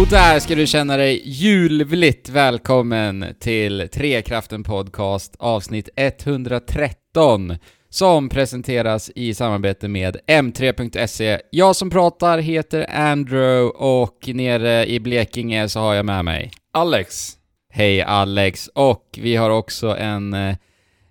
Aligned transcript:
Och 0.00 0.08
där 0.08 0.38
ska 0.38 0.54
du 0.54 0.66
känna 0.66 0.96
dig 0.96 1.22
julvligt 1.24 2.28
välkommen 2.28 3.34
till 3.40 3.88
Trekraften 3.92 4.62
Podcast 4.62 5.36
avsnitt 5.38 5.88
113 5.96 7.56
som 7.88 8.28
presenteras 8.28 9.10
i 9.14 9.34
samarbete 9.34 9.88
med 9.88 10.16
M3.se. 10.26 11.40
Jag 11.50 11.76
som 11.76 11.90
pratar 11.90 12.38
heter 12.38 12.86
Andrew 12.90 13.78
och 13.78 14.28
nere 14.34 14.86
i 14.86 15.00
Blekinge 15.00 15.68
så 15.68 15.80
har 15.80 15.94
jag 15.94 16.06
med 16.06 16.24
mig 16.24 16.50
Alex. 16.72 17.32
Hej 17.70 18.02
Alex! 18.02 18.68
Och 18.68 19.18
vi 19.22 19.36
har 19.36 19.50
också 19.50 19.96
en 19.96 20.34
eh, 20.34 20.56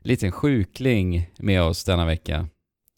liten 0.04 0.32
sjukling 0.32 1.30
med 1.40 1.62
oss 1.62 1.84
denna 1.84 2.06
vecka. 2.06 2.48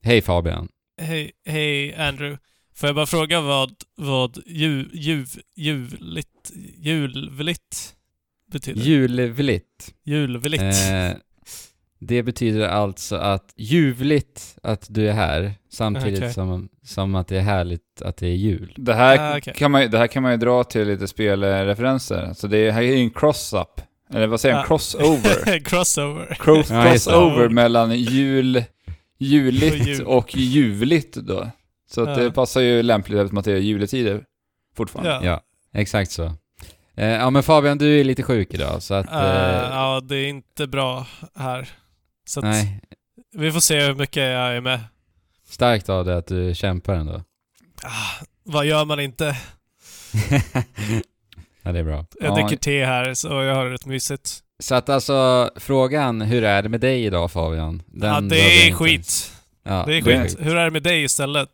Hej 0.04 0.22
Fabian! 0.22 0.68
Hej, 1.02 1.32
hej 1.46 1.96
Andrew. 1.96 2.38
Får 2.82 2.88
jag 2.88 2.96
bara 2.96 3.06
fråga 3.06 3.42
vad, 3.42 3.72
vad 3.96 4.38
ju, 4.46 4.86
ju, 4.94 5.26
juligt, 5.56 6.52
julvligt 6.78 7.96
betyder? 8.52 8.82
Julvligt. 8.82 9.94
Julvligt. 10.04 10.62
Eh, 10.62 11.12
det 12.00 12.24
betyder 12.24 12.68
alltså 12.68 13.16
att 13.16 13.54
ljuvligt 13.58 14.58
att 14.64 14.86
du 14.90 15.10
är 15.10 15.14
här 15.14 15.54
samtidigt 15.72 16.20
Okej. 16.20 16.34
som, 16.34 16.70
som 16.84 17.16
att 17.16 17.28
det 17.28 17.38
är 17.38 17.42
härligt 17.42 18.02
att 18.02 18.18
det 18.18 18.28
är 18.28 18.36
jul. 18.36 18.74
Det 18.78 18.94
här, 18.94 19.34
Ah, 19.34 19.38
okej. 19.38 19.54
kan 19.58 19.72
man, 19.72 19.82
ju- 19.82 19.88
det 19.88 19.98
här 19.98 20.08
kan 20.08 20.24
man 20.24 20.32
ju 20.32 20.38
dra 20.38 20.64
till 20.64 20.88
lite 20.88 21.08
spelreferenser. 21.08 22.34
Så 22.34 22.48
det 22.48 22.72
här 22.72 22.82
är 22.82 22.86
ju 22.86 22.96
en 23.04 23.10
cross-up. 23.10 23.82
Eller 24.14 24.28
vad 24.28 24.40
säger 24.42 24.56
man? 24.56 24.64
Ah. 24.64 24.68
Crossover. 24.68 25.60
Crossover. 25.66 26.38
Cross, 26.40 26.70
Ja, 26.70 26.84
crossover 26.92 27.50
mellan 27.50 27.92
jul, 28.00 28.64
juligt 29.20 29.74
Och 29.82 29.88
jul. 29.88 30.02
och 30.06 30.36
ljuvligt 30.38 31.14
då. 31.16 31.52
Så 31.92 32.02
att 32.02 32.10
Ja. 32.18 32.24
det 32.24 32.32
passar 32.32 32.62
ju 32.62 32.84
lämpligt 32.84 33.18
eftersom 33.20 33.38
att 33.38 33.46
det 33.46 33.52
är 33.52 33.58
juletider 33.58 34.24
fortfarande. 34.76 35.12
Ja. 35.12 35.24
Ja, 35.24 35.42
exakt 35.80 36.12
så. 36.12 36.34
Eh, 36.96 37.08
ja 37.08 37.30
men 37.30 37.44
Fabian, 37.44 37.78
du 37.78 38.00
är 38.00 38.04
lite 38.04 38.24
sjuk 38.24 38.54
idag 38.54 38.84
så 38.84 38.94
att... 38.94 39.12
Eh, 39.12 39.20
Eh, 39.22 39.70
ja, 39.72 40.02
det 40.04 40.16
är 40.18 40.28
inte 40.28 40.68
bra 40.68 41.08
här. 41.36 41.70
Så 42.26 42.40
att 42.40 42.44
nej, 42.46 42.82
vi 43.36 43.52
får 43.52 43.60
se 43.60 43.82
hur 43.86 43.96
mycket 43.96 44.24
jag 44.24 44.56
är 44.56 44.62
med. 44.62 44.80
starkt 45.50 45.90
av 45.90 46.06
dig 46.06 46.16
att 46.16 46.28
du 46.28 46.56
kämpar 46.56 46.94
ändå. 46.94 47.24
Ah, 47.84 48.26
vad 48.44 48.66
gör 48.66 48.86
man 48.86 49.00
inte? 49.00 49.38
ja, 51.64 51.72
det 51.72 51.80
är 51.80 51.84
bra. 51.84 52.06
Jag 52.20 52.30
Ja. 52.30 52.36
dricker 52.36 52.56
te 52.58 52.86
här, 52.86 53.14
så 53.14 53.28
jag 53.28 53.56
har 53.56 53.66
det 53.66 53.74
rätt 53.74 53.86
mysigt. 53.86 54.40
Så 54.60 54.76
att 54.76 54.90
alltså, 54.90 55.50
frågan, 55.56 56.22
hur 56.22 56.44
är 56.44 56.62
det 56.64 56.70
med 56.70 56.82
dig 56.82 57.06
idag 57.06 57.32
Fabian? 57.32 57.82
Den 57.86 58.14
ja, 58.14 58.22
det 58.22 58.68
är 58.68 58.74
skit. 58.74 59.34
Ja, 59.64 59.84
Det 59.88 59.98
är 59.98 60.02
det- 60.02 60.24
skit. 60.28 60.38
Hur 60.40 60.56
är 60.56 60.66
det 60.66 60.72
med 60.72 60.84
dig 60.84 61.04
istället? 61.04 61.50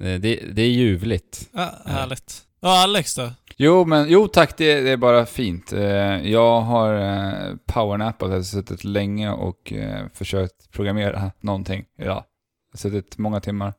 Eh, 0.00 0.20
Det, 0.20 0.36
det 0.52 0.62
är 0.62 0.70
ljuvligt. 0.70 1.48
Ah, 1.52 1.68
härligt. 1.86 2.42
Ja, 2.60 2.82
Alex 2.82 3.14
då? 3.14 3.30
Jo, 3.56 3.84
men 3.84 4.10
jo 4.10 4.28
tack, 4.28 4.56
det, 4.56 4.80
det 4.80 4.90
är 4.90 4.96
bara 4.96 5.26
fint. 5.26 5.72
Eh, 5.72 5.82
Jag 6.30 6.60
har 6.60 6.94
eh, 6.94 7.56
powernappat, 7.66 8.28
jag 8.30 8.36
har 8.36 8.42
suttit 8.42 8.84
länge 8.84 9.30
och 9.30 9.72
eh, 9.72 10.06
försökt 10.14 10.70
programmera 10.70 11.32
någonting 11.40 11.84
idag. 11.98 12.24
Jag 12.72 12.72
har 12.72 12.78
suttit 12.78 13.18
många 13.18 13.40
timmar. 13.40 13.74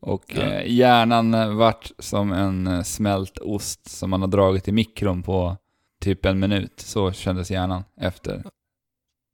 Och 0.00 0.24
Ja. 0.28 0.40
eh, 0.42 0.72
hjärnan 0.72 1.56
vart 1.56 1.90
som 1.98 2.32
en 2.32 2.66
eh, 2.66 2.82
smält 2.82 3.38
ost 3.38 3.90
som 3.90 4.10
man 4.10 4.20
har 4.20 4.28
dragit 4.28 4.68
i 4.68 4.72
mikron 4.72 5.22
på 5.22 5.56
typ 6.00 6.24
en 6.24 6.38
minut. 6.40 6.80
Så 6.80 7.12
kändes 7.12 7.50
hjärnan 7.50 7.84
efter 8.00 8.42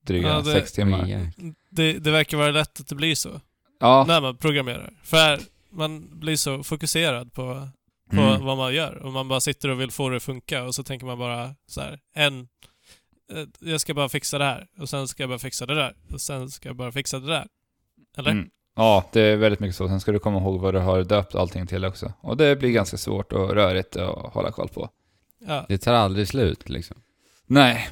dryga 0.07 0.29
Ja, 0.29 0.39
det- 0.41 0.53
sex 0.53 0.73
timmar. 0.73 1.31
Det, 1.71 1.93
det 1.93 2.11
verkar 2.11 2.37
vara 2.37 2.51
lätt 2.51 2.81
att 2.81 2.89
det 2.89 2.95
blir 2.95 3.15
så. 3.15 3.41
Ja, 3.81 4.05
När 4.09 4.21
man 4.21 4.37
programmerar. 4.37 4.93
För 5.03 5.39
man 5.79 6.21
blir 6.21 6.37
så 6.37 6.63
fokuserad 6.65 7.33
på, 7.33 7.69
på 8.11 8.17
Mm. 8.21 8.45
vad 8.45 8.57
man 8.57 8.75
gör. 8.75 8.95
Och 8.95 9.13
man 9.13 9.29
bara 9.29 9.41
sitter 9.41 9.69
och 9.69 9.81
vill 9.81 9.91
få 9.91 10.09
det 10.09 10.17
att 10.17 10.23
funka 10.23 10.65
och 10.65 10.75
så 10.75 10.83
tänker 10.85 11.07
man 11.07 11.19
bara 11.19 11.55
så 11.67 11.81
här, 11.81 12.01
en... 12.15 12.41
eh, 13.33 13.45
Jag 13.61 13.81
ska 13.81 13.95
bara 13.95 14.09
fixa 14.09 14.39
det 14.39 14.45
här. 14.45 14.67
Och 14.79 14.89
sen 14.89 15.09
ska 15.09 15.23
jag 15.23 15.31
bara 15.31 15.39
fixa 15.39 15.67
det 15.67 15.75
där. 15.75 15.97
Och 16.13 16.21
sen 16.21 16.51
ska 16.51 16.69
jag 16.69 16.77
bara 16.77 16.93
fixa 16.93 17.19
det 17.19 17.27
där. 17.27 17.47
Eller? 18.17 18.31
Mm. 18.31 18.51
Ja, 18.77 19.09
det 19.13 19.21
är 19.21 19.37
väldigt 19.37 19.61
mycket 19.61 19.77
så. 19.77 19.89
Sen 19.89 20.01
ska 20.01 20.13
du 20.13 20.19
komma 20.19 20.39
ihåg 20.39 20.61
vad 20.61 20.75
du 20.75 20.79
har 20.81 21.05
döpt 21.05 21.35
allting 21.35 21.67
till 21.67 21.85
också. 21.85 22.13
Och 22.21 22.37
det 22.37 22.57
blir 22.57 22.71
ganska 22.71 22.97
svårt 22.97 23.33
och 23.33 23.51
rörigt 23.55 23.97
att 23.97 24.33
hålla 24.35 24.53
koll 24.53 24.69
på. 24.69 24.91
Ja. 25.47 25.65
Det 25.69 25.79
tar 25.79 25.93
aldrig 25.95 26.29
slut 26.29 26.69
liksom. 26.69 26.97
Nej, 27.47 27.89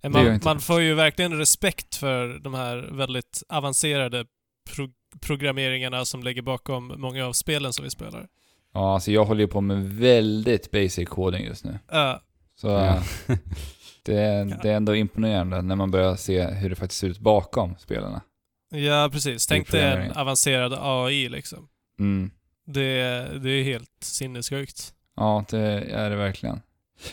Eh, 0.00 0.10
Man, 0.10 0.40
man 0.44 0.60
får 0.60 0.80
ju 0.80 0.94
verkligen 0.94 1.38
respekt 1.38 1.96
för 1.96 2.38
de 2.38 2.54
här 2.54 2.76
väldigt 2.92 3.42
avancerade 3.48 4.24
pro 4.74 4.88
programmeringarna 5.20 6.04
som 6.04 6.22
ligger 6.22 6.42
bakom 6.42 6.94
många 6.96 7.26
av 7.26 7.32
spelen 7.32 7.72
som 7.72 7.84
vi 7.84 7.90
spelar. 7.90 8.26
Ja, 8.74 8.94
alltså 8.94 9.10
jag 9.12 9.24
håller 9.24 9.40
ju 9.40 9.48
på 9.48 9.60
med 9.60 9.84
väldigt 9.90 10.70
basic 10.70 11.08
coding 11.08 11.44
just 11.44 11.64
nu. 11.64 11.78
Ja, 11.90 12.20
Så 12.60 12.66
Ja. 12.68 13.02
det, 14.02 14.16
är, 14.20 14.44
det 14.62 14.70
är 14.70 14.76
ändå 14.76 14.94
imponerande 14.96 15.62
när 15.62 15.76
man 15.76 15.90
börjar 15.90 16.16
se 16.16 16.44
hur 16.46 16.70
det 16.70 16.76
faktiskt 16.76 17.00
ser 17.00 17.08
ut 17.08 17.18
bakom 17.18 17.76
spelarna. 17.78 18.22
ja, 18.70 19.08
precis. 19.12 19.46
Tänk 19.46 19.70
dig 19.70 19.82
en 19.82 20.12
avancerad 20.12 20.74
AI 20.80 21.28
liksom. 21.28 21.68
Mm. 21.98 22.30
Det, 22.66 22.92
det 23.42 23.50
är 23.50 23.64
helt 23.64 23.90
sinnessjukt. 24.00 24.92
Ja, 25.16 25.44
det 25.50 25.58
är 25.90 26.10
det 26.10 26.16
verkligen. 26.16 26.60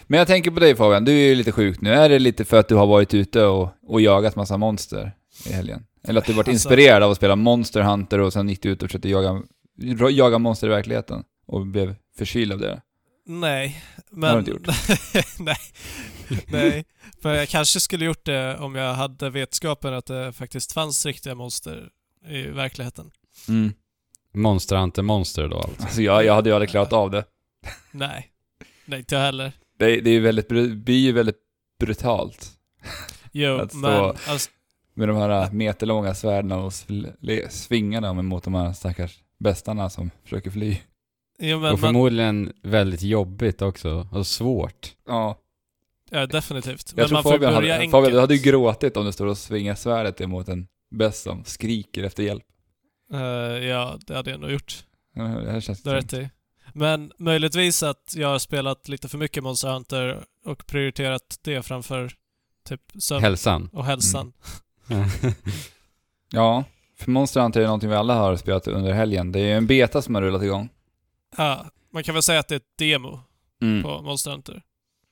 Men 0.08 0.18
jag 0.18 0.28
tänker 0.28 0.52
på 0.52 0.60
dig 0.60 0.76
Fabian, 0.76 1.06
du 1.06 1.12
är 1.12 1.28
ju 1.30 1.36
lite 1.36 1.52
sjuk 1.52 1.82
nu. 1.82 1.94
Är 1.94 2.10
det 2.10 2.20
lite 2.20 2.46
för 2.46 2.60
att 2.60 2.68
du 2.68 2.76
har 2.76 2.88
varit 2.88 3.14
ute 3.14 3.46
och, 3.46 3.70
och 3.88 4.02
jagat 4.02 4.36
massa 4.36 4.58
monster 4.58 5.12
i 5.50 5.54
helgen? 5.54 5.86
Eller 6.08 6.22
att 6.22 6.28
du 6.28 6.34
varit 6.34 6.48
Alltså- 6.48 6.70
inspirerad 6.70 7.04
av 7.04 7.12
att 7.12 7.18
spela 7.18 7.36
Monster 7.36 7.82
Hunter 7.82 8.20
och 8.20 8.34
sen 8.34 8.50
gick 8.50 8.62
du 8.62 8.70
ut 8.70 8.84
och 8.84 8.90
försökte 8.90 9.10
jaga, 9.10 9.42
jaga 10.12 10.38
monster 10.38 10.68
i 10.68 10.70
verkligheten? 10.70 11.24
Och 11.46 11.68
blev 11.68 11.96
förkyld 12.18 12.52
av 12.54 12.60
det? 12.60 12.82
Nej, 13.26 13.84
men... 14.12 14.30
har 14.30 14.34
du 14.34 14.40
inte 14.40 14.52
gjort. 14.52 14.68
nej. 15.40 15.58
Nej. 16.48 16.86
För 17.22 17.34
jag 17.34 17.50
kanske 17.50 17.80
skulle 17.80 18.06
gjort 18.06 18.26
det 18.26 18.58
om 18.58 18.76
jag 18.76 18.94
hade 18.94 19.30
vetskapen 19.30 19.94
att 19.94 20.06
det 20.06 20.34
faktiskt 20.34 20.72
fanns 20.74 21.06
riktiga 21.06 21.36
monster 21.36 21.90
i 22.30 22.42
verkligheten. 22.42 23.12
Mm. 23.48 23.74
Monster 24.34 24.76
Hunter 24.76 25.02
Monster 25.02 25.48
då 25.48 25.58
alltså. 25.58 25.84
Alltså 25.84 26.02
jag, 26.02 26.26
jag 26.26 26.34
hade 26.36 26.50
ju 26.50 26.54
aldrig 26.56 26.70
klarat 26.70 26.94
av 26.94 27.12
det. 27.12 27.26
Nej. 27.92 28.30
Nej, 28.86 29.00
inte 29.00 29.16
jag 29.16 29.22
heller. 29.22 29.52
Det, 29.80 30.02
det 30.02 30.10
är 30.10 30.14
ju 30.14 30.20
väldigt, 30.20 30.48
blir 30.84 31.00
ju 31.00 31.12
väldigt 31.12 31.40
brutalt. 31.80 32.52
Jo, 33.32 33.58
Att 33.58 33.70
stå- 33.70 33.80
men 33.80 33.94
alltså, 34.28 34.50
Med 34.94 35.08
de 35.08 35.18
här 35.18 35.52
meterlånga 35.52 36.14
svärden 36.14 36.52
och 36.52 36.70
sl- 36.70 37.14
le- 37.20 37.50
svinga 37.50 38.02
dem 38.02 38.20
emot 38.20 38.44
de 38.44 38.54
här 38.54 38.74
stackars 38.74 39.20
bestarna 39.40 39.90
som 39.90 40.12
försöker 40.24 40.52
fly. 40.52 40.72
och 41.40 41.46
men 41.46 41.60
man, 41.62 41.78
förmodligen 41.78 42.54
väldigt 42.62 43.02
jobbigt 43.02 43.62
också, 43.62 44.08
och 44.12 44.28
svårt. 44.28 44.92
Ja, 45.08 45.38
ja, 46.12 46.26
definitivt. 46.28 46.94
jag 46.96 46.98
Men 46.98 47.08
tror 47.08 47.16
man 47.16 47.24
får 47.24 47.32
Fabian 47.32 47.54
börja 47.54 47.74
hade, 47.74 47.82
enkelt. 47.82 47.92
Fabian, 47.92 48.12
du 48.14 48.20
hade 48.20 48.36
ju 48.36 48.42
gråtit 48.52 48.98
om 48.98 49.06
du 49.06 49.12
står 49.12 49.26
och 49.28 49.38
svingar 49.38 49.76
svärdet 49.76 50.22
emot 50.22 50.48
en 50.48 50.68
bäst 50.96 51.24
som 51.24 51.44
skriker 51.46 52.04
efter 52.04 52.24
hjälp. 52.24 52.44
Eh, 53.14 53.20
ja, 53.68 53.98
det 54.08 54.16
hade 54.16 54.32
jag 54.32 54.40
nog 54.40 54.52
gjort. 54.52 54.86
Ja, 55.16 55.24
Det 55.24 55.52
här 55.52 55.62
känns 55.62 55.84
Det 55.84 55.96
rätt 55.96 56.14
i. 56.14 56.30
Men 56.74 57.12
möjligtvis 57.18 57.84
att 57.84 58.14
jag 58.16 58.28
har 58.28 58.40
spelat 58.40 58.88
lite 58.88 59.08
för 59.10 59.18
mycket 59.18 59.44
Monster 59.44 59.68
Hunter 59.74 60.24
och 60.46 60.66
prioriterat 60.68 61.40
det 61.44 61.62
framför 61.62 62.12
typ 62.70 62.82
sömn 63.00 63.22
Hälsan. 63.24 63.70
och 63.74 63.86
hälsan. 63.86 64.34
Ja, 66.32 66.64
för 66.98 67.12
Monster 67.12 67.42
Hunter 67.42 67.62
är 67.62 67.66
någonting 67.66 67.90
vi 67.90 67.96
alla 67.96 68.16
har 68.16 68.36
spelat 68.36 68.68
under 68.68 68.92
helgen. 68.94 69.32
Det 69.32 69.40
är 69.40 69.44
ju 69.44 69.52
en 69.54 69.68
beta 69.68 70.02
som 70.02 70.16
har 70.16 70.22
rullat 70.22 70.44
igång. 70.44 70.70
Ja, 71.38 71.66
man 71.94 72.04
kan 72.04 72.14
väl 72.14 72.24
säga 72.24 72.40
att 72.40 72.48
det 72.48 72.56
är 72.56 72.60
ett 72.60 72.78
demo 72.78 73.20
Mm. 73.62 73.84
på 73.84 74.02
Monster 74.02 74.32
Hunter. 74.32 74.62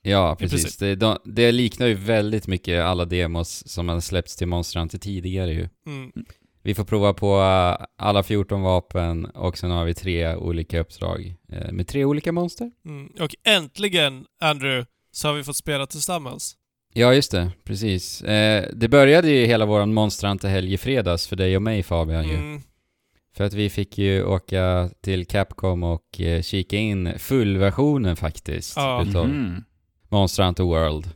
Ja, 0.02 0.36
precis. 0.40 0.78
Det, 0.78 0.96
de, 0.96 1.18
det 1.26 1.52
liknar 1.52 1.88
ju 1.88 1.94
väldigt 1.94 2.48
mycket 2.48 2.82
alla 2.84 3.06
demos 3.06 3.68
som 3.68 3.90
har 3.90 4.00
släppts 4.00 4.36
till 4.36 4.48
Monster 4.48 4.80
Hunter 4.80 4.98
tidigare 4.98 5.54
ju. 5.54 5.70
Mm. 5.86 6.12
Vi 6.64 6.74
får 6.76 6.84
prova 6.84 7.14
på 7.14 7.40
eh, 7.42 7.86
alla 7.98 8.24
14 8.24 8.62
vapen 8.62 9.26
och 9.26 9.58
sen 9.58 9.72
har 9.72 9.86
vi 9.86 9.94
tre 9.94 10.36
olika 10.36 10.80
uppdrag 10.80 11.36
eh, 11.50 11.72
med 11.72 11.88
tre 11.88 12.06
olika 12.06 12.32
monster. 12.32 12.72
Mm. 12.86 13.12
Och 13.20 13.36
äntligen, 13.44 14.26
Andrew, 14.42 14.86
så 15.12 15.28
har 15.28 15.36
vi 15.36 15.44
fått 15.44 15.56
spela 15.58 15.88
tillsammans. 15.88 16.58
Ja, 16.94 17.14
just 17.14 17.32
det. 17.32 17.52
Precis. 17.64 18.22
Eh, 18.22 18.66
det 18.74 18.88
började 18.88 19.30
ju 19.30 19.46
hela 19.46 19.66
våran 19.66 19.94
Monster 19.94 20.28
Hunter-helg 20.28 20.74
i 20.74 20.78
fredags 20.78 21.28
för 21.28 21.36
dig 21.36 21.56
och 21.56 21.62
mig 21.62 21.84
Fabian 21.84 22.28
ju. 22.28 22.36
Mm. 22.36 22.62
För 23.38 23.44
att 23.44 23.54
vi 23.54 23.70
fick 23.70 23.98
ju 23.98 24.24
åka 24.24 24.90
till 25.04 25.26
Capcom 25.26 25.84
och 25.84 26.22
eh, 26.22 26.42
kika 26.42 26.78
in 26.78 27.20
fullversionen 27.20 28.16
faktiskt 28.16 28.74
Ja. 28.78 29.06
utav 29.10 29.28
Mhm. 29.28 29.64
Monster 30.10 30.44
Hunter 30.44 30.64
World. 30.64 31.10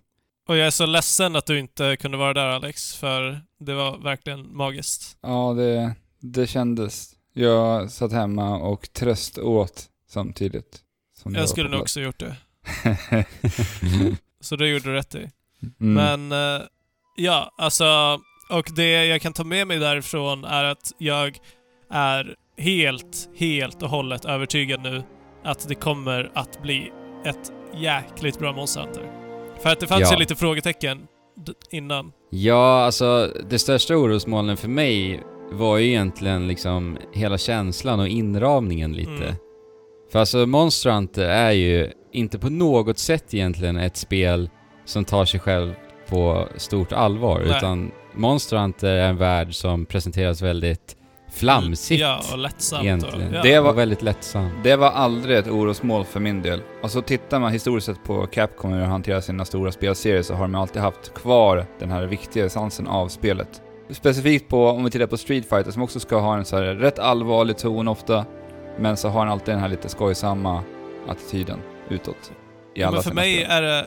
Och 0.47 0.57
jag 0.57 0.67
är 0.67 0.71
så 0.71 0.85
ledsen 0.85 1.35
att 1.35 1.45
du 1.45 1.59
inte 1.59 1.97
kunde 1.97 2.17
vara 2.17 2.33
där 2.33 2.47
Alex, 2.47 2.95
för 2.95 3.41
det 3.59 3.73
var 3.73 3.97
verkligen 3.97 4.55
magiskt. 4.57 5.17
Ja, 5.21 5.53
det, 5.53 5.95
det 6.21 6.47
kändes. 6.47 7.11
Jag 7.33 7.91
satt 7.91 8.11
hemma 8.11 8.57
och 8.57 8.93
tröst 8.93 9.37
åt 9.37 9.83
samtidigt. 10.09 10.79
Jag 11.23 11.49
skulle 11.49 11.69
nog 11.69 11.81
också 11.81 12.01
gjort 12.01 12.19
det. 12.19 12.35
Så 14.41 14.55
det 14.55 14.67
gjorde 14.67 14.83
du 14.89 14.93
rätt 14.93 15.15
i. 15.15 15.29
mm. 15.81 15.93
Men, 16.27 16.55
eh, 16.55 16.61
ja, 17.15 17.51
alltså, 17.57 18.19
och 18.51 18.69
det 18.75 19.05
jag 19.05 19.21
kan 19.21 19.33
ta 19.33 19.43
med 19.43 19.67
mig 19.67 19.77
därifrån 19.79 20.43
är 20.43 20.63
att 20.63 20.91
jag 20.97 21.37
är 21.91 22.35
helt, 22.57 23.29
helt 23.37 23.83
och 23.83 23.89
hållet 23.89 24.25
övertygad 24.25 24.81
nu 24.81 25.03
att 25.43 25.67
det 25.67 25.75
kommer 25.75 26.31
att 26.33 26.61
bli 26.61 26.91
ett 27.25 27.51
jäkligt 27.77 28.39
bra 28.39 28.53
Monster 28.53 28.81
Hunter. 28.81 29.11
För 29.63 29.69
att 29.69 29.79
det 29.79 29.87
fanns 29.87 30.01
Ja. 30.01 30.11
ju 30.13 30.19
lite 30.19 30.35
frågetecken 30.35 31.07
innan. 31.71 32.11
Ja, 32.29 32.85
alltså 32.85 33.31
det 33.49 33.59
största 33.59 33.95
orosmolnen 33.95 34.57
för 34.57 34.67
mig 34.67 35.23
var 35.51 35.77
ju 35.77 35.87
egentligen 35.87 36.47
liksom 36.47 36.97
hela 37.13 37.37
känslan 37.37 37.99
och 37.99 38.07
inramningen 38.07 38.93
lite. 38.93 39.11
Mm. 39.11 39.35
För 40.11 40.19
alltså 40.19 40.45
Monster 40.45 40.89
Hunter 40.89 41.25
är 41.29 41.51
ju 41.51 41.91
inte 42.11 42.39
på 42.39 42.49
något 42.49 42.97
sätt 42.97 43.33
egentligen 43.33 43.77
ett 43.77 43.97
spel 43.97 44.49
som 44.85 45.05
tar 45.05 45.25
sig 45.25 45.39
själv 45.39 45.73
på 46.09 46.47
stort 46.57 46.91
allvar, 46.93 47.41
Nej. 47.45 47.57
utan 47.57 47.91
Monster 48.13 48.57
Hunter 48.57 48.93
är 48.95 49.09
en 49.09 49.17
värld 49.17 49.53
som 49.55 49.85
presenteras 49.85 50.41
väldigt 50.41 50.95
flamsigt. 51.33 52.01
Ja, 52.01 52.21
och 52.31 52.37
lättsamt. 52.37 52.83
egentligen. 52.83 53.27
Och, 53.29 53.35
ja. 53.35 53.41
Det 53.43 53.59
var- 53.59 53.69
Och 53.69 53.77
väldigt 53.77 54.01
lättsamt. 54.01 54.53
Det 54.63 54.75
var 54.75 54.91
aldrig 54.91 55.37
ett 55.37 55.47
orosmål 55.47 56.05
för 56.05 56.19
min 56.19 56.41
del. 56.41 56.61
Alltså 56.83 57.01
tittar 57.01 57.39
man 57.39 57.51
historiskt 57.51 57.85
sett 57.87 58.03
på 58.03 58.27
Capcom 58.27 58.71
hur 58.73 58.79
de 58.79 58.85
hanterar 58.85 59.21
sina 59.21 59.45
stora 59.45 59.71
spelserier 59.71 60.21
så 60.21 60.33
har 60.33 60.41
de 60.41 60.55
alltid 60.55 60.81
haft 60.81 61.13
kvar 61.13 61.65
den 61.79 61.91
här 61.91 62.05
viktiga 62.05 62.45
essensen 62.45 62.87
av 62.87 63.07
spelet. 63.07 63.61
Specifikt 63.89 64.49
på, 64.49 64.67
om 64.69 64.83
vi 64.83 64.91
tittar 64.91 65.07
på 65.07 65.17
Street 65.17 65.49
Fighter 65.49 65.71
som 65.71 65.81
också 65.81 65.99
ska 65.99 66.19
ha 66.19 66.37
en 66.37 66.45
så 66.45 66.55
här 66.57 66.63
rätt 66.63 66.99
allvarlig 66.99 67.57
ton 67.57 67.87
ofta, 67.87 68.25
men 68.79 68.97
så 68.97 69.09
har 69.09 69.19
den 69.25 69.31
alltid 69.31 69.53
den 69.53 69.61
här 69.61 69.69
lite 69.69 69.89
skojsamma 69.89 70.63
attityden 71.07 71.59
utåt. 71.89 72.31
I 72.75 72.83
alla 72.83 72.93
Men 72.95 73.03
för 73.03 73.13
mig 73.13 73.35
spel. 73.37 73.51
är 73.51 73.61
det 73.61 73.85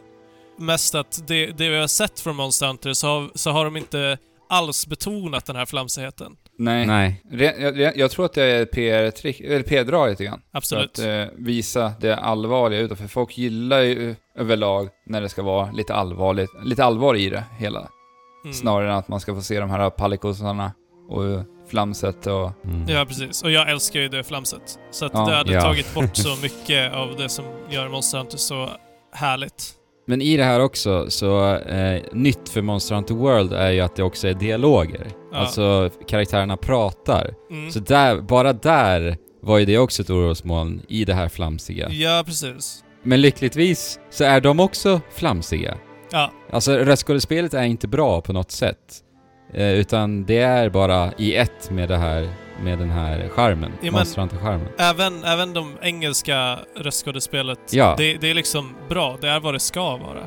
mest 0.59 0.95
att 0.95 1.23
det, 1.29 1.47
det 1.47 1.69
vi 1.69 1.79
har 1.79 1.87
sett 1.87 2.21
från 2.21 2.37
Monster 2.37 2.67
Hunter 2.67 2.93
så 2.93 3.07
har, 3.07 3.31
så 3.35 3.51
har 3.51 3.65
de 3.65 3.77
inte 3.77 4.19
alls 4.49 4.87
betonat 4.87 5.47
den 5.47 5.57
här 5.57 5.67
flamsigheten. 5.67 6.37
Nej. 6.59 6.87
Nej. 6.87 7.23
Jag, 7.31 7.97
jag, 7.97 8.11
tror 8.11 8.25
att 8.25 8.33
det 8.33 8.43
är 8.43 8.65
PR-trick, 8.65 9.41
eller 9.41 9.63
PR-drag 9.63 10.11
lite 10.11 10.25
grann. 10.25 10.41
Absolut. 10.53 10.97
För 10.99 11.23
att 11.23 11.29
eh, 11.29 11.35
visa 11.39 11.93
det 12.01 12.17
allvarliga 12.17 12.81
utåt. 12.81 12.99
För 12.99 13.09
folk 13.09 13.39
gillar 13.39 13.81
ju 13.81 14.15
överlag 14.37 14.89
när 15.07 15.21
det 15.21 15.29
ska 15.29 15.43
vara 15.43 15.71
lite 15.71 15.95
allvarligt, 15.95 16.51
lite 16.65 16.85
allvar 16.85 17.15
i 17.15 17.31
det 17.31 17.45
hela. 17.59 17.89
Mm. 18.45 18.55
Snarare 18.55 18.91
än 18.93 18.97
att 18.99 19.09
man 19.09 19.21
ska 19.21 19.35
få 19.35 19.43
se 19.43 19.61
de 19.61 19.71
här 19.71 19.91
pallikosarna 19.91 20.73
och 21.09 21.23
flamset 21.71 22.27
och... 22.27 22.51
Mm. 22.65 22.85
Ja, 22.89 23.05
precis. 23.05 23.43
Och 23.43 23.51
jag 23.51 23.71
älskar 23.71 24.01
ju 24.01 24.09
det 24.09 24.25
flamset. 24.25 24.79
Så 24.91 25.07
att 25.07 25.13
Ja. 25.15 25.27
det 25.27 25.37
hade 25.37 25.53
Ja. 25.53 25.61
tagit 25.61 25.95
bort 25.95 26.17
så 26.17 26.37
mycket 26.43 26.93
av 26.93 27.17
det 27.17 27.29
som 27.29 27.45
gör 27.71 27.89
Monster 27.89 28.19
Hunter 28.19 28.39
så 28.39 28.71
härligt. 29.13 29.75
Men 30.09 30.23
i 30.23 30.37
det 30.37 30.45
här 30.45 30.61
också, 30.61 31.11
så 31.11 31.55
eh, 31.57 32.03
nytt 32.13 32.49
för 32.49 32.63
Monster 32.63 32.95
Hunter 32.95 33.15
World 33.15 33.53
är 33.53 33.71
ju 33.71 33.81
att 33.81 33.97
det 33.97 34.03
också 34.03 34.29
är 34.29 34.35
dialoger. 34.35 35.07
Ja. 35.33 35.39
Alltså 35.39 35.91
karaktärerna 36.07 36.57
pratar. 36.57 37.35
Mm. 37.51 37.71
Så 37.71 37.79
där, 37.79 38.21
bara 38.21 38.53
där 38.53 39.17
var 39.43 39.59
ju 39.59 39.65
det 39.65 39.79
också 39.79 40.03
ett 40.03 40.11
orosmoln 40.11 40.83
i 40.89 41.05
det 41.05 41.15
här 41.15 41.29
flamsiga. 41.29 41.89
Ja, 41.91 42.23
precis. 42.27 42.85
Men 43.03 43.21
lyckligtvis 43.21 44.01
så 44.11 44.25
är 44.25 44.41
de 44.41 44.61
också 44.61 45.01
flamsiga. 45.11 45.77
Ja, 46.13 46.33
Alltså 46.51 46.73
röstskådespelet 46.73 47.55
är 47.55 47.65
inte 47.65 47.89
bra 47.89 48.21
på 48.21 48.33
något 48.33 48.51
sätt. 48.51 49.03
Eh, 49.55 49.73
utan 49.73 50.25
det 50.25 50.39
är 50.39 50.71
bara 50.71 51.13
i 51.19 51.35
ett 51.35 51.71
med 51.71 51.89
det 51.89 51.97
här, 51.97 52.29
med 52.65 52.79
den 52.79 52.91
här 52.91 53.29
charmen. 53.29 53.71
Ja, 53.73 53.79
men- 53.83 53.93
Monster 53.93 54.21
Hunter-charmen. 54.21 54.69
även, 54.79 55.25
även 55.25 55.53
de 55.53 55.77
engelska 55.83 56.59
röstskådespelet, 56.77 57.59
Ja. 57.71 57.95
det, 57.99 58.15
det 58.17 58.31
är 58.31 58.35
liksom 58.35 58.75
bra. 58.89 59.19
Det 59.21 59.29
är 59.29 59.41
vad 59.41 59.55
det 59.55 59.61
ska 59.61 59.97
vara. 59.97 60.27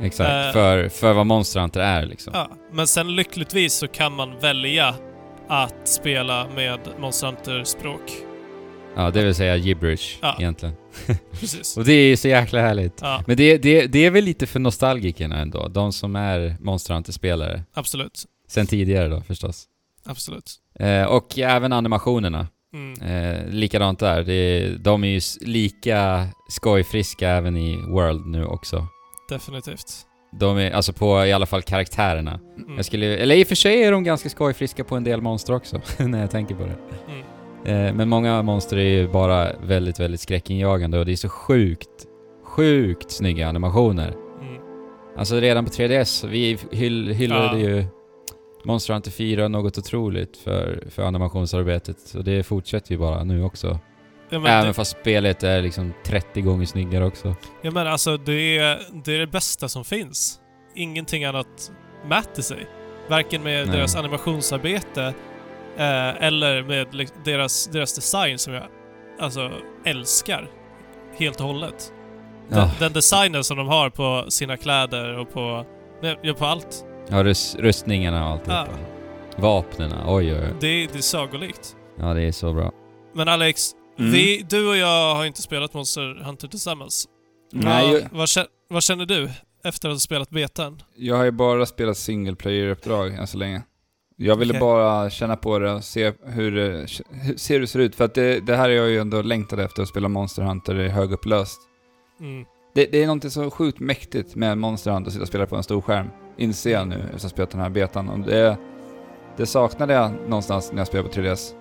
Exakt. 0.00 0.30
Eh. 0.46 0.52
för, 0.52 0.88
för 0.88 1.12
vad 1.12 1.26
Monster 1.26 1.60
Hunter 1.60 1.80
är 1.80 2.06
liksom. 2.06 2.32
Ja, 2.36 2.50
men 2.72 2.86
sen 2.86 3.16
lyckligtvis 3.16 3.74
så 3.74 3.88
kan 3.88 4.12
man 4.12 4.38
välja 4.40 4.94
att 5.48 5.88
spela 5.88 6.46
med 6.54 6.78
Monster 6.98 7.26
Hunter-språk. 7.26 8.02
Ja, 8.96 9.10
det 9.10 9.24
vill 9.24 9.34
säga 9.34 9.56
gibberish 9.56 10.18
Ja. 10.22 10.36
egentligen. 10.38 10.74
Precis. 11.40 11.76
Och 11.76 11.84
det 11.84 11.92
är 11.92 12.06
ju 12.08 12.16
så 12.16 12.28
jäkla 12.28 12.60
härligt. 12.60 12.98
Ja, 13.02 13.22
Men 13.26 13.36
det, 13.36 13.58
det, 13.58 13.86
det 13.86 14.06
är 14.06 14.10
väl 14.10 14.24
lite 14.24 14.46
för 14.46 14.60
nostalgikerna 14.60 15.36
ändå, 15.38 15.68
de 15.68 15.92
som 15.92 16.16
är 16.16 16.56
Monster 16.60 16.94
Hunter-spelare. 16.94 17.62
absolut. 17.74 18.24
Sen 18.48 18.66
tidigare 18.66 19.08
då 19.08 19.20
förstås. 19.20 19.64
Absolut. 20.04 20.50
Eh, 20.78 21.04
och 21.04 21.38
även 21.38 21.72
animationerna. 21.72 22.46
Mm. 22.74 23.02
Eh, 23.02 23.46
likadant 23.48 23.98
där. 23.98 24.22
Det, 24.22 24.68
de 24.84 25.04
är 25.04 25.08
ju 25.08 25.20
lika 25.40 26.26
skojfriska 26.48 27.28
även 27.28 27.56
i 27.56 27.76
World 27.76 28.26
nu 28.26 28.44
också. 28.44 28.86
Definitivt. 29.28 30.06
De 30.40 30.58
är, 30.58 30.70
alltså 30.70 30.92
på 30.92 31.26
i 31.26 31.32
alla 31.32 31.46
fall 31.46 31.62
karaktärerna. 31.62 32.40
Mm. 32.58 32.76
Jag 32.76 32.84
skulle, 32.84 33.16
eller 33.16 33.34
i 33.34 33.42
och 33.42 33.46
för 33.46 33.54
sig 33.54 33.82
är 33.82 33.92
de 33.92 34.04
ganska 34.04 34.28
skojfriska 34.28 34.84
på 34.84 34.96
en 34.96 35.04
del 35.04 35.20
monster 35.20 35.54
också, 35.54 35.80
när 35.98 36.20
jag 36.20 36.30
tänker 36.30 36.54
på 36.54 36.62
det. 36.64 36.76
Mm. 37.12 37.86
Eh, 37.86 37.94
men 37.94 38.08
många 38.08 38.42
monster 38.42 38.76
är 38.76 38.88
ju 38.90 39.08
bara 39.08 39.52
väldigt, 39.64 40.00
väldigt 40.00 40.20
skräckinjagande 40.20 40.98
och 40.98 41.06
det 41.06 41.12
är 41.12 41.16
så 41.16 41.28
sjukt, 41.28 42.06
sjukt 42.44 43.10
snygga 43.10 43.48
animationer. 43.48 44.08
Mm. 44.08 44.62
Alltså 45.18 45.34
redan 45.40 45.64
på 45.64 45.70
3DS, 45.70 46.28
vi 46.28 46.58
hyll, 46.72 47.08
hyllade 47.14 47.60
Ja. 47.60 47.68
ju 47.68 47.84
Monster 48.64 48.92
Hunter 48.94 49.10
4 49.10 49.48
något 49.48 49.78
otroligt 49.78 50.36
för, 50.36 50.84
för 50.90 51.02
animationsarbetet. 51.02 52.14
Och 52.14 52.24
det 52.24 52.42
fortsätter 52.42 52.92
ju 52.92 52.98
bara 52.98 53.24
nu 53.24 53.44
också. 53.44 53.78
Men 54.30 54.46
Även 54.46 54.66
det, 54.66 54.74
fast 54.74 54.96
spelet 55.00 55.42
är 55.42 55.62
liksom 55.62 55.92
30 56.04 56.40
gånger 56.40 56.66
snyggare 56.66 57.04
också. 57.06 57.34
ja, 57.62 57.70
men 57.70 57.86
alltså 57.86 58.16
det 58.16 58.58
är, 58.58 58.78
det 59.04 59.14
är 59.14 59.18
det 59.18 59.26
bästa 59.26 59.68
som 59.68 59.84
finns. 59.84 60.38
Ingenting 60.74 61.24
annat 61.24 61.72
mäter 62.08 62.42
sig. 62.42 62.66
Varken 63.08 63.42
med 63.42 63.66
Nej. 63.68 63.76
deras 63.76 63.96
animationsarbete 63.96 65.04
eh, 65.76 66.22
eller 66.24 66.62
med 66.62 66.86
deras, 67.24 67.66
deras 67.66 67.94
design 67.94 68.38
som 68.38 68.52
jag 68.54 68.64
alltså 69.20 69.50
älskar 69.84 70.50
helt 71.18 71.40
och 71.40 71.46
hållet. 71.46 71.92
Den, 72.48 72.58
Ja, 72.58 72.70
den 72.78 72.92
designen 72.92 73.44
som 73.44 73.56
de 73.56 73.68
har 73.68 73.90
på 73.90 74.30
sina 74.30 74.56
kläder 74.56 75.18
och 75.18 75.32
på, 75.32 75.66
ja, 76.22 76.34
på 76.34 76.46
allt. 76.46 76.84
Ja 77.08 77.24
rust, 77.24 77.56
rustningarna 77.58 78.24
och 78.26 78.30
allt. 78.32 78.42
Ja. 78.46 78.66
Vapnena, 79.36 80.04
oj 80.06 80.32
oj 80.32 80.38
oj. 80.40 80.54
Det, 80.60 80.86
det 80.86 80.98
är 80.98 81.02
sagolikt. 81.02 81.76
Ja, 81.98 82.14
det 82.14 82.22
är 82.22 82.32
så 82.32 82.52
bra. 82.52 82.72
Men 83.14 83.28
Alex, 83.28 83.70
Mm. 83.98 84.12
vi, 84.12 84.46
du 84.50 84.68
och 84.68 84.76
jag 84.76 85.14
har 85.14 85.24
inte 85.24 85.42
spelat 85.42 85.74
Monster 85.74 86.22
Hunter 86.24 86.48
tillsammans. 86.48 87.08
Nej, 87.52 87.92
vad, 87.92 88.02
vad, 88.18 88.26
kä- 88.26 88.46
vad 88.68 88.82
känner 88.82 89.06
du 89.06 89.30
efter 89.64 89.88
att 89.88 89.94
ha 89.94 89.98
spelat 90.00 90.30
betan? 90.30 90.82
jag 90.96 91.16
har 91.16 91.24
ju 91.24 91.30
bara 91.30 91.66
spelat 91.66 91.96
single 91.96 92.34
player-uppdrag 92.36 93.14
än 93.14 93.26
så 93.26 93.38
länge. 93.38 93.62
Jag 94.16 94.36
ville 94.36 94.52
Okej. 94.52 94.60
bara 94.60 95.10
känna 95.10 95.36
på 95.36 95.58
det 95.58 95.72
och 95.72 95.84
se 95.84 96.12
hur 96.24 96.86
se 97.36 97.54
hur 97.54 97.60
det 97.60 97.66
ser 97.66 97.78
ut. 97.78 97.94
För 97.94 98.04
att 98.04 98.14
det, 98.14 98.40
det 98.40 98.56
här 98.56 98.68
är 98.70 98.74
jag 98.74 98.90
ju 98.90 98.98
ändå 98.98 99.22
längtat 99.22 99.58
efter, 99.58 99.82
att 99.82 99.88
spela 99.88 100.08
Monster 100.08 100.42
Hunter 100.42 100.80
i 100.80 100.88
högupplöst. 100.88 101.60
Mm. 102.20 102.44
Det, 102.74 102.84
det 102.92 103.02
är 103.02 103.06
något 103.06 103.32
så 103.32 103.50
sjukt 103.50 103.80
mäktigt 103.80 104.34
med 104.34 104.58
Monster 104.58 104.90
Hunter 104.90 105.08
att 105.08 105.12
sitta 105.12 105.22
och 105.22 105.28
spela 105.28 105.46
på 105.46 105.56
en 105.56 105.62
stor 105.62 105.80
skärm. 105.80 106.08
Inser 106.36 106.72
jag 106.72 106.88
nu 106.88 106.94
efter 106.94 107.14
att 107.14 107.22
ha 107.22 107.28
spelat 107.28 107.50
den 107.50 107.60
här 107.60 107.70
betan. 107.70 108.08
Och 108.08 108.18
det, 108.18 108.56
det 109.36 109.46
saknade 109.46 109.94
jag 109.94 110.12
någonstans 110.26 110.72
när 110.72 110.78
jag 110.78 110.86
spelade 110.86 111.08
på 111.08 111.14
3DS. 111.14 111.54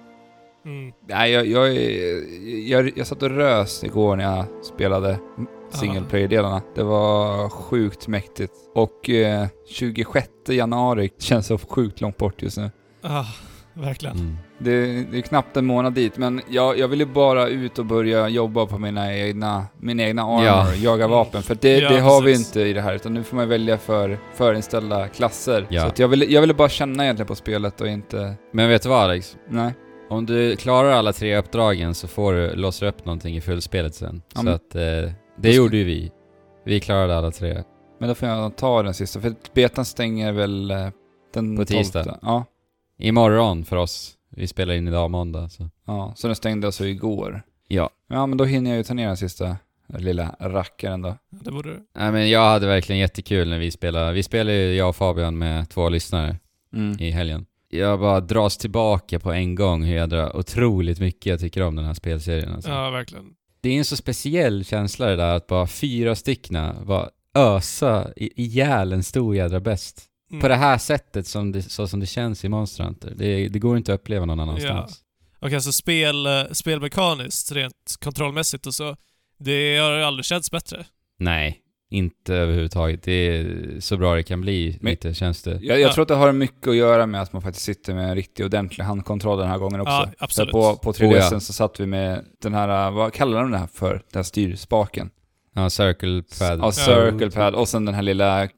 Mm. 0.66 0.94
Nej, 1.08 1.32
jag, 1.32 1.46
jag, 1.46 1.74
jag, 2.68 2.98
jag 2.98 3.08
satt 3.08 3.24
och 3.24 3.30
rös 3.30 3.84
igår 3.84 4.16
när 4.16 4.24
jag 4.24 4.46
spelade 4.64 5.20
single 5.70 6.04
player-delarna. 6.10 6.62
Det 6.76 6.84
var 6.84 7.50
sjukt 7.50 8.08
mäktigt. 8.08 8.54
Och 8.76 9.10
eh, 9.10 9.48
26 9.70 10.30
januari 10.48 11.10
känns 11.20 11.48
så 11.48 11.58
sjukt 11.58 12.02
långt 12.02 12.18
bort 12.18 12.42
just 12.42 12.58
nu. 12.58 12.72
Ah, 13.02 13.26
verkligen. 13.74 14.16
Mm. 14.16 14.38
Det, 14.64 15.04
det 15.12 15.18
är 15.18 15.22
knappt 15.22 15.58
en 15.58 15.66
månad 15.66 15.94
dit, 15.94 16.18
men 16.18 16.42
jag, 16.50 16.78
jag 16.80 16.88
ville 16.88 17.06
bara 17.06 17.48
ut 17.48 17.80
och 17.80 17.86
börja 17.86 18.30
jobba 18.30 18.66
på 18.66 18.78
mina 18.78 19.16
egna, 19.18 19.66
min 19.78 20.00
egna 20.00 20.22
armor, 20.22 20.46
Ja. 20.46 20.74
jaga 20.76 21.08
vapen. 21.08 21.44
För 21.44 21.58
det, 21.62 21.78
Ja, 21.80 21.90
det 21.90 22.00
har 22.00 22.22
vi 22.22 22.34
inte 22.36 22.62
i 22.62 22.74
det 22.74 22.82
här, 22.82 22.94
utan 22.96 23.14
nu 23.14 23.24
får 23.24 23.36
man 23.38 23.50
välja 23.50 23.78
för 23.78 24.18
förinställda 24.34 25.08
klasser. 25.08 25.68
Ja. 25.70 25.82
Så 25.82 25.88
att 25.88 26.00
jag, 26.00 26.08
ville, 26.08 26.26
jag 26.26 26.42
ville 26.42 26.54
bara 26.54 26.70
känna 26.70 27.04
egentligen 27.04 27.28
på 27.28 27.36
spelet 27.36 27.82
och 27.82 27.88
inte... 27.88 28.34
Men 28.54 28.70
vet 28.70 28.84
du 28.84 28.90
vad 28.90 29.00
Alex? 29.04 29.38
Nej. 29.50 29.74
Om 30.10 30.26
du 30.26 30.56
klarar 30.56 30.92
alla 30.92 31.14
tre 31.14 31.38
uppdragen 31.38 31.94
så 31.96 32.08
får 32.08 32.34
du 32.34 32.56
låsa 32.56 32.88
upp 32.88 33.06
någonting 33.06 33.36
i 33.38 33.42
fullspelet 33.42 33.96
sen. 33.96 34.22
Ja, 34.34 34.40
så 34.40 34.46
men- 34.46 34.54
att, 34.54 34.76
eh, 34.76 34.82
det 34.82 35.14
ska- 35.42 35.50
gjorde 35.52 35.78
ju 35.78 35.84
vi. 35.84 36.12
Vi 36.66 36.80
klarade 36.80 37.18
alla 37.18 37.32
tre. 37.32 37.64
Men 38.00 38.10
då 38.10 38.16
får 38.16 38.28
jag 38.30 38.56
ta 38.58 38.84
den 38.84 38.94
sista, 38.94 39.20
för 39.22 39.34
betan 39.54 39.86
stänger 39.86 40.32
väl 40.32 40.72
eh, 40.72 40.88
den 41.34 41.58
På 41.58 41.66
tisdag. 41.66 42.04
12. 42.04 42.16
Ja. 42.22 42.46
Imorgon 43.00 43.66
för 43.66 43.76
oss. 43.76 44.14
Vi 44.32 44.48
spelar 44.48 44.74
in 44.74 44.88
idag 44.88 45.12
måndag 45.12 45.50
så. 45.50 45.70
ja, 45.86 46.14
så 46.16 46.28
den 46.28 46.36
stängde 46.36 46.68
alltså 46.68 46.86
igår. 46.86 47.42
Ja. 47.68 47.90
Ja, 48.08 48.26
men 48.26 48.38
då 48.38 48.46
hinner 48.46 48.70
jag 48.72 48.78
ju 48.78 48.84
ta 48.84 48.94
ner 48.94 49.08
den 49.08 49.18
sista 49.18 49.58
lilla 49.98 50.36
rackaren 50.40 51.02
då. 51.02 51.18
Det 51.30 51.52
borde 51.52 51.70
du. 51.70 51.80
Nej 51.96 52.12
men 52.12 52.30
jag 52.30 52.50
hade 52.50 52.68
verkligen 52.68 53.00
jättekul 53.00 53.50
när 53.50 53.60
vi 53.60 53.72
spelade. 53.72 54.14
Vi 54.14 54.24
spelade 54.24 54.58
ju, 54.58 54.74
jag 54.76 54.90
och 54.90 54.96
Fabian 54.96 55.38
med 55.38 55.70
två 55.70 55.90
lyssnare 55.90 56.38
Mm. 56.74 57.00
i 57.00 57.12
helgen. 57.12 57.46
Jag 57.70 58.00
bara 58.00 58.20
dras 58.20 58.58
tillbaka 58.58 59.20
på 59.20 59.32
en 59.32 59.56
gång 59.56 59.84
hur 59.84 59.94
jädra 59.96 60.36
otroligt 60.38 61.00
mycket 61.00 61.26
jag 61.26 61.40
tycker 61.40 61.62
om 61.64 61.76
den 61.76 61.86
här 61.86 61.94
spelserien 61.94 62.54
alltså. 62.54 62.70
Ja, 62.70 62.90
verkligen. 62.90 63.26
Det 63.62 63.70
är 63.70 63.78
en 63.78 63.86
så 63.86 63.96
speciell 63.98 64.66
känsla 64.66 65.06
det 65.08 65.16
där 65.16 65.36
att 65.36 65.48
bara 65.48 65.68
fyra 65.68 66.16
styckna 66.16 66.76
bara 66.86 67.10
ösa 67.36 68.08
i- 68.16 68.42
ihjäl 68.44 68.94
en 68.94 69.04
stor 69.04 69.36
jädra 69.36 69.60
bäst. 69.60 70.04
Mm. 70.32 70.42
På 70.42 70.48
det 70.48 70.56
här 70.56 70.78
sättet 70.78 71.28
som 71.28 71.52
det, 71.52 71.62
så 71.62 71.88
som 71.88 72.00
det 72.00 72.06
känns 72.06 72.46
i 72.46 72.50
Monster 72.50 72.84
Hunter. 72.84 73.14
Det, 73.16 73.48
det 73.48 73.60
går 73.60 73.78
inte 73.78 73.94
att 73.94 74.00
uppleva 74.00 74.26
någon 74.26 74.40
annanstans. 74.40 75.00
Och 75.40 75.54
alltså 75.54 75.72
spel, 75.72 76.26
eh, 76.26 76.44
spelmekaniskt, 76.52 77.52
rent 77.52 77.96
kontrollmässigt 78.04 78.66
och 78.68 78.74
så, 78.74 78.96
Det 79.40 79.78
har 79.78 79.98
ju 79.98 80.04
aldrig 80.04 80.26
känts 80.26 80.52
bättre. 80.52 80.86
Nej, 81.20 81.58
inte 81.90 82.36
överhuvudtaget. 82.36 83.04
Det 83.04 83.12
är 83.12 83.56
så 83.80 83.98
bra 83.98 84.16
det 84.16 84.24
kan 84.24 84.42
bli, 84.42 84.78
Men- 84.82 84.90
lite 84.92 85.14
känns 85.14 85.44
det. 85.44 85.52
Jag, 85.52 85.64
jag 85.64 85.80
Ja. 85.80 85.94
tror 85.94 86.02
att 86.02 86.08
det 86.08 86.16
har 86.16 86.32
mycket 86.32 86.68
att 86.68 86.76
göra 86.76 87.06
med 87.06 87.22
att 87.22 87.34
man 87.34 87.42
faktiskt 87.42 87.66
sitter 87.66 87.94
med 87.94 88.10
en 88.10 88.16
riktig 88.16 88.46
ordentlig 88.46 88.84
handkontroll 88.86 89.40
den 89.40 89.48
här 89.48 89.58
gången 89.58 89.80
också. 89.82 89.92
Ja, 89.92 90.06
Så 90.18 90.24
absolut. 90.24 90.52
på, 90.52 90.76
på 90.76 90.92
3DSen 90.94 91.12
Oh, 91.30 91.34
ja. 91.34 91.40
så 91.40 91.54
satt 91.54 91.80
vi 91.80 91.86
med 91.86 92.26
den 92.42 92.54
här, 92.54 92.92
vad 92.92 93.14
kallar 93.14 93.42
de 93.42 93.52
det 93.52 93.58
här 93.58 93.68
för? 93.74 93.94
Den 93.94 94.02
här 94.16 94.24
styrspaken. 94.24 95.10
Ja, 95.54 95.70
circle 95.70 96.24
pad. 96.40 96.60
Ja, 96.60 96.72
circle 96.72 97.32
pad 97.32 97.56
och 97.56 97.68
sen 97.68 97.86
den 97.86 97.96
här 97.96 98.02
lilla 98.02 98.50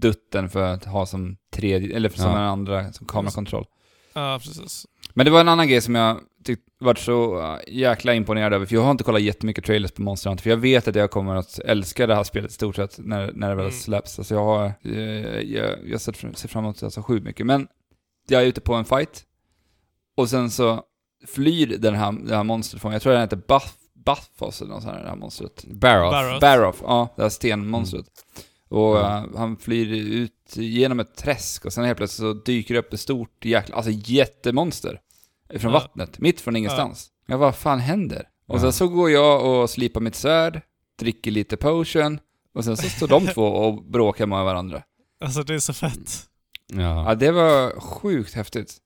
dutten 0.00 0.48
för 0.48 0.62
att 0.62 0.84
ha 0.84 1.06
som 1.06 1.36
tredje, 1.52 1.96
eller 1.96 2.08
som 2.08 2.24
Ja. 2.30 2.36
en 2.38 2.42
andra, 2.44 2.92
som 2.92 3.06
kamerakontroll. 3.06 3.64
Ja, 4.12 4.40
precis. 4.42 4.86
Men 5.14 5.24
det 5.26 5.30
var 5.32 5.40
en 5.40 5.48
annan 5.48 5.68
grej 5.68 5.80
som 5.80 5.94
jag 5.94 6.20
tyckte 6.44 6.64
varit 6.80 6.98
så 6.98 7.40
äh, 7.40 7.58
jäkla 7.68 8.14
imponerad 8.14 8.52
över, 8.52 8.66
för 8.66 8.74
jag 8.74 8.82
har 8.82 8.90
inte 8.90 9.04
kollat 9.04 9.22
jättemycket 9.22 9.64
trailers 9.64 9.90
på 9.92 10.02
Monster 10.02 10.30
Hunter, 10.30 10.42
för 10.42 10.50
jag 10.50 10.56
vet 10.56 10.88
att 10.88 10.94
jag 10.94 11.10
kommer 11.10 11.36
att 11.36 11.58
älska 11.58 12.06
det 12.06 12.14
här 12.14 12.24
spelet 12.24 12.50
i 12.50 12.54
stort 12.54 12.76
sett 12.76 12.98
när, 12.98 13.32
när 13.32 13.48
det 13.48 13.54
väl 13.54 13.64
Mm. 13.66 13.78
släpps. 13.78 14.18
Alltså 14.18 14.34
jag 14.34 14.44
har, 14.44 14.72
eh, 14.84 15.40
jag, 15.40 15.88
jag 15.88 16.00
ser, 16.00 16.12
fram- 16.48 16.64
emot 16.64 16.80
det 16.80 16.90
så 16.90 17.02
sjukt 17.02 17.24
mycket. 17.24 17.46
Men 17.46 17.68
jag 18.28 18.42
är 18.42 18.46
ute 18.46 18.60
på 18.60 18.74
en 18.74 18.84
fight, 18.84 19.24
och 20.16 20.28
sen 20.30 20.50
så 20.50 20.82
flyr 21.26 21.76
den 21.78 21.94
här, 21.94 22.12
det 22.12 22.36
här 22.36 22.44
monstret 22.44 22.82
från, 22.82 22.92
jag 22.92 23.02
tror 23.02 23.12
den 23.12 23.22
heter 23.22 23.42
Buff, 23.48 23.74
Buffos 23.94 24.62
eller 24.62 24.72
något 24.74 24.82
sånt 24.82 24.94
här, 24.94 25.02
det 25.02 25.08
här 25.08 25.16
monstret. 25.16 25.64
Barrow. 25.64 26.10
Barrow. 26.10 26.40
Baroff, 26.40 26.76
ja, 26.82 27.08
det 27.16 27.22
här 27.22 27.28
stenmonstret. 27.28 28.04
Och 28.68 28.96
Ja. 28.96 29.16
eh, 29.18 29.24
han 29.36 29.56
flyr 29.56 29.92
ut 29.92 30.32
genom 30.56 31.00
ett 31.00 31.16
träsk 31.16 31.64
och 31.64 31.72
sen 31.72 31.84
helt 31.84 31.98
plötsligt 31.98 32.26
så 32.28 32.32
dyker 32.32 32.74
det 32.74 32.80
upp 32.80 32.92
ett 32.92 33.00
stort 33.00 33.44
jäkla, 33.44 33.76
alltså 33.76 33.90
jättemonster. 33.94 35.00
Från 35.50 35.72
Ja. 35.72 35.78
vattnet, 35.78 36.18
mitt 36.18 36.40
från 36.40 36.56
ingenstans. 36.56 37.08
Ja. 37.26 37.36
vad 37.36 37.56
fan 37.56 37.78
händer? 37.80 38.28
Och 38.46 38.60
sen 38.60 38.72
så 38.72 38.88
går 38.88 39.10
jag 39.10 39.44
och 39.62 39.70
slipar 39.70 40.00
mitt 40.00 40.14
svärd, 40.14 40.60
dricker 40.98 41.30
lite 41.30 41.56
potion, 41.56 42.20
och 42.54 42.64
sen 42.64 42.76
så 42.76 42.88
står 42.88 43.08
de 43.08 43.26
två 43.26 43.42
och 43.46 43.84
bråkar 43.90 44.26
med 44.26 44.44
varandra. 44.44 44.82
Alltså 45.20 45.42
det 45.42 45.54
är 45.54 45.58
så 45.58 45.72
fett. 45.72 46.10
Ja. 46.72 47.08
Ja, 47.08 47.14
det 47.14 47.30
var 47.30 47.80
sjukt 47.80 48.34
häftigt. 48.34 48.76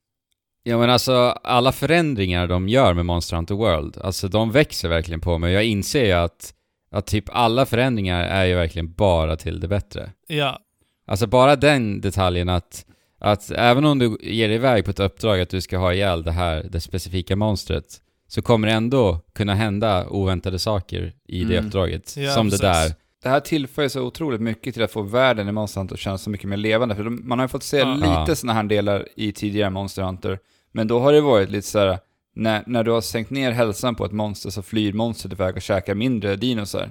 ja, 0.63 0.79
men 0.79 0.91
alltså 0.91 1.13
alla 1.45 1.73
förändringar 1.73 2.47
de 2.47 2.69
gör 2.69 2.95
med 2.95 3.07
Monster 3.07 3.37
Hunter 3.37 3.55
World, 3.55 3.99
alltså 3.99 4.29
de 4.29 4.51
växer 4.51 4.89
verkligen 4.89 5.21
på 5.21 5.39
mig. 5.39 5.53
Jag 5.53 5.65
inser 5.65 6.05
ju 6.05 6.13
att, 6.13 6.55
att 6.93 7.07
typ 7.07 7.25
alla 7.29 7.67
förändringar 7.67 8.23
är 8.25 8.45
ju 8.45 8.55
verkligen 8.55 8.93
bara 8.93 9.37
till 9.37 9.61
det 9.61 9.69
bättre. 9.69 10.11
Ja. 10.27 10.59
Alltså 11.07 11.27
bara 11.27 11.57
den 11.57 12.01
detaljen 12.01 12.49
att, 12.49 12.87
att 13.21 13.51
även 13.51 13.85
om 13.85 13.99
du 13.99 14.19
ger 14.23 14.49
dig 14.49 14.55
iväg 14.57 14.85
på 14.85 14.91
ett 14.91 15.01
uppdrag 15.01 15.41
att 15.41 15.49
du 15.51 15.61
ska 15.61 15.79
ha 15.79 15.93
ihjäl 15.95 16.23
det 16.23 16.33
här, 16.33 16.67
det 16.71 16.81
specifika 16.81 17.37
monstret, 17.37 17.85
så 18.29 18.43
kommer 18.43 18.69
det 18.69 18.75
ändå 18.75 19.21
kunna 19.35 19.55
hända 19.55 20.07
oväntade 20.09 20.59
saker 20.59 21.13
i 21.29 21.45
det 21.45 21.55
Mm. 21.55 21.67
uppdraget. 21.67 22.17
Ja, 22.17 22.31
som 22.35 22.47
precis. 22.47 22.61
det 22.61 22.67
där. 22.67 22.93
Det 23.23 23.29
här 23.29 23.41
tillför 23.41 23.83
ju 23.83 23.89
så 23.89 24.03
otroligt 24.03 24.41
mycket 24.41 24.75
till 24.75 24.83
att 24.83 24.93
få 24.93 25.03
världen 25.03 25.49
i 25.49 25.53
Monster 25.53 25.81
Hunter 25.81 25.95
att 25.95 26.01
kännas 26.01 26.23
så 26.23 26.31
mycket 26.31 26.49
mer 26.49 26.57
levande. 26.57 26.95
För 26.95 27.05
man 27.05 27.39
har 27.39 27.45
ju 27.45 27.49
fått 27.49 27.63
se 27.63 27.79
Ja. 27.79 27.95
lite 27.95 28.07
Ja. 28.29 28.35
sådana 28.35 28.53
här 28.55 28.63
delar 28.69 29.09
i 29.17 29.33
tidigare 29.33 29.71
Monster 29.71 30.03
Hunter. 30.03 30.39
Men 30.73 30.89
då 30.89 30.99
har 31.01 31.13
det 31.13 31.21
varit 31.21 31.51
lite 31.51 31.67
så 31.69 31.79
här. 31.79 31.99
När, 32.35 32.63
när 32.67 32.85
du 32.85 32.91
har 32.91 33.01
sänkt 33.01 33.31
ner 33.31 33.51
hälsan 33.53 33.95
på 33.95 34.05
ett 34.05 34.13
monster 34.13 34.51
så 34.51 34.63
flyr 34.63 34.93
monstret 34.93 35.33
iväg 35.33 35.57
och 35.57 35.63
käkar 35.63 35.95
mindre 35.95 36.37
dinosar. 36.37 36.91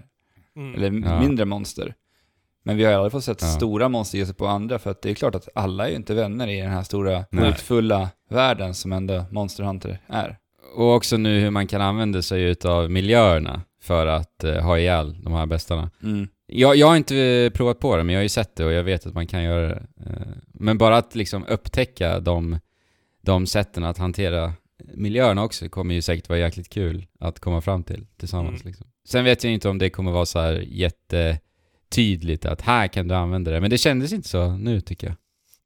Mm. 0.55 0.75
Eller 0.75 1.09
Ja. 1.09 1.19
mindre 1.19 1.45
monster. 1.45 1.93
Men 2.63 2.77
vi 2.77 2.83
har 2.83 2.93
aldrig 2.93 3.11
fått 3.11 3.23
sett 3.23 3.41
Ja. 3.41 3.47
stora 3.47 3.89
monster 3.89 4.17
ge 4.17 4.25
sig 4.25 4.35
på 4.35 4.47
andra, 4.47 4.79
för 4.79 4.91
att 4.91 5.01
det 5.01 5.09
är 5.09 5.13
klart 5.13 5.35
att 5.35 5.49
alla 5.55 5.85
är 5.85 5.89
ju 5.89 5.95
inte 5.95 6.13
vänner 6.13 6.47
i 6.47 6.61
den 6.61 6.69
här 6.71 6.83
stora, 6.83 7.25
hotfulla 7.31 8.09
världen 8.29 8.73
som 8.73 8.91
ändå 8.91 9.25
Monster 9.31 9.63
Hunter 9.63 9.99
är. 10.07 10.37
Och 10.75 10.95
också 10.95 11.17
nu 11.17 11.39
hur 11.39 11.49
man 11.49 11.67
kan 11.67 11.81
använda 11.81 12.21
sig 12.21 12.43
utav 12.43 12.91
miljöerna 12.91 13.61
för 13.81 14.07
att 14.07 14.43
eh, 14.43 14.55
ha 14.63 14.77
ihjäl 14.79 15.23
de 15.23 15.33
här 15.33 15.45
bestarna. 15.45 15.89
Mm. 16.03 16.27
Jag, 16.47 16.75
jag 16.75 16.87
har 16.87 16.95
inte 16.95 17.17
eh, 17.17 17.49
provat 17.49 17.79
på 17.79 17.97
det, 17.97 18.03
men 18.03 18.13
jag 18.13 18.19
har 18.19 18.23
ju 18.23 18.29
sett 18.29 18.55
det 18.55 18.65
och 18.65 18.71
jag 18.73 18.83
vet 18.83 19.05
att 19.05 19.13
man 19.13 19.27
kan 19.27 19.43
göra 19.43 19.67
det. 19.67 19.83
Eh, 20.05 20.27
Men 20.53 20.77
bara 20.77 20.97
att 20.97 21.15
liksom 21.15 21.45
upptäcka 21.47 22.19
de, 22.19 22.59
de 23.21 23.47
sätten 23.47 23.83
att 23.83 23.97
hantera 23.97 24.53
miljöerna 24.93 25.43
också 25.43 25.69
kommer 25.69 25.95
ju 25.95 26.01
säkert 26.01 26.29
vara 26.29 26.39
jäkligt 26.39 26.69
kul 26.69 27.05
att 27.19 27.39
komma 27.39 27.61
fram 27.61 27.83
till 27.83 28.05
tillsammans. 28.17 28.61
Mm. 28.61 28.67
Liksom. 28.67 28.87
Sen 29.07 29.23
vet 29.23 29.43
jag 29.43 29.53
inte 29.53 29.69
om 29.69 29.77
det 29.77 29.89
kommer 29.89 30.11
vara 30.11 30.25
så 30.25 30.39
här 30.39 30.53
jättetydligt 30.67 32.45
att 32.45 32.61
här 32.61 32.87
kan 32.87 33.07
du 33.07 33.15
använda 33.15 33.51
det, 33.51 33.61
men 33.61 33.69
det 33.69 33.77
kändes 33.77 34.13
inte 34.13 34.29
så 34.29 34.49
nu 34.57 34.81
tycker 34.81 35.07
jag. 35.07 35.15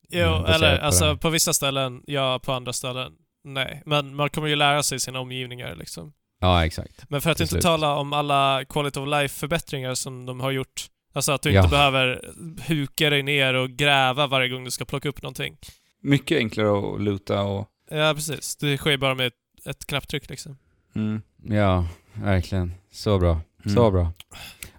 Jo, 0.10 0.27
Mm, 0.36 0.46
eller 0.46 0.77
på 0.77 0.84
alltså 0.86 1.05
det. 1.13 1.17
på 1.17 1.29
vissa 1.29 1.53
ställen 1.53 2.01
ja, 2.08 2.39
på 2.44 2.51
andra 2.51 2.74
ställen 2.74 3.12
nej. 3.44 3.82
Men 3.86 4.15
man 4.15 4.29
kommer 4.29 4.48
ju 4.48 4.55
lära 4.55 4.84
sig 4.84 5.00
sina 5.00 5.20
omgivningar 5.20 5.75
liksom. 5.75 6.13
Ja, 6.41 6.65
exakt. 6.65 7.03
Men 7.10 7.22
för 7.22 7.29
att 7.32 7.38
Till 7.38 7.44
inte 7.44 7.51
slut. 7.51 7.63
tala 7.63 7.96
om 7.96 8.13
alla 8.13 8.65
quality 8.70 9.00
of 9.00 9.08
life-förbättringar 9.08 9.94
som 9.94 10.25
de 10.25 10.39
har 10.39 10.51
gjort. 10.51 10.86
Alltså 11.13 11.32
att 11.32 11.41
du 11.41 11.51
Ja. 11.51 11.60
inte 11.62 11.72
behöver 11.72 12.22
huka 12.67 13.10
dig 13.10 13.24
ner 13.24 13.53
och 13.53 13.70
gräva 13.70 14.27
varje 14.27 14.50
gång 14.50 14.63
du 14.63 14.72
ska 14.72 14.86
plocka 14.86 15.10
upp 15.10 15.22
någonting. 15.22 15.58
Mycket 16.01 16.38
enklare 16.38 16.70
att 16.96 17.01
loota 17.01 17.41
och... 17.41 17.67
Ja, 17.89 18.13
precis. 18.15 18.55
Det 18.55 18.77
sker 18.77 18.97
bara 18.97 19.15
med 19.15 19.27
ett, 19.27 19.67
ett 19.67 19.85
knapptryck 19.85 20.29
liksom. 20.29 20.57
Mm. 20.95 21.21
Ja, 21.43 21.87
verkligen. 22.13 22.73
Så 22.91 23.19
bra. 23.19 23.41
Mm. 23.65 23.75
Så 23.75 23.91
bra. 23.91 24.13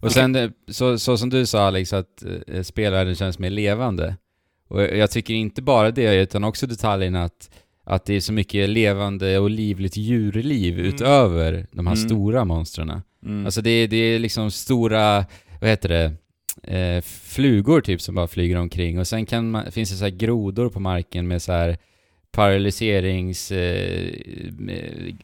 Och 0.01 0.13
sen, 0.13 0.37
eh, 0.37 0.51
så, 0.69 0.99
så 0.99 1.17
som 1.17 1.31
du 1.31 1.47
sa 1.47 1.67
Alex, 1.67 1.93
att 1.93 2.23
eh, 2.47 2.63
spelvärlden 2.63 3.15
känns 3.15 3.39
mer 3.39 3.51
levande. 3.51 4.17
Och 4.69 4.83
jag 4.83 4.97
jag 4.97 5.11
tycker 5.11 5.35
inte 5.35 5.63
bara 5.63 5.91
det, 5.91 6.15
utan 6.15 6.45
också 6.45 6.67
detaljen 6.67 7.15
att, 7.17 7.51
att 7.85 8.05
det 8.05 8.15
är 8.15 8.21
så 8.21 8.33
mycket 8.33 8.69
levande 8.69 9.39
och 9.39 9.51
livligt 9.51 9.97
djurliv 9.97 10.75
Mm. 10.79 10.87
utöver 10.95 11.67
de 11.73 11.87
här 11.87 11.95
Mm. 11.97 12.09
stora 12.09 12.45
monstren. 12.45 13.03
Mm. 13.25 13.45
Alltså 13.47 13.63
det, 13.63 13.71
är- 13.71 13.89
det 13.89 13.97
är 13.97 14.19
liksom 14.19 14.51
stora, 14.51 15.25
vad 15.61 15.71
heter 15.71 15.89
det, 15.89 16.13
eh, 16.79 17.03
flugor 17.03 17.81
typ 17.81 18.01
som 18.01 18.15
bara 18.15 18.27
flyger 18.29 18.57
omkring 18.57 18.99
och 18.99 19.07
sen 19.07 19.27
kan 19.27 19.51
man, 19.51 19.73
finns 19.73 19.91
det 19.91 19.97
så 19.97 20.05
här 20.05 20.11
grodor 20.11 20.69
på 20.69 20.81
marken 20.81 21.29
med 21.29 21.43
så 21.43 21.53
här 21.53 21.79
paralyserings, 22.37 23.53
eh, 23.53 24.13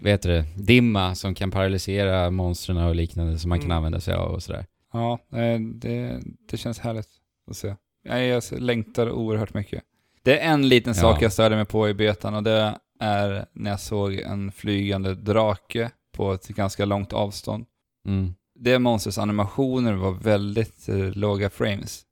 vad 0.00 0.10
heter 0.10 0.28
det, 0.28 0.44
dimma 0.56 1.14
som 1.14 1.34
kan 1.34 1.50
paralysera 1.50 2.30
monstren 2.30 2.76
och 2.76 2.94
liknande 2.94 3.38
som 3.38 3.48
man 3.48 3.58
kan 3.58 3.66
Mm. 3.66 3.76
använda 3.76 4.00
sig 4.00 4.14
av 4.14 4.32
och 4.32 4.42
sådär. 4.42 4.66
Ja, 4.92 5.18
eh, 5.32 5.60
det, 5.60 6.20
det 6.50 6.56
känns 6.56 6.78
härligt 6.78 7.08
att 7.50 7.56
se. 7.56 7.74
Jag, 8.04 8.26
jag 8.26 8.42
längtar 8.58 9.10
oerhört 9.10 9.54
mycket. 9.54 9.82
Det 10.22 10.38
är 10.40 10.52
en 10.52 10.68
liten 10.68 10.92
Ja. 10.96 11.00
sak 11.00 11.22
jag 11.22 11.32
störde 11.32 11.56
mig 11.56 11.64
på 11.64 11.88
i 11.88 11.94
betan 11.94 12.34
och 12.34 12.42
det 12.42 12.74
är 13.00 13.46
när 13.52 13.70
jag 13.70 13.80
såg 13.80 14.14
en 14.14 14.52
flygande 14.52 15.14
drake 15.14 15.90
på 16.12 16.32
ett 16.32 16.48
ganska 16.48 16.84
långt 16.84 17.12
avstånd. 17.12 17.64
Mm. 18.06 18.34
Det 18.54 18.78
monstrets 18.78 19.18
animationer 19.18 19.92
var 19.92 20.12
väldigt 20.12 20.88
eh, 20.88 20.96
låga 20.96 21.50
frames. 21.50 22.02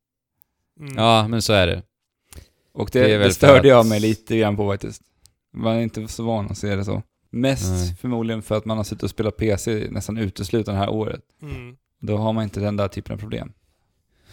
Mm. 0.80 0.92
Ja, 0.97 1.28
men 1.28 1.42
så 1.42 1.52
är 1.52 1.66
det. 1.66 1.83
Och 2.72 2.90
Det 2.92 3.06
det, 3.06 3.18
det, 3.18 3.32
störde 3.34 3.58
att- 3.60 3.66
jag 3.66 3.86
mig 3.86 4.00
lite 4.00 4.36
grann 4.38 4.56
på 4.56 4.70
faktiskt. 4.70 5.02
Man 5.52 5.76
är 5.76 5.80
inte 5.80 6.08
så 6.08 6.22
van 6.24 6.46
att 6.50 6.58
se 6.58 6.76
det 6.76 6.84
så. 6.84 7.02
Mest 7.30 7.70
Nej. 7.70 7.94
förmodligen 8.00 8.42
för 8.42 8.56
att 8.56 8.64
man 8.64 8.76
har 8.76 8.84
suttit 8.84 9.02
och 9.02 9.10
spelat 9.10 9.36
PC 9.36 9.88
nästan 9.90 10.18
uteslutande 10.18 10.80
det 10.80 10.84
här 10.84 10.92
året. 10.92 11.20
Mm. 11.42 11.76
Då 12.00 12.16
har 12.16 12.32
man 12.32 12.44
inte 12.44 12.60
den 12.60 12.76
där 12.76 12.88
typen 12.88 13.14
av 13.14 13.18
problem. 13.18 13.52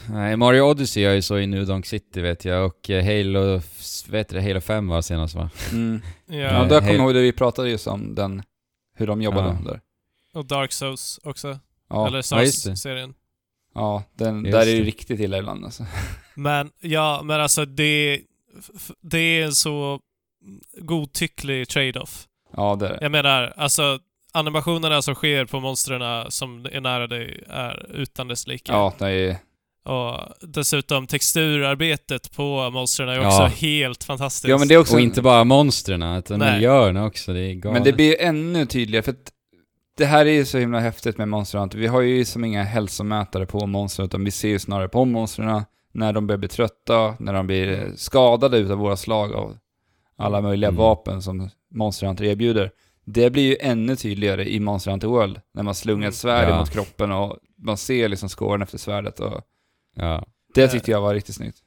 Nej, 0.10 0.38
Mario 0.38 0.62
Odyssey 0.62 1.04
gör 1.04 1.14
ju 1.14 1.22
så 1.22 1.38
i 1.38 1.48
New 1.48 1.66
Donk 1.66 1.86
City 1.86 2.22
vet 2.22 2.46
jag 2.46 2.66
och 2.66 2.90
eh, 2.90 3.06
Halo, 3.06 3.62
vet 4.10 4.30
du, 4.30 4.40
Halo 4.42 4.62
5 4.62 4.88
var 4.88 5.02
senast 5.02 5.36
va? 5.36 5.50
Mm. 5.72 6.02
Ja. 6.26 6.36
Ja, 6.38 6.64
där 6.64 6.80
kommer 6.80 6.92
jag 6.94 7.00
ihåg 7.04 7.14
det 7.14 7.22
vi 7.22 7.32
pratade 7.32 7.70
just 7.70 7.88
om, 7.88 8.16
den, 8.16 8.44
hur 8.96 9.08
de 9.08 9.22
jobbade 9.22 9.58
Ja. 9.66 9.72
där. 9.72 9.82
Och 10.34 10.46
Dark 10.46 10.72
Souls 10.72 11.20
också. 11.24 11.60
Ja, 11.90 12.08
Eller 12.08 12.18
det. 12.18 12.24
Souls-serien. 12.24 13.14
Ja 13.78 14.04
den, 14.16 14.46
Just 14.46 14.52
där 14.52 14.62
är 14.62 14.66
det 14.66 14.72
ju 14.72 14.80
det. 14.80 14.84
riktigt 14.88 15.20
illa 15.20 15.38
ibland 15.38 15.66
alltså. 15.66 15.86
Men 16.36 16.70
ja, 16.82 17.22
men 17.24 17.42
alltså 17.42 17.66
det, 17.66 18.22
det 19.02 19.18
är 19.20 19.46
en 19.46 19.54
så 19.54 20.00
godtycklig 20.82 21.68
trade-off. 21.70 22.24
Ja, 22.56 22.76
det 22.76 22.86
är 22.88 22.90
det. 22.90 22.98
Jag 23.02 23.12
menar, 23.12 23.54
alltså 23.58 24.00
animationerna 24.34 25.02
som 25.02 25.16
sker 25.16 25.46
på 25.46 25.60
monstren 25.60 26.32
som 26.32 26.66
är 26.72 26.82
nära 26.82 27.08
dig 27.08 27.44
är 27.50 27.86
utan 27.94 28.28
dess 28.28 28.48
like. 28.48 28.72
Ja, 28.72 28.94
det 29.00 29.10
är 29.12 29.38
Och 29.86 30.20
dessutom 30.42 31.08
texturarbetet 31.08 32.32
på 32.36 32.70
monstren 32.70 33.10
är 33.10 33.14
Ja. 33.16 33.28
också 33.28 33.44
helt 33.66 34.04
fantastiskt. 34.04 34.50
Ja, 34.50 34.58
men 34.58 34.68
det 34.68 34.74
är 34.74 34.78
också... 34.80 34.94
Och 34.96 35.02
inte 35.02 35.22
bara 35.22 35.44
monstren, 35.44 36.04
utan 36.04 36.40
Nej. 36.40 36.54
miljöerna 36.54 37.06
också, 37.06 37.34
det 37.34 37.40
är 37.40 37.54
galet. 37.54 37.74
Men 37.74 37.84
det 37.84 37.94
blir 37.94 38.22
ännu 38.22 38.66
tydligare, 38.66 39.04
för 39.04 39.12
att 39.12 39.32
det 39.98 40.06
här 40.06 40.26
är 40.26 40.32
ju 40.32 40.46
så 40.46 40.58
himla 40.58 40.80
häftigt 40.80 41.18
med 41.18 41.28
Monster 41.28 41.60
Hunter. 41.60 41.78
Vi 41.78 41.88
har 41.88 42.02
ju 42.02 42.26
som 42.26 42.46
inga 42.46 42.64
hälsomätare 42.64 43.46
på 43.46 43.66
monstren, 43.68 44.06
utan 44.06 44.24
vi 44.26 44.32
ser 44.32 44.50
ju 44.50 44.60
snarare 44.60 44.88
på 44.90 45.06
monstren 45.06 45.64
när 45.92 46.14
de 46.14 46.28
börjar 46.28 46.38
bli 46.40 46.48
trötta, 46.50 47.16
när 47.20 47.34
de 47.34 47.48
blir 47.48 47.92
skadade 47.96 48.58
utav 48.58 48.78
våra 48.78 48.98
slag 48.98 49.34
av 49.34 49.58
alla 50.18 50.42
möjliga 50.42 50.68
Mm. 50.70 50.78
vapen 50.80 51.22
som 51.22 51.50
Monster 51.72 52.08
Hunter 52.08 52.26
erbjuder. 52.26 52.72
Det 53.06 53.30
blir 53.30 53.44
ju 53.44 53.58
ännu 53.62 53.96
tydligare 53.96 54.50
i 54.50 54.60
Monster 54.60 54.92
Hunter 54.92 55.08
World, 55.08 55.42
när 55.54 55.64
man 55.64 55.76
slungar 55.76 55.98
Mm. 56.02 56.10
ett 56.10 56.16
svärd 56.16 56.50
Ja. 56.50 56.60
mot 56.60 56.70
kroppen 56.72 57.12
och 57.12 57.38
man 57.58 57.78
ser 57.78 58.10
liksom 58.10 58.30
skåren 58.30 58.62
efter 58.62 58.78
svärdet 58.78 59.20
och 59.20 59.42
Ja. 59.96 60.26
det 60.54 60.68
tyckte 60.68 60.92
jag 60.92 61.02
var 61.02 61.14
riktigt 61.14 61.36
snyggt. 61.36 61.58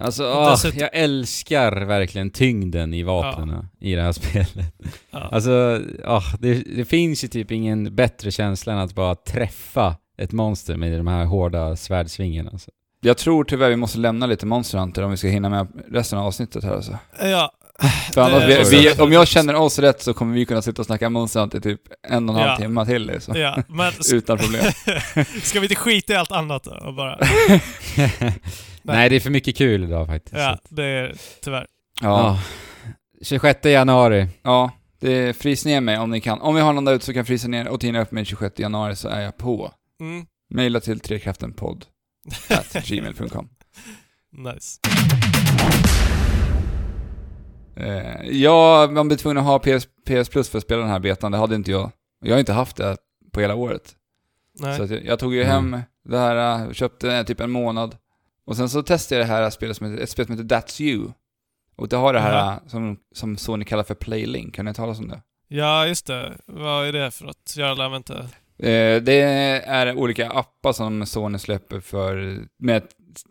Alltså, 0.00 0.24
åh, 0.24 0.50
Dessutom- 0.50 0.80
jag 0.80 0.90
älskar 0.92 1.84
verkligen 1.84 2.30
tyngden 2.30 2.94
i 2.94 3.02
vapnen 3.02 3.68
i 3.80 3.94
det 3.94 4.02
här 4.02 4.12
spelet. 4.12 4.74
Ja. 5.10 5.18
Alltså, 5.32 5.80
åh, 6.06 6.34
det, 6.40 6.54
det 6.54 6.84
finns 6.84 7.24
ju 7.24 7.28
typ 7.28 7.50
ingen 7.50 7.94
bättre 7.94 8.30
känsla 8.30 8.72
än 8.72 8.78
att 8.78 8.94
bara 8.94 9.14
träffa 9.14 9.96
ett 10.18 10.32
monster 10.32 10.76
med 10.76 10.98
de 11.00 11.06
här 11.06 11.24
hårda 11.24 11.76
svärdsvingarna. 11.76 12.50
Alltså. 12.50 12.70
Jag 13.00 13.16
tror 13.18 13.44
tyvärr 13.44 13.68
vi 13.70 13.76
måste 13.76 13.98
lämna 13.98 14.26
lite 14.26 14.46
Monster 14.46 14.78
Hunter 14.78 15.02
om 15.02 15.10
vi 15.10 15.16
ska 15.16 15.28
hinna 15.28 15.48
med 15.48 15.66
resten 15.88 16.18
av 16.18 16.26
avsnittet 16.26 16.64
här 16.64 16.74
alltså. 16.74 16.98
ja, 17.20 17.52
annars, 18.16 18.42
Det- 18.46 18.70
vi, 18.70 18.88
vi, 18.94 19.02
om 19.02 19.12
jag 19.12 19.28
känner 19.28 19.54
oss 19.54 19.78
rätt 19.78 20.02
så 20.02 20.14
kommer 20.14 20.34
vi 20.34 20.46
kunna 20.46 20.62
sitta 20.62 20.82
och 20.82 20.86
snacka 20.86 21.10
Monster 21.10 21.40
Hunter 21.40 21.60
typ 21.60 21.80
en 22.08 22.28
och 22.28 22.34
en 22.34 22.40
halv 22.40 22.50
Ja. 22.50 22.56
timme 22.66 22.86
till 22.86 23.06
liksom. 23.06 23.36
ja. 23.36 23.62
Men 23.68 23.92
Utan 24.12 24.38
problem. 24.38 24.64
ska 25.42 25.60
vi 25.60 25.64
inte 25.66 25.74
skita 25.74 26.12
i 26.12 26.16
allt 26.16 26.32
annat 26.32 26.64
då? 26.64 26.70
Och 26.86 26.94
bara, 26.94 27.18
Nej, 28.82 29.08
det 29.10 29.16
är 29.16 29.20
för 29.20 29.30
mycket 29.30 29.56
kul 29.56 29.84
idag 29.84 30.06
faktiskt. 30.06 30.36
ja, 30.36 30.58
det 30.68 30.84
är 30.84 31.14
tyvärr. 31.44 31.66
Ja. 32.00 32.08
Ja. 32.08 32.40
26 33.22 33.64
januari. 33.64 34.28
ja, 34.42 34.70
det 35.00 35.36
frys 35.38 35.64
ner 35.64 35.80
mig 35.80 35.98
om 35.98 36.10
ni 36.10 36.20
kan. 36.20 36.40
Om 36.40 36.54
vi 36.54 36.60
har 36.60 36.72
någon 36.72 36.84
där 36.84 36.92
ute 36.94 37.04
som 37.04 37.14
kan 37.14 37.24
frysa 37.24 37.48
ner 37.48 37.68
och 37.68 37.80
tina 37.80 38.00
upp 38.02 38.10
mig 38.12 38.24
26 38.24 38.58
januari 38.58 38.96
så 38.96 39.08
är 39.08 39.20
jag 39.20 39.36
på. 39.36 39.72
Mm. 40.00 40.26
Maila 40.54 40.80
till 40.80 41.00
trekraftenpodd 41.00 41.84
at 42.48 42.86
gmail.com. 42.86 43.48
Nice. 44.32 44.78
Eh, 47.76 48.26
ja, 48.30 48.88
man 48.90 49.08
blir 49.08 49.18
tvungen 49.18 49.38
att 49.38 49.44
ha 49.44 49.58
PS, 49.58 49.86
PS 50.06 50.28
Plus 50.28 50.48
för 50.48 50.58
att 50.58 50.64
spela 50.64 50.80
den 50.80 50.90
här 50.90 50.98
betan. 50.98 51.32
Det 51.32 51.38
hade 51.38 51.54
inte 51.54 51.70
jag. 51.70 51.90
Jag 52.24 52.32
har 52.34 52.40
inte 52.40 52.52
haft 52.52 52.76
det 52.76 52.96
på 53.32 53.40
hela 53.40 53.54
året. 53.54 53.94
Nej. 54.60 54.76
Så 54.76 54.82
att 54.82 54.90
jag, 54.90 55.04
jag 55.04 55.18
tog 55.18 55.34
ju 55.34 55.42
Mm. 55.42 55.72
hem 55.72 55.82
det 56.04 56.18
här, 56.18 56.64
eh, 56.66 56.72
köpte 56.72 57.12
eh, 57.12 57.24
typ 57.24 57.40
en 57.40 57.50
månad. 57.50 57.96
Och 58.46 58.56
sen 58.56 58.68
så 58.68 58.82
testade 58.82 59.20
jag 59.20 59.28
det 59.28 59.32
här 59.34 59.50
spelet 59.50 59.76
som 59.76 59.90
heter, 59.90 60.02
ett 60.02 60.10
spel 60.10 60.26
som 60.26 60.36
heter 60.38 60.56
That's 60.56 60.82
You. 60.82 61.10
Och 61.76 61.88
det 61.88 61.96
har 61.96 62.12
det 62.12 62.20
här 62.20 62.52
eh, 62.52 62.58
som, 62.66 62.96
som 63.14 63.36
Sony 63.36 63.64
kallar 63.64 63.82
för 63.82 63.94
Playlink. 63.94 64.54
Kan 64.54 64.64
ni 64.64 64.74
tala 64.74 64.92
om 64.92 65.08
det? 65.08 65.20
Ja, 65.48 65.86
just 65.86 66.06
det. 66.06 66.32
Vad 66.46 66.86
är 66.86 66.92
det 66.92 67.10
för 67.10 67.24
något? 67.24 67.54
Jag 67.56 67.80
använt 67.80 68.06
det. 68.06 68.26
Eh, 68.70 69.02
det 69.02 69.20
är 69.66 69.94
olika 69.96 70.30
appar 70.30 70.72
som 70.72 71.06
Sony 71.06 71.38
släpper 71.38 71.80
för, 71.80 72.38
med, 72.58 72.82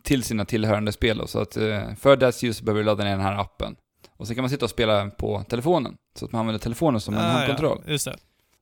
till 0.04 0.24
sina 0.24 0.46
tillhörande 0.46 0.92
spel. 0.92 1.18
då. 1.18 1.28
Så 1.28 1.40
att 1.40 1.58
eh, 1.58 1.94
för 2.00 2.16
That's 2.18 2.46
You 2.46 2.54
så 2.54 2.64
behöver 2.64 2.82
du 2.82 2.86
ladda 2.86 3.04
ner 3.04 3.12
den 3.12 3.22
här 3.22 3.40
appen. 3.42 3.76
Och 4.24 4.28
så 4.28 4.36
kan 4.36 4.42
man 4.42 4.50
sitta 4.50 4.66
och 4.66 4.70
spela 4.70 5.10
på 5.10 5.44
telefonen. 5.50 5.98
Så 6.16 6.26
att 6.26 6.32
man 6.32 6.40
använder 6.40 6.60
telefonen 6.60 7.02
som 7.02 7.14
en 7.14 7.20
Ah, 7.20 7.24
handkontroll. 7.24 7.82
Ja, 7.86 7.92
just 7.92 8.06
det. 8.06 8.16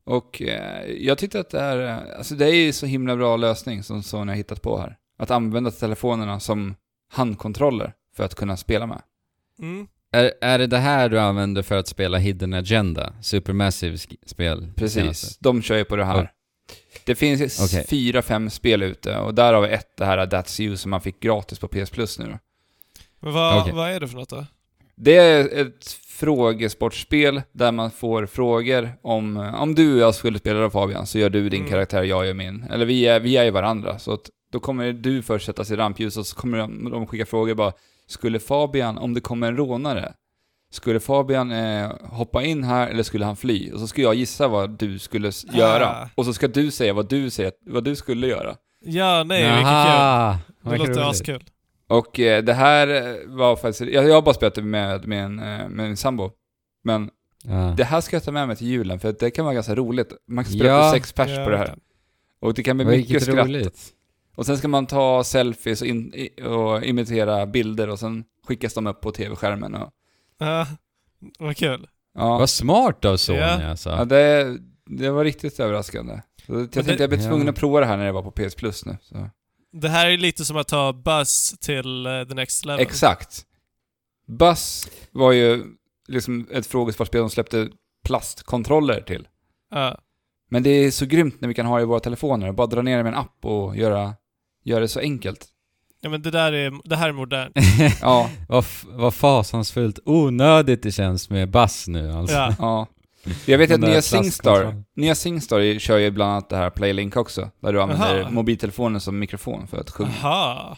Och 0.03 0.41
eh, 0.41 0.85
jag 0.91 1.17
tyckte 1.17 1.39
att 1.39 1.49
det 1.49 1.59
är, 1.59 1.87
eh, 1.87 2.17
alltså 2.17 2.35
det 2.35 2.45
är 2.45 2.53
ju 2.55 2.73
så 2.73 2.85
himla 2.85 3.15
bra 3.15 3.37
lösning 3.37 3.83
som 3.83 4.03
Sony 4.03 4.31
har 4.31 4.37
hittat 4.37 4.61
på 4.61 4.77
här. 4.77 4.97
Att 5.17 5.31
använda 5.31 5.71
telefonerna 5.71 6.39
som 6.39 6.75
handkontroller 7.11 7.93
för 8.15 8.23
att 8.23 8.35
kunna 8.35 8.57
spela 8.57 8.85
med. 8.87 9.01
Mm. 9.59 9.87
Är, 10.11 10.33
är 10.41 10.59
det 10.59 10.67
det 10.67 10.77
här 10.77 11.09
du 11.09 11.19
använder 11.19 11.61
för 11.61 11.77
att 11.77 11.87
spela 11.87 12.17
Hidden 12.17 12.53
Agenda? 12.53 13.13
Supermassive 13.21 13.95
sk- 13.95 14.17
spel? 14.25 14.71
Precis, 14.75 14.93
senaste? 15.01 15.35
de 15.39 15.61
kör 15.61 15.77
ju 15.77 15.83
på 15.85 15.95
det 15.95 16.05
här. 16.05 16.17
Ja. 16.17 16.27
Det 17.05 17.15
finns 17.15 17.59
Okej. 17.61 17.85
fyra, 17.89 18.21
fem 18.21 18.49
spel 18.49 18.83
ute 18.83 19.17
och 19.17 19.33
där 19.35 19.53
har 19.53 19.61
vi 19.61 19.67
ett, 19.67 19.97
det 19.97 20.05
här 20.05 20.25
That's 20.27 20.61
You 20.61 20.77
som 20.77 20.91
man 20.91 21.01
fick 21.01 21.19
gratis 21.19 21.59
på 21.59 21.67
PS 21.67 21.89
Plus 21.89 22.19
nu 22.19 22.25
då. 22.25 22.37
Men 23.19 23.33
vad, 23.33 23.61
Okej. 23.61 23.73
vad 23.73 23.91
är 23.91 23.99
det 23.99 24.07
för 24.07 24.15
något 24.15 24.29
då? 24.29 24.45
Det 25.03 25.15
är 25.17 25.61
ett 25.61 25.87
frågesportspel 26.07 27.41
där 27.51 27.71
man 27.71 27.91
får 27.91 28.25
frågor 28.25 28.89
om, 29.01 29.37
om 29.37 29.75
du 29.75 29.93
och 29.93 29.99
jag 29.99 30.15
skulle 30.15 30.39
spela 30.39 30.69
Fabian, 30.69 31.05
så 31.05 31.19
gör 31.19 31.29
du 31.29 31.49
din 31.49 31.59
Mm. 31.59 31.71
karaktär, 31.71 32.03
jag 32.03 32.25
gör 32.25 32.33
min. 32.33 32.65
Eller 32.71 32.85
vi 32.85 33.05
är, 33.07 33.19
vi 33.19 33.37
är 33.37 33.43
ju 33.43 33.51
varandra, 33.51 33.99
så 33.99 34.13
att 34.13 34.29
då 34.51 34.59
kommer 34.59 34.93
du 34.93 35.21
först 35.21 35.45
sättas 35.45 35.71
i 35.71 35.75
rampljus 35.75 36.17
och 36.17 36.25
så 36.25 36.35
kommer 36.35 36.57
de, 36.57 36.89
de 36.91 37.07
skicka 37.07 37.25
frågor 37.25 37.55
bara, 37.55 37.71
skulle 38.07 38.39
Fabian, 38.39 38.97
om 38.97 39.13
det 39.13 39.21
kommer 39.21 39.47
en 39.47 39.57
rånare, 39.57 40.13
skulle 40.71 40.99
Fabian 40.99 41.51
eh, 41.51 41.91
hoppa 42.03 42.43
in 42.43 42.63
här 42.63 42.87
eller 42.89 43.03
skulle 43.03 43.25
han 43.25 43.35
fly? 43.35 43.71
Och 43.71 43.79
så 43.79 43.87
ska 43.87 44.01
jag 44.01 44.15
gissa 44.15 44.47
vad 44.47 44.69
du 44.79 44.99
skulle 44.99 45.27
Ah. 45.53 45.57
göra. 45.57 46.09
Och 46.15 46.25
så 46.25 46.33
ska 46.33 46.47
du 46.47 46.71
säga 46.71 46.93
vad 46.93 47.09
du, 47.09 47.29
säger, 47.29 47.51
vad 47.65 47.83
du 47.83 47.95
skulle 47.95 48.27
göra. 48.27 48.55
Ja, 48.85 49.23
nej, 49.23 49.43
vilket 49.43 49.65
kul. 50.63 50.71
Det 50.71 50.77
låter 50.87 51.09
askul. 51.09 51.43
Och 51.91 52.19
eh, 52.19 52.43
det 52.43 52.53
här 52.53 53.17
var 53.37 53.55
faktiskt, 53.55 53.81
jag, 53.93 54.09
jag 54.09 54.13
har 54.15 54.21
bara 54.21 54.33
spelat 54.35 54.55
det 54.55 54.61
med, 54.61 55.07
med, 55.07 55.25
en, 55.25 55.39
eh, 55.39 55.45
med 55.69 55.71
min 55.87 55.97
sambo. 55.97 56.31
Men 56.83 57.09
Ja. 57.43 57.73
Det 57.77 57.83
här 57.83 58.01
ska 58.01 58.15
jag 58.15 58.23
ta 58.23 58.31
med 58.31 58.47
mig 58.47 58.55
till 58.57 58.67
julen, 58.67 58.99
för 58.99 59.15
det 59.19 59.31
kan 59.31 59.45
vara 59.45 59.53
ganska 59.55 59.75
roligt. 59.75 60.13
Man 60.27 60.43
kan 60.43 60.53
spela 60.53 60.69
Ja. 60.69 60.91
till 60.91 61.01
sex 61.01 61.13
pers 61.13 61.29
Ja, 61.29 61.43
på 61.43 61.49
det 61.49 61.57
här. 61.57 61.75
Och 62.41 62.53
det 62.53 62.63
kan 62.63 62.77
bli 62.77 62.85
mycket 62.85 63.23
skratt. 63.23 63.45
roligt. 63.47 63.79
Och 64.35 64.45
sen 64.45 64.57
ska 64.57 64.67
man 64.67 64.85
ta 64.87 65.23
selfies 65.23 65.81
och, 65.81 65.87
in, 65.87 66.13
och 66.45 66.83
imitera 66.83 67.45
bilder 67.45 67.89
och 67.89 67.99
sen 67.99 68.23
skickas 68.47 68.73
de 68.73 68.87
upp 68.87 69.01
på 69.01 69.11
tv-skärmen. 69.11 69.75
Och, 69.75 69.89
Ja, 70.39 70.67
vad 71.39 71.57
kul. 71.57 71.87
ja, 72.15 72.37
Vad 72.37 72.49
smart 72.49 73.05
av 73.05 73.17
Sony 73.17 73.39
Ja. 73.39 73.69
alltså. 73.69 73.89
ja 73.89 74.05
det, 74.05 74.57
det 74.85 75.09
var 75.09 75.23
riktigt 75.23 75.59
överraskande. 75.59 76.21
Så 76.47 76.53
jag 76.53 76.71
tänkte 76.71 76.93
det- 76.95 76.99
jag 77.03 77.09
blir 77.09 77.19
tvungen 77.19 77.45
Ja. 77.47 77.51
att 77.51 77.59
prova 77.59 77.79
det 77.79 77.85
här 77.85 77.97
när 77.97 78.05
det 78.05 78.11
var 78.11 78.23
på 78.23 78.31
PS 78.31 78.55
Plus 78.55 78.85
nu. 78.85 78.97
Så. 79.01 79.29
Det 79.73 79.89
här 79.89 80.09
är 80.09 80.17
lite 80.17 80.45
som 80.45 80.57
att 80.57 80.67
ta 80.67 80.93
Buzz 80.93 81.55
till 81.59 82.05
eh, 82.05 82.23
the 82.23 82.33
next 82.33 82.65
level. 82.65 82.81
Exakt. 82.81 83.45
Buzz 84.27 84.89
var 85.11 85.31
ju 85.31 85.63
liksom 86.07 86.47
ett 86.51 86.67
frågesportspel 86.67 87.21
de 87.21 87.29
släppte 87.29 87.69
plastkontroller 88.05 89.01
till. 89.01 89.27
Ja. 89.71 89.97
Men 90.49 90.63
det 90.63 90.69
är 90.69 90.91
så 90.91 91.05
grymt 91.05 91.41
när 91.41 91.47
vi 91.47 91.53
kan 91.53 91.65
ha 91.65 91.77
det 91.77 91.81
i 91.81 91.85
våra 91.85 91.99
telefoner. 91.99 92.51
Bara 92.51 92.67
dra 92.67 92.81
ner 92.81 92.97
det 92.97 93.03
med 93.03 93.13
en 93.13 93.19
app 93.19 93.45
och 93.45 93.77
göra, 93.77 94.13
göra 94.63 94.79
det 94.79 94.87
så 94.87 94.99
enkelt. 94.99 95.47
ja, 96.01 96.09
men 96.09 96.21
det 96.21 96.31
där 96.31 96.53
är, 96.53 96.89
det 96.89 96.95
här 96.95 97.09
är 97.09 97.13
modernt. 97.13 97.55
Ja, 98.01 98.29
vad, 98.49 98.65
vad 98.85 99.13
fasansfullt 99.13 99.99
onödigt 100.05 100.83
det 100.83 100.91
känns 100.91 101.29
med 101.29 101.49
bass 101.51 101.87
nu 101.87 102.11
alltså. 102.11 102.35
Ja. 102.35 102.55
ja. 102.59 102.87
Jag 103.45 103.57
vet 103.57 103.71
att 103.71 103.79
nya 103.79 104.01
Singstar, 104.01 104.83
nya 104.95 105.15
Singstar 105.15 105.79
kör 105.79 105.97
ju 105.97 106.11
bland 106.11 106.31
annat 106.31 106.49
det 106.49 106.55
här 106.57 106.69
Playlink 106.69 107.15
också. 107.15 107.49
Där 107.59 107.73
du 107.73 107.81
använder 107.81 108.21
Aha. 108.21 108.29
mobiltelefonen 108.31 109.01
som 109.01 109.19
mikrofon 109.19 109.67
för 109.67 109.77
att 109.77 109.89
sjunga. 109.89 110.09
Aha. 110.23 110.77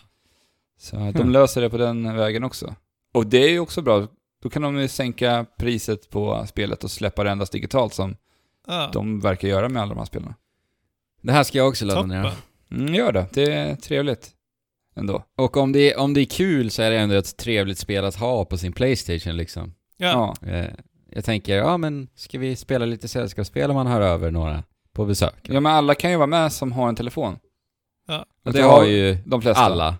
Så 0.79 0.95
de 0.95 1.01
Hmm. 1.11 1.29
löser 1.31 1.61
det 1.61 1.69
på 1.69 1.77
den 1.77 2.15
vägen 2.15 2.43
också. 2.43 2.75
Och 3.13 3.27
det 3.27 3.37
är 3.37 3.49
ju 3.49 3.59
också 3.59 3.81
bra. 3.81 4.07
Då 4.43 4.49
kan 4.49 4.61
de 4.61 4.77
ju 4.79 4.87
sänka 4.87 5.45
priset 5.59 6.09
på 6.09 6.45
spelet 6.49 6.83
och 6.83 6.91
släppa 6.91 7.23
det 7.23 7.29
endast 7.31 7.51
digitalt 7.51 7.93
som 7.93 8.15
Ja. 8.67 8.89
de 8.93 9.19
verkar 9.19 9.47
göra 9.47 9.69
med 9.69 9.81
alla 9.81 9.89
de 9.93 9.97
här 9.97 10.05
spelen. 10.05 10.33
Det 11.21 11.31
här 11.31 11.43
ska 11.43 11.57
jag 11.57 11.67
också 11.67 11.85
ladda 11.85 12.03
ner. 12.05 12.31
Mm, 12.71 12.93
gör 12.95 13.11
det. 13.11 13.25
Det 13.33 13.53
är 13.53 13.75
trevligt. 13.75 14.31
Ändå. 14.95 15.23
Och 15.37 15.57
om 15.57 15.71
det, 15.71 15.95
om 15.95 16.13
det 16.13 16.21
är 16.21 16.25
kul 16.25 16.71
så 16.71 16.81
är 16.81 16.91
det 16.91 16.97
ändå 16.99 17.15
ett 17.15 17.37
trevligt 17.37 17.77
spel 17.77 18.05
att 18.05 18.15
ha 18.15 18.45
på 18.45 18.57
sin 18.57 18.73
Playstation 18.73 19.37
liksom. 19.37 19.73
Ja. 19.97 20.35
Ja. 20.41 20.63
Eh, 21.13 21.17
jag 21.17 21.25
tänker, 21.25 21.57
ja 21.57 21.77
men 21.77 22.07
ska 22.15 22.39
vi 22.39 22.55
spela 22.55 22.85
lite 22.85 23.07
sällskapsspel 23.07 23.69
om 23.69 23.75
man 23.75 23.87
hör 23.87 24.01
över 24.01 24.31
några 24.31 24.63
på 24.93 25.05
besök? 25.05 25.39
ja, 25.41 25.59
men 25.59 25.71
alla 25.71 25.95
kan 25.95 26.11
ju 26.11 26.17
vara 26.17 26.27
med 26.27 26.53
som 26.53 26.71
har 26.71 26.89
en 26.89 26.95
telefon. 26.95 27.37
Ja. 28.07 28.25
Och 28.45 28.53
det 28.53 28.61
har 28.61 28.85
ju 28.85 29.17
de 29.25 29.41
flesta. 29.41 29.63
alla. 29.63 29.95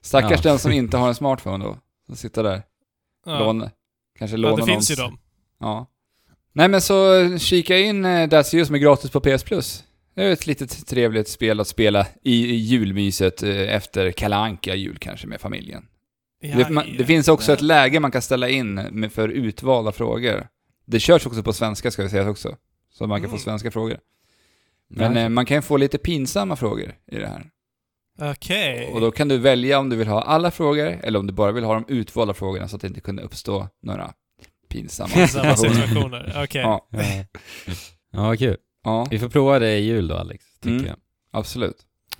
Stackars 0.00 0.44
Ja. 0.44 0.50
den 0.50 0.58
som 0.58 0.72
inte 0.72 0.96
har 0.96 1.08
en 1.08 1.14
smartphone 1.14 1.64
då. 1.64 1.76
Som 2.06 2.16
sitter 2.16 2.42
där. 2.42 2.62
Ja. 3.26 3.38
Lån, 3.38 3.68
kanske 4.18 4.36
ja, 4.36 4.40
låna 4.40 4.56
det 4.56 4.62
finns 4.72 4.90
ju 4.90 4.94
dem. 4.94 5.18
Ja. 5.60 5.86
Nej 6.52 6.68
men 6.68 6.80
så 6.80 7.20
eh, 7.20 7.38
kika 7.38 7.78
in 7.78 8.04
eh, 8.04 8.08
That's 8.08 8.54
You 8.54 8.64
som 8.66 8.74
är 8.74 8.78
gratis 8.78 9.10
på 9.10 9.20
PS 9.20 9.42
Plus. 9.42 9.84
Det 10.14 10.22
är 10.24 10.32
ett 10.32 10.46
litet 10.46 10.86
trevligt 10.86 11.28
spel 11.28 11.60
att 11.60 11.68
spela 11.68 12.06
i, 12.22 12.46
i 12.50 12.54
julmyset 12.56 13.42
eh, 13.42 13.74
efter 13.74 14.10
Kalle 14.12 14.36
Anka 14.36 14.74
jul 14.74 14.98
kanske 14.98 15.26
med 15.26 15.40
familjen. 15.40 15.86
det, 16.40 16.70
man, 16.70 16.96
det 16.98 17.04
finns 17.04 17.28
också 17.28 17.52
ett 17.52 17.62
läge 17.62 18.00
man 18.00 18.10
kan 18.10 18.22
ställa 18.22 18.48
in 18.48 18.74
med, 18.74 19.12
för 19.12 19.28
utvalda 19.28 19.92
frågor. 19.92 20.48
Det 20.86 21.00
körs 21.00 21.26
också 21.26 21.42
på 21.42 21.52
svenska 21.52 21.90
ska 21.90 22.02
vi 22.02 22.08
säga 22.08 22.30
också. 22.30 22.56
Så 22.92 23.06
man 23.06 23.20
kan 23.20 23.30
få 23.30 23.34
Mm. 23.36 23.44
svenska 23.44 23.70
frågor. 23.70 23.98
Men 24.88 25.12
Nej. 25.12 25.22
eh, 25.22 25.28
man 25.28 25.46
kan 25.46 25.62
få 25.62 25.76
lite 25.76 25.98
pinsamma 25.98 26.56
frågor 26.56 26.94
i 27.06 27.16
det 27.18 27.26
här. 27.26 27.50
Okej. 28.32 28.90
Och 28.92 29.00
då 29.00 29.10
kan 29.10 29.28
du 29.28 29.38
välja 29.38 29.78
om 29.78 29.88
du 29.88 29.96
vill 29.96 30.08
ha 30.08 30.22
alla 30.22 30.50
frågor 30.50 30.86
eller 31.02 31.18
om 31.18 31.26
du 31.26 31.32
bara 31.32 31.52
vill 31.52 31.64
ha 31.64 31.74
de 31.74 31.84
utvalda 31.88 32.34
frågorna 32.34 32.68
så 32.68 32.76
att 32.76 32.82
det 32.82 32.88
inte 32.88 33.00
kunde 33.00 33.22
uppstå 33.22 33.68
några 33.82 34.12
pinsamma 34.68 35.08
Samma 35.08 35.26
situationer. 35.26 35.74
situationer. 35.86 36.42
Okej. 36.44 36.60
Ja, 36.62 36.88
Ja. 36.90 37.24
ja, 38.12 38.36
kul. 38.36 38.56
ja, 38.84 39.06
Vi 39.10 39.18
får 39.18 39.28
prova 39.28 39.58
det 39.58 39.76
i 39.78 39.80
jul 39.84 40.08
då 40.08 40.14
Alex, 40.16 40.44
tycker 40.60 40.74
Mm. 40.74 40.86
jag. 40.86 40.96
absolut. 41.30 41.76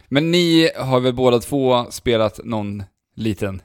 Men 0.09 0.31
ni 0.31 0.71
har 0.77 1.01
väl 1.01 1.15
båda 1.15 1.39
två 1.39 1.87
spelat 1.91 2.41
någon 2.45 2.83
liten, 3.15 3.63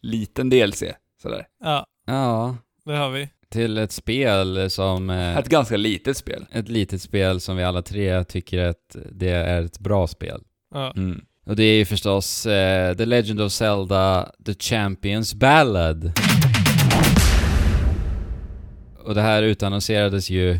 liten 0.00 0.50
DLC? 0.50 0.82
Sådär. 1.22 1.46
Ja, 1.64 1.86
Ja, 2.06 2.56
det 2.84 2.96
har 2.96 3.10
vi. 3.10 3.28
Till 3.54 3.78
ett 3.78 3.92
spel 3.92 4.70
som... 4.70 5.10
Eh, 5.10 5.38
Ett 5.38 5.48
ganska 5.48 5.76
litet 5.76 6.16
spel. 6.16 6.46
ett 6.52 6.68
litet 6.68 7.02
spel 7.02 7.40
som 7.40 7.56
vi 7.56 7.64
alla 7.64 7.82
tre 7.82 8.24
tycker 8.24 8.58
att 8.58 8.96
det 9.12 9.30
är 9.30 9.62
ett 9.62 9.78
bra 9.78 10.06
spel. 10.06 10.40
Ja. 10.74 10.92
Mm. 10.96 11.24
Och 11.46 11.56
det 11.56 11.64
är 11.64 11.76
ju 11.76 11.84
förstås 11.84 12.46
eh, 12.46 12.94
The 12.96 13.04
Legend 13.06 13.40
of 13.40 13.52
Zelda 13.52 14.32
The 14.46 14.54
Champions 14.54 15.34
Ballad. 15.34 16.12
Och 19.04 19.14
det 19.14 19.22
här 19.22 19.42
utannonserades 19.42 20.30
ju, 20.30 20.50
eh, 20.50 20.58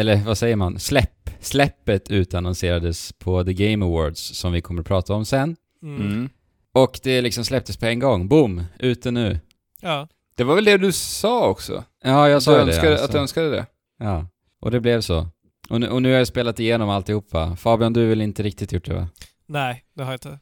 eller 0.00 0.16
vad 0.16 0.38
säger 0.38 0.56
man, 0.56 0.78
släpp. 0.78 1.30
Släppet 1.40 2.10
utannonserades 2.10 3.12
på 3.12 3.44
The 3.44 3.52
Game 3.54 3.84
Awards 3.86 4.20
som 4.38 4.52
vi 4.52 4.60
kommer 4.60 4.80
att 4.80 4.86
prata 4.88 5.14
om 5.14 5.24
sen. 5.24 5.56
Mm. 5.82 6.00
Mm. 6.00 6.28
Och 6.72 7.00
det 7.02 7.22
liksom 7.22 7.44
släpptes 7.44 7.76
på 7.76 7.86
en 7.86 7.98
gång. 7.98 8.28
Boom! 8.28 8.64
Ute 8.78 9.10
nu. 9.10 9.38
Ja. 9.80 10.08
Det 10.40 10.44
var 10.44 10.54
väl 10.54 10.64
det 10.64 10.76
du 10.78 10.92
sa 10.92 11.48
också? 11.48 11.84
Ja, 12.04 12.28
jag 12.28 12.42
sa 12.42 12.50
du 12.50 12.56
det. 12.56 12.62
önskade, 12.62 12.90
alltså. 12.90 13.04
Att 13.04 13.12
du 13.12 13.18
önskade 13.18 13.50
det? 13.50 13.66
Ja, 13.98 14.26
och 14.60 14.70
det 14.70 14.80
blev 14.80 15.00
så. 15.00 15.28
Och 15.70 15.80
nu, 15.80 15.88
och 15.88 16.02
nu 16.02 16.10
har 16.10 16.18
jag 16.18 16.26
spelat 16.26 16.60
igenom 16.60 16.88
alltihopa. 16.90 17.56
Fabian, 17.56 17.92
du 17.92 18.00
har 18.00 18.08
väl 18.08 18.20
inte 18.20 18.42
riktigt 18.42 18.72
gjort 18.72 18.84
det 18.84 18.94
va? 18.94 19.08
Nej, 19.48 19.84
det 19.94 20.02
har 20.02 20.10
jag 20.10 20.14
inte. 20.16 20.38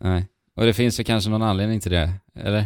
Nej. 0.00 0.26
Och 0.56 0.64
det 0.64 0.74
finns 0.74 1.00
ju 1.00 1.04
kanske 1.04 1.30
någon 1.30 1.42
anledning 1.42 1.80
till 1.80 1.92
det, 1.92 2.12
eller? 2.34 2.58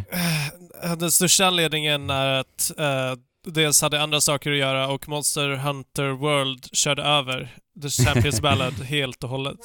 Eh, 0.82 0.96
Den 0.96 1.10
största 1.10 1.46
anledningen 1.46 2.10
är 2.10 2.40
att 2.40 2.72
eh, 2.78 3.18
dels 3.46 3.82
hade 3.82 4.02
andra 4.02 4.20
saker 4.20 4.50
att 4.52 4.58
göra 4.58 4.88
och 4.88 5.08
Monster 5.08 5.48
Hunter 5.48 6.08
World 6.08 6.64
körde 6.72 7.02
över 7.02 7.56
The 7.82 7.88
Champions 7.88 8.40
Ballad 8.42 8.74
helt 8.74 9.24
och 9.24 9.30
hållet. 9.30 9.60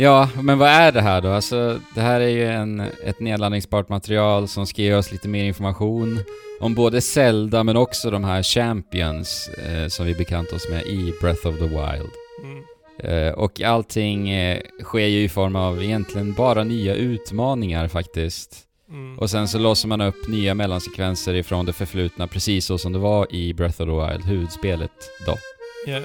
Ja, 0.00 0.28
men 0.42 0.58
vad 0.58 0.68
är 0.68 0.92
det 0.92 1.00
här 1.00 1.20
då? 1.20 1.28
Alltså, 1.28 1.80
det 1.94 2.00
här 2.00 2.20
är 2.20 2.28
ju 2.28 2.46
en, 2.46 2.80
ett 2.80 3.20
nedladdningsbart 3.20 3.88
material 3.88 4.48
som 4.48 4.66
ska 4.66 4.82
ge 4.82 4.94
oss 4.94 5.12
lite 5.12 5.28
mer 5.28 5.44
information 5.44 6.18
om 6.60 6.74
både 6.74 7.00
Zelda 7.00 7.64
men 7.64 7.76
också 7.76 8.10
de 8.10 8.24
här 8.24 8.42
Champions 8.42 9.48
eh, 9.48 9.88
som 9.88 10.06
vi 10.06 10.14
bekant 10.14 10.52
oss 10.52 10.68
med 10.70 10.86
i 10.86 11.14
Breath 11.20 11.46
of 11.46 11.58
the 11.58 11.66
Wild. 11.66 12.10
Mm. 12.42 12.64
Eh, 12.98 13.32
och 13.32 13.60
allting 13.60 14.30
eh, 14.30 14.62
sker 14.82 15.06
ju 15.06 15.22
i 15.22 15.28
form 15.28 15.56
av 15.56 15.82
egentligen 15.82 16.32
bara 16.32 16.64
nya 16.64 16.94
utmaningar 16.94 17.88
faktiskt. 17.88 18.58
Mm. 18.90 19.18
Och 19.18 19.30
sen 19.30 19.48
så 19.48 19.58
låser 19.58 19.88
man 19.88 20.00
upp 20.00 20.28
nya 20.28 20.54
mellansekvenser 20.54 21.34
ifrån 21.34 21.66
det 21.66 21.72
förflutna, 21.72 22.26
precis 22.26 22.66
så 22.66 22.78
som 22.78 22.92
det 22.92 22.98
var 22.98 23.34
i 23.34 23.54
Breath 23.54 23.82
of 23.82 23.88
the 23.88 24.12
Wild, 24.12 24.24
huvudspelet 24.24 24.90
då. 25.26 25.36
Ja. 25.86 26.00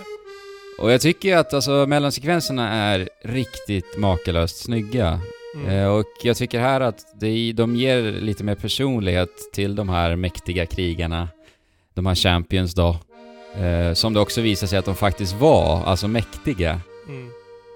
Och 0.80 0.92
jag 0.92 1.02
tycker 1.02 1.30
ju 1.30 1.36
att 1.36 1.54
alltså 1.54 1.86
mellansekvenserna 1.88 2.70
är 2.74 3.10
riktigt 3.24 3.98
makalöst 3.98 4.58
snygga. 4.58 5.20
Mm. 5.56 5.70
Eh, 5.70 5.88
och 5.88 6.06
jag 6.24 6.38
tycker 6.38 6.60
här 6.60 6.82
att 6.82 7.00
det, 7.20 7.54
de 7.54 7.76
ger 7.76 8.02
lite 8.12 8.44
mer 8.44 8.56
personlighet 8.56 9.30
till 9.54 9.76
de 9.76 9.90
här 9.90 10.16
mäktiga 10.16 10.66
krigarna, 10.66 11.30
de 11.94 12.06
här 12.06 12.16
champions 12.16 12.74
då. 12.74 12.98
Eh, 13.56 13.94
som 13.94 14.14
det 14.14 14.20
också 14.20 14.42
visar 14.42 14.68
sig 14.68 14.80
att 14.80 14.86
de 14.86 14.96
faktiskt 14.96 15.34
var, 15.36 15.84
alltså 15.86 16.08
mäktiga. 16.08 16.80
Mm. 17.08 17.30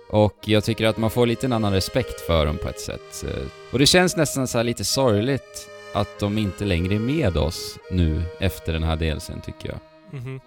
Och 0.10 0.36
jag 0.46 0.64
tycker 0.64 0.86
att 0.86 0.98
man 0.98 1.10
får 1.10 1.28
lite 1.28 1.46
en 1.46 1.54
annan 1.54 1.74
respekt 1.74 2.22
för 2.22 2.46
dem 2.46 2.58
på 2.58 2.70
ett 2.70 2.80
sätt. 2.80 3.24
Eh, 3.28 3.44
Och 3.72 3.80
det 3.80 3.86
känns 3.86 4.16
nästan 4.16 4.48
så 4.48 4.58
här 4.58 4.64
lite 4.66 4.86
sorgligt 4.86 5.70
att 5.94 6.20
de 6.20 6.38
inte 6.38 6.66
längre 6.66 6.96
är 6.96 7.00
med 7.00 7.38
oss 7.38 7.78
nu 7.92 8.22
efter 8.40 8.74
den 8.74 8.84
här 8.84 8.96
delsen 8.96 9.42
tycker 9.42 9.70
jag. 9.70 9.80
Mhm. 10.22 10.40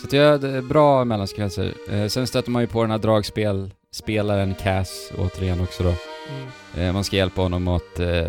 Så 0.00 0.06
att 0.06 0.12
jag, 0.12 0.40
det 0.40 0.50
är 0.50 0.62
bra 0.62 1.04
mellansekvenser. 1.04 1.74
Eh, 1.90 2.06
sen 2.06 2.26
stöter 2.26 2.50
man 2.50 2.62
ju 2.62 2.68
på 2.68 2.82
den 2.82 2.90
här 2.90 2.98
dragspelspelaren 2.98 4.54
Cass 4.54 5.12
återigen 5.18 5.60
också 5.60 5.82
då. 5.82 5.88
Mm. 6.28 6.88
Eh, 6.88 6.92
man 6.92 7.04
ska 7.04 7.16
hjälpa 7.16 7.42
honom 7.42 7.68
att 7.68 8.00
eh, 8.00 8.24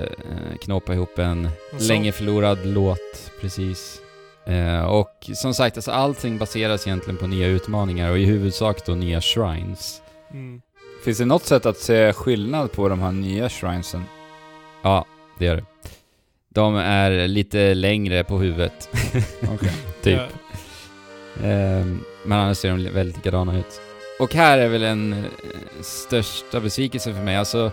knåpa 0.61 0.93
ihop 0.93 1.19
en 1.19 1.49
länge 1.79 2.11
förlorad 2.11 2.65
låt, 2.65 3.31
precis. 3.41 4.01
Eh, 4.45 4.81
och 4.81 5.29
som 5.33 5.53
sagt, 5.53 5.77
alltså 5.77 5.91
allting 5.91 6.37
baseras 6.37 6.87
egentligen 6.87 7.17
på 7.17 7.27
nya 7.27 7.47
utmaningar 7.47 8.11
och 8.11 8.19
i 8.19 8.25
huvudsak 8.25 8.85
då 8.85 8.95
nya 8.95 9.21
shrines. 9.21 10.01
Mm. 10.31 10.61
Finns 11.05 11.17
det 11.17 11.25
något 11.25 11.45
sätt 11.45 11.65
att 11.65 11.77
se 11.77 12.13
skillnad 12.13 12.71
på 12.71 12.89
de 12.89 12.99
här 12.99 13.11
nya 13.11 13.49
shrinesen? 13.49 14.03
Ja, 14.81 15.05
det 15.39 15.45
gör 15.45 15.55
det. 15.55 15.63
De 16.49 16.75
är 16.75 17.27
lite 17.27 17.73
längre 17.73 18.23
på 18.23 18.37
huvudet, 18.37 18.89
Okej. 19.53 19.71
typ. 20.01 20.21
Ehm, 21.43 21.99
men 22.23 22.39
annars 22.39 22.57
ser 22.57 22.69
de 22.69 22.89
väldigt 22.89 23.15
likadana 23.15 23.59
ut. 23.59 23.81
Och 24.19 24.33
här 24.33 24.57
är 24.57 24.67
väl 24.67 24.83
en 24.83 25.13
eh, 25.13 25.19
största 25.81 26.59
besvikelse 26.59 27.13
för 27.13 27.21
mig. 27.21 27.35
Alltså, 27.35 27.71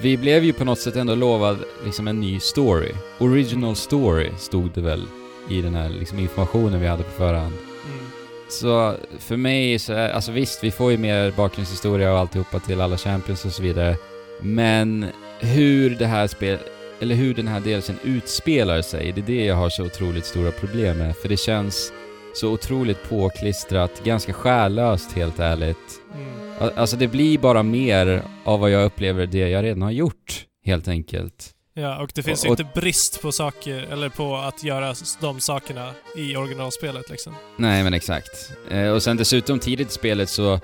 vi 0.00 0.16
blev 0.16 0.44
ju 0.44 0.52
på 0.52 0.64
något 0.64 0.78
sätt 0.78 0.96
ändå 0.96 1.14
lovad 1.14 1.58
liksom 1.84 2.08
en 2.08 2.20
ny 2.20 2.40
story. 2.40 2.92
Original 3.18 3.76
story 3.76 4.30
stod 4.38 4.70
det 4.74 4.80
väl 4.80 5.06
i 5.50 5.60
den 5.60 5.74
här 5.74 5.88
liksom 5.88 6.18
informationen 6.18 6.80
vi 6.80 6.86
hade 6.86 7.02
på 7.02 7.10
förhand. 7.10 7.54
Mm. 7.86 8.06
Så 8.48 8.94
för 9.18 9.36
mig 9.36 9.78
så 9.78 9.92
är, 9.92 10.10
alltså 10.10 10.32
visst, 10.32 10.64
vi 10.64 10.70
får 10.70 10.90
ju 10.90 10.98
mer 10.98 11.30
bakgrundshistoria 11.30 12.12
och 12.12 12.18
alltihopa 12.18 12.60
till 12.60 12.80
alla 12.80 12.98
champions 12.98 13.44
och 13.44 13.52
så 13.52 13.62
vidare. 13.62 13.96
Men 14.40 15.06
hur 15.40 15.90
det 15.90 16.06
här 16.06 16.26
spel, 16.26 16.58
eller 17.00 17.14
hur 17.14 17.34
den 17.34 17.48
här 17.48 17.60
delsen 17.60 17.96
utspelar 18.04 18.82
sig, 18.82 19.12
det 19.12 19.20
är 19.20 19.26
det 19.26 19.44
jag 19.44 19.56
har 19.56 19.68
så 19.68 19.84
otroligt 19.84 20.26
stora 20.26 20.50
problem 20.50 20.98
med. 20.98 21.16
För 21.16 21.28
det 21.28 21.36
känns 21.36 21.92
så 22.34 22.48
otroligt 22.52 23.08
påklistrat, 23.08 24.04
ganska 24.04 24.32
själlöst 24.32 25.12
helt 25.12 25.38
ärligt. 25.38 26.00
Mm. 26.14 26.52
Al- 26.60 26.72
Alltså 26.76 26.96
det 26.96 27.08
blir 27.08 27.38
bara 27.38 27.62
mer 27.62 28.22
av 28.44 28.60
vad 28.60 28.70
jag 28.70 28.84
upplever 28.84 29.26
det 29.26 29.38
jag 29.48 29.62
redan 29.64 29.82
har 29.82 29.90
gjort, 29.90 30.44
helt 30.66 30.88
enkelt. 30.88 31.50
Ja, 31.76 32.02
och 32.02 32.10
det 32.14 32.22
finns 32.22 32.40
Och- 32.40 32.46
ju 32.46 32.50
inte 32.50 32.80
brist 32.80 33.22
på 33.22 33.32
saker, 33.32 33.86
eller 33.92 34.08
på 34.08 34.36
att 34.36 34.64
göra 34.64 34.94
de 35.20 35.40
sakerna 35.40 35.90
i 36.16 36.36
originalspelet 36.36 37.10
liksom. 37.10 37.34
Nej 37.56 37.84
men 37.84 37.94
exakt. 37.94 38.52
Eh, 38.70 38.88
och 38.90 39.02
sen 39.02 39.16
dessutom 39.16 39.58
tidigt 39.58 39.88
i 39.90 39.92
spelet 39.92 40.28
så 40.28 40.60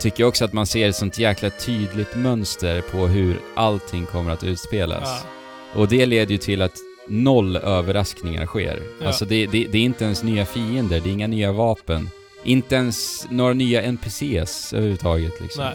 tycker 0.00 0.22
jag 0.22 0.28
också 0.28 0.44
att 0.44 0.52
man 0.52 0.66
ser 0.66 0.88
ett 0.88 0.96
sånt 0.96 1.18
jäkla 1.18 1.50
tydligt 1.50 2.14
mönster 2.16 2.80
på 2.80 3.06
hur 3.06 3.40
allting 3.56 4.06
kommer 4.06 4.30
att 4.32 4.44
utspelas. 4.44 5.24
Ja. 5.74 5.80
Och 5.80 5.88
det 5.88 6.06
leder 6.06 6.32
ju 6.32 6.38
till 6.38 6.62
att 6.62 6.74
noll 7.08 7.56
överraskningar 7.56 8.46
sker. 8.46 8.82
Ja. 9.00 9.06
Alltså 9.06 9.24
det, 9.24 9.46
det, 9.46 9.66
det 9.72 9.78
är 9.78 9.82
inte 9.82 10.04
ens 10.04 10.22
nya 10.22 10.46
fiender, 10.46 11.00
det 11.00 11.08
är 11.08 11.12
inga 11.12 11.26
nya 11.26 11.52
vapen. 11.52 12.08
Inte 12.44 12.74
ens 12.74 13.26
några 13.30 13.54
nya 13.54 13.82
NPCs 13.82 14.72
överhuvudtaget 14.72 15.40
liksom. 15.40 15.64
Nej. 15.64 15.74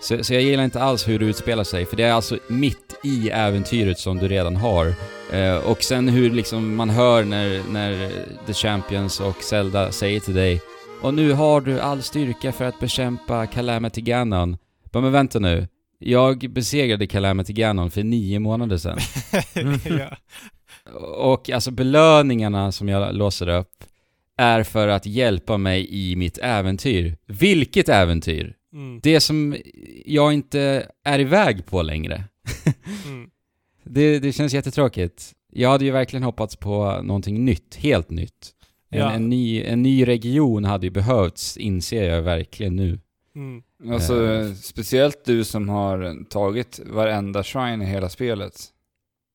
Så, 0.00 0.24
så 0.24 0.34
jag 0.34 0.42
gillar 0.42 0.64
inte 0.64 0.82
alls 0.82 1.08
hur 1.08 1.18
det 1.18 1.24
utspelar 1.24 1.64
sig, 1.64 1.86
för 1.86 1.96
det 1.96 2.04
är 2.04 2.12
alltså 2.12 2.38
mitt 2.48 2.94
i 3.04 3.30
äventyret 3.30 3.98
som 3.98 4.18
du 4.18 4.28
redan 4.28 4.56
har. 4.56 4.94
Eh, 5.32 5.56
och 5.56 5.82
sen 5.82 6.08
hur 6.08 6.30
liksom 6.30 6.76
man 6.76 6.90
hör 6.90 7.24
när, 7.24 7.62
när 7.72 8.10
The 8.46 8.52
Champions 8.52 9.20
och 9.20 9.42
Zelda 9.42 9.92
säger 9.92 10.20
till 10.20 10.34
dig 10.34 10.60
Och 11.02 11.14
nu 11.14 11.32
har 11.32 11.60
du 11.60 11.80
all 11.80 12.02
styrka 12.02 12.52
för 12.52 12.64
att 12.64 12.80
bekämpa 12.80 13.46
Calamity 13.46 14.00
Ganon. 14.00 14.56
Bara, 14.92 15.00
men 15.02 15.12
vänta 15.12 15.38
nu. 15.38 15.68
Jag 16.06 16.50
besegrade 16.50 17.06
Calamity 17.06 17.52
Ganon 17.52 17.90
för 17.90 18.02
nio 18.02 18.38
månader 18.38 18.76
sedan. 18.76 18.98
ja. 19.98 20.16
Och 21.16 21.50
alltså 21.50 21.70
belöningarna 21.70 22.72
som 22.72 22.88
jag 22.88 23.14
låser 23.14 23.48
upp 23.48 23.84
är 24.36 24.62
för 24.62 24.88
att 24.88 25.06
hjälpa 25.06 25.56
mig 25.58 25.86
i 25.90 26.16
mitt 26.16 26.38
äventyr. 26.38 27.16
Vilket 27.26 27.88
äventyr? 27.88 28.54
Mm. 28.72 29.00
Det 29.02 29.20
som 29.20 29.56
jag 30.06 30.32
inte 30.32 30.86
är 31.04 31.18
iväg 31.18 31.66
på 31.66 31.82
längre. 31.82 32.24
Mm. 33.06 33.30
Det, 33.84 34.18
det 34.18 34.32
känns 34.32 34.54
jättetråkigt. 34.54 35.32
Jag 35.52 35.70
hade 35.70 35.84
ju 35.84 35.90
verkligen 35.90 36.22
hoppats 36.22 36.56
på 36.56 37.02
någonting 37.02 37.44
nytt, 37.44 37.76
helt 37.76 38.10
nytt. 38.10 38.52
En, 38.90 38.98
Ja. 38.98 39.12
en, 39.12 39.28
ny, 39.28 39.62
en 39.62 39.82
ny 39.82 40.08
region 40.08 40.64
hade 40.64 40.86
ju 40.86 40.90
behövts, 40.90 41.56
inser 41.56 42.04
jag 42.10 42.22
verkligen 42.22 42.76
nu. 42.76 42.98
Mm. 43.36 43.62
Alltså, 43.94 44.26
Eh. 44.26 44.52
speciellt 44.52 45.24
du 45.24 45.44
som 45.44 45.68
har 45.68 46.24
tagit 46.24 46.80
varenda 46.86 47.42
shrine 47.42 47.82
i 47.82 47.86
hela 47.86 48.08
spelet. 48.08 48.54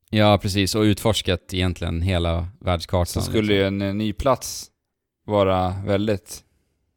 Ja, 0.10 0.38
precis. 0.42 0.76
Och 0.76 0.82
utforskat 0.82 1.54
egentligen 1.54 2.02
hela 2.02 2.48
världskartan. 2.60 3.06
Så 3.06 3.22
skulle 3.22 3.54
ju 3.54 3.64
en 3.64 3.82
eh, 3.82 3.94
ny 3.94 4.14
plats 4.14 4.72
vara 5.26 5.76
väldigt 5.86 6.44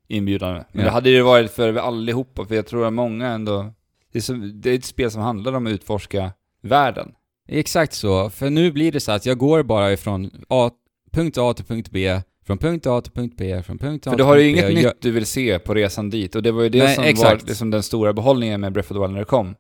inbjudande. 0.09 0.65
Men 0.73 0.81
Ja. 0.81 0.85
det 0.87 0.91
hade 0.91 1.11
ju 1.11 1.23
varit 1.23 1.51
för 1.51 1.75
allihopa, 1.75 2.45
för 2.47 2.55
jag 2.55 2.67
tror 2.67 2.87
att 2.87 2.93
många 2.93 3.27
ändå... 3.29 3.73
Det 4.13 4.19
är, 4.19 4.23
så, 4.23 4.33
det 4.33 4.71
är 4.71 4.75
ett 4.75 4.85
spel 4.85 5.11
som 5.11 5.23
handlar 5.23 5.53
om 5.53 5.67
att 5.67 5.71
utforska 5.73 6.33
världen. 6.63 7.13
Exakt 7.49 7.93
så, 7.95 8.31
för 8.31 8.51
nu 8.51 8.73
blir 8.73 8.93
det 8.93 9.01
så 9.01 9.13
att 9.13 9.27
jag 9.27 9.39
går 9.39 9.63
bara 9.63 9.93
ifrån 9.93 10.31
A, 10.49 10.71
punkt 11.13 11.39
A 11.39 11.55
till 11.55 11.65
punkt 11.65 11.89
B, 11.91 12.21
från 12.47 12.59
punkt 12.59 12.87
A 12.87 13.01
till 13.01 13.13
punkt 13.13 13.35
B, 13.39 13.63
från 13.63 13.79
punkt 13.79 14.07
A 14.07 14.11
För 14.11 14.19
du 14.19 14.25
har 14.25 14.37
ju 14.37 14.43
B, 14.43 14.49
inget 14.51 14.65
och 14.65 14.75
nytt 14.75 14.83
jag- 14.85 14.93
du 15.01 15.11
vill 15.11 15.27
se 15.27 15.59
på 15.59 15.75
resan 15.75 16.11
dit, 16.11 16.35
och 16.35 16.43
det 16.43 16.53
var 16.53 16.63
ju 16.63 16.69
det 16.69 16.79
Nej, 16.85 16.95
som 16.95 17.05
exakt. 17.05 17.43
var 17.43 17.49
liksom 17.49 17.71
den 17.71 17.83
stora 17.83 18.13
behållningen 18.13 18.61
med 18.61 18.73
Breath 18.73 18.93
of 18.93 18.97
the 18.97 19.01
Wild 19.01 19.13
när 19.13 19.19
det 19.19 19.25
kom. 19.25 19.55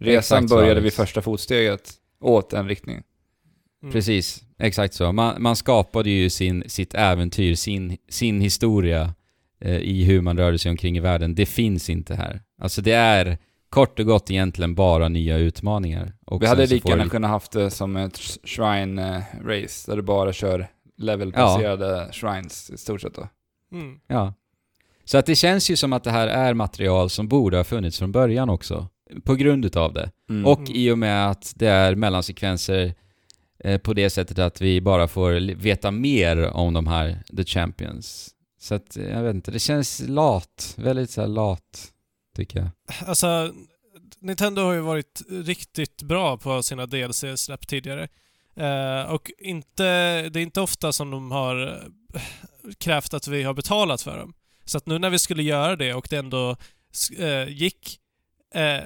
Resan 0.00 0.38
Exakt 0.44 0.50
började 0.50 0.80
vid 0.80 0.92
första 0.92 1.22
fotsteget 1.22 1.90
åt 2.20 2.52
en 2.52 2.68
riktning. 2.68 3.02
Mm. 3.82 3.92
Precis, 3.92 4.42
exakt 4.58 4.94
så. 4.94 5.12
Man, 5.12 5.42
man 5.42 5.56
skapade 5.56 6.10
ju 6.10 6.30
sin, 6.30 6.64
sitt 6.66 6.94
äventyr, 6.94 7.54
sin, 7.54 7.96
sin 8.08 8.40
historia 8.40 9.14
eh, 9.60 9.76
i 9.76 10.04
hur 10.04 10.20
man 10.20 10.38
rörde 10.38 10.58
sig 10.58 10.70
omkring 10.70 10.96
i 10.96 11.00
världen. 11.00 11.34
Det 11.34 11.46
finns 11.46 11.90
inte 11.90 12.14
här. 12.14 12.42
Alltså 12.60 12.82
det 12.82 12.92
är 12.92 13.38
kort 13.70 13.98
och 13.98 14.06
gott 14.06 14.30
egentligen 14.30 14.74
bara 14.74 15.08
nya 15.08 15.36
utmaningar. 15.38 16.12
Och 16.26 16.42
Vi 16.42 16.46
hade 16.46 16.66
lika 16.66 16.88
gärna 16.88 17.04
du- 17.04 17.10
kunnat 17.10 17.30
haft 17.30 17.52
det 17.52 17.70
som 17.70 17.96
ett 17.96 18.16
shrine-race, 18.44 19.86
där 19.90 19.96
du 19.96 20.02
bara 20.02 20.32
kör 20.32 20.66
levelbaserade 20.96 22.08
shrines 22.12 22.70
i 22.70 22.76
stort 22.76 23.00
sett 23.00 23.14
då. 23.14 23.28
Mm. 23.72 24.00
Ja. 24.06 24.34
Så 25.04 25.18
att 25.18 25.26
det 25.26 25.36
känns 25.36 25.70
ju 25.70 25.76
som 25.76 25.92
att 25.92 26.04
det 26.04 26.10
här 26.10 26.28
är 26.28 26.54
material 26.54 27.10
som 27.10 27.28
borde 27.28 27.56
ha 27.56 27.64
funnits 27.64 27.98
från 27.98 28.12
början 28.12 28.50
också. 28.50 28.88
På 29.24 29.34
grund 29.34 29.64
utav 29.64 29.92
det. 29.92 30.10
Mm. 30.30 30.46
Och 30.46 30.70
i 30.70 30.90
och 30.90 30.98
med 30.98 31.30
att 31.30 31.52
det 31.56 31.68
är 31.68 31.94
mellansekvenser 31.94 32.94
eh, 33.58 33.80
på 33.80 33.94
det 33.94 34.10
sättet 34.10 34.38
att 34.38 34.60
vi 34.60 34.80
bara 34.80 35.08
får 35.08 35.54
veta 35.54 35.90
mer 35.90 36.50
om 36.50 36.74
de 36.74 36.86
här 36.86 37.22
The 37.36 37.44
Champions. 37.44 38.30
Så 38.60 38.74
att, 38.74 38.96
eh, 38.96 39.04
jag 39.04 39.22
vet 39.22 39.34
inte, 39.34 39.50
det 39.50 39.58
känns 39.58 40.02
lat. 40.08 40.74
Väldigt 40.78 41.10
så 41.10 41.20
här 41.20 41.28
lat, 41.28 41.92
tycker 42.36 42.58
jag. 42.58 42.68
Alltså, 43.08 43.52
Nintendo 44.20 44.62
har 44.62 44.72
ju 44.72 44.80
varit 44.80 45.22
riktigt 45.28 46.02
bra 46.02 46.36
på 46.36 46.62
sina 46.62 46.86
DLC-släpp 46.86 47.66
tidigare. 47.66 48.08
Eh, 48.56 49.02
och 49.02 49.30
inte, 49.38 49.84
det 50.28 50.40
är 50.40 50.42
inte 50.42 50.60
ofta 50.60 50.92
som 50.92 51.10
de 51.10 51.30
har 51.30 51.82
eh, 52.14 52.22
krävt 52.78 53.14
att 53.14 53.28
vi 53.28 53.42
har 53.42 53.54
betalat 53.54 54.02
för 54.02 54.18
dem. 54.18 54.34
Så 54.64 54.78
att 54.78 54.86
nu 54.86 54.98
när 54.98 55.10
vi 55.10 55.18
skulle 55.18 55.42
göra 55.42 55.76
det 55.76 55.94
och 55.94 56.06
det 56.10 56.16
ändå 56.16 56.56
eh, 57.18 57.48
gick 57.48 57.98
eh, 58.54 58.82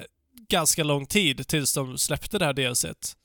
ganska 0.49 0.83
lång 0.83 1.05
tid 1.05 1.47
tills 1.47 1.73
de 1.73 1.97
släppte 1.97 2.37
det 2.37 2.45
här 2.45 2.53
DLCt. 2.53 3.15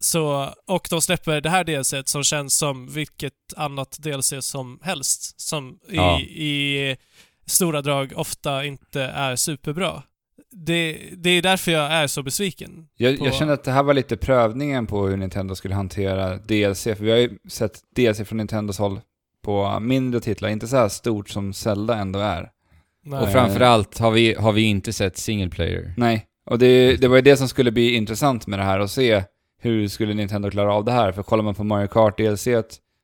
Så, 0.00 0.54
och 0.66 0.86
de 0.90 1.02
släpper 1.02 1.40
det 1.40 1.50
här 1.50 1.64
DLCt 1.64 2.08
som 2.08 2.24
känns 2.24 2.56
som 2.56 2.88
vilket 2.88 3.32
annat 3.56 3.96
DLC 3.98 4.32
som 4.40 4.80
helst. 4.82 5.40
Som 5.40 5.78
i, 5.88 5.96
Ja. 5.96 6.20
i 6.20 6.96
stora 7.46 7.82
drag 7.82 8.12
ofta 8.16 8.64
inte 8.64 9.02
är 9.02 9.36
superbra. 9.36 10.02
Det, 10.52 10.98
det 11.16 11.30
är 11.30 11.42
därför 11.42 11.72
jag 11.72 11.92
är 11.92 12.06
så 12.06 12.22
besviken. 12.22 12.86
Jag, 12.96 13.18
på- 13.18 13.26
jag 13.26 13.34
kände 13.34 13.54
att 13.54 13.64
det 13.64 13.70
här 13.72 13.82
var 13.82 13.94
lite 13.94 14.16
prövningen 14.16 14.86
på 14.86 15.06
hur 15.06 15.16
Nintendo 15.16 15.54
skulle 15.54 15.74
hantera 15.74 16.36
DLC, 16.36 16.82
för 16.82 16.94
vi 17.04 17.10
har 17.10 17.18
ju 17.18 17.30
sett 17.48 17.80
DLC 17.96 18.20
från 18.28 18.38
Nintendos 18.38 18.78
håll 18.78 19.00
på 19.44 19.80
mindre 19.80 20.20
titlar, 20.20 20.48
inte 20.48 20.66
så 20.68 20.76
här 20.76 20.88
stort 20.88 21.28
som 21.28 21.52
Zelda 21.52 21.96
ändå 21.96 22.18
är. 22.18 22.50
Nej. 23.04 23.20
Och 23.20 23.32
framförallt 23.32 23.98
har 23.98 24.10
vi, 24.10 24.34
har 24.34 24.52
vi 24.52 24.62
inte 24.62 24.92
sett 24.92 25.18
single 25.18 25.50
player. 25.50 25.94
Nej, 25.96 26.26
och 26.46 26.58
det, 26.58 26.96
det 26.96 27.08
var 27.08 27.16
ju 27.16 27.22
det 27.22 27.36
som 27.36 27.48
skulle 27.48 27.70
bli 27.72 27.94
intressant 27.94 28.46
med 28.46 28.58
det 28.58 28.64
här, 28.64 28.80
att 28.80 28.90
se 28.90 29.22
hur 29.60 29.88
skulle 29.88 30.14
Nintendo 30.14 30.50
klara 30.50 30.74
av 30.74 30.84
det 30.84 30.92
här? 30.92 31.12
För 31.12 31.22
kollar 31.22 31.44
man 31.44 31.54
på 31.54 31.64
Mario 31.64 31.86
Kart 31.86 32.18
DLC 32.18 32.46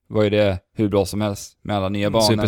var 0.09 0.23
ju 0.25 0.31
det 0.31 0.59
hur 0.77 0.89
bra 0.89 1.07
som 1.07 1.21
helst 1.21 1.59
med 1.63 1.77
alla 1.77 1.89
nya 1.89 2.11
banor. 2.11 2.25
Super, 2.27 2.43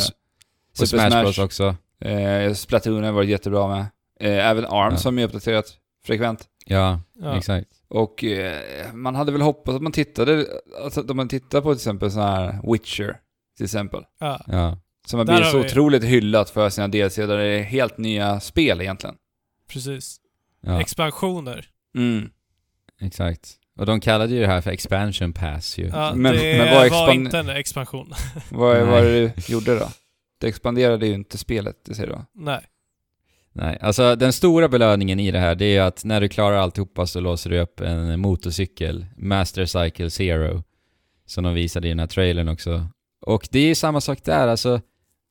och 0.82 0.88
Smash, 0.88 1.22
Bros 1.22 1.38
också. 1.38 1.76
Eh, 2.00 2.52
Splatoon 2.54 3.04
har 3.04 3.12
varit 3.12 3.28
jättebra 3.28 3.68
med. 3.68 3.86
Eh, 4.20 4.46
även 4.48 4.64
ARM 4.64 4.92
Ja. 4.92 4.96
som 4.98 5.18
är 5.18 5.24
uppdaterat 5.24 5.66
frekvent. 6.06 6.44
Ja, 6.66 7.00
Ja. 7.20 7.37
exakt. 7.38 7.68
Och 7.88 8.24
eh, 8.24 8.92
man 8.92 9.14
hade 9.14 9.33
väl 9.33 9.40
hoppats 9.40 9.76
att 9.76 9.83
man 9.83 9.92
tittade, 9.92 10.46
alltså 10.85 11.02
om 11.11 11.16
man 11.16 11.28
tittar 11.28 11.61
på 11.61 11.68
till 11.74 11.78
exempel 11.78 12.11
så 12.11 12.20
här 12.20 12.72
Witcher, 12.72 13.16
till 13.56 13.64
exempel. 13.64 14.04
Ja. 14.20 14.40
Ja. 14.46 14.78
Som 15.06 15.18
har 15.18 15.26
blivit 15.26 15.46
så 15.46 15.59
vi- 15.59 15.64
otroligt 15.66 16.04
hyllat 16.04 16.50
för 16.50 16.70
sina 16.70 16.88
DLC 16.88 17.16
där 17.16 17.38
det 17.38 17.44
är 17.46 17.62
helt 17.62 17.98
nya 17.98 18.40
spel 18.40 18.80
egentligen. 18.80 19.16
Precis. 19.72 20.16
ja, 20.61 20.80
Expansioner. 20.80 21.66
Mm. 21.96 22.30
exakt. 23.00 23.56
Och 23.78 23.87
de 23.87 24.00
kallade 24.00 24.35
ju 24.35 24.40
det 24.40 24.46
här 24.46 24.61
för 24.61 24.70
expansion 24.70 25.33
pass 25.33 25.78
ju. 25.78 25.87
Ja, 25.87 26.12
Men- 26.14 26.33
det 26.37 26.59
men 26.59 26.66
vad 26.68 26.76
var 26.76 26.85
expand- 26.87 27.12
inte 27.24 27.38
en 27.38 27.48
expansion. 27.48 28.12
Vad 28.50 28.87
var 28.87 29.00
det 29.02 29.12
du 29.12 29.33
gjorde 29.52 29.78
då? 29.78 29.88
Det 30.40 30.48
expanderade 30.48 31.06
ju 31.06 31.14
inte 31.14 31.38
spelet, 31.38 31.76
det 31.85 31.94
säger 31.94 32.09
du? 32.09 32.18
Nej. 32.35 32.61
Nej, 33.52 33.78
alltså 33.80 34.16
den 34.16 34.32
stora 34.32 34.68
belöningen 34.68 35.20
i 35.20 35.30
det 35.30 35.38
här, 35.38 35.54
det 35.54 35.76
är 35.76 35.82
att 35.82 36.04
när 36.04 36.20
du 36.20 36.28
klarar 36.28 36.56
alltihopa 36.56 37.06
så 37.06 37.20
låser 37.20 37.50
du 37.50 37.60
upp 37.60 37.80
en 37.80 38.20
motorcykel, 38.20 39.06
Master 39.16 39.64
Cycle 39.64 40.10
Zero, 40.10 40.62
som 41.26 41.44
de 41.44 41.54
visade 41.54 41.88
i 41.88 41.90
den 41.90 41.98
här 41.98 42.06
trailern 42.06 42.48
också. 42.48 42.86
Och 43.20 43.48
det 43.50 43.58
är 43.70 43.74
samma 43.74 44.00
sak 44.00 44.24
där, 44.24 44.48
alltså, 44.48 44.80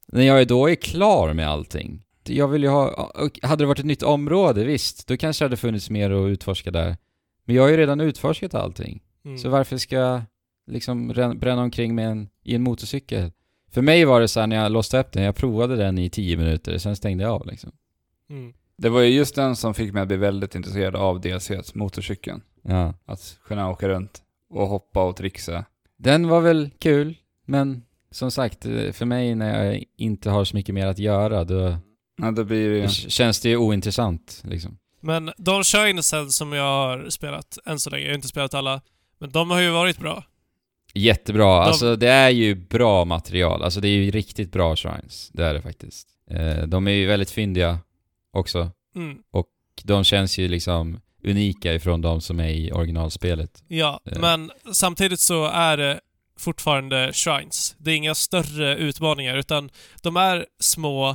när 0.08 0.24
jag 0.24 0.48
då 0.48 0.70
är 0.70 0.76
klar 0.76 1.34
med 1.34 1.50
allting. 1.50 2.04
Jag 2.24 2.48
vill 2.48 2.64
ju 2.64 2.70
ha, 2.70 3.12
hade 3.42 3.64
det 3.64 3.68
varit 3.68 3.80
ett 3.80 3.86
nytt 3.86 4.04
område, 4.04 4.64
visst, 4.64 5.08
då 5.08 5.18
kanske 5.18 5.44
det 5.44 5.46
hade 5.46 5.58
funnits 5.58 5.90
mer 5.90 6.12
att 6.12 6.30
utforska 6.30 6.72
där. 6.72 6.98
Men 7.46 7.56
jag 7.56 7.64
har 7.64 7.70
ju 7.70 7.78
redan 7.78 8.02
utforskat 8.02 8.54
allting. 8.54 9.02
Mm. 9.26 9.38
Så 9.38 9.50
varför 9.50 9.78
ska 9.78 9.96
jag 9.96 10.22
liksom 10.68 11.14
rän- 11.14 11.40
bränna 11.40 11.62
omkring 11.62 11.96
med 11.96 12.08
en, 12.10 12.30
i 12.44 12.56
en 12.56 12.62
motorcykel? 12.64 13.32
För 13.72 13.82
mig 13.82 14.06
var 14.06 14.22
det 14.22 14.28
så 14.28 14.40
här 14.40 14.48
när 14.48 14.56
jag 14.56 14.72
låste 14.72 15.00
upp 15.00 15.12
den, 15.12 15.24
jag 15.24 15.36
provade 15.36 15.76
den 15.76 15.98
i 15.98 16.10
10 16.10 16.38
minuter, 16.38 16.78
sen 16.78 16.96
stängde 16.96 17.24
jag 17.24 17.34
av 17.34 17.48
liksom. 17.48 17.72
Mm. 18.30 18.54
Det 18.78 18.90
var 18.90 19.02
ju 19.02 19.10
just 19.16 19.36
den 19.36 19.56
som 19.56 19.74
fick 19.74 19.94
mig 19.94 20.02
att 20.02 20.08
bli 20.08 20.18
väldigt 20.18 20.56
intresserad 20.56 20.96
av 20.96 21.22
DLC, 21.22 21.52
motorcykeln. 21.74 22.42
Ja. 22.62 22.94
Att 23.06 23.38
kunna 23.46 23.70
åka 23.70 23.90
runt 23.90 24.22
och 24.50 24.68
hoppa 24.68 25.04
och 25.04 25.16
trixa. 25.16 25.66
Den 25.98 26.28
var 26.28 26.42
väl 26.42 26.70
kul, 26.80 27.16
men 27.46 27.84
som 28.12 28.32
sagt, 28.32 28.64
för 28.92 29.06
mig 29.06 29.36
när 29.36 29.66
jag 29.66 29.84
inte 29.98 30.30
har 30.30 30.46
så 30.46 30.56
mycket 30.56 30.76
mer 30.76 30.88
att 30.88 31.00
göra, 31.00 31.44
då 31.44 31.78
Ja, 32.22 32.32
då 32.32 32.44
blir 32.44 32.70
det 32.70 32.78
ju... 32.78 32.88
känns 32.90 33.40
det 33.42 33.50
ju 33.50 33.58
ointressant 33.58 34.42
liksom. 34.46 34.78
Men 35.02 35.32
de 35.38 35.64
Shinesen 35.64 36.30
som 36.32 36.54
jag 36.54 36.64
har 36.64 37.10
spelat 37.10 37.58
än 37.66 37.80
så 37.80 37.90
länge, 37.90 38.04
jag 38.04 38.12
har 38.12 38.16
inte 38.16 38.28
spelat 38.28 38.54
alla, 38.54 38.82
men 39.20 39.32
de 39.32 39.52
har 39.52 39.60
ju 39.60 39.70
varit 39.70 40.00
bra. 40.00 40.24
Jättebra, 40.94 41.64
alltså 41.64 41.96
det 41.96 42.10
är 42.10 42.30
ju 42.30 42.56
bra 42.56 43.06
material, 43.06 43.64
alltså 43.64 43.80
det 43.82 43.88
är 43.88 43.98
ju 43.98 44.12
riktigt 44.12 44.52
bra 44.52 44.76
shrines, 44.76 45.30
det 45.34 45.46
är 45.46 45.54
det 45.54 45.62
faktiskt. 45.62 46.08
Eh, 46.32 46.68
De 46.68 46.88
är 46.88 46.92
ju 46.92 47.08
väldigt 47.08 47.32
fyndiga 47.32 47.80
också, 48.34 48.72
Mm. 48.96 49.18
de 49.84 50.04
känns 50.04 50.38
ju 50.38 50.48
liksom 50.48 51.00
unika 51.24 51.74
ifrån 51.74 52.02
de 52.02 52.22
som 52.22 52.40
är 52.40 52.50
i 52.50 52.72
originalspelet. 52.72 53.64
Ja, 53.68 54.00
Eh. 54.06 54.20
men 54.20 54.52
samtidigt 54.74 55.20
så 55.20 55.46
är 55.46 55.78
det 55.78 56.00
fortfarande 56.38 57.14
shrines. 57.14 57.76
Det 57.78 57.92
är 57.92 57.96
inga 57.96 58.16
större 58.16 58.76
utmaningar, 58.78 59.38
utan 59.38 59.70
de 60.02 60.18
är 60.18 60.46
små 60.60 61.10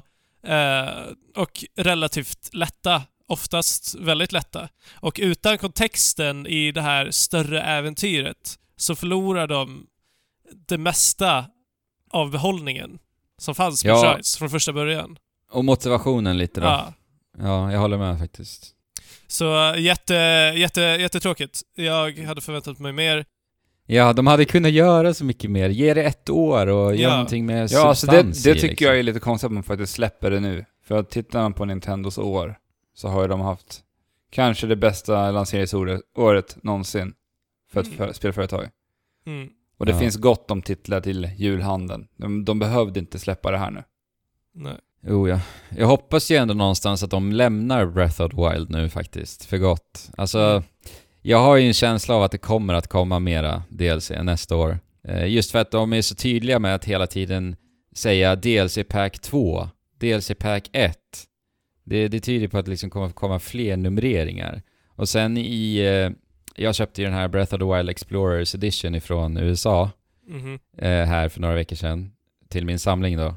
eh, 0.47 0.89
och 1.37 1.65
relativt 1.77 2.51
lätta. 2.53 3.03
Oftast 3.27 3.95
väldigt 3.95 4.33
lätta. 4.33 4.69
Och 4.95 5.21
utan 5.23 5.59
kontexten 5.59 6.47
i 6.47 6.73
det 6.73 6.81
här 6.83 7.11
större 7.11 7.63
äventyret 7.63 8.59
så 8.77 8.95
förlorar 8.95 9.47
de 9.47 9.87
det 10.69 10.79
mesta 10.79 11.45
av 12.11 12.31
behållningen 12.31 12.99
som 13.39 13.55
fanns 13.55 13.85
med 13.85 13.91
Ja. 13.91 14.03
shrines 14.13 14.37
från 14.37 14.51
första 14.51 14.73
början. 14.73 15.19
Och 15.51 15.65
motivationen 15.65 16.39
lite 16.39 16.61
då. 16.61 16.67
Ja. 16.67 16.93
Ja, 17.39 17.73
jag 17.73 17.81
håller 17.81 17.99
med 17.99 18.19
faktiskt. 18.19 18.71
Så 19.27 19.75
jätte, 19.79 20.15
jätte, 20.57 20.81
jättetråkigt. 20.81 21.61
Jag 21.75 22.13
hade 22.19 22.41
förväntat 22.41 22.79
mig 22.79 22.93
mer. 22.93 23.25
Ja, 23.87 24.13
de 24.13 24.27
hade 24.27 24.45
kunnat 24.45 24.73
göra 24.73 25.15
så 25.15 25.25
mycket 25.25 25.51
mer. 25.51 25.69
Ge 25.69 25.95
det 25.95 26.03
ett 26.03 26.31
år 26.31 26.67
och 26.67 26.91
Ja. 26.91 26.95
göra 26.95 27.13
någonting 27.13 27.47
med 27.47 27.71
Ja, 27.73 27.87
alltså 27.89 28.07
det, 28.07 28.13
substans 28.13 28.43
det 28.43 28.51
i, 28.51 28.55
tycker 28.55 28.69
liksom. 28.69 28.87
jag 28.87 28.99
är 28.99 29.03
lite 29.03 29.21
konstigt 29.21 29.47
att 29.47 29.53
man 29.53 29.63
faktiskt 29.63 29.93
släpper 29.93 30.31
det 30.31 30.41
nu. 30.41 30.65
För 30.85 30.99
att 30.99 31.11
tittar 31.11 31.43
man 31.43 31.53
på 31.53 31.65
Nintendos 31.65 32.19
år 32.19 32.59
så 32.95 33.09
har 33.09 33.23
ju 33.23 33.29
de 33.29 33.41
haft 33.41 33.81
kanske 34.31 34.67
det 34.67 34.77
bästa 34.77 35.31
lanseringsåret 35.31 36.01
året 36.17 36.57
någonsin 36.63 37.15
för 37.73 37.81
ett 37.81 37.87
Mm. 37.87 37.97
för, 37.99 38.13
spelföretag. 38.13 38.69
Mm. 39.27 39.49
Och 39.79 39.87
det 39.87 39.93
Ja. 39.93 39.99
finns 39.99 40.17
gott 40.17 40.51
om 40.51 40.63
titlar 40.63 41.01
till 41.01 41.31
julhandeln. 41.37 42.09
De, 42.17 42.45
de 42.45 42.59
behövde 42.59 43.01
inte 43.01 43.19
släppa 43.19 43.51
det 43.51 43.59
här 43.59 43.71
nu. 43.71 43.83
Nej. 44.55 44.77
Jo, 45.07 45.29
ja. 45.29 45.41
Jag 45.77 45.87
hoppas 45.87 46.31
ju 46.31 46.37
ändå 46.37 46.55
någonstans 46.55 47.03
att 47.03 47.11
de 47.11 47.33
lämnar 47.33 47.87
Breath 47.87 48.23
of 48.23 48.31
the 48.31 48.37
Wild 48.51 48.71
nu 48.71 48.89
faktiskt, 48.89 49.45
för 49.45 49.59
gott. 49.59 50.11
Alltså, 50.17 50.39
Mm. 50.39 50.63
jag 51.23 51.39
har 51.39 51.57
ju 51.57 51.67
en 51.67 51.75
känsla 51.75 52.15
av 52.15 52.23
att 52.23 52.33
det 52.33 52.39
kommer 52.39 52.75
att 52.75 52.89
komma 52.89 53.19
mera 53.19 53.63
DLC 53.69 54.11
nästa 54.23 54.57
år. 54.57 54.79
Eh, 55.09 55.27
Just 55.27 55.51
för 55.51 55.59
att 55.59 55.71
de 55.71 55.93
är 55.93 56.03
så 56.03 56.15
tydliga 56.15 56.59
med 56.59 56.75
att 56.75 56.85
hela 56.85 57.07
tiden 57.07 57.57
säga 57.95 58.37
DLC 58.37 58.79
Pack 58.89 59.19
2, 59.21 59.69
DLC 60.01 60.31
Pack 60.39 60.69
1. 60.73 60.99
Det, 61.85 62.09
det 62.09 62.21
tyder 62.21 62.49
på 62.49 62.59
att 62.59 62.65
det 62.65 62.71
liksom 62.71 62.91
kommer 62.91 63.07
att 63.07 63.15
komma 63.15 63.39
fler 63.39 63.77
numreringar. 63.77 64.63
Och 64.97 65.09
sen 65.09 65.37
i... 65.39 65.77
eh, 65.79 66.11
Jag 66.57 66.75
köpte 66.75 67.01
ju 67.03 67.07
den 67.07 67.15
här 67.17 67.29
Breath 67.29 67.55
of 67.55 67.59
the 67.61 67.77
Wild 67.77 67.91
Explorers 67.91 68.55
Edition 68.55 68.95
ifrån 68.95 69.37
USA 69.37 69.91
Mhm. 70.29 70.59
eh, 70.79 70.89
här 70.89 71.29
för 71.29 71.41
några 71.41 71.55
veckor 71.55 71.77
sedan 71.77 72.11
till 72.49 72.65
min 72.67 72.79
samling 72.79 73.17
då. 73.17 73.35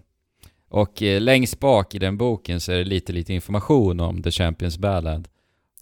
Och 0.69 1.01
eh, 1.03 1.21
längst 1.21 1.60
bak 1.60 1.95
i 1.95 1.99
den 1.99 2.17
boken 2.17 2.60
så 2.62 2.71
är 2.71 2.77
det 2.77 2.84
lite, 2.84 3.13
lite 3.13 3.34
information 3.34 3.99
om 3.99 4.23
The 4.23 4.32
Champions 4.32 4.77
Ballad. 4.77 5.27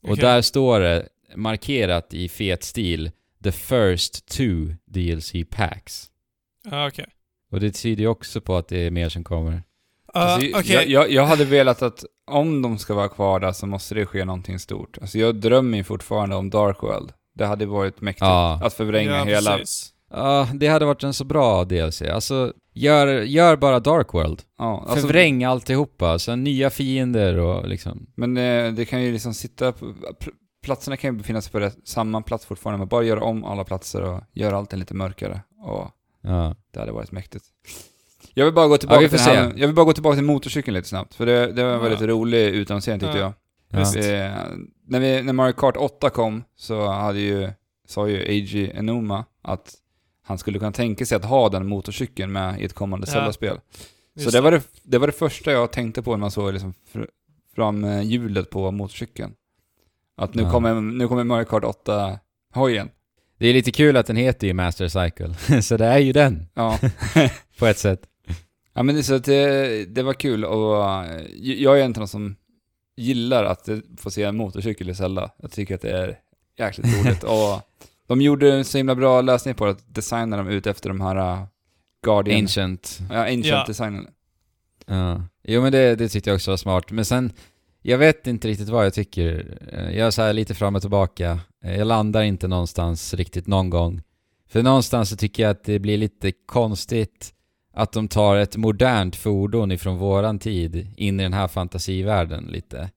Och 0.01 0.09
Okej. 0.09 0.21
där 0.23 0.41
står 0.41 0.79
det 0.79 1.07
markerat 1.35 2.13
i 2.13 2.29
fet 2.29 2.63
stil 2.63 3.11
The 3.43 3.51
first 3.51 4.25
two 4.25 4.75
DLC 4.85 5.31
packs. 5.49 6.09
Ja, 6.71 6.87
okej. 6.87 7.05
Och 7.51 7.59
det 7.59 7.71
tyder 7.71 8.01
ju 8.01 8.07
också 8.07 8.41
på 8.41 8.55
att 8.55 8.67
det 8.67 8.77
är 8.79 8.91
mer 8.91 9.09
som 9.09 9.23
kommer. 9.23 9.63
Ja, 10.13 10.19
Alltså, 10.21 10.49
okej. 10.59 10.73
jag, 10.75 10.87
jag, 10.87 11.11
jag 11.11 11.25
hade 11.25 11.45
velat 11.45 11.81
att 11.81 12.05
om 12.27 12.61
de 12.61 12.77
ska 12.77 12.93
vara 12.93 13.07
kvar 13.09 13.39
där 13.39 13.51
så 13.51 13.67
måste 13.67 13.95
det 13.95 14.05
ske 14.05 14.25
någonting 14.25 14.59
stort. 14.59 14.97
Alltså 15.01 15.17
jag 15.19 15.35
drömmer 15.35 15.77
ju 15.77 15.83
fortfarande 15.83 16.35
om 16.35 16.49
Dark 16.49 16.83
World. 16.83 17.11
Det 17.33 17.45
hade 17.45 17.65
varit 17.65 18.01
mäktigt 18.01 18.21
Ja. 18.21 18.59
att 18.63 18.73
förvränga 18.73 19.11
ja, 19.17 19.23
hela... 19.23 19.57
precis. 19.57 19.91
Ja, 20.11 20.47
det 20.53 20.67
hade 20.67 20.85
varit 20.85 21.03
en 21.03 21.13
så 21.13 21.23
bra 21.23 21.63
DLC. 21.65 22.01
Alltså, 22.01 22.53
gör, 22.73 23.07
gör 23.21 23.55
bara 23.55 23.79
Dark 23.79 24.13
World. 24.13 24.41
Ja, 24.57 24.79
alltså, 24.87 25.07
Förvräng 25.07 25.43
alltihopa, 25.43 26.19
sen 26.19 26.43
nya 26.43 26.69
fiender 26.69 27.37
och 27.39 27.67
liksom... 27.67 28.07
Men 28.15 28.37
eh, 28.37 28.73
det 28.73 28.85
kan 28.85 29.03
ju 29.03 29.11
liksom 29.11 29.33
sitta... 29.33 29.71
På, 29.71 29.93
platserna 30.63 30.97
kan 30.97 31.11
ju 31.13 31.17
befinna 31.17 31.41
sig 31.41 31.51
på 31.51 31.59
rätt, 31.59 31.77
samma 31.83 32.21
plats 32.21 32.45
fortfarande, 32.45 32.77
men 32.77 32.87
bara 32.87 33.03
göra 33.03 33.23
om 33.23 33.43
alla 33.43 33.63
platser 33.63 34.01
och 34.01 34.21
göra 34.33 34.57
allting 34.57 34.79
lite 34.79 34.93
mörkare. 34.93 35.41
Och 35.63 35.91
Ja. 36.21 36.55
det 36.73 36.79
hade 36.79 36.91
varit 36.91 37.11
mäktigt. 37.11 37.45
Jag 38.33 38.45
vill 38.45 38.53
bara 38.53 38.67
gå 38.67 38.77
tillbaka, 38.77 38.99
vi 39.01 39.09
får 39.09 39.17
till, 39.17 39.25
här, 39.25 39.51
se. 39.51 39.59
jag 39.61 39.67
vill 39.67 39.75
bara 39.75 39.85
gå 39.85 39.93
tillbaka 39.93 40.15
till 40.15 40.23
motorcykeln 40.25 40.75
lite 40.75 40.87
snabbt, 40.87 41.15
för 41.15 41.25
det, 41.25 41.51
det 41.51 41.63
var 41.63 41.69
en 41.71 41.77
Ja. 41.77 41.83
väldigt 41.83 42.01
rolig 42.01 42.47
utannonsering 42.47 42.99
tyckte 42.99 43.17
Ja. 43.17 43.33
jag. 43.71 43.81
Ja. 43.81 43.99
Eh, 43.99 44.31
när, 44.87 44.99
vi, 44.99 45.21
när 45.23 45.33
Mario 45.33 45.53
Kart 45.53 45.77
8 45.77 46.09
kom 46.09 46.43
så 46.55 46.87
hade 46.87 47.19
ju, 47.19 47.49
sa 47.87 48.07
ju 48.07 48.17
Eiji 48.23 48.71
Enoma 48.75 49.25
att 49.41 49.73
han 50.25 50.37
skulle 50.37 50.59
kunna 50.59 50.71
tänka 50.71 51.05
sig 51.05 51.15
att 51.15 51.25
ha 51.25 51.49
den 51.49 51.67
motorcykeln 51.67 52.31
med 52.31 52.61
i 52.61 52.65
ett 52.65 52.73
kommande 52.73 53.07
Ja. 53.09 53.13
Zelda-spel. 53.13 53.59
Så 54.15 54.21
Just 54.21 54.31
det 54.31 54.41
var 54.41 54.51
det, 54.51 54.61
det 54.83 54.97
var 54.97 55.07
det 55.07 55.13
första 55.13 55.51
jag 55.51 55.71
tänkte 55.71 56.01
på 56.01 56.11
när 56.11 56.17
man 56.17 56.31
såg 56.31 56.53
liksom 56.53 56.73
fr, 56.93 57.05
fram 57.55 57.83
eh, 57.83 58.01
hjulet 58.01 58.49
på 58.49 58.71
motorcykeln. 58.71 59.33
Att 60.17 60.33
nu, 60.33 60.43
Ja. 60.43 60.51
kommer, 60.51 60.81
nu 60.81 61.07
kommer 61.07 61.23
Mario 61.23 61.45
Kart 61.45 61.63
8-hojen. 61.63 62.89
Det 63.37 63.47
är 63.47 63.53
lite 63.53 63.71
kul 63.71 63.97
att 63.97 64.05
den 64.07 64.15
heter 64.15 64.47
ju 64.47 64.53
Master 64.53 64.87
Cycle, 64.87 65.61
så 65.61 65.77
det 65.77 65.85
är 65.85 65.99
ju 65.99 66.13
den 66.13 66.47
Ja. 66.53 66.79
på 67.59 67.65
ett 67.65 67.77
sätt. 67.77 68.01
ja, 68.73 68.83
men 68.83 68.95
det, 68.95 69.03
så 69.03 69.13
att 69.15 69.23
det, 69.23 69.85
det 69.85 70.03
var 70.03 70.13
kul 70.13 70.45
och 70.45 70.85
eh, 71.05 71.21
jag 71.37 71.79
är 71.79 71.83
en 71.83 71.91
av 71.91 71.93
de 71.93 72.07
som 72.07 72.35
gillar 72.97 73.43
att 73.43 73.67
eh, 73.69 73.77
få 73.97 74.11
se 74.11 74.23
en 74.23 74.35
motorcykel 74.37 74.89
i 74.89 74.95
Zelda. 74.95 75.31
Jag 75.37 75.51
tycker 75.51 75.75
att 75.75 75.81
det 75.81 75.91
är 75.91 76.19
jäkligt 76.59 76.97
roligt. 76.97 77.23
och 77.33 77.61
de 78.07 78.21
gjorde 78.21 78.53
en 78.53 78.65
så 78.65 78.77
himla 78.77 78.95
bra 78.95 79.21
lösning 79.21 79.55
på 79.55 79.65
att 79.65 79.95
designa 79.95 80.37
dem 80.37 80.47
ut 80.47 80.67
efter 80.67 80.89
de 80.89 81.01
här 81.01 81.15
uh, 81.41 81.43
Guardian... 82.03 82.39
Ancient. 82.41 82.99
Ja, 83.11 83.19
ancient 83.21 83.45
Ja. 83.45 83.63
designen. 83.67 84.07
Ja. 84.85 85.21
Jo 85.43 85.61
men 85.61 85.71
det, 85.71 85.95
det 85.95 86.09
tyckte 86.09 86.29
jag 86.29 86.35
också 86.35 86.51
var 86.51 86.57
smart. 86.57 86.91
Men 86.91 87.05
sen, 87.05 87.31
jag 87.81 87.97
vet 87.97 88.27
inte 88.27 88.47
riktigt 88.47 88.69
vad 88.69 88.85
jag 88.85 88.93
tycker. 88.93 89.57
Eh, 89.71 89.97
Jag 89.97 90.07
är 90.07 90.11
så 90.11 90.21
här 90.21 90.33
lite 90.33 90.53
fram 90.53 90.75
och 90.75 90.81
tillbaka. 90.81 91.39
Eh, 91.63 91.77
Jag 91.77 91.87
landar 91.87 92.23
inte 92.23 92.47
någonstans 92.47 93.13
riktigt 93.13 93.47
någon 93.47 93.69
gång. 93.69 94.01
För 94.49 94.63
någonstans 94.63 95.09
så 95.09 95.15
tycker 95.17 95.43
jag 95.43 95.49
att 95.49 95.63
det 95.63 95.79
blir 95.79 95.97
lite 95.97 96.31
konstigt 96.45 97.31
att 97.73 97.91
de 97.91 98.07
tar 98.07 98.35
ett 98.37 98.57
modernt 98.57 99.15
fordon 99.15 99.71
ifrån 99.71 99.97
våran 99.97 100.39
tid 100.39 100.87
in 100.97 101.19
i 101.19 101.23
den 101.23 101.33
här 101.33 101.47
fantasivärlden 101.47 102.43
lite. 102.43 102.89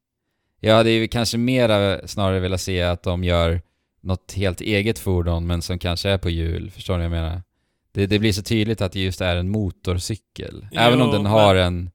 Jag 0.61 0.75
hade 0.75 0.91
ju 0.91 1.09
kanske 1.09 1.39
mera 1.39 2.09
snarare 2.09 2.41
velat 2.41 2.61
se 2.61 2.83
att 2.83 3.03
de 3.03 3.25
gör 3.25 3.61
något 4.09 4.33
helt 4.33 4.61
eget 4.61 4.99
fordon 4.99 5.47
men 5.47 5.63
som 5.63 5.79
kanske 5.79 6.11
är 6.11 6.19
på 6.19 6.31
hjul, 6.31 6.71
förstår 6.71 6.99
ni 6.99 7.09
vad 7.09 7.19
jag 7.19 7.23
menar? 7.25 7.43
Det, 7.93 8.07
det 8.07 8.19
blir 8.19 8.33
så 8.33 8.43
tydligt 8.43 8.81
att 8.81 8.93
det 8.93 9.01
just 9.01 9.21
är 9.21 9.37
en 9.37 9.49
motorcykel. 9.51 10.67
Även 10.73 11.01
om 11.01 11.07
Jo, 11.07 11.13
den 11.13 11.23
men- 11.23 11.33
har 11.33 11.55
en, 11.55 11.91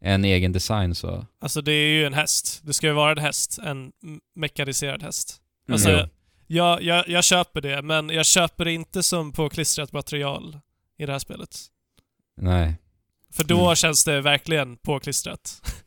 en 0.00 0.24
egen 0.24 0.52
design 0.52 0.94
så. 0.94 1.26
Alltså 1.40 1.60
det 1.62 1.72
är 1.72 1.88
ju 1.88 2.04
en 2.06 2.14
häst. 2.14 2.60
Det 2.64 2.72
ska 2.72 2.86
ju 2.86 2.92
vara 2.92 3.12
en 3.12 3.18
häst. 3.18 3.58
En 3.64 3.92
mekaniserad 4.34 5.02
häst. 5.02 5.40
Mm. 5.68 5.74
Alltså, 5.74 5.90
Jo. 5.90 6.06
jag, 6.46 6.82
jag, 6.82 7.08
jag 7.08 7.24
köper 7.24 7.60
det, 7.60 7.82
men 7.82 8.08
jag 8.10 8.26
köper 8.26 8.64
det 8.64 8.72
inte 8.72 9.02
som 9.02 9.32
påklistrat 9.32 9.92
material 9.92 10.58
i 10.98 11.06
det 11.06 11.12
här 11.12 11.18
spelet. 11.18 11.56
Nej. 12.36 12.76
För 13.32 13.44
då 13.44 13.62
Mm. 13.64 13.74
känns 13.76 14.04
det 14.04 14.20
verkligen 14.20 14.76
påklistrat. 14.76 15.62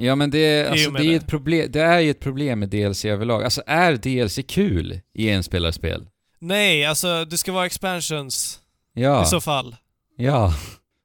Ja 0.00 0.14
men 0.16 0.30
det, 0.30 0.66
alltså, 0.66 0.90
det, 0.90 1.04
är 1.04 1.16
ett 1.16 1.26
problem, 1.26 1.66
det 1.70 1.80
är 1.80 2.00
ju 2.00 2.10
ett 2.10 2.20
problem 2.20 2.58
med 2.60 2.68
DLC 2.68 3.04
överlag. 3.04 3.44
Alltså 3.44 3.62
är 3.66 3.92
DLC 3.96 4.38
kul 4.48 5.00
i 5.14 5.30
enspelarspel? 5.30 6.06
Nej, 6.38 6.84
alltså 6.86 7.24
det 7.24 7.38
ska 7.38 7.52
vara 7.52 7.66
expansions 7.66 8.60
Ja. 8.94 9.22
i 9.22 9.26
så 9.26 9.40
fall. 9.40 9.76
Ja. 10.16 10.54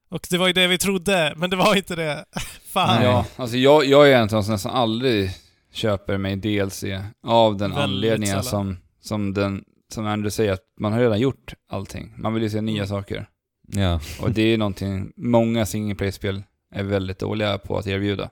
Och 0.09 0.27
det 0.29 0.37
var 0.37 0.47
ju 0.47 0.53
det 0.53 0.67
vi 0.67 0.77
trodde, 0.77 1.33
men 1.37 1.49
det 1.49 1.55
var 1.55 1.75
inte 1.75 1.95
det. 1.95 2.25
Fan. 2.65 2.95
Nej. 2.99 3.05
Ja, 3.05 3.25
alltså 3.35 3.57
jag, 3.57 3.85
jag 3.85 4.11
är 4.11 4.17
en 4.17 4.29
som 4.29 4.43
nästan 4.53 4.71
aldrig 4.75 5.31
köper 5.73 6.17
mig 6.17 6.35
DLC 6.35 6.83
av 7.27 7.57
den 7.57 7.71
Väldigt 7.71 7.83
anledningen 7.83 8.43
sällan. 8.43 8.43
som, 8.43 8.77
som, 9.01 9.33
den, 9.33 9.63
som 9.93 10.05
Andrew 10.05 10.31
säger, 10.31 10.53
att 10.53 10.63
man 10.79 10.93
har 10.93 10.99
redan 10.99 11.19
gjort 11.19 11.53
allting. 11.69 12.13
Man 12.17 12.33
vill 12.33 12.43
ju 12.43 12.49
se 12.49 12.61
nya 12.61 12.75
Mm. 12.75 12.87
saker. 12.87 13.27
Ja. 13.67 13.99
Och 14.21 14.31
det 14.31 14.41
är 14.53 14.57
någonting 14.57 15.11
många 15.17 15.65
single 15.65 15.95
play-spel 15.95 16.43
är 16.75 16.83
väldigt 16.83 17.19
dåliga 17.19 17.57
på 17.57 17.77
att 17.77 17.87
erbjuda. 17.87 18.29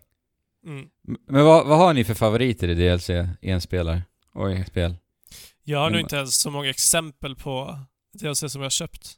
Mm. 0.66 0.88
Men 1.28 1.46
vad, 1.46 1.68
vad 1.68 1.78
har 1.78 1.94
ni 1.94 2.04
för 2.04 2.14
favoriter 2.14 2.68
i 2.68 2.74
DLC 2.74 3.10
enspelarspel? 3.42 4.06
Oj. 4.34 5.00
Jag 5.64 5.80
har 5.80 5.90
nog 5.90 6.00
inte 6.00 6.16
ens 6.16 6.42
så 6.42 6.52
många 6.52 6.70
exempel 6.70 7.36
på 7.36 7.80
DLC 8.14 8.40
som 8.52 8.62
jag 8.62 8.66
har 8.66 8.70
köpt. 8.70 9.12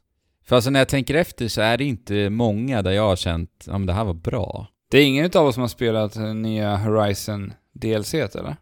För 0.44 0.56
alltså 0.56 0.70
när 0.70 0.80
jag 0.80 0.88
tänker 0.88 1.14
efter 1.14 1.48
så 1.48 1.60
är 1.60 1.78
det 1.78 1.84
inte 1.84 2.30
många 2.30 2.82
där 2.82 2.90
jag 2.90 3.08
har 3.08 3.16
känt, 3.16 3.66
om 3.68 3.86
det 3.86 3.92
här 3.92 4.04
var 4.04 4.14
bra. 4.14 4.68
Det 4.90 4.98
är 4.98 5.04
ingen 5.06 5.30
av 5.34 5.46
oss 5.46 5.54
som 5.54 5.60
har 5.60 5.68
spelat 5.68 6.16
nya 6.34 6.76
Horizon 6.76 7.52
DLC 7.72 8.14
eller? 8.14 8.56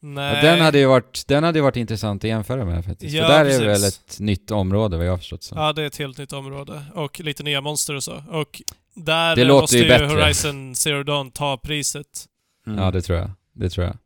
Nej. 0.00 0.42
Den 0.42 0.60
hade 0.60 0.78
ju 0.78 0.86
varit, 0.86 1.24
den 1.28 1.44
hade 1.44 1.60
varit 1.60 1.76
intressant 1.76 2.24
att 2.24 2.28
jämföra 2.28 2.64
med 2.64 2.84
faktiskt. 2.84 3.14
Ja, 3.14 3.26
För 3.26 3.32
där 3.32 3.44
precis. 3.44 3.60
är 3.60 3.66
väl 3.66 3.84
ett 3.84 4.20
nytt 4.20 4.50
område 4.50 4.96
vad 4.96 5.06
jag 5.06 5.12
har 5.12 5.18
förstått 5.18 5.42
så. 5.42 5.54
Ja, 5.54 5.72
det 5.72 5.82
är 5.82 5.86
ett 5.86 5.96
helt 5.96 6.18
nytt 6.18 6.32
område. 6.32 6.84
Och 6.94 7.20
lite 7.20 7.42
nya 7.42 7.60
monster 7.60 7.94
och 7.94 8.04
så. 8.04 8.22
Och 8.30 8.62
där 8.94 9.36
Det 9.36 9.44
låter 9.44 9.60
måste 9.62 9.78
ju 9.78 9.88
bättre. 9.88 10.06
Horizon 10.06 10.74
Zero 10.74 11.02
Dawn 11.02 11.30
ta 11.30 11.56
priset. 11.56 12.26
Mm. 12.66 12.78
Ja, 12.78 12.90
det 12.90 13.02
tror 13.02 13.18
jag. 13.18 13.30
Det 13.52 13.70
tror 13.70 13.86
jag. 13.86 13.96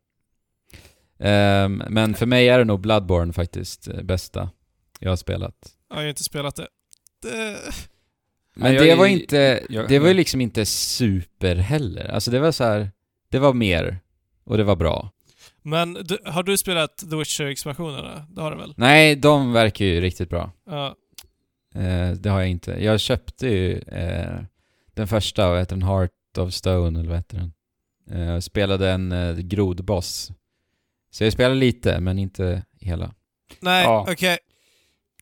Ehm, 1.19 1.83
men 1.89 2.13
för 2.13 2.25
mig 2.25 2.49
är 2.49 2.57
det 2.59 2.65
nog 2.65 2.79
Bloodborne 2.79 3.33
faktiskt, 3.33 3.87
eh, 3.87 4.01
bästa 4.01 4.49
jag 4.99 5.11
har 5.11 5.15
spelat. 5.15 5.55
Jag 5.89 5.95
har 5.95 6.03
ju 6.03 6.09
inte 6.09 6.23
spelat 6.23 6.55
det. 6.55 6.67
det... 7.21 7.57
Men 8.55 8.73
jag 8.73 8.83
det 8.85 8.95
var 8.95 9.05
inte, 9.07 9.65
jag- 9.69 9.87
det 9.89 9.99
var 9.99 10.07
ju 10.07 10.13
liksom 10.13 10.41
inte 10.41 10.65
super 10.65 11.55
heller. 11.55 12.05
Alltså 12.11 12.31
det 12.31 12.39
var 12.39 12.51
så 12.51 12.63
här, 12.63 12.91
det 13.31 13.39
var 13.39 13.53
mer. 13.53 13.99
Och 14.43 14.57
det 14.57 14.63
var 14.63 14.75
bra. 14.75 15.11
Men 15.61 15.93
du, 15.93 16.17
har 16.25 16.43
du 16.43 16.57
spelat 16.57 16.97
The 16.97 17.15
Witcher-expansionerna? 17.15 18.25
Det 18.29 18.41
har 18.41 18.51
du 18.51 18.57
väl? 18.57 18.73
Nej, 18.77 19.15
de 19.15 19.53
verkar 19.53 19.85
ju 19.85 20.01
riktigt 20.01 20.29
bra. 20.29 20.51
Ja. 20.65 20.95
Eh, 21.75 22.11
det 22.11 22.29
har 22.29 22.39
jag 22.39 22.49
inte. 22.49 22.71
Jag 22.83 22.99
köpte 22.99 23.47
ju 23.47 23.77
eh, 23.79 24.39
den 24.99 25.07
första, 25.07 25.49
vad 25.49 25.59
heter 25.59 25.75
den? 25.75 25.83
Heart 25.87 26.11
of 26.37 26.53
Stone, 26.53 26.99
eller 26.99 27.09
vad 27.09 27.17
heter 27.17 27.37
den? 27.37 27.53
Eh, 28.11 28.29
jag 28.33 28.43
spelade 28.43 28.91
en 28.91 29.11
eh, 29.11 29.35
grodboss. 29.35 30.31
Så 31.11 31.23
jag 31.23 31.33
spelade 31.33 31.55
lite, 31.55 31.99
men 31.99 32.19
inte 32.19 32.63
hela. 32.79 33.13
Nej, 33.59 33.83
Ja. 33.83 34.05
okej. 34.11 34.37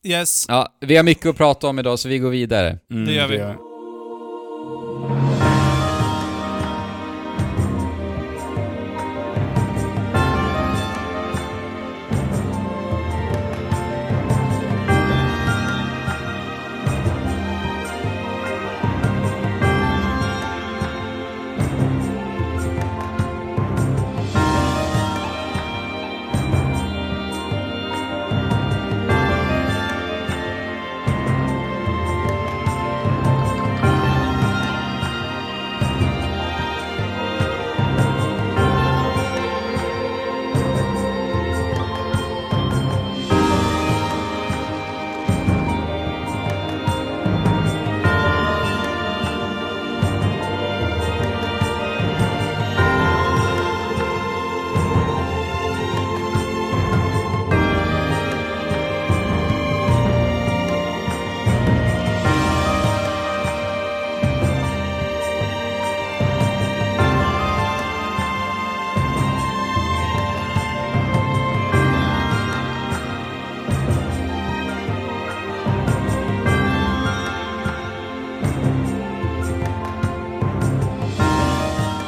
Yes. 0.03 0.45
Ja, 0.47 0.77
vi 0.81 0.95
har 0.95 1.03
mycket 1.03 1.25
att 1.25 1.37
prata 1.37 1.67
om 1.67 1.79
idag, 1.79 1.99
så 1.99 2.09
vi 2.09 2.19
går 2.19 2.29
vidare. 2.29 2.79
Mm, 2.91 3.05
Det 3.05 3.13
gör 3.13 3.27
vi. 3.27 3.66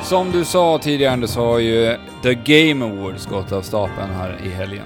Som 0.10 0.32
du 0.32 0.46
sa 0.46 0.80
tidigare 0.80 1.14
Anders, 1.14 1.30
så 1.30 1.46
har 1.46 1.60
ju 1.60 1.98
The 2.24 2.34
Game 2.34 2.86
Awards 2.86 3.26
gått 3.26 3.52
av 3.52 3.62
stapeln 3.62 4.10
här 4.10 4.42
i 4.46 4.50
helgen. 4.50 4.86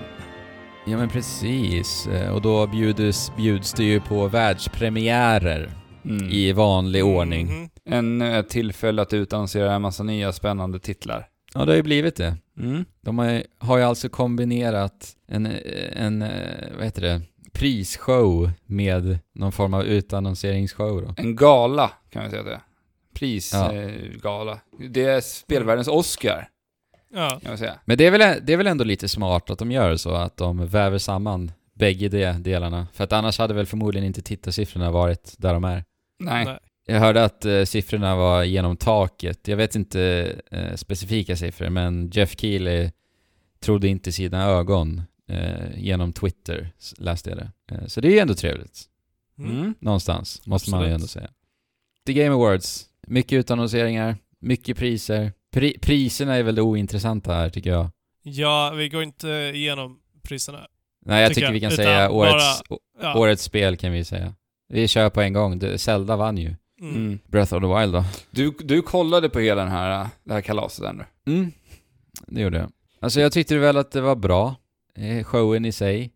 Ja 0.85 0.97
men 0.97 1.09
precis, 1.09 2.07
Eh, 2.07 2.33
och 2.33 2.41
då 2.41 2.67
bjuds, 2.67 3.31
bjuds 3.37 3.73
det 3.73 3.83
ju 3.83 3.99
på 4.01 4.27
världspremiärer 4.27 5.69
Mm. 6.05 6.29
i 6.29 6.51
vanlig 6.51 7.05
ordning. 7.05 7.47
Mhm. 7.47 7.69
En 7.85 8.21
ett 8.21 8.49
tillfälle 8.49 9.01
att 9.01 9.13
utannonsera 9.13 9.73
en 9.73 9.81
massa 9.81 10.03
nya 10.03 10.31
spännande 10.33 10.79
titlar. 10.79 11.27
Ja, 11.53 11.65
det 11.65 11.71
har 11.71 11.75
ju 11.77 11.83
blivit 11.83 12.15
det. 12.15 12.37
Mm. 12.59 12.85
De 13.01 13.17
har 13.17 13.29
ju, 13.29 13.43
har 13.59 13.77
ju 13.77 13.83
alltså 13.83 14.09
kombinerat 14.09 15.15
en, 15.27 15.47
en, 15.93 16.21
eh, 16.21 16.29
vad 16.75 16.85
heter 16.85 17.01
det, 17.01 17.21
prisshow 17.53 18.51
med 18.65 19.19
någon 19.35 19.51
form 19.51 19.73
av 19.73 19.83
utannonseringsshow 19.83 21.01
då. 21.01 21.13
En 21.17 21.35
gala, 21.35 21.91
kan 22.11 22.23
vi 22.23 22.29
säga 22.29 22.43
det. 22.43 22.51
Ja. 22.51 22.59
Prisgala. 23.13 24.59
Det 24.89 25.03
är 25.03 25.21
spelvärldens 25.21 25.87
Oscar, 25.87 26.49
Ja. 27.13 27.29
kan 27.41 27.51
man 27.51 27.57
säga. 27.57 27.79
Men 27.85 27.97
det 27.97 28.05
är, 28.07 28.11
väl, 28.11 28.45
det 28.45 28.53
är 28.53 28.57
väl 28.57 28.67
ändå 28.67 28.83
lite 28.83 29.09
smart 29.09 29.49
att 29.49 29.59
de 29.59 29.71
gör 29.71 29.95
så, 29.95 30.11
att 30.11 30.37
de 30.37 30.67
väver 30.67 30.97
samman 30.97 31.51
bägge 31.73 32.09
de 32.09 32.33
delarna. 32.43 32.87
För 32.93 33.03
att 33.03 33.11
annars 33.13 33.39
hade 33.39 33.53
väl 33.53 33.65
förmodligen 33.65 34.05
inte 34.07 34.21
tittarsiffrorna 34.21 34.91
varit 34.91 35.35
där 35.37 35.53
de 35.53 35.63
är. 35.63 35.83
Nej. 36.19 36.45
Nej. 36.45 36.59
Jag 36.85 36.99
hörde 36.99 37.23
att 37.23 37.45
eh, 37.45 37.63
siffrorna 37.63 38.15
var 38.15 38.43
genom 38.43 38.77
taket. 38.77 39.47
Jag 39.47 39.57
vet 39.57 39.75
inte 39.75 40.33
eh, 40.51 40.75
specifika 40.75 41.35
siffror, 41.35 41.69
men 41.69 42.09
Jeff 42.13 42.39
Keely 42.39 42.91
trodde 43.59 43.87
inte 43.87 44.11
sina 44.11 44.43
ögon 44.45 45.01
eh, 45.29 45.77
genom 45.79 46.13
Twitter, 46.13 46.69
läste 46.97 47.29
jag 47.29 47.37
det. 47.39 47.51
Eh, 47.75 47.85
så 47.87 48.01
det 48.01 48.07
är 48.07 48.11
ju 48.11 48.19
ändå 48.19 48.33
trevligt. 48.33 48.81
Mm. 49.37 49.73
Någonstans, 49.79 50.45
måste 50.45 50.71
man 50.71 50.79
ju 50.79 50.85
Absolut. 50.85 50.95
ändå 51.01 51.07
säga. 51.07 51.29
The 52.05 52.13
Game 52.13 52.35
Awards. 52.35 52.85
Mycket 53.07 53.39
utannonseringar, 53.39 54.15
mycket 54.39 54.77
priser. 54.77 55.31
Pri 55.51 55.77
priserna 55.81 56.35
är 56.35 56.43
väl 56.43 56.55
det 56.55 56.61
ointressanta 56.61 57.33
här, 57.33 57.49
tycker 57.49 57.69
jag. 57.69 57.89
Ja, 58.23 58.73
vi 58.77 58.89
går 58.89 59.03
inte 59.03 59.27
igenom 59.55 59.99
priserna. 60.23 60.67
Nej, 61.05 61.21
jag 61.21 61.29
Tycker 61.29 61.35
tycker 61.35 61.47
jag, 61.47 61.53
vi 61.53 61.59
kan 61.59 61.71
utan 61.71 61.85
säga 61.85 62.09
bara- 62.09 62.11
årets, 62.33 62.61
å- 62.69 62.77
Ja. 63.01 63.19
årets 63.19 63.43
spel 63.43 63.77
kan 63.77 63.91
vi 63.91 64.05
säga. 64.05 64.33
Vi 64.69 64.87
kör 64.87 65.09
på 65.09 65.21
en 65.21 65.33
gång. 65.33 65.77
Zelda 65.77 66.15
vann 66.15 66.37
ju. 66.37 66.55
Mm. 66.81 66.95
Mm. 66.95 67.19
Breath 67.27 67.53
of 67.53 67.61
the 67.61 67.79
Wild 67.79 67.93
då. 67.93 68.03
Du, 68.31 68.53
du 68.59 68.81
kollade 68.81 69.29
på 69.29 69.39
hela 69.39 69.61
den 69.63 69.71
här, 69.71 70.07
det 70.23 70.33
här 70.33 70.41
kalaset 70.41 70.85
ändå? 70.85 71.03
Mm, 71.27 71.51
det 72.27 72.41
gjorde 72.41 72.57
jag. 72.57 72.71
Alltså 72.99 73.21
jag 73.21 73.31
tyckte 73.31 73.57
väl 73.57 73.77
att 73.77 73.91
det 73.91 74.01
var 74.01 74.15
bra, 74.15 74.55
eh, 74.95 75.23
showen 75.23 75.65
i 75.65 75.71
sig. 75.71 76.12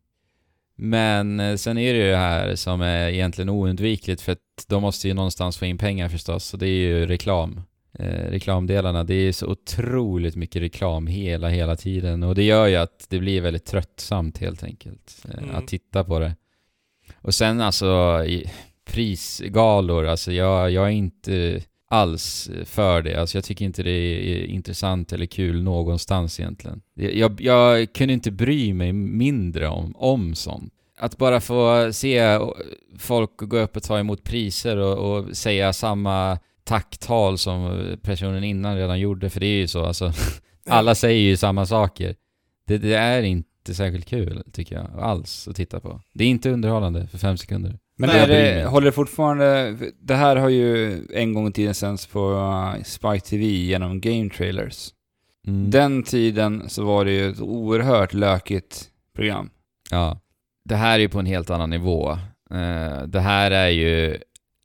Men 0.80 1.40
eh, 1.40 1.56
sen 1.56 1.78
är 1.78 1.94
det 1.94 2.00
ju 2.00 2.12
det 2.12 2.18
här 2.18 2.56
som 2.56 2.82
är 2.82 3.10
egentligen 3.10 3.50
oundvikligt 3.50 4.22
för 4.22 4.32
att 4.32 4.40
de 4.68 4.82
måste 4.82 5.08
ju 5.08 5.14
någonstans 5.14 5.58
få 5.58 5.66
in 5.66 5.78
pengar 5.78 6.10
förstås, 6.10 6.54
och 6.54 6.60
det 6.60 6.68
är 6.68 6.80
ju 6.80 7.06
reklam. 7.06 7.62
Eh, 8.00 8.30
reklamdelarna, 8.32 9.04
det 9.04 9.14
är 9.14 9.32
så 9.32 9.48
otroligt 9.48 10.36
mycket 10.36 10.62
reklam 10.62 11.08
hela, 11.08 11.50
hela 11.50 11.76
tiden 11.76 12.24
och 12.24 12.36
det 12.36 12.44
gör 12.44 12.68
ju 12.68 12.76
att 12.76 13.06
det 13.10 13.20
blir 13.20 13.42
väldigt 13.42 13.66
tröttsamt 13.66 14.38
helt 14.38 14.64
enkelt 14.64 15.26
eh, 15.26 15.44
Mm. 15.44 15.56
att 15.56 15.68
titta 15.68 16.04
på 16.04 16.20
det. 16.20 16.36
Och 17.22 17.34
sen 17.36 17.62
alltså 17.62 18.24
prisgalor, 18.86 20.06
alltså 20.06 20.32
jag, 20.32 20.72
jag 20.72 20.86
är 20.86 20.92
inte 20.92 21.62
alls 21.88 22.50
eh, 22.50 22.66
för 22.66 23.02
det. 23.02 23.16
Alltså 23.16 23.38
jag 23.38 23.46
tycker 23.46 23.66
inte 23.66 23.84
det 23.84 23.92
är 23.92 24.46
intressant 24.46 25.14
eller 25.14 25.26
kul 25.26 25.64
någonstans 25.64 26.40
egentligen. 26.40 26.82
Jag, 26.96 27.42
jag 27.42 27.94
kunde 27.94 28.14
inte 28.14 28.32
bry 28.32 28.74
mig 28.74 28.94
mindre 28.94 29.68
om, 29.68 29.96
om 29.96 30.36
sånt. 30.36 30.74
Att 31.00 31.18
bara 31.18 31.42
få 31.42 31.90
se 31.94 32.18
eh, 32.18 32.50
folk 32.98 33.32
gå 33.38 33.58
upp 33.58 33.76
och 33.76 33.84
ta 33.84 34.00
emot 34.00 34.24
priser 34.24 34.78
och, 34.78 35.18
och 35.18 35.38
säga 35.38 35.74
samma 35.74 36.40
tacktal 36.64 37.38
som 37.38 37.66
eh, 37.66 37.96
personen 37.96 38.44
innan 38.44 38.76
redan 38.76 39.00
gjorde, 39.00 39.30
för 39.30 39.40
det 39.40 39.48
är 39.48 39.58
ju 39.58 39.68
så 39.68 39.86
alltså. 39.86 40.14
Alla 40.70 40.96
säger 40.96 41.22
ju 41.22 41.38
samma 41.38 41.66
saker. 41.66 42.16
Det, 42.68 42.78
det 42.78 42.96
är 42.96 43.24
inte 43.24 43.74
särskilt 43.74 44.06
kul, 44.06 44.44
tycker 44.52 44.76
jag, 44.76 45.00
alls 45.00 45.48
att 45.48 45.56
titta 45.56 45.80
på. 45.80 46.02
Det 46.14 46.24
är 46.24 46.28
inte 46.28 46.50
underhållande 46.50 47.08
för 47.08 47.18
fem 47.18 47.38
sekunder. 47.38 47.80
Men 48.00 48.10
är 48.10 48.28
det, 48.28 48.66
håller 48.66 48.86
det 48.86 48.92
fortfarande, 48.92 49.76
det 50.02 50.16
här 50.16 50.36
har 50.36 50.50
ju 50.50 51.02
en 51.14 51.34
gång 51.34 51.48
i 51.48 51.52
tiden 51.52 51.74
sänds 51.74 52.06
på 52.08 52.32
uh, 52.32 52.84
Spike 52.84 53.20
TV 53.26 53.46
genom 53.46 54.02
Game 54.02 54.30
Trailers. 54.30 54.90
Mm. 55.48 55.72
Den 55.72 56.04
tiden 56.04 56.70
så 56.70 56.84
var 56.86 57.06
det 57.06 57.12
ju 57.12 57.30
ett 57.30 57.42
oerhört 57.42 58.14
lökigt 58.14 58.84
program. 59.16 59.50
Ja. 59.92 60.20
Det 60.66 60.76
här 60.76 60.94
är 60.94 61.00
ju 61.00 61.10
på 61.10 61.20
en 61.20 61.26
helt 61.26 61.50
annan 61.50 61.70
nivå. 61.70 62.12
Eh, 62.52 63.02
det 63.08 63.20
här 63.20 63.52
är 63.52 63.68
ju 63.70 64.18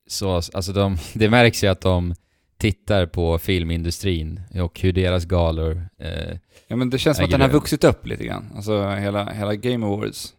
så, 0.09 0.35
alltså 0.35 0.73
de, 0.73 0.97
det 1.15 1.31
märks 1.31 1.65
ju 1.65 1.69
att 1.69 1.81
de 1.81 2.15
tittar 2.59 3.07
på 3.07 3.39
filmindustrin 3.39 4.41
och 4.63 4.81
hur 4.81 4.93
deras 4.93 5.25
galor, 5.25 5.83
eh, 5.99 6.37
Ja 6.69 6.77
men 6.77 6.91
det 6.91 6.99
känns 6.99 7.17
som 7.17 7.25
att 7.25 7.31
den 7.31 7.41
har 7.41 7.49
vuxit 7.49 7.85
upp 7.85 8.07
lite 8.07 8.25
grann. 8.25 8.53
Alltså 8.57 8.89
hela, 8.91 9.31
hela 9.33 9.55
Game 9.55 9.87
Awards. 9.87 10.33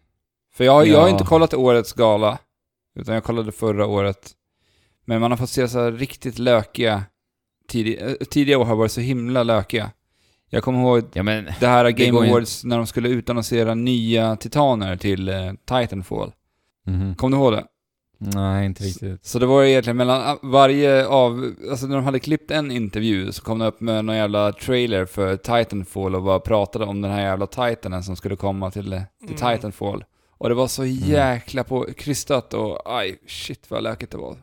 För 0.54 0.64
jag, 0.64 0.86
jag 0.86 0.98
har 1.00 1.06
Ja. 1.08 1.12
inte 1.12 1.24
kollat 1.24 1.54
årets 1.54 1.92
gala, 1.92 2.38
utan 2.94 3.14
jag 3.14 3.24
kollade 3.24 3.52
förra 3.52 3.86
året. 3.86 4.30
Men 5.04 5.20
man 5.20 5.30
har 5.30 5.38
fått 5.38 5.50
se 5.50 5.68
så 5.68 5.78
här 5.80 5.92
riktigt 5.92 6.38
lökiga, 6.38 7.02
tidig, 7.68 8.02
eh, 8.02 8.12
tidiga 8.12 8.58
år 8.58 8.64
har 8.64 8.76
varit 8.76 8.92
så 8.92 9.00
himla 9.00 9.42
lökiga. 9.42 9.90
Jag 10.50 10.62
kommer 10.62 10.78
ihåg 10.80 11.04
ja 11.12 11.22
men, 11.22 11.44
det 11.60 11.66
här 11.66 11.84
Det 11.84 11.92
Game 11.92 12.26
ju- 12.26 12.30
Awards 12.30 12.64
när 12.64 12.76
de 12.76 12.86
skulle 12.86 13.08
utannonsera 13.08 13.74
nya 13.74 14.36
titaner 14.36 14.96
till 14.96 15.28
eh, 15.28 15.52
Titanfall. 15.64 16.32
mhm. 16.86 17.14
Kommer 17.14 17.36
du 17.36 17.42
ihåg 17.42 17.52
det? 17.52 17.64
nej 18.18 18.66
inte 18.66 18.84
riktigt. 18.84 19.24
Så 19.26 19.38
det 19.38 19.46
var 19.46 19.64
egentligen 19.64 19.96
mellan 19.96 20.20
ah, 20.22 20.38
varje 20.42 21.06
av, 21.06 21.54
alltså 21.70 21.86
när 21.86 21.96
de 21.96 22.04
hade 22.04 22.18
klippt 22.20 22.50
en 22.50 22.70
intervju 22.70 23.32
så 23.32 23.42
kom 23.42 23.58
de 23.58 23.66
upp 23.66 23.80
med 23.80 24.04
någon 24.04 24.16
jävla 24.16 24.52
trailer 24.52 25.06
för 25.06 25.36
Titanfall 25.36 26.14
och 26.14 26.22
bara 26.22 26.40
pratade 26.40 26.84
om 26.84 27.00
den 27.02 27.10
här 27.10 27.20
jävla 27.20 27.46
titanen 27.46 28.02
som 28.02 28.16
skulle 28.16 28.36
komma 28.36 28.70
till, 28.70 28.92
eh, 28.92 29.02
till 29.26 29.36
Mm. 29.44 29.56
Titanfall. 29.56 30.04
Och 30.44 30.50
det 30.50 30.54
var 30.54 30.68
så 30.68 30.84
jäkla 30.84 31.64
på 31.64 31.86
krystat 31.96 32.54
och 32.54 32.98
aj, 32.98 33.18
shit 33.26 33.70
vad 33.70 33.82
lökigt 33.82 34.12
det 34.12 34.18
var. 34.18 34.36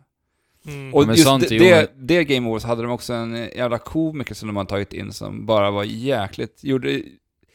Mm. 0.68 0.93
Och 0.93 1.06
men 1.06 1.16
just 1.16 1.28
sånt 1.28 1.49
det, 1.49 1.70
är 1.72 1.82
det, 1.82 1.88
det 1.95 2.24
Game 2.24 2.47
Awards 2.47 2.66
hade 2.66 2.82
de 2.82 2.91
också 2.91 3.14
en 3.14 3.36
jävla 3.36 3.78
komiker 3.78 4.36
som 4.36 4.47
de 4.47 4.56
hade 4.56 4.70
tagit 4.70 4.93
in 4.93 5.12
som 5.14 5.45
bara 5.45 5.72
var 5.72 5.84
jäkligt, 5.84 6.64
gjorde, 6.64 7.02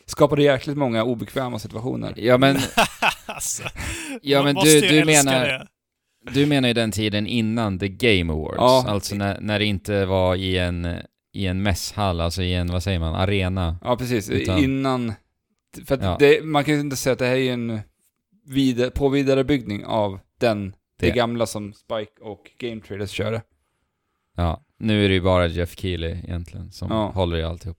skapade 0.07 0.43
jäkligt 0.43 0.77
många 0.77 1.05
obekväma 1.05 1.59
situationer. 1.59 2.15
Ja 2.17 2.39
men, 2.39 2.57
alltså, 3.27 3.63
ja, 4.23 4.43
men 4.43 4.55
du, 4.55 4.81
du, 4.81 5.05
menar, 5.05 5.45
det. 5.47 5.67
du 6.33 6.47
menar 6.47 6.69
ju 6.69 6.75
den 6.75 6.93
tiden 6.93 7.27
innan 7.27 7.79
The 7.79 7.89
Game 7.89 8.33
Awards, 8.33 8.57
Ja. 8.59 8.85
alltså 8.89 9.15
när, 9.15 9.41
när 9.41 9.59
det 9.59 9.65
inte 9.65 10.05
var 10.07 10.35
i 10.37 10.59
en, 10.59 10.97
i 11.33 11.47
en 11.47 11.63
mässhall, 11.63 12.21
alltså 12.21 12.43
i 12.43 12.55
en, 12.55 12.67
vad 12.67 12.83
säger 12.83 12.99
man, 12.99 13.15
arena. 13.15 13.79
Ja, 13.85 13.97
precis. 13.97 14.31
Utan- 14.31 14.59
Innan... 14.59 15.13
För 15.87 15.95
att 15.95 16.03
Ja. 16.03 16.17
det, 16.19 16.45
man 16.45 16.65
kan 16.65 16.75
ju 16.75 16.81
inte 16.81 16.97
säga 16.97 17.13
att 17.13 17.19
det 17.19 17.27
här 17.27 17.37
är 17.37 17.53
en 17.53 17.81
vid, 18.47 18.95
på 18.95 19.09
vidarebyggning 19.09 19.85
av 19.87 20.19
den, 20.41 20.71
det, 20.71 21.07
Det. 21.07 21.11
gamla 21.11 21.47
som 21.47 21.73
Spike 21.73 22.13
och 22.21 22.51
Game 22.59 22.81
Traders 22.81 23.11
körde. 23.11 23.43
Ja, 24.37 24.63
nu 24.79 25.05
är 25.05 25.09
det 25.09 25.15
ju 25.15 25.21
bara 25.21 25.47
Jeff 25.47 25.77
Keely 25.79 26.11
egentligen 26.11 26.71
som 26.73 26.89
Ja. 26.91 27.11
håller 27.15 27.37
i 27.37 27.43
alltihop. 27.43 27.79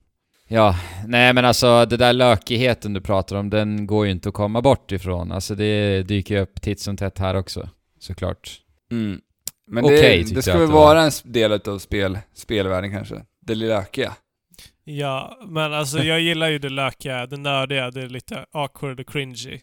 Ja, 0.50 0.76
nej 1.06 1.32
men 1.32 1.44
alltså 1.44 1.86
det 1.86 1.96
där 1.96 2.12
lökigheten 2.12 2.92
du 2.92 3.00
pratar 3.00 3.36
om, 3.36 3.50
den 3.50 3.86
går 3.86 4.06
ju 4.06 4.12
inte 4.12 4.28
att 4.28 4.34
komma 4.34 4.62
bort 4.62 4.92
ifrån. 4.92 5.32
Alltså 5.32 5.54
det 5.54 6.02
dyker 6.02 6.34
ju 6.34 6.40
upp 6.40 6.60
titt 6.62 6.80
som 6.80 6.96
tätt 6.96 7.18
här 7.18 7.34
också, 7.34 7.68
såklart. 7.98 8.60
Mm. 8.90 9.20
Men 9.66 9.84
Okej, 9.84 10.00
det, 10.00 10.18
tyckte 10.18 10.34
det 10.34 10.42
ska 10.42 10.58
väl 10.58 10.68
det 10.68 10.74
vara 10.74 11.02
en 11.02 11.10
del 11.24 11.52
av 11.52 11.78
spel, 11.78 12.18
spelvärlden 12.34 12.92
kanske. 12.92 13.22
Det 13.40 13.54
lökiga. 13.54 14.12
Ja, 14.84 15.38
men 15.48 15.72
alltså 15.72 15.98
jag 15.98 16.20
gillar 16.20 16.48
ju 16.48 16.58
det 16.58 16.68
lökiga, 16.68 17.26
det 17.26 17.36
nördiga, 17.36 17.90
det 17.90 18.02
är 18.02 18.08
lite 18.08 18.46
awkward 18.52 19.00
och 19.00 19.08
cringy. 19.08 19.60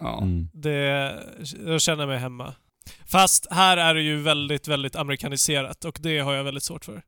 Ja. 0.00 0.22
Mm. 0.22 0.48
Det, 0.52 0.78
jag 1.66 1.80
känner 1.80 2.06
mig 2.06 2.18
hemma. 2.18 2.54
Fast 3.06 3.46
här 3.50 3.76
är 3.76 3.94
det 3.94 4.02
ju 4.02 4.16
väldigt, 4.20 4.68
väldigt 4.68 4.96
amerikaniserat 4.96 5.84
och 5.84 5.98
det 6.02 6.18
har 6.18 6.34
jag 6.34 6.44
väldigt 6.44 6.62
svårt 6.62 6.84
för. 6.84 7.02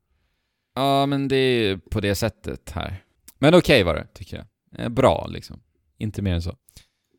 Ja, 0.74 1.07
men 1.07 1.28
det 1.28 1.36
är 1.36 1.76
på 1.76 2.01
det 2.01 2.14
sättet 2.14 2.70
här. 2.70 3.03
Men 3.39 3.55
okej 3.55 3.82
var 3.82 3.95
det, 3.95 4.07
tycker 4.14 4.36
jag. 4.36 4.80
Eh, 4.80 4.89
Bra 4.89 5.26
liksom. 5.30 5.61
Inte 5.99 6.22
mer 6.22 6.34
än 6.34 6.43
så. 6.43 6.57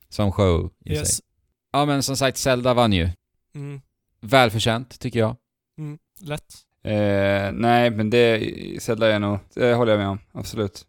Som 0.09 0.31
show 0.31 0.71
i 0.85 0.91
Yes. 0.93 1.15
sig. 1.15 1.25
Ja 1.71 1.85
men 1.85 2.03
som 2.03 2.17
sagt, 2.17 2.37
Zelda 2.37 2.73
vann 2.73 2.93
ju. 2.93 3.09
Mm. 3.55 3.81
Välförtjänt, 4.21 4.99
tycker 4.99 5.19
jag. 5.19 5.35
Mm. 5.77 5.99
Lätt. 6.21 6.55
Eh, 6.83 7.51
nej, 7.53 7.89
men 7.91 8.09
det 8.09 8.43
Zelda 8.83 9.07
är 9.07 9.19
nog, 9.19 9.39
det 9.53 9.73
håller 9.73 9.91
jag 9.91 9.99
med 9.99 10.07
om. 10.09 10.19
Absolut. 10.31 10.85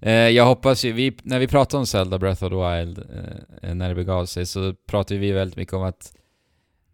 Eh, 0.00 0.12
jag 0.12 0.46
hoppas 0.46 0.84
ju, 0.84 0.92
vi, 0.92 1.16
när 1.22 1.38
vi 1.38 1.46
pratade 1.48 1.78
om 1.78 1.86
Zelda 1.86 2.18
Breath 2.18 2.44
of 2.44 2.50
the 2.50 2.56
Wild, 2.56 2.98
eh, 3.62 3.74
när 3.74 3.88
det 3.88 3.94
begav 3.94 4.26
sig, 4.26 4.46
så 4.46 4.74
pratade 4.86 5.20
vi 5.20 5.32
väldigt 5.32 5.56
mycket 5.56 5.74
om 5.74 5.82
att, 5.82 6.12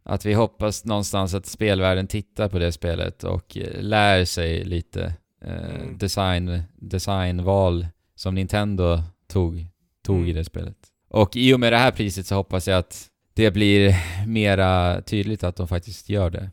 att 0.02 0.26
vi 0.26 0.32
hoppas 0.34 0.84
någonstans 0.84 1.34
att 1.34 1.46
spelvärlden 1.46 2.06
tittar 2.06 2.48
på 2.48 2.58
det 2.58 2.72
spelet 2.72 3.24
och 3.24 3.56
eh, 3.56 3.82
lär 3.82 4.24
sig 4.24 4.64
lite 4.64 5.14
eh, 5.44 5.74
Mm. 5.80 5.98
design, 5.98 6.62
designval 6.76 7.86
som 8.14 8.34
Nintendo 8.34 8.98
tog, 9.28 9.66
tog 10.04 10.16
i 10.18 10.22
Mm. 10.30 10.34
det 10.34 10.44
spelet. 10.44 10.76
Och 11.08 11.36
i 11.36 11.54
och 11.54 11.60
med 11.60 11.72
det 11.72 11.76
här 11.78 11.90
priset 11.90 12.26
så 12.26 12.34
hoppas 12.34 12.68
jag 12.68 12.78
att 12.78 13.06
det 13.34 13.50
blir 13.50 13.94
mera 14.26 15.02
tydligt 15.02 15.44
att 15.44 15.56
de 15.56 15.68
faktiskt 15.68 16.08
gör 16.08 16.30
det. 16.30 16.50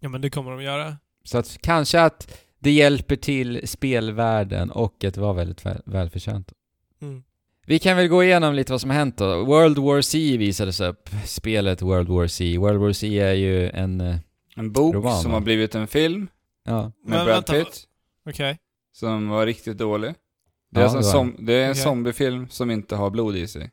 Ja 0.00 0.08
men 0.08 0.20
det 0.20 0.30
kommer 0.30 0.50
de 0.50 0.62
göra. 0.62 0.96
Så 1.24 1.38
att 1.38 1.58
kanske 1.60 2.00
att 2.00 2.38
det 2.66 2.72
hjälper 2.72 3.16
till 3.16 3.68
spelvärlden 3.68 4.70
och 4.70 5.04
att 5.04 5.14
det 5.14 5.20
var 5.20 5.34
väldigt 5.34 5.66
väl, 5.66 5.82
välförtjänt. 5.84 6.52
Mm. 7.02 7.22
Vi 7.66 7.78
kan 7.78 7.96
väl 7.96 8.08
gå 8.08 8.24
igenom 8.24 8.54
lite 8.54 8.72
vad 8.72 8.80
som 8.80 8.90
har 8.90 8.96
hänt 8.96 9.16
då. 9.18 9.44
World 9.44 9.78
War 9.78 10.00
C 10.00 10.36
visades 10.36 10.80
upp. 10.80 11.08
Spelet 11.24 11.82
World 11.82 12.08
War 12.08 12.26
C. 12.26 12.58
World 12.58 12.80
War 12.80 12.92
C 12.92 13.18
är 13.20 13.32
ju 13.34 13.70
en... 13.70 14.00
eh, 14.00 14.16
En 14.56 14.72
bok 14.72 14.94
Roman, 14.94 15.22
som 15.22 15.30
va? 15.30 15.36
har 15.36 15.44
blivit 15.44 15.74
en 15.74 15.86
film 15.86 16.28
Ja. 16.64 16.82
med 16.82 16.92
Men 17.04 17.24
Brad 17.24 17.26
vänta, 17.26 17.52
Pitt. 17.52 17.84
Okej. 18.28 18.58
Som 18.92 19.28
var 19.28 19.46
riktigt 19.46 19.78
dålig. 19.78 20.14
Det 20.70 20.80
är, 20.80 20.84
Ja, 20.84 20.90
alltså 20.90 20.98
en, 20.98 21.12
som, 21.12 21.36
det 21.46 21.52
är 21.52 21.64
en 21.64 21.70
Okej. 21.70 21.82
zombiefilm 21.82 22.48
som 22.48 22.70
inte 22.70 22.96
har 22.96 23.10
blod 23.10 23.36
i 23.36 23.46
sig. 23.48 23.70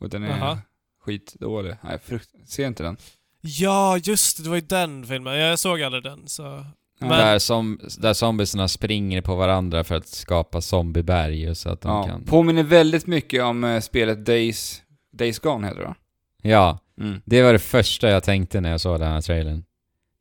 Och 0.00 0.08
den 0.10 0.22
är 0.22 0.38
Jaha. 0.38 0.58
skitdålig. 1.04 1.76
Nej, 1.82 1.98
frukt, 1.98 2.30
se 2.46 2.62
inte 2.62 2.82
den. 2.82 2.96
Ja, 3.40 3.98
just 3.98 4.36
det. 4.36 4.42
Det 4.42 4.48
var 4.48 4.56
ju 4.56 4.62
den 4.66 5.06
filmen. 5.06 5.34
Jag 5.38 5.58
såg 5.58 5.82
aldrig 5.82 6.02
den, 6.02 6.28
så... 6.28 6.64
Men- 6.98 7.08
Där, 7.08 7.38
som, 7.38 7.80
där 7.98 8.12
zombiesarna 8.12 8.68
springer 8.68 9.20
på 9.22 9.36
varandra 9.36 9.84
för 9.84 9.94
att 9.94 10.06
skapa 10.08 10.60
zombieberg 10.60 11.54
så 11.54 11.68
att 11.70 11.80
de 11.80 11.88
Ja, 11.88 12.06
kan... 12.06 12.24
påminner 12.24 12.62
väldigt 12.62 13.06
mycket 13.06 13.42
om 13.42 13.64
eh, 13.64 13.80
spelet 13.80 14.26
Days, 14.26 14.82
Days 15.12 15.38
Gone 15.38 15.66
heter 15.66 15.80
det 15.80 15.86
va? 15.86 15.94
Ja, 16.42 16.78
Mm. 17.00 17.20
det 17.24 17.42
var 17.42 17.52
det 17.52 17.58
första 17.58 18.10
jag 18.10 18.22
tänkte 18.24 18.60
när 18.60 18.70
jag 18.70 18.80
såg 18.80 19.00
den 19.00 19.12
här 19.12 19.20
trailern. 19.20 19.64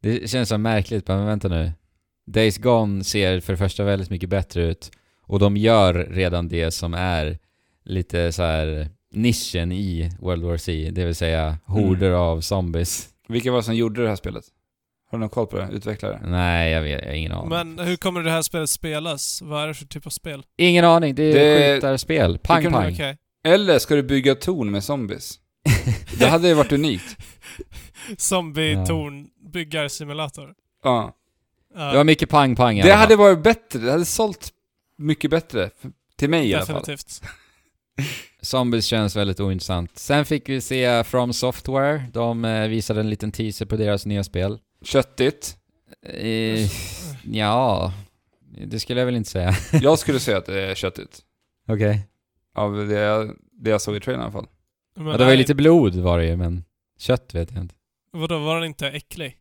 Det 0.02 0.30
känns 0.30 0.50
så 0.50 0.58
märkligt, 0.58 1.08
men 1.08 1.26
vänta 1.26 1.48
nu. 1.48 1.72
Days 2.28 2.58
Gone 2.58 3.04
ser 3.04 3.40
för 3.40 3.54
det 3.54 3.58
första 3.58 3.84
väldigt 3.84 4.10
mycket 4.10 4.30
bättre 4.30 4.64
ut 4.64 4.92
och 5.22 5.40
de 5.40 5.58
gör 5.58 5.94
redan 5.94 6.48
det 6.48 6.72
som 6.72 6.94
är 6.94 7.40
lite 7.86 8.32
så 8.32 8.44
här 8.44 8.90
nischen 9.14 9.72
i 9.72 10.12
World 10.20 10.44
War 10.44 10.58
C, 10.58 10.90
det 10.94 11.06
vill 11.06 11.16
säga 11.16 11.58
horder 11.66 12.12
av 12.12 12.42
zombies. 12.42 13.10
Vilka 13.28 13.52
var 13.52 13.58
det 13.58 13.64
som 13.64 13.76
gjorde 13.76 14.02
det 14.04 14.10
här 14.10 14.16
spelet? 14.16 14.44
Har 15.16 15.20
du 15.20 15.20
någon 15.20 15.30
koll 15.30 15.48
på 15.48 15.58
det? 15.58 15.70
Utvecklare? 15.72 16.22
Nej, 16.26 16.72
jag 16.72 16.82
vet, 16.82 17.02
jag 17.02 17.08
har 17.10 17.16
ingen 17.16 17.32
aning. 17.32 17.50
Men 17.50 17.80
hur 17.80 17.96
kommer 17.96 18.22
det 18.24 18.32
här 18.32 18.42
spelet 18.42 18.70
spelas? 18.70 19.42
Vad 19.42 19.64
är 19.64 19.68
det 19.68 19.74
för 19.74 19.86
typ 19.86 20.06
av 20.06 20.10
spel? 20.10 20.44
Ingen 20.58 20.86
aning, 20.86 21.16
det 21.16 21.24
är 21.24 21.34
Det- 21.34 21.76
skjutarspel. 21.76 22.38
Pang 22.38 22.64
kan- 22.64 22.72
pang. 22.72 22.94
Okej. 22.94 23.18
Eller 23.48 23.80
ska 23.80 23.96
du 23.96 24.04
bygga 24.04 24.36
torn 24.36 24.72
med 24.72 24.84
zombies? 24.84 25.40
Det 26.20 26.26
hade 26.28 26.48
ju 26.48 26.54
varit 26.54 26.72
unikt. 26.72 27.18
Zombie-torn-byggarsimulator. 28.18 30.54
Ja. 30.84 31.14
Ja, 31.76 31.92
Det 31.92 31.98
var 31.98 32.04
mycket 32.04 32.30
pang 32.30 32.56
pang 32.56 32.80
i 32.80 32.82
Det 32.82 32.94
hade 32.94 33.16
varit 33.16 33.44
bättre, 33.44 33.80
det 33.80 33.92
hade 33.92 34.06
sålt 34.06 34.50
mycket 34.98 35.32
bättre. 35.32 35.70
Till 36.18 36.30
mig 36.30 36.50
i 36.50 36.54
alla 36.54 36.66
fall. 36.66 36.76
definitivt. 36.76 37.22
Zombies 38.42 38.86
känns 38.86 39.16
väldigt 39.16 39.40
ointressant. 39.40 40.00
Sen 40.00 40.26
fick 40.26 40.50
vi 40.50 40.62
se 40.62 41.04
From 41.04 41.34
Software. 41.34 42.06
De 42.14 42.46
eh, 42.46 42.68
visade 42.68 43.00
en 43.00 43.10
liten 43.10 43.32
teaser 43.32 43.66
på 43.66 43.76
deras 43.76 44.06
nya 44.06 44.24
spel. 44.24 44.60
Köttigt. 44.86 45.58
Eh, 46.04 46.70
ja, 47.32 47.94
det 48.68 48.80
skulle 48.80 49.00
jag 49.02 49.06
väl 49.06 49.16
inte 49.16 49.30
säga. 49.30 49.54
Jag 49.82 50.00
skulle 50.00 50.20
säga 50.20 50.38
att 50.38 50.46
det 50.46 50.62
är 50.62 50.76
köttigt. 50.76 51.20
Okej. 51.68 52.08
Av 52.56 52.88
det 52.88 52.94
jag, 53.00 53.36
det 53.52 53.70
jag 53.70 53.82
såg 53.82 53.96
i 53.96 54.00
trailern 54.00 54.22
i 54.22 54.24
alla 54.24 54.32
fall. 54.32 54.48
Men 54.96 55.06
Ja, 55.06 55.12
det 55.12 55.18
var 55.18 55.26
ju 55.26 55.30
nej, 55.30 55.38
lite 55.38 55.56
blod 55.56 55.96
var 55.96 56.18
det 56.20 56.26
ju, 56.26 56.36
men 56.38 56.64
kött 57.00 57.36
vet 57.36 57.52
jag 57.52 57.62
inte. 57.62 57.76
Vadå, 58.12 58.40
var 58.40 58.56
den 58.56 58.64
inte 58.66 58.88
äcklig? 58.88 59.38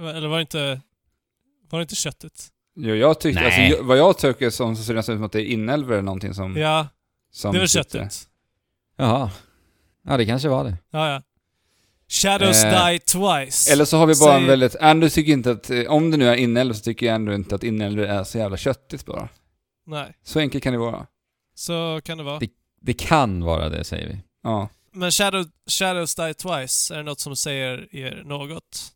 Eller 0.00 0.28
var 0.28 0.36
det 0.36 0.40
inte... 0.42 0.80
Var 1.70 1.78
det 1.78 1.82
inte 1.82 1.94
köttigt? 1.94 2.48
Jo, 2.76 2.94
jag 2.94 3.20
tyckte, 3.20 3.40
Nej. 3.40 3.46
alltså, 3.46 3.60
jag, 3.60 3.84
vad 3.84 3.98
jag 3.98 4.18
tycker 4.18 4.50
som 4.50 4.76
så 4.76 4.82
ser 4.82 4.92
det 4.92 4.98
nästan 4.98 5.14
ut 5.14 5.18
som 5.18 5.24
att 5.24 5.32
det 5.32 5.42
är 5.42 5.46
inälvor 5.52 5.92
eller 5.92 6.02
någonting 6.02 6.34
som... 6.34 6.56
Ja, 6.56 6.88
som 7.30 7.52
det 7.54 7.58
var 7.58 7.66
sitter. 7.66 7.98
köttigt. 7.98 8.28
Jaha. 8.96 9.30
Ja, 10.04 10.16
det 10.16 10.26
kanske 10.26 10.48
var 10.48 10.64
det. 10.64 10.76
Ja, 10.90 11.10
ja. 11.12 11.22
Shadows 12.12 12.64
Eh, 12.64 12.86
die 12.86 12.98
twice. 12.98 13.72
Eller 13.72 13.84
så 13.84 13.96
har 13.96 14.06
vi 14.06 14.14
bara 14.20 14.34
en 14.34 14.40
Säg- 14.40 14.48
väldigt... 14.48 14.74
Ändå 14.80 15.08
tycker 15.08 15.32
inte 15.32 15.50
att... 15.50 15.70
eh, 15.70 15.84
Om 15.84 16.10
det 16.10 16.16
nu 16.16 16.28
är 16.28 16.34
inälvor 16.36 16.74
så 16.74 16.80
tycker 16.82 17.06
jag 17.06 17.14
ändå 17.14 17.34
inte 17.34 17.54
att 17.54 17.64
inälvor 17.64 18.04
är 18.04 18.24
så 18.24 18.38
jävla 18.38 18.56
köttigt 18.56 19.06
bara. 19.06 19.28
Nej, 19.86 20.12
Så 20.24 20.38
enkelt 20.38 20.64
kan 20.64 20.72
det 20.72 20.78
vara. 20.78 21.06
så 21.54 22.00
kan 22.04 22.18
det 22.18 22.24
vara. 22.24 22.38
Det- 22.38 22.50
Det 22.80 22.92
kan 22.94 23.44
vara 23.44 23.68
det, 23.68 23.84
säger 23.84 24.08
vi. 24.08 24.18
Ja. 24.42 24.68
Men 24.94 25.10
Shadow, 25.10 25.44
Shadows 25.70 26.14
die 26.14 26.34
twice, 26.34 26.94
är 26.94 26.96
det 26.98 27.02
något 27.02 27.20
som 27.20 27.36
säger 27.36 27.96
er 27.96 28.22
något? 28.26 28.92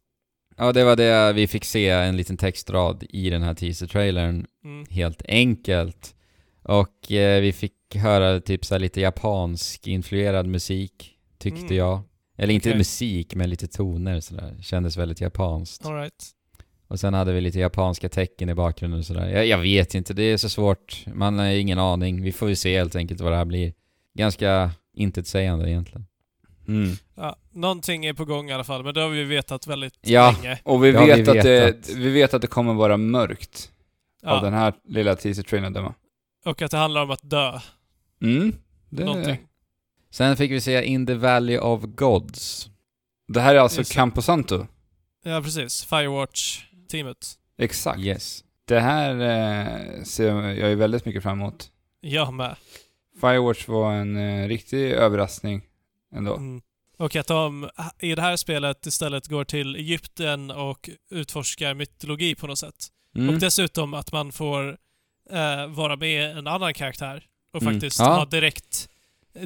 Ja, 0.57 0.73
det 0.73 0.85
var 0.85 0.97
det 0.97 1.33
vi 1.33 1.47
fick 1.47 1.65
se, 1.65 1.89
en 1.89 2.17
liten 2.17 2.37
textrad 2.37 3.05
i 3.11 3.31
den 3.31 3.43
här 3.43 3.55
teaser-trailern, 3.55 4.47
Mm. 4.65 4.87
helt 4.91 5.23
enkelt. 5.29 6.15
Och 6.63 7.13
eh, 7.13 7.41
vi 7.41 7.53
fick 7.53 7.73
höra 7.95 8.41
typ 8.41 8.65
så 8.65 8.75
här 8.75 8.79
lite 8.81 9.01
japansk 9.01 9.87
influerad 9.87 10.47
musik, 10.47 11.13
tyckte 11.39 11.61
Mm. 11.61 11.77
jag. 11.77 12.01
Eller 12.37 12.55
inte 12.55 12.69
Okej. 12.69 12.79
musik, 12.79 13.35
men 13.35 13.51
lite 13.51 13.67
toner 13.67 14.21
sådär. 14.21 14.57
Kändes 14.61 14.97
väldigt 14.97 15.21
japanskt. 15.21 15.87
All 15.87 15.95
right. 15.95 16.25
Och 16.89 17.01
sen 17.01 17.15
hade 17.15 17.33
vi 17.33 17.41
lite 17.41 17.59
japanska 17.59 18.09
tecken 18.09 18.49
i 18.49 18.55
bakgrunden 18.55 18.99
och 19.01 19.07
sådär. 19.07 19.29
Jag, 19.29 19.47
jag 19.47 19.59
vet 19.59 19.95
inte, 19.95 20.15
det 20.15 20.23
är 20.23 20.37
så 20.37 20.49
svårt. 20.49 21.05
Man 21.15 21.39
har 21.39 21.47
ingen 21.47 21.79
aning. 21.79 22.23
Vi 22.23 22.33
får 22.33 22.49
ju 22.49 22.57
se 22.57 22.79
helt 22.79 22.97
enkelt 22.97 23.21
vad 23.21 23.33
det 23.33 23.37
här 23.37 23.45
blir. 23.45 23.73
Ganska 24.15 24.71
intetsägande 24.95 25.71
egentligen. 25.71 26.07
Mm. 26.69 26.97
Ja, 27.15 27.37
någonting 27.53 28.07
är 28.07 28.13
på 28.13 28.25
gång 28.25 28.51
i 28.51 28.53
alla 28.53 28.65
fall, 28.65 28.85
men 28.85 28.95
det 28.95 29.01
har 29.01 29.09
vi 29.09 29.25
vetat 29.25 29.67
väldigt 29.67 29.95
Ja. 30.01 30.35
länge. 30.43 30.59
Och 30.65 30.85
vi 30.85 30.93
har 30.93 31.07
vet, 31.07 31.29
vi 31.29 31.39
att 31.39 31.45
det, 31.45 31.89
vi 31.95 32.11
vet 32.11 32.35
att 32.35 32.43
det 32.43 32.47
kommer 32.49 32.75
vara 32.75 32.97
mörkt 32.97 33.71
av 34.23 34.37
Ja, 34.37 34.41
den 34.43 34.53
här 34.53 34.75
lilla 34.85 35.17
teaser-trailern 35.17 35.93
och 36.45 36.63
att 36.63 36.71
det 36.71 36.77
handlar 36.77 37.03
om 37.03 37.11
att 37.11 37.31
dö. 37.31 37.61
Mm. 38.23 38.53
Det, 38.91 39.05
Någonting. 39.05 39.39
Sen 40.17 40.37
fick 40.37 40.51
vi 40.51 40.61
se 40.61 40.85
In 40.85 41.07
the 41.07 41.15
Valley 41.15 41.59
of 41.59 41.83
Gods. 41.85 42.69
det 43.29 43.41
här 43.41 43.55
är 43.55 43.59
alltså 43.59 43.81
Just. 43.81 43.93
Camposanto. 43.93 44.67
Ja, 45.25 45.43
precis. 45.43 45.85
Firewatch-teamet. 45.87 47.35
Exakt. 47.59 48.01
Yes. 48.01 48.45
Det 48.65 48.81
här 48.81 49.11
eh, 49.21 50.03
ser 50.03 50.43
jag 50.43 50.69
ju 50.69 50.75
väldigt 50.75 51.05
mycket 51.05 51.23
fram 51.23 51.41
emot. 51.41 51.71
Jag 52.01 52.35
med. 52.35 52.57
Firewatch 53.21 53.69
var 53.69 53.93
en 53.93 54.17
eh, 54.17 54.49
riktig 54.49 54.91
överraskning 54.91 55.63
ändå. 56.15 56.37
Mm. 56.37 56.63
Och 56.99 57.17
att 57.17 57.27
de 57.27 57.71
i 57.99 58.15
det 58.15 58.23
här 58.23 58.37
spelet 58.37 58.87
istället 58.87 59.27
går 59.29 59.45
till 59.45 59.77
Egypten 59.77 60.51
och 60.51 60.91
utforskar 61.11 61.75
mytologi 61.75 62.35
på 62.35 62.47
något 62.47 62.59
sätt. 62.59 62.87
Mm. 63.17 63.35
Och 63.35 63.41
dessutom 63.41 63.95
att 63.95 64.13
man 64.13 64.33
får 64.33 64.69
eh, 65.31 65.67
vara 65.67 65.97
med 65.97 66.37
en 66.39 66.47
annan 66.47 66.75
karaktär 66.75 67.25
och 67.53 67.63
Mm. 67.63 67.75
faktiskt 67.75 67.99
Ja. 68.01 68.05
ha 68.15 68.25
direkt, 68.25 68.89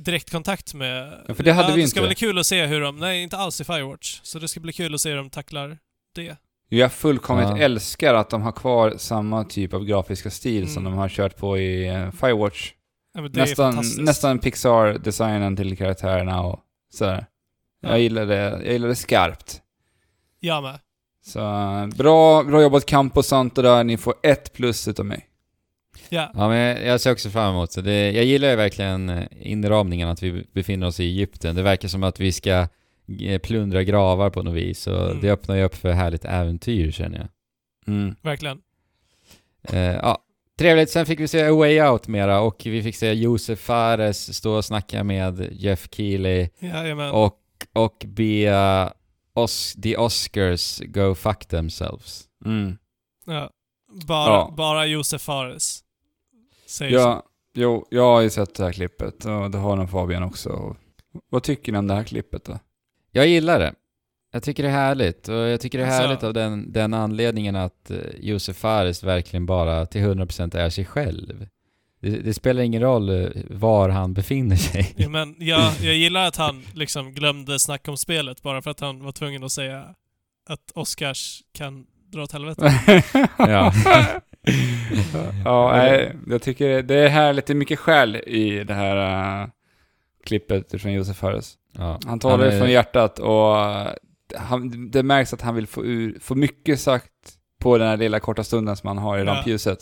direkt 0.00 0.30
kontakt 0.30 0.74
med... 0.74 1.24
Ja, 1.28 1.34
för 1.34 1.42
det 1.42 1.52
hade 1.52 1.72
vi 1.74 1.82
Det 1.82 1.88
ska 1.88 2.00
inte. 2.00 2.08
bli 2.08 2.14
kul 2.14 2.38
att 2.38 2.46
se 2.46 2.66
hur 2.66 2.80
de... 2.80 2.96
Nej, 2.96 3.22
inte 3.22 3.36
alls 3.36 3.60
i 3.60 3.64
Firewatch. 3.64 4.20
Så 4.22 4.38
det 4.38 4.48
ska 4.48 4.60
bli 4.60 4.72
kul 4.72 4.94
att 4.94 5.00
se 5.00 5.08
hur 5.10 5.16
de 5.16 5.30
tacklar 5.30 5.78
det. 6.14 6.36
Jag 6.68 6.92
fullkomligt 6.92 7.48
Ja. 7.48 7.58
älskar 7.58 8.14
att 8.14 8.30
de 8.30 8.42
har 8.42 8.52
kvar 8.52 8.94
samma 8.96 9.44
typ 9.44 9.74
av 9.74 9.84
grafiska 9.84 10.30
stil 10.30 10.72
som 10.72 10.82
Mm. 10.82 10.92
de 10.92 10.98
har 10.98 11.08
kört 11.08 11.36
på 11.36 11.58
i 11.58 11.88
eh, 11.88 12.10
Firewatch. 12.10 12.72
Ja, 13.14 13.20
det 13.20 13.40
Nästan, 13.40 13.84
nästan 13.98 14.38
Pixar-designen 14.38 15.56
till 15.56 15.76
karaktärerna 15.76 16.42
och 16.42 16.60
sådär. 16.92 17.26
Ja. 17.82 17.88
Jag 17.88 18.00
gillar 18.00 18.26
det, 18.26 18.34
jag 18.64 18.72
gillar 18.72 18.88
det 18.88 18.96
skarpt. 18.96 19.60
Jag 20.40 20.62
med. 20.62 20.80
Så 21.24 21.38
eh, 21.40 21.86
bra, 21.86 22.42
bra 22.42 22.62
jobbat 22.62 22.86
Campo 22.86 23.22
Santo 23.22 23.62
där, 23.62 23.84
ni 23.84 23.96
får 23.96 24.14
ett 24.22 24.52
plus 24.52 24.88
utav 24.88 25.06
mig. 25.06 25.26
Ja. 26.10 26.30
Ja, 26.34 26.48
men 26.48 26.86
jag- 26.86 27.00
ser 27.00 27.12
också 27.12 27.30
fram 27.30 27.54
emot 27.54 27.74
det. 27.74 27.82
det. 27.82 28.10
Jag 28.12 28.24
gillar 28.24 28.50
ju 28.50 28.56
verkligen 28.56 29.08
eh, 29.08 29.24
inramningen 29.40 30.08
att 30.08 30.22
vi 30.22 30.46
befinner 30.52 30.86
oss 30.86 31.00
i 31.00 31.04
Egypten. 31.04 31.56
Det 31.56 31.62
verkar 31.62 31.88
som 31.88 32.02
att 32.02 32.20
vi 32.20 32.32
ska 32.32 32.68
eh, 33.20 33.38
plundra 33.38 33.82
gravar 33.82 34.30
på 34.30 34.42
något 34.42 34.54
vis 34.54 34.86
och 34.86 35.06
Mm. 35.10 35.20
det 35.20 35.30
öppnar 35.30 35.56
ju 35.56 35.62
upp 35.64 35.74
för 35.74 35.92
härligt 35.92 36.24
äventyr 36.24 36.90
känner 36.90 37.18
jag. 37.18 37.28
Mm. 37.94 38.14
Verkligen. 38.22 38.60
Eh, 39.62 39.78
ja, 39.80 40.18
trevligt. 40.58 40.90
Sen 40.90 41.06
fick 41.06 41.20
vi 41.20 41.28
se 41.28 41.42
A 41.48 41.52
Way 41.54 41.80
Out 41.80 42.08
mera 42.08 42.40
och 42.40 42.62
vi 42.64 42.82
fick 42.82 42.96
se 42.96 43.12
Josef 43.12 43.58
Fares 43.60 44.36
stå 44.36 44.52
och 44.56 44.64
snacka 44.64 45.04
med 45.04 45.48
Jeff 45.52 45.88
Keely 45.92 46.48
Jajamän. 46.58 47.10
och, 47.10 47.38
och 47.72 48.04
be 48.06 48.52
os 49.34 49.74
the 49.82 49.96
Oscars 49.96 50.80
go 50.86 51.14
fuck 51.14 51.46
themselves. 51.46 52.24
Mm. 52.44 52.78
Ja. 53.26 53.50
Bara, 54.06 54.30
Ja. 54.30 54.54
bara 54.56 54.86
Josef 54.86 55.22
Fares. 55.22 55.80
Säger 56.70 56.92
så. 56.92 56.98
Ja, 56.98 57.22
jo, 57.54 57.86
jag 57.90 58.02
har 58.02 58.20
ju 58.20 58.30
sett 58.30 58.54
det 58.54 58.64
här 58.64 58.72
klippet 58.72 59.24
och 59.24 59.50
det 59.50 59.58
har 59.58 59.76
nog 59.76 59.90
Fabian 59.90 60.22
också. 60.22 60.76
Vad 61.30 61.42
tycker 61.42 61.72
ni 61.72 61.78
om 61.78 61.86
det 61.86 61.94
här 61.94 62.04
klippet 62.04 62.44
då? 62.44 62.58
Jag 63.12 63.26
gillar 63.26 63.58
det. 63.58 63.74
Jag 64.32 64.42
tycker 64.42 64.62
det 64.62 64.68
är 64.68 64.72
härligt 64.72 65.28
och 65.28 65.34
jag 65.34 65.60
tycker 65.60 65.78
det 65.78 65.84
är 65.84 65.88
Alltså- 65.88 66.02
härligt 66.02 66.22
av 66.22 66.34
den, 66.34 66.72
den 66.72 66.94
anledningen 66.94 67.56
att 67.56 67.90
eh, 67.90 67.96
Josef 68.20 68.56
Fares 68.56 69.02
verkligen 69.02 69.46
bara 69.46 69.86
till 69.86 70.00
100% 70.00 70.56
är 70.56 70.70
sig 70.70 70.84
själv. 70.84 71.46
Det, 72.00 72.10
det 72.10 72.34
spelar 72.34 72.62
ingen 72.62 72.82
roll 72.82 73.08
eh, 73.08 73.28
var 73.50 73.88
han 73.88 74.14
befinner 74.14 74.56
sig. 74.56 74.94
Ja, 74.96 75.08
men 75.08 75.36
jag, 75.38 75.72
jag 75.82 75.94
gillar 75.94 76.26
att 76.26 76.36
han 76.36 76.62
liksom 76.74 77.12
glömde 77.14 77.58
snacka 77.58 77.90
om 77.90 77.96
spelet 77.96 78.42
bara 78.42 78.62
för 78.62 78.70
att 78.70 78.80
han 78.80 79.04
var 79.04 79.12
tvungen 79.12 79.44
att 79.44 79.52
säga 79.52 79.94
att 80.48 80.70
Oscars 80.74 81.42
kan 81.52 81.86
dra 82.12 82.22
åt 82.22 82.32
helvete. 82.32 82.72
Ja. 83.38 83.72
Ja, 85.44 85.88
jag 86.26 86.42
tycker 86.42 86.82
det 86.82 86.94
är 86.94 87.08
härligt. 87.08 87.46
Det 87.46 87.52
är 87.52 87.54
mycket 87.54 87.78
själ 87.78 88.16
i 88.16 88.64
det 88.64 88.74
här 88.74 89.42
uh, 89.42 89.48
klippet 90.24 90.80
från 90.82 90.92
Josef 90.92 91.16
Fares. 91.16 91.54
Ja. 91.78 91.98
Han 92.06 92.18
talar 92.18 92.44
är- 92.46 92.58
från 92.58 92.70
hjärtat 92.70 93.18
och 93.18 93.54
uh, 93.54 93.86
han, 94.36 94.90
det 94.90 95.02
märks 95.02 95.32
att 95.34 95.40
han 95.42 95.54
vill 95.54 95.66
få, 95.66 95.84
ur, 95.84 96.18
få 96.20 96.34
mycket 96.34 96.80
sagt 96.80 97.10
på 97.60 97.78
den 97.78 97.88
här 97.88 97.96
lilla 97.96 98.20
korta 98.20 98.44
stunden 98.44 98.76
som 98.76 98.86
han 98.88 98.98
har 98.98 99.18
i 99.18 99.20
Ja. 99.20 99.26
rampljuset. 99.26 99.78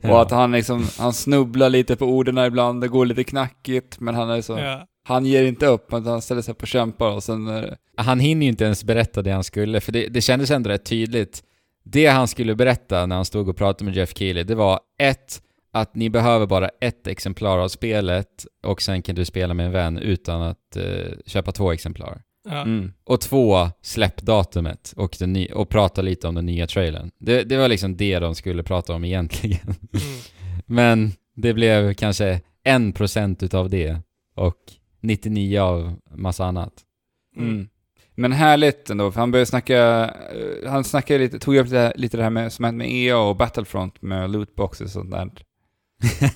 Ja. 0.00 0.10
Och 0.12 0.22
att 0.22 0.30
han 0.30 0.52
liksom, 0.52 0.86
han 0.98 1.12
snubblar 1.12 1.68
lite 1.70 1.96
på 1.96 2.06
orden 2.06 2.38
ibland, 2.38 2.80
det 2.80 2.88
går 2.88 3.06
lite 3.06 3.24
knackigt, 3.24 4.00
men 4.00 4.14
han 4.14 4.30
är 4.30 4.40
så, 4.40 4.58
Ja. 4.58 4.86
han 5.04 5.26
ger 5.26 5.44
inte 5.44 5.66
upp, 5.66 5.86
utan 5.88 6.06
han 6.06 6.22
ställer 6.22 6.42
sig 6.42 6.52
upp 6.52 6.62
och 6.62 6.68
kämpar 6.68 7.10
och 7.10 7.22
sen, 7.22 7.48
eh, 7.48 7.64
Han 7.96 8.20
hinner 8.20 8.46
ju 8.46 8.50
inte 8.50 8.64
ens 8.64 8.84
berätta 8.84 9.22
det 9.22 9.30
han 9.30 9.44
skulle, 9.44 9.80
för 9.80 9.92
det, 9.92 10.06
det 10.08 10.20
kändes 10.20 10.50
ändå 10.50 10.70
rätt 10.70 10.84
tydligt. 10.84 11.42
Det 11.82 12.06
han 12.06 12.28
skulle 12.28 12.54
berätta 12.54 13.06
när 13.06 13.16
han 13.16 13.24
stod 13.24 13.48
och 13.48 13.56
pratade 13.56 13.84
med 13.84 13.96
Jeff 13.96 14.16
Keely, 14.16 14.42
det 14.42 14.54
var 14.54 14.80
ett, 14.98 15.42
att 15.72 15.94
ni 15.94 16.10
behöver 16.10 16.46
bara 16.46 16.68
ett 16.68 17.06
exemplar 17.06 17.58
av 17.58 17.68
spelet 17.68 18.46
och 18.62 18.82
sen 18.82 19.02
kan 19.02 19.14
du 19.14 19.24
spela 19.24 19.54
med 19.54 19.66
en 19.66 19.72
vän 19.72 19.98
utan 19.98 20.42
att 20.42 20.76
eh, 20.76 21.12
köpa 21.26 21.52
två 21.52 21.72
exemplar. 21.72 22.22
Ja. 22.44 22.62
mm. 22.62 22.92
Och 23.04 23.20
två, 23.20 23.68
släppdatumet 23.82 24.94
och, 24.96 25.16
den 25.18 25.32
ny- 25.32 25.52
och 25.52 25.68
prata 25.68 26.02
lite 26.02 26.28
om 26.28 26.34
den 26.34 26.46
nya 26.46 26.66
trailern. 26.66 27.10
Det, 27.18 27.42
det 27.42 27.56
var 27.56 27.68
liksom 27.68 27.96
det 27.96 28.18
de 28.18 28.34
skulle 28.34 28.62
prata 28.62 28.94
om 28.94 29.04
egentligen. 29.04 29.60
Mm. 29.66 30.18
Men 30.66 31.12
det 31.36 31.54
blev 31.54 31.94
kanske 31.94 32.40
en 32.64 32.92
procent 32.92 33.42
utav 33.42 33.70
det 33.70 33.96
och 34.34 34.56
99 35.00 35.60
av 35.60 35.94
massa 36.14 36.44
annat. 36.44 36.72
Mm. 37.36 37.68
Men 38.14 38.32
härligt 38.32 38.90
ändå, 38.90 39.12
för 39.12 39.20
han 39.20 39.30
började 39.30 39.46
snacka, 39.46 39.78
eh, 40.34 40.70
han 40.70 40.84
snackade 40.84 41.18
lite, 41.18 41.38
tog 41.38 41.56
upp 41.56 41.70
det, 41.70 41.92
lite 41.96 42.16
det 42.16 42.22
här 42.22 42.30
med, 42.30 42.52
som 42.52 42.64
hänt 42.64 42.76
med 42.76 42.90
EA 42.90 43.18
och 43.18 43.36
Battlefront 43.36 44.02
med 44.02 44.30
lootboxes 44.30 44.86
och 44.86 44.90
sånt 44.90 45.10
där. 45.10 45.30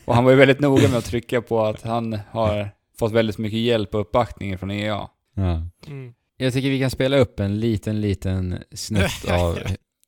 Och 0.05 0.15
han 0.15 0.25
var 0.25 0.31
ju 0.31 0.37
väldigt 0.37 0.61
noga 0.61 0.89
med 0.89 0.99
att 0.99 1.05
trycka 1.05 1.43
på 1.43 1.65
att 1.65 1.83
han 1.83 2.19
har 2.31 2.69
fått 2.99 3.13
väldigt 3.13 3.39
mycket 3.39 3.59
hjälp 3.59 3.95
och 3.95 4.01
uppbackning 4.01 4.59
från 4.59 4.71
EA. 4.71 5.09
Ja. 5.35 5.63
Mm. 5.87 6.15
Jag 6.37 6.53
tycker 6.53 6.71
vi 6.71 6.81
kan 6.81 6.91
spela 6.91 7.17
upp 7.17 7.41
en 7.41 7.61
liten, 7.61 8.01
liten 8.01 8.59
snutt 8.73 9.25
av, 9.31 9.59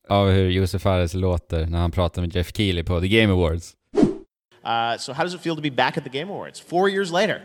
av 0.08 0.30
hur 0.30 0.50
Josef 0.50 0.82
Fares 0.82 1.14
låter 1.14 1.66
när 1.66 1.78
han 1.78 1.90
pratar 1.90 2.22
med 2.22 2.36
Jeff 2.36 2.56
Keely 2.56 2.82
på 2.82 3.00
The 3.00 3.08
Game 3.08 3.32
Awards. 3.32 3.74
Uh, 4.64 4.98
so, 4.98 5.12
how 5.12 5.24
does 5.24 5.34
it 5.34 5.40
feel 5.40 5.56
to 5.56 5.62
be 5.62 5.70
back 5.70 5.96
at 5.96 6.04
the 6.04 6.10
Game 6.10 6.32
Awards 6.32 6.60
four 6.60 6.90
years 6.90 7.10
later? 7.10 7.42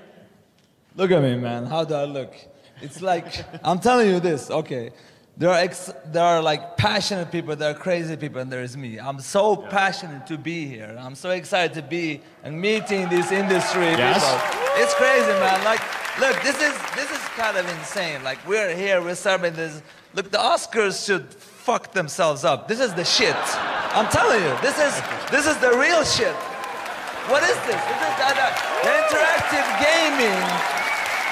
Look 0.96 1.12
at 1.12 1.22
me, 1.22 1.38
man. 1.38 1.66
How 1.66 1.84
do 1.84 1.96
I 1.96 2.06
look? 2.06 2.53
It's 2.84 3.02
like 3.02 3.28
I'm 3.64 3.80
telling 3.80 4.10
you 4.10 4.20
this. 4.20 4.52
Okay, 4.52 4.92
there 5.38 5.50
are 5.50 5.60
ex- 5.60 5.94
there 6.12 6.24
are 6.24 6.42
like 6.42 6.76
passionate 6.78 7.32
people, 7.32 7.56
there 7.56 7.72
are 7.72 7.80
crazy 7.88 8.16
people, 8.18 8.42
and 8.42 8.52
there 8.52 8.62
is 8.62 8.76
me. 8.76 9.00
I'm 9.00 9.20
so 9.22 9.56
passionate 9.56 10.28
to 10.28 10.38
be 10.38 10.68
here. 10.68 10.96
I'm 11.00 11.16
so 11.16 11.30
excited 11.32 11.74
to 11.76 11.82
be 11.82 12.22
and 12.44 12.60
meeting 12.60 13.08
this 13.10 13.32
industry 13.32 13.86
Yes. 13.86 14.20
people. 14.20 14.84
It's 14.84 14.94
crazy, 14.96 15.32
man. 15.40 15.64
Like, 15.64 15.82
look, 16.20 16.36
this 16.44 16.58
is 16.62 16.74
this 17.00 17.10
is 17.10 17.24
kind 17.40 17.56
of 17.58 17.66
insane. 17.78 18.22
Like, 18.24 18.40
we're 18.48 18.76
here, 18.76 19.02
we're 19.02 19.16
celebrating 19.16 19.58
this. 19.58 19.82
Look, 20.14 20.30
the 20.30 20.38
Oscars 20.38 21.06
should 21.06 21.34
fuck 21.34 21.94
themselves 21.94 22.44
up. 22.44 22.68
This 22.68 22.82
is 22.82 22.94
the 22.94 23.06
shit. 23.06 23.36
I'm 23.98 24.10
telling 24.12 24.44
you, 24.44 24.54
this 24.62 24.78
is 24.78 24.94
this 25.32 25.46
is 25.48 25.58
the 25.58 25.72
real 25.86 26.04
shit. 26.04 26.36
What 27.32 27.42
is 27.44 27.56
this? 27.64 27.80
This 27.90 28.02
is 28.10 28.16
the, 28.20 28.30
the 28.36 28.50
interactive 29.00 29.68
gaming. 29.80 30.83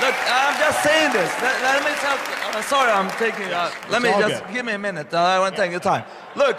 Look, 0.02 0.16
I'm 0.28 0.58
just 0.60 0.84
saying 0.84 1.14
this. 1.14 1.30
Let, 1.42 1.62
let 1.62 1.84
me 1.86 1.94
tell. 2.02 2.18
I'm 2.56 2.64
sorry, 2.64 2.92
I'm 2.92 3.10
taking. 3.18 3.54
Uh, 3.54 3.72
let 3.90 4.02
me 4.02 4.10
just 4.10 4.44
good. 4.46 4.54
give 4.54 4.66
me 4.66 4.74
a 4.74 4.80
minute. 4.80 5.14
Uh, 5.14 5.20
I 5.20 5.40
want 5.40 5.56
to 5.56 5.62
take 5.62 5.72
your 5.72 5.80
time. 5.80 6.04
Look. 6.36 6.58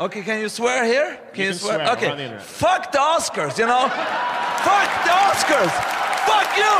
Okay, 0.00 0.22
can 0.22 0.40
you 0.40 0.48
swear 0.48 0.84
here? 0.84 1.18
Can 1.34 1.44
you, 1.44 1.50
can 1.50 1.58
swear? 1.58 1.74
swear, 1.84 2.14
Okay. 2.14 2.28
the. 2.28 2.38
Fuck 2.40 2.92
the 2.92 2.98
Oscars, 2.98 3.58
you 3.58 3.66
know? 3.66 3.88
Fuck 3.88 4.90
the 5.04 5.10
Oscars! 5.10 5.74
Fuck 6.22 6.56
you! 6.56 6.76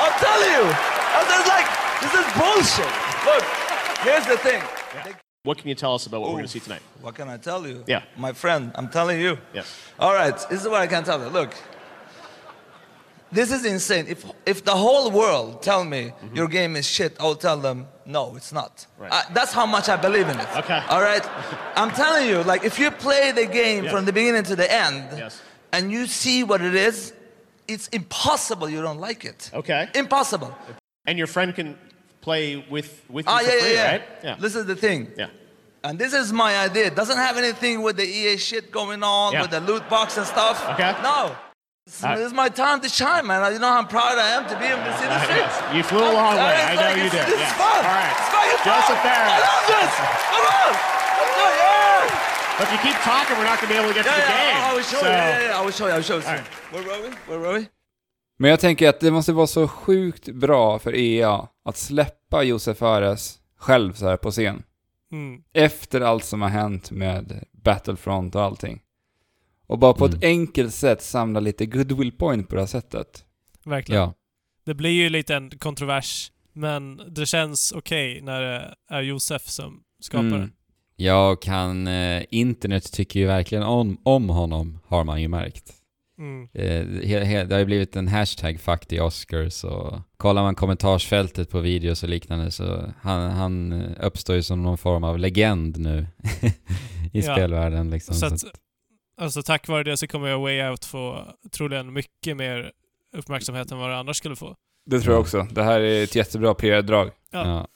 I'll 0.00 0.18
tell 0.20 0.42
you. 0.52 0.62
I 1.16 1.20
was 1.24 1.48
like, 1.48 1.68
this 2.02 2.12
is 2.12 2.26
bullshit. 2.36 2.92
Look, 3.24 3.44
here's 4.04 4.26
the 4.26 4.36
thing. 4.38 4.62
What 5.44 5.56
can 5.56 5.68
you 5.68 5.74
tell 5.74 5.94
us 5.94 6.06
about 6.06 6.20
what 6.20 6.28
we're 6.30 6.36
going 6.36 6.44
to 6.44 6.50
see 6.50 6.60
tonight? 6.60 6.82
What 7.00 7.14
can 7.14 7.28
I 7.28 7.38
tell 7.38 7.66
you? 7.66 7.84
Yeah. 7.86 8.02
My 8.18 8.32
friend, 8.32 8.70
I'm 8.74 8.88
telling 8.88 9.18
you. 9.18 9.38
Yes. 9.54 9.74
All 9.98 10.12
right, 10.12 10.36
this 10.50 10.60
is 10.60 10.68
what 10.68 10.82
I 10.82 10.86
can 10.86 11.04
tell 11.04 11.18
you. 11.20 11.28
Look, 11.28 11.54
this 13.32 13.50
is 13.52 13.64
insane. 13.64 14.06
If, 14.08 14.24
if 14.46 14.64
the 14.64 14.74
whole 14.74 15.10
world 15.10 15.62
tell 15.62 15.84
me 15.84 16.12
your 16.34 16.48
game 16.48 16.76
is 16.76 16.88
shit, 16.88 17.16
I'll 17.20 17.34
tell 17.36 17.58
them, 17.58 17.86
no, 18.06 18.34
it's 18.36 18.52
not. 18.52 18.76
Mm-hmm. 18.78 19.02
Right. 19.02 19.12
Uh, 19.12 19.22
that's 19.34 19.52
how 19.52 19.66
much 19.66 19.88
I 19.88 19.96
believe 19.96 20.28
in 20.28 20.38
it. 20.40 20.48
Okay. 20.56 20.82
All 20.88 21.00
right? 21.02 21.24
I'm 21.76 21.90
telling 21.90 22.28
you, 22.28 22.42
like, 22.42 22.64
if 22.64 22.78
you 22.78 22.90
play 22.90 23.32
the 23.32 23.46
game 23.46 23.84
Yeah. 23.84 23.90
from 23.90 24.04
the 24.06 24.12
beginning 24.12 24.44
to 24.44 24.56
the 24.56 24.70
end, 24.72 25.04
Yes. 25.16 25.40
and 25.72 25.92
you 25.92 26.06
see 26.06 26.42
what 26.44 26.60
it 26.62 26.74
is, 26.74 27.12
it's 27.66 27.88
impossible 27.88 28.68
you 28.68 28.80
don't 28.80 29.00
like 29.00 29.24
it. 29.24 29.50
Okay. 29.52 29.88
Impossible. 29.94 30.56
And 31.06 31.18
your 31.18 31.26
friend 31.26 31.54
can 31.54 31.76
play 32.20 32.56
with 32.70 33.02
with 33.08 33.26
you 33.26 33.32
Ah, 33.32 33.40
yeah, 33.40 33.48
free, 33.50 33.58
yeah, 33.60 33.74
yeah. 33.74 33.90
right? 33.90 34.02
Yeah. 34.24 34.36
This 34.40 34.54
is 34.54 34.64
the 34.66 34.76
thing. 34.76 35.08
yeah. 35.16 35.28
And 35.84 35.98
this 35.98 36.12
is 36.12 36.32
my 36.32 36.56
idea. 36.58 36.86
It 36.86 36.96
doesn't 36.96 37.16
have 37.18 37.36
anything 37.38 37.82
with 37.82 37.96
the 37.96 38.04
EA 38.06 38.36
shit 38.36 38.72
going 38.72 39.02
on, 39.02 39.32
Yeah. 39.32 39.42
with 39.42 39.50
the 39.52 39.60
loot 39.60 39.88
box 39.88 40.16
and 40.18 40.26
stuff. 40.26 40.56
Okay. 40.70 40.92
No. 41.02 41.36
This, 41.88 42.00
this 42.04 42.26
is 42.30 42.34
my 42.34 42.50
time 42.50 42.80
to 42.84 42.88
shine, 42.88 43.24
man. 43.26 43.40
You 43.52 43.58
know 43.64 43.72
how 43.72 43.84
proud 43.84 44.18
I 44.20 44.28
am 44.36 44.44
to 44.52 44.56
be 44.60 44.66
in 44.68 44.80
this 44.84 45.00
industry. 45.00 45.40
Yes. 45.40 45.52
You 45.74 45.82
flew 45.82 46.04
a 46.04 46.12
long 46.20 46.36
way. 46.36 46.52
It's 46.52 46.68
I 46.68 46.74
know 46.76 46.82
like, 46.92 46.96
you 47.04 47.08
did. 47.16 47.24
It's 47.32 47.40
Yeah. 47.40 47.62
fun. 47.64 47.80
All 47.80 47.96
right. 47.96 48.12
It's 48.12 48.28
fucking 48.34 48.60
Joseph 48.68 49.00
fun. 49.00 49.08
Ferris. 49.08 49.32
I 49.32 49.40
love 49.48 49.64
this. 49.72 49.92
Come 50.32 50.46
on. 50.60 50.72
Let's 51.18 51.36
it. 51.48 51.54
Yeah. 51.64 52.62
If 52.64 52.68
you 52.72 52.78
keep 52.86 52.98
talking, 53.10 53.34
we're 53.38 53.48
not 53.52 53.58
going 53.60 53.68
to 53.68 53.74
be 53.74 53.78
able 53.80 53.88
to 53.88 53.98
get 53.98 54.04
Yeah, 54.06 54.16
to 54.16 54.20
the 54.20 54.32
yeah, 54.36 54.52
game. 54.52 54.68
I 54.68 54.74
will 54.76 54.86
show 54.92 55.00
so, 55.00 55.06
you. 55.06 55.12
Yeah, 55.12 55.44
yeah, 55.44 55.58
I 55.60 55.64
will 55.64 55.72
show 55.78 55.86
you. 55.88 55.92
I 55.92 55.96
will 55.96 56.08
show 56.10 56.18
you. 56.20 56.26
All 56.28 56.34
right. 56.38 56.48
Where 56.72 56.84
were 56.88 57.00
we? 57.04 57.10
Where 57.28 57.40
were 57.44 57.58
we? 57.58 57.66
Men 58.38 58.50
jag 58.50 58.60
tänker 58.60 58.88
att 58.88 59.00
det 59.00 59.10
måste 59.10 59.32
vara 59.32 59.46
så 59.46 59.68
sjukt 59.68 60.28
bra 60.28 60.78
för 60.78 60.94
EA 60.96 61.48
att 61.64 61.76
släppa 61.76 62.42
Josef 62.42 62.78
Fares 62.78 63.36
själv 63.58 63.92
så 63.92 64.08
här 64.08 64.16
på 64.16 64.30
scen. 64.30 64.62
Mm. 65.12 65.40
Efter 65.54 66.00
allt 66.00 66.24
som 66.24 66.42
har 66.42 66.48
hänt 66.48 66.90
med 66.90 67.44
Battlefront 67.64 68.34
och 68.34 68.42
allting. 68.42 68.80
Och 69.68 69.78
bara 69.78 69.92
på 69.94 70.04
Mm. 70.04 70.16
ett 70.18 70.24
enkelt 70.24 70.74
sätt 70.74 71.02
samla 71.02 71.40
lite 71.40 71.66
goodwill 71.66 72.12
point 72.12 72.48
på 72.48 72.54
det 72.54 72.60
här 72.60 72.66
sättet. 72.66 73.24
Verkligen. 73.64 74.00
Ja. 74.02 74.14
Det 74.64 74.74
blir 74.74 74.90
ju 74.90 75.08
lite 75.08 75.34
en 75.34 75.50
kontrovers, 75.50 76.32
men 76.52 77.00
det 77.08 77.26
känns 77.26 77.72
okej 77.72 78.20
när 78.22 78.40
det 78.40 78.74
är 78.90 79.00
Josef 79.02 79.48
som 79.48 79.80
skapar 80.00 80.26
Mm. 80.26 80.40
det. 80.40 80.48
Ja, 81.04 81.30
och 81.30 81.46
han, 81.46 81.86
eh, 81.86 82.22
internet 82.30 82.92
tycker 82.92 83.20
ju 83.20 83.26
verkligen 83.26 83.64
om, 83.64 83.98
om 84.02 84.28
honom, 84.28 84.78
har 84.86 85.04
man 85.04 85.22
ju 85.22 85.28
märkt. 85.28 85.74
Mm. 86.18 86.48
Eh, 86.54 87.06
he, 87.08 87.24
he, 87.24 87.44
det 87.44 87.54
har 87.54 87.60
ju 87.60 87.64
blivit 87.66 87.96
en 87.96 88.08
hashtag 88.08 88.60
fuck 88.60 88.86
the 88.86 89.00
Oscars 89.00 89.64
och 89.64 90.00
kollar 90.16 90.42
man 90.42 90.54
kommentarsfältet 90.54 91.50
på 91.50 91.60
videos 91.60 92.02
och 92.02 92.08
liknande 92.08 92.50
så 92.50 92.92
han, 93.00 93.30
han 93.30 93.72
uppstår 94.00 94.36
ju 94.36 94.42
som 94.42 94.62
någon 94.62 94.78
form 94.78 95.04
av 95.04 95.18
legend 95.18 95.78
nu 95.78 96.06
i 97.12 97.20
Ja. 97.20 97.22
spelvärlden 97.34 97.90
liksom. 97.90 98.14
Så 98.14 98.28
Så 98.28 98.34
att, 98.34 98.42
alltså 99.18 99.42
tack 99.42 99.68
vare 99.68 99.84
det 99.84 99.96
så 99.96 100.06
kommer 100.06 100.28
jag 100.28 100.40
Way 100.40 100.68
Out 100.68 100.84
få 100.84 101.34
troligen 101.50 101.92
mycket 101.92 102.36
mer 102.36 102.72
uppmärksamhet 103.16 103.70
än 103.72 103.78
vad 103.78 103.90
det 103.90 103.96
annars 103.96 104.16
skulle 104.16 104.36
få. 104.36 104.56
Det 104.86 105.00
tror 105.00 105.14
jag 105.14 105.20
också. 105.20 105.46
Det 105.50 105.62
här 105.62 105.80
är 105.80 106.04
ett 106.04 106.14
jättebra 106.14 106.54
PR-drag. 106.54 107.10
Ja. 107.30 107.48
Ja. 107.48 107.68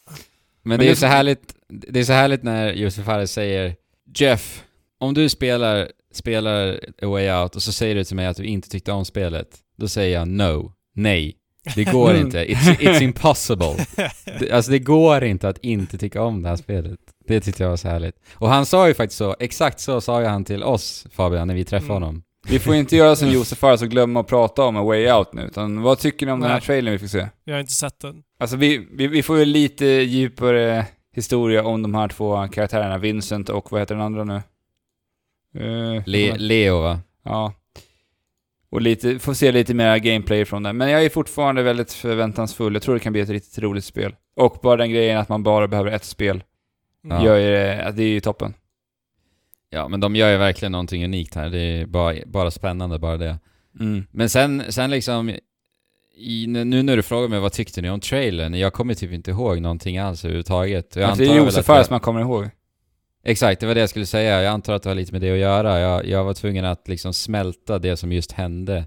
Men, 0.62 0.76
Men 0.76 0.78
det 0.78 0.90
är 0.90 0.94
så 0.94 1.06
härligt, 1.06 1.54
det 1.68 2.00
är 2.00 2.04
så 2.04 2.12
härligt 2.12 2.42
när 2.42 2.72
Josef 2.72 3.04
Fares 3.04 3.32
säger 3.32 3.76
Jeff, 4.16 4.64
om 4.98 5.14
du 5.14 5.28
spelar, 5.28 5.90
spelar 6.12 6.80
A 7.02 7.06
Way 7.06 7.30
Out 7.32 7.56
och 7.56 7.62
så 7.62 7.72
säger 7.72 7.94
du 7.94 8.04
till 8.04 8.16
mig 8.16 8.26
att 8.26 8.36
du 8.36 8.44
inte 8.44 8.68
tyckte 8.68 8.92
om 8.92 9.04
spelet, 9.04 9.58
då 9.76 9.88
säger 9.88 10.18
jag 10.18 10.28
no, 10.28 10.72
nej. 10.94 11.36
Det 11.74 11.84
går 11.84 12.14
inte. 12.16 12.44
It's, 12.44 12.76
it's 12.78 13.02
impossible. 13.02 13.86
Det, 14.40 14.50
alltså 14.52 14.70
det 14.70 14.78
går 14.78 15.24
inte 15.24 15.48
att 15.48 15.58
inte 15.58 15.98
tycka 15.98 16.22
om 16.22 16.42
det 16.42 16.48
här 16.48 16.56
spelet. 16.56 17.00
Det 17.26 17.40
tyckte 17.40 17.62
jag 17.62 17.70
var 17.70 17.76
så 17.76 17.88
härligt. 17.88 18.14
Och 18.34 18.48
han 18.48 18.66
sa 18.66 18.88
ju 18.88 18.94
faktiskt 18.94 19.18
så, 19.18 19.36
exakt 19.40 19.80
så 19.80 20.00
sa 20.00 20.20
ju 20.20 20.26
han 20.26 20.44
till 20.44 20.62
oss 20.62 21.06
Fabian 21.12 21.48
när 21.48 21.54
vi 21.54 21.64
träffade 21.64 21.92
Mm. 21.92 22.02
honom. 22.02 22.22
Vi 22.48 22.58
får 22.58 22.74
inte 22.74 22.96
göra 22.96 23.16
som 23.16 23.28
Josef 23.28 23.58
Fares 23.58 23.82
och 23.82 23.88
glömma 23.88 24.20
att 24.20 24.26
prata 24.26 24.62
om 24.62 24.76
A 24.76 24.82
Way 24.82 25.12
Out 25.12 25.32
nu, 25.32 25.42
utan 25.42 25.82
vad 25.82 25.98
tycker 25.98 26.26
ni 26.26 26.32
om 26.32 26.40
den 26.40 26.50
här 26.50 26.56
Nej. 26.56 26.66
trailern 26.66 26.92
vi 26.92 26.98
fick 26.98 27.10
se? 27.10 27.28
Jag 27.44 27.54
har 27.54 27.60
inte 27.60 27.72
sett 27.72 28.00
den. 28.00 28.22
Alltså 28.38 28.56
vi, 28.56 28.86
vi, 28.92 29.06
vi 29.06 29.22
får 29.22 29.38
ju 29.38 29.44
lite 29.44 29.84
djupare 29.86 30.86
historia 31.14 31.64
om 31.64 31.82
de 31.82 31.94
här 31.94 32.08
två 32.08 32.48
karaktärerna, 32.48 32.98
Vincent 32.98 33.48
och 33.48 33.72
vad 33.72 33.80
heter 33.80 33.94
den 33.94 34.04
andra 34.04 34.24
nu? 34.24 34.36
Eh, 35.58 36.02
Le, 36.06 36.36
Leo 36.36 36.80
va? 36.80 37.00
Ja. 37.24 37.52
Och 38.72 38.80
lite, 38.80 39.18
får 39.18 39.34
se 39.34 39.52
lite 39.52 39.74
mer 39.74 39.98
gameplay 39.98 40.44
från 40.44 40.62
den. 40.62 40.76
Men 40.76 40.90
jag 40.90 41.04
är 41.04 41.08
fortfarande 41.08 41.62
väldigt 41.62 41.92
förväntansfull. 41.92 42.74
Jag 42.74 42.82
tror 42.82 42.94
det 42.94 43.00
kan 43.00 43.12
bli 43.12 43.22
ett 43.22 43.28
riktigt 43.28 43.58
roligt 43.58 43.84
spel. 43.84 44.14
Och 44.36 44.58
bara 44.62 44.76
den 44.76 44.90
grejen 44.90 45.18
att 45.18 45.28
man 45.28 45.42
bara 45.42 45.68
behöver 45.68 45.90
ett 45.90 46.04
spel 46.04 46.42
Mm. 47.04 47.24
Gör 47.24 47.36
ju 47.36 47.50
det, 47.50 47.92
det 47.96 48.02
är 48.02 48.08
ju 48.08 48.20
toppen. 48.20 48.54
Ja 49.70 49.88
men 49.88 50.00
de 50.00 50.16
gör 50.16 50.30
ju 50.30 50.36
verkligen 50.36 50.72
någonting 50.72 51.04
unikt 51.04 51.34
här. 51.34 51.50
Det 51.50 51.58
är 51.58 51.86
bara, 51.86 52.14
bara 52.26 52.50
spännande 52.50 52.98
bara 52.98 53.16
det. 53.16 53.38
Mm. 53.80 54.06
Men 54.10 54.28
sen, 54.28 54.62
sen 54.68 54.90
liksom, 54.90 55.32
i, 56.16 56.46
nu 56.46 56.82
när 56.82 56.96
du 56.96 57.02
frågar 57.02 57.28
mig 57.28 57.40
vad 57.40 57.52
tyckte 57.52 57.82
ni 57.82 57.90
om 57.90 58.00
trailern? 58.00 58.54
Jag 58.54 58.72
kommer 58.72 58.94
typ 58.94 59.12
inte 59.12 59.30
ihåg 59.30 59.60
någonting 59.60 59.98
alls 59.98 60.24
överhuvudtaget. 60.24 60.96
Jag 60.96 61.04
Alltså, 61.04 61.24
det 61.24 61.30
är 61.30 61.36
Josef 61.36 61.58
att 61.58 61.66
Fares 61.66 61.90
man 61.90 62.00
kommer 62.00 62.20
ihåg. 62.20 62.50
Exakt, 63.24 63.60
det 63.60 63.66
var 63.66 63.74
det 63.74 63.80
jag 63.80 63.90
skulle 63.90 64.06
säga. 64.06 64.42
Jag 64.42 64.52
antar 64.52 64.72
att 64.72 64.82
det 64.82 64.90
har 64.90 64.94
lite 64.94 65.12
med 65.12 65.20
det 65.20 65.30
att 65.32 65.38
göra. 65.38 65.80
Jag, 65.80 66.06
jag 66.06 66.24
var 66.24 66.34
tvungen 66.34 66.64
att 66.64 66.88
liksom 66.88 67.12
smälta 67.14 67.78
det 67.78 67.96
som 67.96 68.12
just 68.12 68.32
hände 68.32 68.86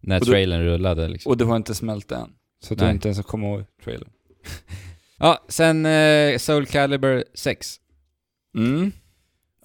när 0.00 0.20
Och 0.20 0.26
du- 0.26 0.32
trailern 0.32 0.62
rullade 0.64 1.08
liksom. 1.08 1.30
Och 1.30 1.36
du 1.36 1.44
har 1.44 1.56
inte 1.56 1.74
smält 1.74 2.12
än. 2.12 2.30
Så 2.62 2.72
att 2.74 2.78
du 2.78 2.84
Nej. 2.84 2.94
inte 2.94 3.08
ens 3.08 3.26
kommer 3.26 3.48
ihåg 3.48 3.64
trailern. 3.84 4.08
Ja, 5.18 5.44
sen 5.48 5.86
eh, 5.86 6.38
Soul 6.38 6.66
Calibur 6.66 7.24
6. 7.34 7.76
Mm. 8.56 8.92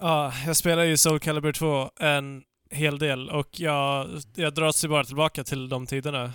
Ja, 0.00 0.32
jag 0.46 0.56
spelar 0.56 0.82
ju 0.84 0.96
Soul 0.96 1.20
Calibur 1.20 1.52
2 1.52 1.90
en 2.00 2.42
hel 2.70 2.98
del 2.98 3.30
och 3.30 3.48
jag, 3.60 4.08
jag 4.34 4.54
dras 4.54 4.84
ju 4.84 4.88
bara 4.88 5.04
tillbaka 5.04 5.44
till 5.44 5.68
de 5.68 5.86
tiderna 5.86 6.32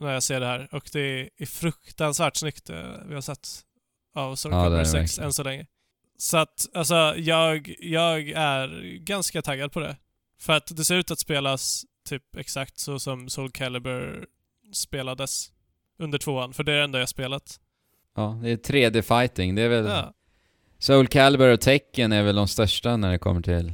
när 0.00 0.12
jag 0.12 0.22
ser 0.22 0.40
det 0.40 0.46
här. 0.46 0.68
Och 0.72 0.88
det 0.92 1.28
är 1.38 1.46
fruktansvärt 1.46 2.36
snyggt 2.36 2.66
det 2.66 3.02
vi 3.08 3.14
har 3.14 3.20
sett 3.20 3.48
av 4.14 4.34
Soul 4.34 4.54
Ja, 4.54 4.62
Calibur 4.62 4.78
det 4.78 4.84
6 4.86 4.94
verkligen. 4.94 5.26
än 5.26 5.32
så 5.32 5.42
länge. 5.42 5.66
Så 6.20 6.36
att, 6.38 6.66
alltså, 6.74 7.14
jag, 7.16 7.74
jag 7.78 8.28
är 8.30 8.96
ganska 8.98 9.42
taggad 9.42 9.72
på 9.72 9.80
det. 9.80 9.96
För 10.40 10.52
att 10.52 10.76
det 10.76 10.84
ser 10.84 10.94
ut 10.96 11.10
att 11.10 11.18
spelas 11.18 11.84
typ 12.08 12.36
exakt 12.36 12.78
så 12.78 12.98
som 12.98 13.28
Soul 13.28 13.50
Calibur 13.50 14.26
spelades 14.72 15.52
under 15.98 16.18
tvåan, 16.18 16.52
för 16.52 16.64
det 16.64 16.72
är 16.72 16.76
det 16.76 16.84
enda 16.84 16.98
jag 16.98 17.08
spelat. 17.08 17.60
Ja, 18.16 18.38
det 18.42 18.50
är 18.50 18.56
3D-fighting. 18.56 19.54
Det 19.54 19.62
är 19.62 19.68
väl... 19.68 19.84
Ja. 19.86 20.14
Soul 20.78 21.06
Calibur 21.06 21.52
och 21.52 21.60
Tekken 21.60 22.12
är 22.12 22.22
väl 22.22 22.36
de 22.36 22.48
största 22.48 22.96
när 22.96 23.10
det 23.12 23.18
kommer 23.18 23.40
till 23.42 23.72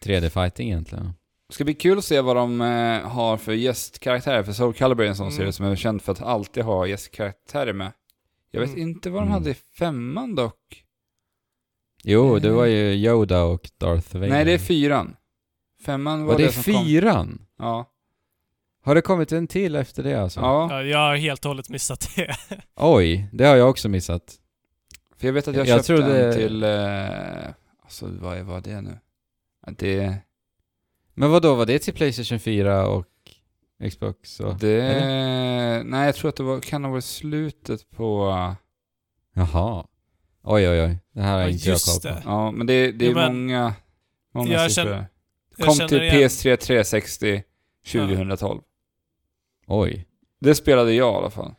3D-fighting 0.00 0.62
egentligen. 0.66 1.12
Det 1.48 1.54
ska 1.54 1.64
bli 1.64 1.74
kul 1.74 1.98
att 1.98 2.04
se 2.04 2.20
vad 2.20 2.36
de 2.36 2.60
eh, 2.60 3.00
har 3.08 3.36
för 3.36 3.52
gästkaraktärer, 3.52 4.42
för 4.42 4.52
Soul 4.52 4.74
Calibur 4.74 5.04
är 5.04 5.08
en 5.08 5.16
sån 5.16 5.26
Mm. 5.26 5.36
serie 5.36 5.52
som 5.52 5.66
är 5.66 5.76
känd 5.76 6.02
för 6.02 6.12
att 6.12 6.22
alltid 6.22 6.64
ha 6.64 6.86
gästkaraktärer 6.86 7.72
med. 7.72 7.92
Jag 8.50 8.60
vet 8.60 8.70
Mm. 8.70 8.82
inte 8.82 9.10
vad 9.10 9.22
de 9.22 9.26
Mm. 9.26 9.32
hade 9.32 9.50
i 9.50 9.54
femman 9.54 10.34
dock. 10.34 10.83
Jo, 12.04 12.38
det 12.38 12.48
Mm. 12.48 12.56
var 12.58 12.64
ju 12.66 12.92
Yoda 12.92 13.42
och 13.42 13.70
Darth 13.78 14.14
Vader. 14.16 14.28
Nej, 14.28 14.44
det 14.44 14.52
är 14.52 14.58
fyran. 14.58 15.16
Femman 15.84 16.24
var, 16.24 16.32
Var 16.32 16.40
det 16.40 16.52
som 16.52 16.62
kom. 16.74 16.84
fyran? 16.84 17.46
Ja. 17.58 17.90
Har 18.84 18.94
det 18.94 19.00
kommit 19.02 19.32
en 19.32 19.46
till 19.46 19.76
efter 19.76 20.02
det 20.02 20.14
alltså? 20.14 20.40
ja. 20.40 20.68
Ja, 20.70 20.82
jag 20.82 20.98
har 20.98 21.16
helt 21.16 21.44
och 21.44 21.48
hållet 21.48 21.68
missat 21.68 22.10
det. 22.16 22.36
Oj, 22.76 23.28
det 23.32 23.44
har 23.44 23.56
jag 23.56 23.70
också 23.70 23.88
missat. 23.88 24.34
För 25.16 25.26
jag 25.28 25.32
vet 25.32 25.48
att 25.48 25.54
jag, 25.56 25.66
Jag 25.66 25.84
köpte 25.84 26.02
trodde- 26.02 26.26
en 26.28 26.34
till... 26.34 26.62
Eh, 26.62 27.54
alltså 27.82 28.06
vad 28.20 28.38
var 28.38 28.60
det 28.60 28.80
nu? 28.80 28.98
Det... 29.78 30.16
Men 31.14 31.30
vad 31.30 31.42
då 31.42 31.54
var 31.54 31.66
det 31.66 31.78
till 31.78 31.94
Playstation 31.94 32.40
4 32.40 32.86
och 32.86 33.06
Xbox? 33.90 34.40
Och... 34.40 34.56
det 34.58 35.82
nej, 35.86 36.06
jag 36.06 36.14
tror 36.14 36.28
att 36.28 36.36
det 36.36 36.42
var, 36.42 36.60
kan 36.60 36.84
ha 36.84 36.90
varit 36.90 37.04
slutet 37.04 37.90
på... 37.90 38.30
Jaha. 39.34 39.86
Oj, 40.44 40.68
oj, 40.68 40.80
oj. 40.82 40.98
Det 41.14 41.22
här 41.22 41.32
har 41.32 41.40
Ja, 41.40 41.48
inte 41.48 41.68
jag 41.68 41.78
koll 41.80 42.00
på. 42.02 42.08
det. 42.08 42.22
Ja, 42.24 42.50
men 42.50 42.66
det, 42.66 42.92
det 42.92 43.04
är 43.04 43.08
Jo, 43.08 43.14
men- 43.14 43.34
många... 43.46 43.74
Många 44.34 44.52
Jag 44.52 44.70
siffror. 44.72 44.84
känner- 44.90 45.06
jag 45.56 45.66
Kom 45.66 45.88
till 45.88 46.02
igen. 46.02 46.14
PS3 46.28 46.56
360 46.56 47.42
2012. 47.92 48.60
Oj. 49.66 50.06
Det 50.40 50.54
spelade 50.54 50.92
jag 50.92 51.12
i 51.14 51.16
alla 51.16 51.30
fall. 51.30 51.54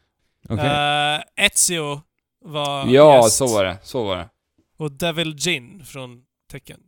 Okej. 0.49 0.65
Eh, 0.65 1.45
Ezio 1.45 2.01
var 2.41 2.87
Ja, 2.87 3.23
gäst. 3.23 3.35
så 3.37 3.47
var 3.47 3.63
det. 3.65 3.77
Så 3.83 4.03
var 4.03 4.17
det. 4.17 4.29
Och 4.77 4.91
Devil 4.91 5.35
Jin 5.37 5.85
från 5.85 6.21
Tekken. 6.51 6.79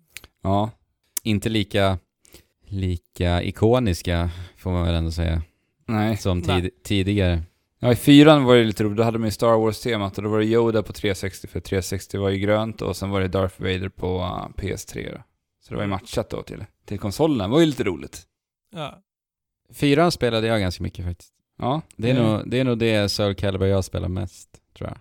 Ja. 0.43 0.69
Inte 1.23 1.49
lika, 1.49 1.97
lika 2.67 3.43
ikoniska, 3.43 4.29
får 4.57 4.71
man 4.71 4.85
väl 4.85 4.95
ändå 4.95 5.11
säga, 5.11 5.41
Nej. 5.87 6.17
som 6.17 6.39
Nej. 6.39 6.61
tid, 6.61 6.71
tidigare. 6.83 7.41
Ja, 7.80 7.91
i 7.91 7.95
fyran 7.95 8.43
var 8.43 8.55
det 8.55 8.63
lite 8.63 8.84
roligt. 8.84 8.97
Då 8.97 9.03
hade 9.03 9.19
man 9.19 9.28
ju 9.28 9.32
Star 9.32 9.57
Wars-temat 9.57 10.17
och 10.17 10.23
då 10.23 10.30
var 10.30 10.39
det 10.39 10.45
Yoda 10.45 10.84
på 10.84 10.93
360 10.93 11.47
för 11.47 11.59
360 11.59 12.17
var 12.17 12.30
ju 12.30 12.38
grönt 12.38 12.82
och 12.82 12.95
sen 12.95 13.09
var 13.09 13.21
det 13.21 13.28
Darth 13.28 13.61
Vader 13.61 13.89
på 13.89 14.17
uh, 14.17 14.61
PS3 14.61 15.11
då. 15.11 15.23
Så 15.63 15.69
det 15.69 15.75
var 15.75 15.84
ju 15.84 15.89
matchat 15.89 16.30
då 16.30 16.41
till, 16.41 16.65
till 16.86 16.99
konsolerna. 16.99 17.43
Det 17.43 17.49
var 17.49 17.59
ju 17.59 17.65
lite 17.65 17.84
roligt. 17.84 18.23
Ja. 18.75 19.01
Fyran 19.73 20.11
spelade 20.11 20.47
jag 20.47 20.59
ganska 20.59 20.84
mycket 20.84 21.05
faktiskt. 21.05 21.34
Ja. 21.57 21.82
Det 21.95 22.09
är, 22.09 22.13
nog, 22.13 22.49
det 22.49 22.59
är 22.59 22.63
nog 22.63 22.78
det 22.78 23.09
Soul 23.09 23.36
Calibur 23.36 23.67
jag 23.67 23.86
spelar 23.86 24.07
mest, 24.07 24.49
tror 24.78 24.89
jag. 24.89 24.97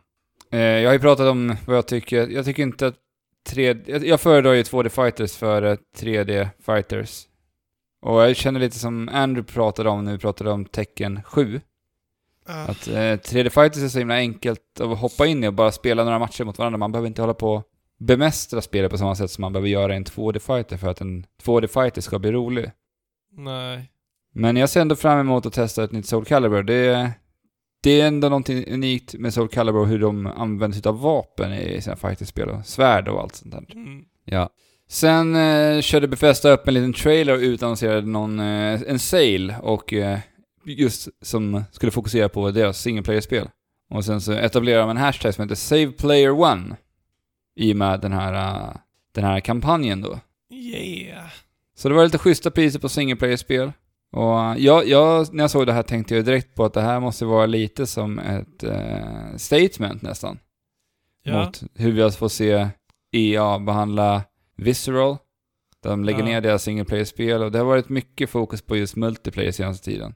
Eh, 0.61 0.61
jag 0.61 0.89
har 0.89 0.95
ju 0.95 1.01
pratat 1.01 1.27
om 1.27 1.57
vad 1.67 1.77
jag 1.77 1.87
tycker. 1.87 2.29
Jag 2.29 2.45
tycker 2.45 2.63
inte 2.63 2.87
att 2.87 2.97
3D... 3.49 3.83
Jag, 3.87 4.07
jag 4.07 4.21
föredrar 4.21 4.53
ju 4.53 4.63
2D 4.63 4.89
Fighters 4.89 5.37
före 5.37 5.77
3D 5.99 6.49
Fighters. 6.67 7.27
Och 8.03 8.21
jag 8.21 8.37
känner 8.37 8.61
lite 8.61 8.79
som 8.79 9.09
Andrew 9.09 9.53
pratade 9.53 9.89
om 9.91 10.05
när 10.05 10.13
vi 10.13 10.19
pratade 10.19 10.51
om 10.51 10.65
Tekken 10.65 11.23
7. 11.23 11.61
Att 12.47 12.89
eh, 12.89 12.93
3D 12.93 13.49
Fighters 13.49 13.83
är 13.83 13.89
så 13.89 13.99
himla 13.99 14.15
enkelt 14.15 14.81
att 14.81 14.99
hoppa 14.99 15.27
in 15.27 15.45
i 15.45 15.49
och 15.49 15.55
bara 15.55 15.73
spela 15.73 16.05
några 16.05 16.19
matcher 16.19 16.45
mot 16.45 16.59
varandra. 16.59 16.79
Man 16.79 16.93
behöver 16.93 17.09
inte 17.09 17.23
hålla 17.23 17.35
på 17.35 17.53
och 17.53 17.69
bemästra 17.99 18.61
spelet 18.63 18.91
på 18.91 18.99
samma 18.99 19.15
sätt 19.15 19.31
som 19.31 19.43
man 19.43 19.53
behöver 19.53 19.69
göra 19.69 19.93
i 19.93 19.97
en 19.97 20.05
2D-fighter 20.05 20.77
för 20.77 20.89
att 20.89 21.01
en 21.01 21.27
2D-fighter 21.45 22.01
ska 22.01 22.19
bli 22.19 22.33
rolig. 22.33 22.71
Nej. 23.37 23.91
Men 24.35 24.57
jag 24.57 24.69
ser 24.69 24.81
ändå 24.81 24.97
fram 24.97 25.19
emot 25.19 25.47
att 25.47 25.53
testa 25.53 25.85
ett 25.85 25.93
nytt 25.93 26.07
Soul 26.07 26.25
Calibur. 26.25 26.63
Det, 26.63 27.11
det 27.83 28.01
är 28.01 28.07
ändå 28.07 28.29
någonting 28.29 28.73
unikt 28.73 29.15
med 29.15 29.35
Soul 29.35 29.49
Calibur 29.49 29.81
och 29.81 29.87
hur 29.87 29.99
de 29.99 30.27
använder 30.27 30.79
sig 30.79 30.89
av 30.89 31.01
vapen 31.01 31.53
i 31.53 31.81
sina 31.81 31.97
fighterspel 31.97 32.49
och 32.49 32.67
svärd 32.67 33.09
och 33.09 33.21
allt 33.21 33.35
sånt 33.35 33.53
där. 33.53 33.65
Mm. 33.75 34.05
Ja. 34.25 34.51
Sen 34.89 35.37
eh, 35.37 35.81
körde 35.81 36.09
Bethesda 36.09 36.51
upp 36.51 36.69
en 36.69 36.75
liten 36.75 36.93
trailer 36.93 37.33
och 37.33 37.41
utannonserade 37.41 38.07
någon, 38.07 38.41
eh, 38.41 38.83
en 38.87 38.99
sale 38.99 39.57
och 39.63 39.93
eh, 39.93 40.19
just 40.67 41.09
som 41.23 41.65
skulle 41.73 41.93
fokusera 41.93 42.29
på 42.29 42.51
deras 42.51 42.81
single 42.81 43.03
player-spel. 43.03 43.49
Och 43.91 44.05
sen 44.05 44.21
så 44.21 44.33
etablerade 44.33 44.83
de 44.83 44.91
en 44.91 44.97
hashtag 44.97 45.35
som 45.35 45.43
heter 45.43 45.55
Save 45.55 45.87
Player 45.93 46.31
One 46.31 46.77
i 47.57 47.73
och 47.73 47.77
med 47.77 48.01
den 48.01 48.13
här, 48.13 48.33
eh, 48.35 48.77
den 49.13 49.25
här 49.25 49.41
kampanjen 49.41 50.01
då. 50.01 50.21
Yeah. 50.51 51.29
Så 51.77 51.89
det 51.89 51.95
var 51.95 52.05
lite 52.05 52.19
schyssta 52.19 52.51
priser 52.51 52.79
på 52.79 52.89
single 52.89 53.17
player-spel. 53.17 53.73
Och 54.13 54.41
eh, 54.41 54.57
jag, 54.59 54.89
jag, 54.89 55.35
när 55.35 55.45
jag 55.45 55.51
såg 55.51 55.67
det 55.67 55.73
här 55.73 55.83
tänkte 55.83 56.17
jag 56.17 56.25
direkt 56.25 56.55
på 56.55 56.65
att 56.65 56.73
det 56.73 56.81
här 56.81 57.01
måste 57.01 57.25
vara 57.25 57.47
lite 57.47 57.87
som 57.87 58.19
ett 58.19 58.65
eh, 58.65 59.37
statement 59.37 60.03
nästan. 60.03 60.39
Ja. 61.23 61.45
Mot 61.45 61.63
hur 61.75 61.93
vi 61.93 62.11
får 62.11 62.29
se 62.29 62.69
EA 63.13 63.59
behandla 63.59 64.23
Visceral. 64.57 65.17
De 65.83 66.05
lägger 66.05 66.19
Ja. 66.19 66.25
ner 66.25 66.41
deras 66.41 66.63
single 66.63 66.85
player-spel 66.85 67.43
och 67.43 67.53
det 67.53 67.59
har 67.59 67.65
varit 67.65 67.89
mycket 67.89 68.31
fokus 68.31 68.63
på 68.63 68.77
just 68.77 68.97
multiplayer 68.97 69.53
senaste 69.53 69.85
tiden. 69.85 70.15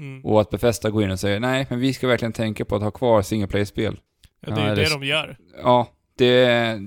Mm. 0.00 0.24
Och 0.24 0.40
att 0.40 0.50
Bethesda 0.50 0.90
går 0.90 1.02
in 1.02 1.10
och 1.10 1.20
säger 1.20 1.40
nej, 1.40 1.66
men 1.70 1.80
vi 1.80 1.92
ska 1.92 2.08
verkligen 2.08 2.32
tänka 2.32 2.64
på 2.64 2.76
att 2.76 2.82
ha 2.82 2.90
kvar 2.90 3.22
single 3.22 3.46
player-spel. 3.46 4.00
Ja, 4.40 4.54
det 4.54 4.60
är 4.60 4.68
ju 4.68 4.74
det 4.74 4.90
de 4.90 5.04
gör. 5.04 5.38
Ja, 5.62 5.88
det, 6.16 6.78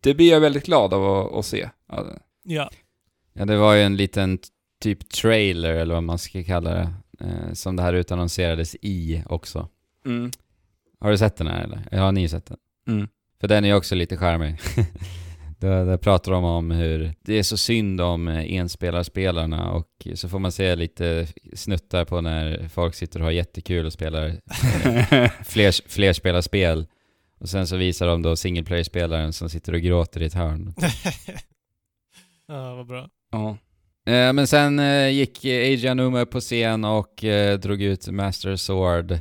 det 0.00 0.14
blir 0.14 0.30
jag 0.30 0.40
väldigt 0.40 0.66
glad 0.66 0.94
av 0.94 1.04
att, 1.04 1.32
att 1.32 1.46
se. 1.46 1.68
Ja, 1.88 2.06
Ja. 2.44 2.70
Det 3.44 3.56
var 3.56 3.74
ju 3.74 3.82
en 3.82 3.96
liten 3.96 4.38
typ 4.80 5.08
trailer, 5.08 5.74
eller 5.74 5.94
vad 5.94 6.02
man 6.02 6.18
ska 6.18 6.44
kalla 6.44 6.70
det, 6.74 6.92
eh, 7.20 7.52
som 7.52 7.76
det 7.76 7.82
här 7.82 7.92
utannonserades 7.92 8.76
i 8.82 9.22
också. 9.26 9.68
Mm. 10.06 10.30
Har 11.00 11.10
du 11.10 11.18
sett 11.18 11.36
den 11.36 11.46
här 11.46 11.64
eller? 11.64 11.88
Ja, 11.90 12.00
har 12.00 12.12
ni 12.12 12.28
sett 12.28 12.46
den? 12.46 12.56
Mm. 12.88 13.08
För 13.40 13.48
den 13.48 13.64
är 13.64 13.68
ju 13.68 13.74
också 13.74 13.94
lite 13.94 14.16
charmig. 14.16 14.58
Där, 15.60 15.84
där 15.84 15.96
pratar 15.96 16.32
de 16.32 16.44
om 16.44 16.70
hur 16.70 17.14
det 17.20 17.38
är 17.38 17.42
så 17.42 17.56
synd 17.56 18.00
om 18.00 18.28
enspellarspelarna 18.28 19.70
och 19.70 20.08
så 20.14 20.28
får 20.28 20.38
man 20.38 20.52
se 20.52 20.76
lite 20.76 21.26
snuttar 21.54 22.04
på 22.04 22.20
när 22.20 22.68
folk 22.68 22.94
sitter 22.94 23.20
och 23.20 23.24
har 23.24 23.32
jättekul 23.32 23.86
och 23.86 23.92
spelar 23.92 24.40
fler, 25.44 25.88
flerspelarspel. 25.88 26.86
Och 27.40 27.48
sen 27.48 27.66
så 27.66 27.76
visar 27.76 28.06
de 28.06 28.22
då 28.22 28.36
single 28.36 28.64
player-spelaren 28.64 29.32
som 29.32 29.48
sitter 29.48 29.72
och 29.72 29.80
gråter 29.80 30.22
i 30.22 30.26
ett 30.26 30.34
hörn. 30.34 30.74
ja, 32.48 32.74
vad 32.74 32.86
bra. 32.86 33.08
ja. 33.32 33.56
Eh, 34.12 34.32
men 34.32 34.46
sen 34.46 34.78
eh, 34.78 35.08
gick 35.08 35.44
Anuma 35.84 36.20
upp 36.20 36.30
på 36.30 36.40
scen 36.40 36.84
och 36.84 37.24
eh, 37.24 37.58
drog 37.58 37.82
ut 37.82 38.08
Master 38.08 38.56
Sword. 38.56 39.18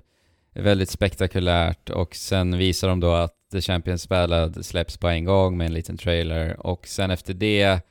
Väldigt 0.54 0.90
spektakulärt 0.90 1.90
och 1.90 2.16
sen 2.16 2.58
visar 2.58 2.88
de 2.88 3.00
då 3.00 3.12
att 3.12 3.39
The 3.52 3.62
Champions 3.62 4.10
Ballad 4.10 4.66
släpps 4.66 4.97
på 4.97 5.08
en 5.08 5.26
gång 5.26 5.58
med 5.58 5.68
en 5.68 5.74
liten 5.74 5.97
trailer 5.97 6.60
och 6.68 6.88
sen 6.88 7.12
efter 7.12 7.34
det 7.34 7.82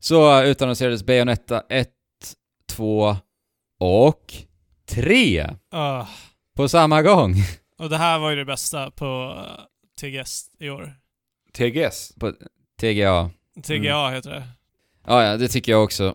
så 0.00 0.42
utannonserades 0.42 1.04
Bayonetta 1.04 1.62
1, 1.68 1.88
2 2.68 3.16
och 3.78 4.34
3 4.88 5.50
Ah. 5.70 6.06
på 6.56 6.68
samma 6.68 7.02
gång. 7.02 7.34
Och 7.78 7.88
det 7.90 7.96
här 7.96 8.18
var 8.18 8.30
ju 8.30 8.36
det 8.36 8.44
bästa 8.44 8.90
på 8.90 9.34
uh, 9.38 9.60
TGS 10.00 10.50
i 10.58 10.70
år. 10.70 10.94
TGS. 11.52 12.12
På 12.20 12.32
TGA. 12.80 13.30
TGA 13.62 13.96
Mm. 14.00 14.14
heter 14.14 14.30
det. 14.30 14.42
Ja, 15.06 15.24
ja, 15.24 15.36
det 15.36 15.48
tycker 15.48 15.72
jag 15.72 15.84
också. 15.84 16.14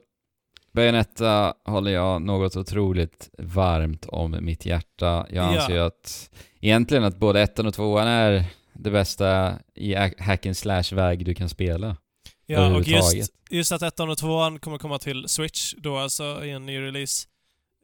Bayonetta 0.74 1.53
håller 1.66 1.91
jag 1.91 2.22
något 2.22 2.55
otroligt 2.55 3.30
varmt 3.38 4.05
om 4.05 4.38
mitt 4.41 4.66
hjärta. 4.66 5.28
Jag 5.30 5.53
Ja. 5.53 5.61
anser 5.61 5.74
ju 5.74 5.80
att 5.80 6.30
egentligen 6.66 7.03
att 7.03 7.18
både 7.18 7.41
ettan 7.41 7.66
och 7.68 7.74
tvåan 7.74 8.07
är 8.07 8.45
det 8.74 8.91
bästa 8.91 9.59
i 9.76 9.95
hack 9.95 10.45
and 10.45 10.57
slash-väg 10.57 11.26
du 11.26 11.34
kan 11.36 11.49
spela. 11.49 11.97
Ja, 12.45 12.76
och 12.76 12.84
just, 12.88 13.34
just 13.49 13.72
att 13.72 13.82
ettan 13.82 14.09
och 14.09 14.18
tvåan 14.18 14.59
kommer 14.59 14.78
komma 14.78 14.99
till 14.99 15.28
Switch 15.30 15.74
då 15.78 15.97
alltså 15.97 16.45
i 16.45 16.51
en 16.51 16.66
ny 16.66 16.80
release. 16.82 17.28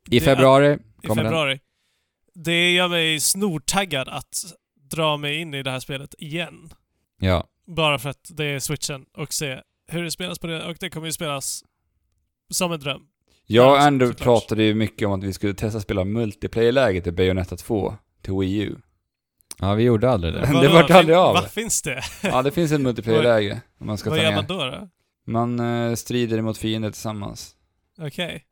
I 0.09 0.19
Det- 0.19 0.25
februari 0.25 0.77
I 1.03 1.07
kommer 1.07 1.23
den. 1.23 1.31
februari. 1.31 1.59
Det 2.33 2.71
gör 2.71 2.87
mig 2.87 3.19
snortaggad 3.19 4.07
att 4.09 4.35
dra 4.91 5.17
mig 5.17 5.35
in 5.41 5.53
i 5.53 5.63
det 5.63 5.71
här 5.71 5.79
spelet 5.79 6.15
igen. 6.17 6.73
Ja. 7.19 7.47
Bara 7.67 7.99
för 7.99 8.09
att 8.09 8.31
det 8.33 8.45
är 8.45 8.59
switchen 8.59 9.05
och 9.17 9.33
se 9.33 9.61
hur 9.87 10.03
det 10.03 10.11
spelas 10.11 10.39
på 10.39 10.47
det. 10.47 10.65
Och 10.65 10.77
det 10.79 10.89
kommer 10.89 11.07
ju 11.07 11.13
spelas 11.13 11.63
som 12.49 12.71
en 12.71 12.79
dröm. 12.79 13.01
Jag 13.45 13.71
och 13.71 13.79
Andrew 13.81 14.23
pratade 14.23 14.63
ju 14.63 14.73
mycket 14.73 15.07
om 15.07 15.13
att 15.13 15.23
vi 15.23 15.33
skulle 15.33 15.53
testa 15.53 15.79
spela 15.79 16.03
multiplayer-läget 16.03 17.07
i 17.07 17.11
Bayonetta 17.11 17.57
2 17.57 17.95
till 18.21 18.33
Wii 18.33 18.57
U. 18.61 18.75
ja, 19.59 19.73
vi 19.73 19.83
gjorde 19.83 20.09
aldrig 20.09 20.33
det. 20.33 20.39
Det 20.39 20.53
Vadå? 20.53 20.73
vart 20.73 20.91
aldrig 20.91 21.17
av. 21.17 21.33
Va, 21.33 21.41
finns 21.41 21.81
det? 21.81 22.01
Ja, 22.23 22.41
det 22.41 22.51
finns 22.51 22.71
ett 22.71 22.81
multiplayer-läge. 22.81 23.61
om 23.79 23.87
Man 23.87 23.97
ska 23.97 24.09
Vad 24.09 24.19
ta 24.19 24.23
gör 24.23 24.29
ner. 24.31 24.35
man 24.37 24.45
då? 24.47 24.65
då? 24.65 24.89
Man 25.31 25.59
eh, 25.59 25.95
strider 25.95 26.41
mot 26.41 26.57
fiender 26.57 26.91
tillsammans. 26.91 27.55
Okej. 27.99 28.43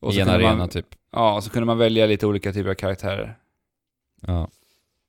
Och 0.00 0.12
I 0.14 0.20
en 0.20 0.28
arena 0.28 0.56
man, 0.56 0.68
typ. 0.68 0.86
Ja, 1.12 1.34
och 1.34 1.44
så 1.44 1.50
kunde 1.50 1.66
man 1.66 1.78
välja 1.78 2.06
lite 2.06 2.26
olika 2.26 2.52
typer 2.52 2.70
av 2.70 2.74
karaktärer. 2.74 3.38
Ja. 4.26 4.48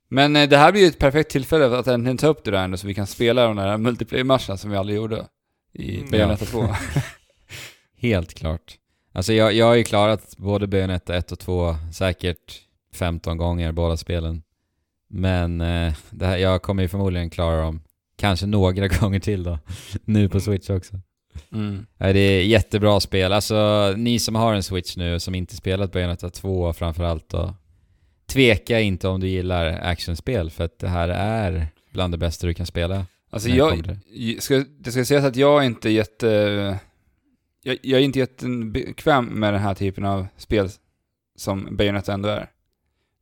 Men 0.08 0.36
eh, 0.36 0.48
det 0.48 0.56
här 0.56 0.72
blir 0.72 0.82
ju 0.82 0.88
ett 0.88 0.98
perfekt 0.98 1.30
tillfälle 1.30 1.78
att 1.78 1.86
äntligen 1.86 2.16
ta 2.16 2.26
upp 2.26 2.44
det 2.44 2.50
där 2.50 2.64
ändå, 2.64 2.76
så 2.76 2.86
vi 2.86 2.94
kan 2.94 3.06
spela 3.06 3.46
de 3.46 3.56
där 3.56 3.76
multiplayer-matcherna 3.78 4.56
som 4.56 4.70
vi 4.70 4.76
aldrig 4.76 4.96
gjorde 4.96 5.26
i 5.72 5.96
Mm. 5.98 6.10
Bayonetta 6.10 6.44
2. 6.44 6.68
Helt 7.96 8.34
klart. 8.34 8.78
Alltså 9.12 9.32
jag, 9.32 9.52
jag 9.52 9.66
har 9.66 9.74
ju 9.74 9.84
klarat 9.84 10.36
både 10.36 10.66
Bayonetta 10.66 11.14
1 11.16 11.32
och 11.32 11.38
2 11.38 11.76
säkert 11.94 12.60
15 12.94 13.36
gånger 13.36 13.72
båda 13.72 13.96
spelen. 13.96 14.42
Men 15.08 15.60
eh, 15.60 15.94
det 16.10 16.26
här, 16.26 16.36
jag 16.36 16.62
kommer 16.62 16.82
ju 16.82 16.88
förmodligen 16.88 17.30
klara 17.30 17.60
dem 17.60 17.80
kanske 18.16 18.46
några 18.46 18.88
gånger 19.00 19.20
till 19.20 19.42
då. 19.42 19.58
nu 20.04 20.28
på 20.28 20.36
Mm. 20.36 20.40
Switch 20.40 20.70
också. 20.70 21.00
Mm. 21.52 21.86
Det 21.98 22.18
är 22.18 22.42
jättebra 22.44 23.00
spel. 23.00 23.32
Alltså, 23.32 23.92
ni 23.96 24.18
som 24.18 24.34
har 24.34 24.54
en 24.54 24.62
Switch 24.62 24.96
nu, 24.96 25.20
som 25.20 25.34
inte 25.34 25.56
spelat 25.56 25.92
Bayonetta 25.92 26.30
2 26.30 26.72
framförallt 26.72 27.28
då. 27.28 27.54
Tveka 28.26 28.80
inte 28.80 29.08
om 29.08 29.20
du 29.20 29.28
gillar 29.28 29.66
actionspel, 29.66 30.50
för 30.50 30.64
att 30.64 30.78
det 30.78 30.88
här 30.88 31.08
är 31.08 31.66
bland 31.92 32.14
det 32.14 32.18
bästa 32.18 32.46
du 32.46 32.54
kan 32.54 32.66
spela. 32.66 33.06
Alltså 33.30 33.48
jag, 33.48 33.98
ska, 34.38 34.64
det 34.78 34.92
ska 34.92 35.04
sägas 35.04 35.24
att 35.24 35.36
jag 35.36 35.62
är 35.62 35.66
inte 35.66 35.90
jätte... 35.90 36.26
jag, 37.62 37.78
jag 37.82 38.00
är 38.00 38.04
inte 38.04 38.18
jättebekväm 38.18 39.24
med 39.24 39.54
den 39.54 39.62
här 39.62 39.74
typen 39.74 40.04
av 40.04 40.26
spel 40.36 40.68
som 41.36 41.76
Bayonetta 41.76 42.12
ändå 42.12 42.28
är. 42.28 42.50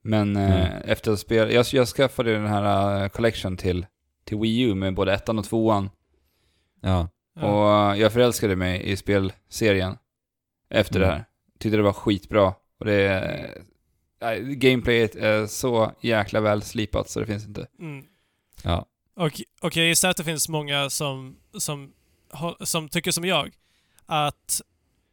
Men 0.02 0.36
eh, 0.36 0.66
Mm. 0.66 0.82
efter 0.84 1.12
att 1.12 1.18
spela, 1.20 1.50
jag, 1.52 1.66
jag 1.72 1.88
skaffade 1.88 2.32
den 2.32 2.46
här 2.46 3.02
eh, 3.02 3.08
collection 3.08 3.56
till, 3.56 3.86
till 4.24 4.38
Wii 4.38 4.60
U 4.60 4.74
med 4.74 4.94
både 4.94 5.12
ettan 5.12 5.38
och 5.38 5.44
tvåan. 5.44 5.90
Ja. 6.80 7.08
Och 7.34 7.72
eh, 7.92 8.00
jag 8.00 8.12
förälskade 8.12 8.56
mig 8.56 8.82
i 8.90 8.96
spelserien 8.96 9.96
efter 10.70 10.96
Mm. 10.96 11.08
det 11.08 11.14
här. 11.14 11.24
Tyckte 11.58 11.76
det 11.76 11.82
var 11.82 11.92
skitbra. 11.92 12.54
Och 12.78 12.86
det 12.86 12.92
är... 12.94 13.62
nej, 14.20 14.54
Gameplayet 14.56 15.14
är 15.14 15.46
så 15.46 15.92
jäkla 16.00 16.40
väl 16.40 16.62
slipat 16.62 17.10
så 17.10 17.20
det 17.20 17.26
finns 17.26 17.46
inte. 17.46 17.66
Mm. 17.78 18.04
Ja. 18.64 18.86
Och, 19.16 19.40
och 19.60 19.76
jag 19.76 19.86
gissar 19.86 20.10
att 20.10 20.16
det 20.16 20.24
finns 20.24 20.48
många 20.48 20.90
som, 20.90 21.36
som, 21.58 21.92
som 22.60 22.88
tycker 22.88 23.10
som 23.10 23.24
jag. 23.24 23.50
Att, 24.06 24.60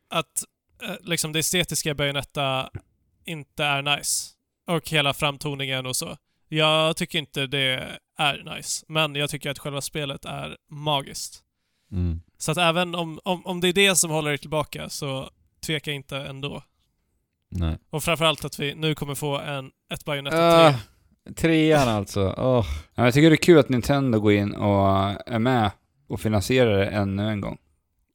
att 0.09 0.43
eh, 0.83 0.95
liksom 1.01 1.33
det 1.33 1.39
estetiska 1.39 1.89
i 1.89 1.93
Bayonetta 1.93 2.69
inte 3.25 3.63
är 3.63 3.81
nice. 3.97 4.33
Och 4.69 4.89
hela 4.89 5.13
framtoningen 5.13 5.85
och 5.85 5.95
så. 5.95 6.17
Jag 6.47 6.97
tycker 6.97 7.19
inte 7.19 7.47
det 7.47 7.97
är 8.17 8.55
nice. 8.55 8.85
Men 8.87 9.15
jag 9.15 9.29
tycker 9.29 9.49
att 9.49 9.59
själva 9.59 9.81
spelet 9.81 10.25
är 10.25 10.57
magiskt. 10.69 11.43
Mm. 11.91 12.21
Så 12.37 12.51
att 12.51 12.57
även 12.57 12.95
om, 12.95 13.19
om, 13.23 13.45
om 13.45 13.61
det 13.61 13.67
är 13.67 13.73
det 13.73 13.95
som 13.95 14.11
håller 14.11 14.31
er 14.31 14.37
tillbaka 14.37 14.89
så 14.89 15.29
tveka 15.65 15.91
inte 15.91 16.17
ändå. 16.17 16.63
Nej. 17.51 17.77
Och 17.89 18.03
framförallt 18.03 18.45
att 18.45 18.59
vi 18.59 18.75
nu 18.75 18.95
kommer 18.95 19.15
få 19.15 19.39
en, 19.39 19.71
ett 19.93 20.05
Bayonetta 20.05 20.69
3. 20.69 20.69
Uh, 20.69 21.33
trean 21.35 21.87
alltså. 21.87 22.33
Men 22.95 23.05
jag 23.05 23.13
tycker 23.13 23.29
det 23.29 23.35
är 23.35 23.37
kul 23.37 23.59
att 23.59 23.69
Nintendo 23.69 24.19
går 24.19 24.33
in 24.33 24.55
och 24.55 24.87
är 25.25 25.39
med 25.39 25.71
och 26.07 26.21
finansierar 26.21 26.77
det 26.77 26.85
ännu 26.85 27.29
en 27.29 27.41
gång. 27.41 27.57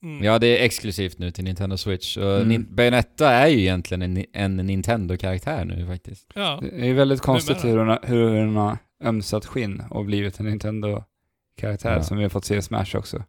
Mm. 0.04 0.24
Ja, 0.24 0.38
det 0.38 0.46
är 0.60 0.64
exklusivt 0.64 1.18
nu 1.18 1.30
till 1.30 1.44
Nintendo 1.44 1.76
Switch. 1.76 2.16
Och 2.16 2.40
Mm. 2.40 2.66
Bayonetta 2.70 3.30
är 3.30 3.46
ju 3.48 3.60
egentligen 3.60 4.02
en, 4.02 4.24
en 4.32 4.56
Nintendo-karaktär 4.56 5.64
nu 5.64 5.86
faktiskt. 5.86 6.30
Ja. 6.34 6.62
Det 6.62 6.88
är 6.88 6.94
väldigt 6.94 7.20
konstigt 7.20 7.64
hur 7.64 7.78
hon, 7.78 7.88
har, 7.88 7.98
hur 8.02 8.30
hon 8.40 8.56
har 8.56 8.78
ömsat 9.04 9.46
skinn 9.46 9.82
och 9.90 10.04
blivit 10.04 10.40
en 10.40 10.46
Nintendo-karaktär 10.46 11.92
Ja. 11.96 12.02
som 12.02 12.16
vi 12.16 12.22
har 12.22 12.30
fått 12.30 12.44
se 12.44 12.56
i 12.56 12.62
Smash 12.62 12.96
också. 12.96 13.22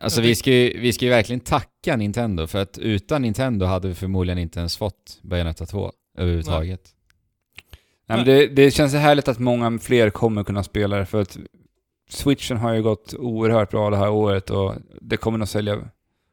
Alltså 0.00 0.20
vi 0.20 0.34
ska, 0.34 0.50
ju, 0.50 0.80
vi 0.80 0.92
ska 0.92 1.04
ju 1.04 1.10
verkligen 1.10 1.40
tacka 1.40 1.96
Nintendo, 1.96 2.46
för 2.46 2.58
att 2.62 2.78
utan 2.78 3.22
Nintendo 3.22 3.66
hade 3.66 3.88
vi 3.88 3.94
förmodligen 3.94 4.38
inte 4.38 4.58
ens 4.58 4.76
fått 4.76 5.18
Bayonetta 5.22 5.66
2 5.66 5.92
överhuvudtaget. 6.18 6.80
Nej, 8.06 8.18
men 8.18 8.26
det, 8.26 8.46
det 8.46 8.70
känns 8.70 8.94
härligt 8.94 9.28
att 9.28 9.38
många 9.38 9.78
fler 9.78 10.10
kommer 10.10 10.44
kunna 10.44 10.62
spela 10.62 10.96
det 10.96 11.06
för 11.06 11.20
att 11.22 11.38
Switchen 12.10 12.56
har 12.56 12.72
ju 12.72 12.82
gått 12.82 13.14
oerhört 13.14 13.70
bra 13.70 13.90
det 13.90 13.96
här 13.96 14.10
året 14.10 14.50
och 14.50 14.74
det 15.00 15.16
kommer 15.16 15.38
nog 15.38 15.48
sälja 15.48 15.78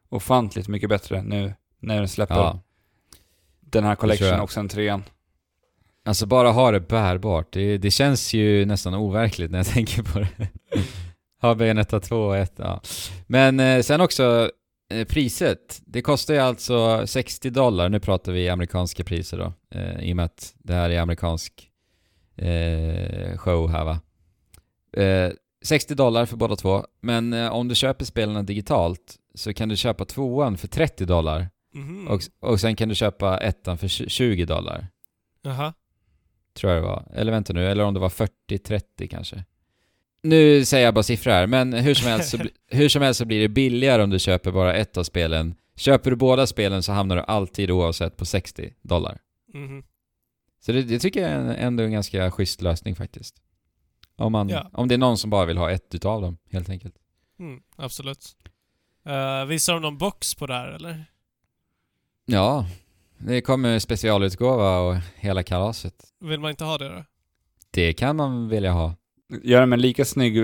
ofantligt 0.10 0.68
mycket 0.68 0.90
bättre 0.90 1.22
nu 1.24 1.54
när 1.80 1.96
den 1.98 2.08
släpper 2.08 2.36
Ja. 2.36 2.60
den 3.60 3.84
här 3.84 3.96
collection 3.96 4.40
och 4.40 4.52
sen 4.52 4.70
trean. 4.70 5.04
Alltså 6.06 6.26
bara 6.26 6.52
ha 6.52 6.72
det 6.72 6.80
bärbart, 6.80 7.48
det, 7.54 7.78
det 7.78 7.92
känns 7.92 8.34
ju 8.34 8.66
nästan 8.66 8.94
overkligt 8.94 9.52
när 9.52 9.60
jag 9.60 9.66
tänker 9.74 10.04
på 10.04 10.20
det. 10.20 10.48
ha 11.42 11.56
Bayonetta 11.56 12.00
2 12.00 12.18
och 12.26 12.38
1, 12.38 12.54
ja. 12.56 12.82
Men 13.28 13.60
eh, 13.60 13.82
sen 13.82 14.02
också 14.02 14.52
eh, 14.90 15.06
priset. 15.08 15.82
Det 15.86 16.02
kostar 16.02 16.34
ju 16.34 16.40
alltså 16.40 17.08
60 17.08 17.50
dollar, 17.50 17.90
nu 17.90 18.00
pratar 18.00 18.32
vi 18.32 18.50
amerikanska 18.50 19.04
priser 19.04 19.38
då, 19.38 19.54
eh, 19.80 20.00
i 20.00 20.12
och 20.14 20.16
med 20.16 20.26
att 20.26 20.54
det 20.58 20.74
här 20.74 20.90
är 20.90 21.00
amerikansk 21.00 21.70
eh, 22.36 23.38
show 23.38 23.70
här 23.70 23.86
va. 23.86 24.00
Eh, 25.68 25.78
60 25.78 25.96
dollar 25.96 26.26
för 26.26 26.38
båda 26.38 26.56
två, 26.56 26.86
men 27.02 27.34
eh, 27.34 27.50
om 27.50 27.68
du 27.68 27.76
köper 27.76 28.06
spelarna 28.06 28.44
digitalt 28.44 29.16
så 29.36 29.54
kan 29.54 29.70
du 29.70 29.76
köpa 29.76 30.06
tvåan 30.06 30.58
för 30.58 30.68
30 30.68 31.06
dollar 31.06 31.50
Mhm. 31.74 32.08
och, 32.08 32.22
och 32.40 32.60
sen 32.60 32.76
kan 32.76 32.90
du 32.90 32.96
köpa 32.96 33.38
ettan 33.38 33.78
för 33.78 33.88
20 33.88 34.46
dollar. 34.46 34.88
Jaha. 35.42 35.74
Tror 36.54 36.74
jag 36.74 36.84
det 36.84 36.88
var. 36.88 37.08
Eller 37.14 37.32
vänta 37.32 37.54
nu, 37.54 37.68
eller 37.68 37.84
om 37.84 37.94
det 37.94 38.00
var 38.00 38.10
40-30 38.10 39.08
kanske. 39.08 39.44
Nu 40.24 40.66
säger 40.66 40.86
jag 40.86 40.94
bara 40.94 41.04
siffror 41.04 41.32
här, 41.32 41.48
men 41.48 41.74
hur 41.74 41.94
som, 41.94 42.08
helst 42.08 42.30
så, 42.30 42.38
hur 42.72 42.90
som 42.90 43.02
helst 43.02 43.18
så 43.18 43.26
blir 43.26 43.40
det 43.42 43.50
billigare 43.50 44.04
om 44.04 44.10
du 44.10 44.20
köper 44.20 44.52
bara 44.52 44.74
ett 44.74 44.98
av 44.98 45.04
spelen. 45.04 45.56
Köper 45.76 46.10
du 46.10 46.16
båda 46.16 46.48
spelen 46.48 46.84
så 46.84 46.92
hamnar 46.92 47.16
du 47.16 47.22
alltid 47.22 47.72
oavsett 47.72 48.18
på 48.18 48.26
60 48.26 48.74
dollar. 48.82 49.20
Mhm. 49.54 49.84
Så 50.60 50.72
det, 50.72 50.82
det 50.84 51.00
tycker 51.00 51.22
jag 51.22 51.32
är 51.32 51.36
en- 51.36 51.50
ändå 51.50 51.84
en 51.84 51.92
ganska 51.92 52.32
schysst 52.32 52.62
lösning 52.62 52.96
faktiskt. 52.96 53.36
Om, 54.18 54.32
man, 54.32 54.50
Ja. 54.50 54.70
om 54.74 54.88
det 54.88 54.96
är 54.96 54.98
någon 55.00 55.18
som 55.18 55.30
bara 55.30 55.46
vill 55.46 55.58
ha 55.58 55.72
ett 55.72 55.96
utav 55.96 56.22
dem, 56.22 56.38
helt 56.52 56.70
enkelt. 56.70 56.96
Mm, 57.40 57.62
absolut. 57.76 58.36
Uh, 59.08 59.46
visar 59.46 59.74
de 59.74 59.82
någon 59.82 59.98
box 59.98 60.36
på 60.36 60.48
det 60.48 60.54
här 60.54 60.68
eller? 60.68 61.06
Ja, 62.26 62.66
det 63.18 63.42
kommer 63.42 63.80
specialutgåva 63.80 64.80
och 64.80 64.96
hela 65.16 65.44
kalaset. 65.44 65.94
Vill 66.20 66.40
man 66.40 66.50
inte 66.52 66.64
ha 66.64 66.78
det 66.78 66.90
då? 66.90 67.04
Det 67.72 67.94
kan 67.94 68.16
man 68.16 68.50
vilja 68.50 68.72
ha. 68.72 68.96
Gör 69.44 69.62
dem 69.62 69.74
en 69.74 69.82
lika 69.82 70.06
snygg, 70.06 70.36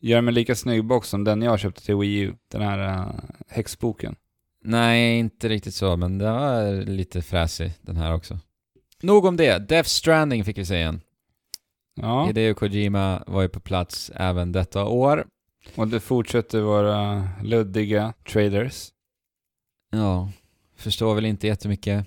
gör 0.00 0.16
dem 0.16 0.28
en 0.28 0.34
lika 0.34 0.54
snygg 0.54 0.84
box 0.84 1.08
som 1.08 1.24
den 1.24 1.42
jag 1.42 1.60
köpte 1.60 1.84
till 1.84 1.96
Wii 1.96 2.18
U. 2.18 2.34
Den 2.50 2.62
här 2.62 2.98
uh, 2.98 3.12
häxboken. 3.48 4.16
Nej, 4.64 5.18
inte 5.18 5.48
riktigt 5.48 5.74
så, 5.74 5.96
men 5.96 6.18
den 6.18 6.32
var 6.34 6.84
lite 6.86 7.22
fräsig 7.22 7.72
den 7.80 7.96
här 7.96 8.14
också. 8.14 8.38
Nog 9.02 9.24
om 9.24 9.36
det. 9.36 9.68
Death 9.68 9.88
Stranding 9.88 10.44
fick 10.44 10.58
vi 10.58 10.64
se 10.64 10.76
igen. 10.76 11.00
Ja, 11.94 12.24
Hideo 12.26 12.54
Kojima 12.54 13.22
var 13.26 13.42
ju 13.42 13.48
på 13.48 13.60
plats 13.60 14.10
även 14.14 14.52
detta 14.52 14.84
år. 14.84 15.26
och 15.76 15.88
det 15.88 16.00
fortsätter 16.00 16.60
vara 16.60 17.28
luddiga 17.42 18.12
traders. 18.32 18.88
Ja, 19.90 20.30
förstår 20.76 21.14
väl 21.14 21.24
inte 21.24 21.46
jättemycket. 21.46 22.06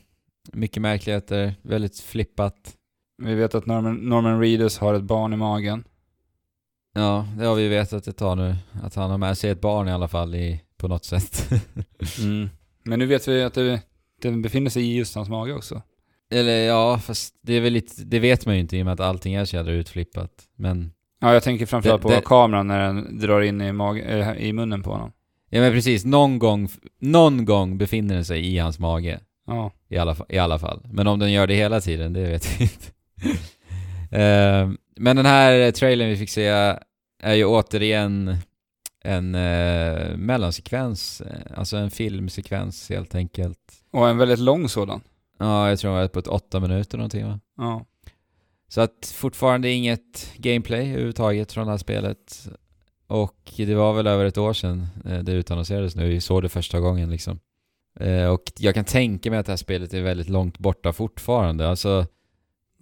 Mycket 0.54 0.82
märkligheter, 0.82 1.56
väldigt 1.62 2.00
flippat. 2.00 2.74
Vi 3.24 3.36
vet 3.36 3.56
att 3.56 3.66
Norman, 3.66 3.96
Norman 3.96 4.40
Reedus 4.40 4.78
har 4.78 4.94
ett 4.94 5.04
barn 5.04 5.34
i 5.34 5.38
magen. 5.38 5.84
Ja, 6.94 7.28
det 7.38 7.46
har 7.46 7.56
vi 7.56 7.68
vetat 7.68 8.08
ett 8.08 8.18
tag 8.18 8.38
nu. 8.38 8.56
Att 8.84 8.96
han 8.96 9.12
har 9.12 9.18
med 9.18 9.38
sig 9.38 9.50
ett 9.50 9.62
barn 9.62 9.88
i 9.88 9.92
alla 9.92 10.08
fall 10.08 10.36
i, 10.36 10.62
på 10.78 10.88
något 10.88 11.06
sätt. 11.06 11.50
Mm. 12.20 12.50
Men 12.84 13.00
nu 13.00 13.06
vet 13.06 13.28
vi 13.28 13.44
att 13.44 13.54
det, 13.54 13.82
den 14.22 14.42
befinner 14.42 14.70
sig 14.70 14.84
i 14.84 14.96
just 14.98 15.16
hans 15.16 15.30
mage 15.30 15.54
också. 15.54 15.82
Eller 16.32 16.68
ja, 16.68 17.00
fast 17.00 17.36
det 17.42 17.54
är 17.54 17.62
väl 17.62 17.74
lite, 17.74 18.04
det 18.04 18.20
vet 18.20 18.46
man 18.46 18.56
ju 18.56 18.62
inte 18.62 18.78
i 18.78 18.82
och 18.82 18.86
med 18.86 18.94
att 18.94 19.00
allting 19.00 19.34
är 19.34 19.46
så 19.46 19.56
jävla 19.56 19.72
utflippat. 19.72 20.32
Men, 20.58 20.92
Ja, 21.20 21.34
jag 21.34 21.44
tänker 21.44 21.66
framförallt 21.66 22.02
på 22.02 22.10
det- 22.10 22.22
kameran 22.26 22.68
när 22.68 22.80
den 22.80 23.20
drar 23.20 23.42
in 23.42 23.62
i, 23.62 23.72
mag, 23.72 24.00
äh, 24.00 24.38
i 24.38 24.54
munnen 24.54 24.84
på 24.84 24.92
honom. 24.92 25.12
ja 25.50 25.62
men 25.62 25.72
precis, 25.72 26.06
någon 26.06 26.40
gång, 26.40 26.70
någon 27.00 27.46
gång 27.46 27.78
befinner 27.78 28.16
den 28.16 28.26
sig 28.26 28.54
i 28.54 28.58
hans 28.58 28.80
mage. 28.80 29.20
Ja. 29.48 29.72
I 29.90 29.98
alla, 29.98 30.16
I 30.30 30.38
alla 30.38 30.60
fall. 30.60 30.82
Men 30.92 31.08
om 31.08 31.20
den 31.20 31.32
gör 31.32 31.48
det 31.48 31.56
hela 31.56 31.82
tiden, 31.82 32.14
det 32.14 32.22
vet 32.22 32.60
vi 32.60 32.64
inte. 32.64 32.86
Eh, 34.12 34.70
men 34.96 35.16
den 35.16 35.26
här 35.26 35.72
trailern 35.72 36.10
vi 36.10 36.18
fick 36.18 36.30
se 36.30 36.46
är 37.24 37.34
ju 37.34 37.46
återigen 37.46 38.38
en 39.04 39.36
uh, 39.36 40.18
mellansekvens, 40.18 41.22
eh, 41.22 41.58
alltså 41.60 41.78
en 41.78 41.92
filmsekvens 41.92 42.90
helt 42.90 43.16
enkelt. 43.16 43.60
Och 43.92 44.10
en 44.10 44.18
väldigt 44.18 44.40
lång 44.40 44.70
sådan. 44.70 45.02
Ja, 45.38 45.70
jag 45.70 45.80
tror 45.80 45.92
det 45.96 46.02
var 46.02 46.08
på 46.08 46.20
ett 46.20 46.28
åtta 46.28 46.60
minuter 46.60 46.98
någonting 46.98 47.26
va? 47.26 47.40
Ja. 47.58 47.86
Så 48.68 48.82
att 48.82 49.14
fortfarande 49.16 49.70
inget 49.72 50.34
gameplay 50.38 50.90
överhuvudtaget 50.90 51.52
från 51.52 51.66
det 51.66 51.72
här 51.74 51.78
spelet. 51.78 52.48
Och 53.08 53.52
det 53.58 53.76
var 53.76 53.94
väl 53.94 54.08
över 54.08 54.26
ett 54.26 54.38
år 54.38 54.54
sedan 54.54 54.88
eh, 55.06 55.20
det 55.20 55.32
utannonserades 55.32 55.96
nu, 55.96 56.08
vi 56.10 56.22
såg 56.22 56.42
det 56.42 56.50
första 56.50 56.80
gången 56.80 57.10
liksom. 57.10 57.40
Eh, 58.00 58.26
Och 58.28 58.42
jag 58.60 58.74
kan 58.76 58.86
tänka 58.86 59.30
mig 59.30 59.40
att 59.40 59.46
det 59.46 59.52
här 59.52 59.58
spelet 59.58 59.94
är 59.94 60.02
väldigt 60.02 60.30
långt 60.30 60.58
borta 60.60 60.94
fortfarande. 60.94 61.70
Alltså, 61.70 62.06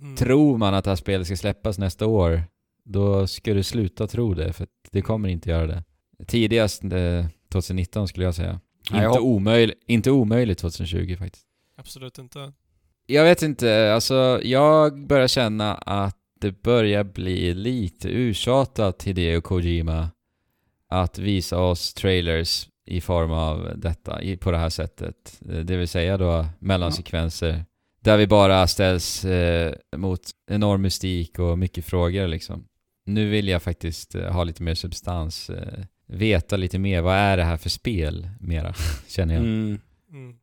Mm. 0.02 0.16
tror 0.16 0.58
man 0.58 0.74
att 0.74 0.84
det 0.84 0.92
här 0.92 0.96
spelet 0.96 1.28
ska 1.28 1.36
släppas 1.36 1.78
nästa 1.78 2.08
år, 2.08 2.44
då 2.86 3.28
ska 3.28 3.54
du 3.54 3.64
sluta 3.64 4.08
tro 4.08 4.34
det, 4.34 4.54
för 4.54 4.68
det 4.92 5.02
kommer 5.02 5.30
inte 5.30 5.50
göra 5.50 5.68
det. 5.68 5.84
Tidigast 6.28 6.84
eh, 6.84 7.26
2019 7.50 8.08
skulle 8.08 8.26
jag 8.26 8.36
säga. 8.36 8.60
Nej, 8.92 9.06
inte, 9.08 9.20
omöjligt, 9.20 9.80
inte 9.88 10.12
omöjligt 10.12 10.58
2020 10.60 11.16
faktiskt. 11.20 11.46
Absolut 11.84 12.18
inte. 12.18 12.54
Jag 13.06 13.24
vet 13.24 13.42
inte, 13.42 13.94
alltså 13.94 14.40
jag 14.44 15.08
börjar 15.08 15.28
känna 15.28 15.76
att 15.76 16.18
det 16.40 16.64
börjar 16.64 17.04
bli 17.04 17.54
lite 17.54 18.10
uttjatat 18.10 19.04
Hideo 19.04 19.42
Kojima 19.42 20.10
att 20.90 21.18
visa 21.18 21.60
oss 21.60 21.94
trailers 21.94 22.70
i 22.86 23.02
form 23.02 23.32
av 23.32 23.72
detta, 23.76 24.22
i, 24.22 24.38
på 24.38 24.52
det 24.52 24.58
här 24.58 24.70
sättet. 24.70 25.38
Det 25.40 25.78
vill 25.78 25.88
säga 25.88 26.18
då 26.18 26.46
mellansekvenser 26.60 27.66
där 28.02 28.18
vi 28.18 28.28
bara 28.28 28.68
ställs 28.68 29.26
eh, 29.26 29.74
mot 29.96 30.22
enorm 30.48 30.82
mystik 30.82 31.40
och 31.40 31.60
mycket 31.60 31.86
frågor 31.86 32.28
liksom. 32.28 32.68
Nu 33.06 33.30
vill 33.30 33.48
jag 33.48 33.64
faktiskt 33.64 34.16
eh, 34.16 34.32
ha 34.32 34.44
lite 34.44 34.64
mer 34.64 34.76
substans, 34.76 35.50
eh, 35.50 35.84
veta 36.08 36.58
lite 36.58 36.80
mer, 36.80 37.02
vad 37.02 37.16
är 37.16 37.38
det 37.38 37.44
här 37.44 37.58
för 37.58 37.70
spel 37.70 38.30
mera, 38.40 38.74
känner 39.08 39.34
jag. 39.34 39.44
Mm. 39.44 39.80
Mm. 40.12 40.36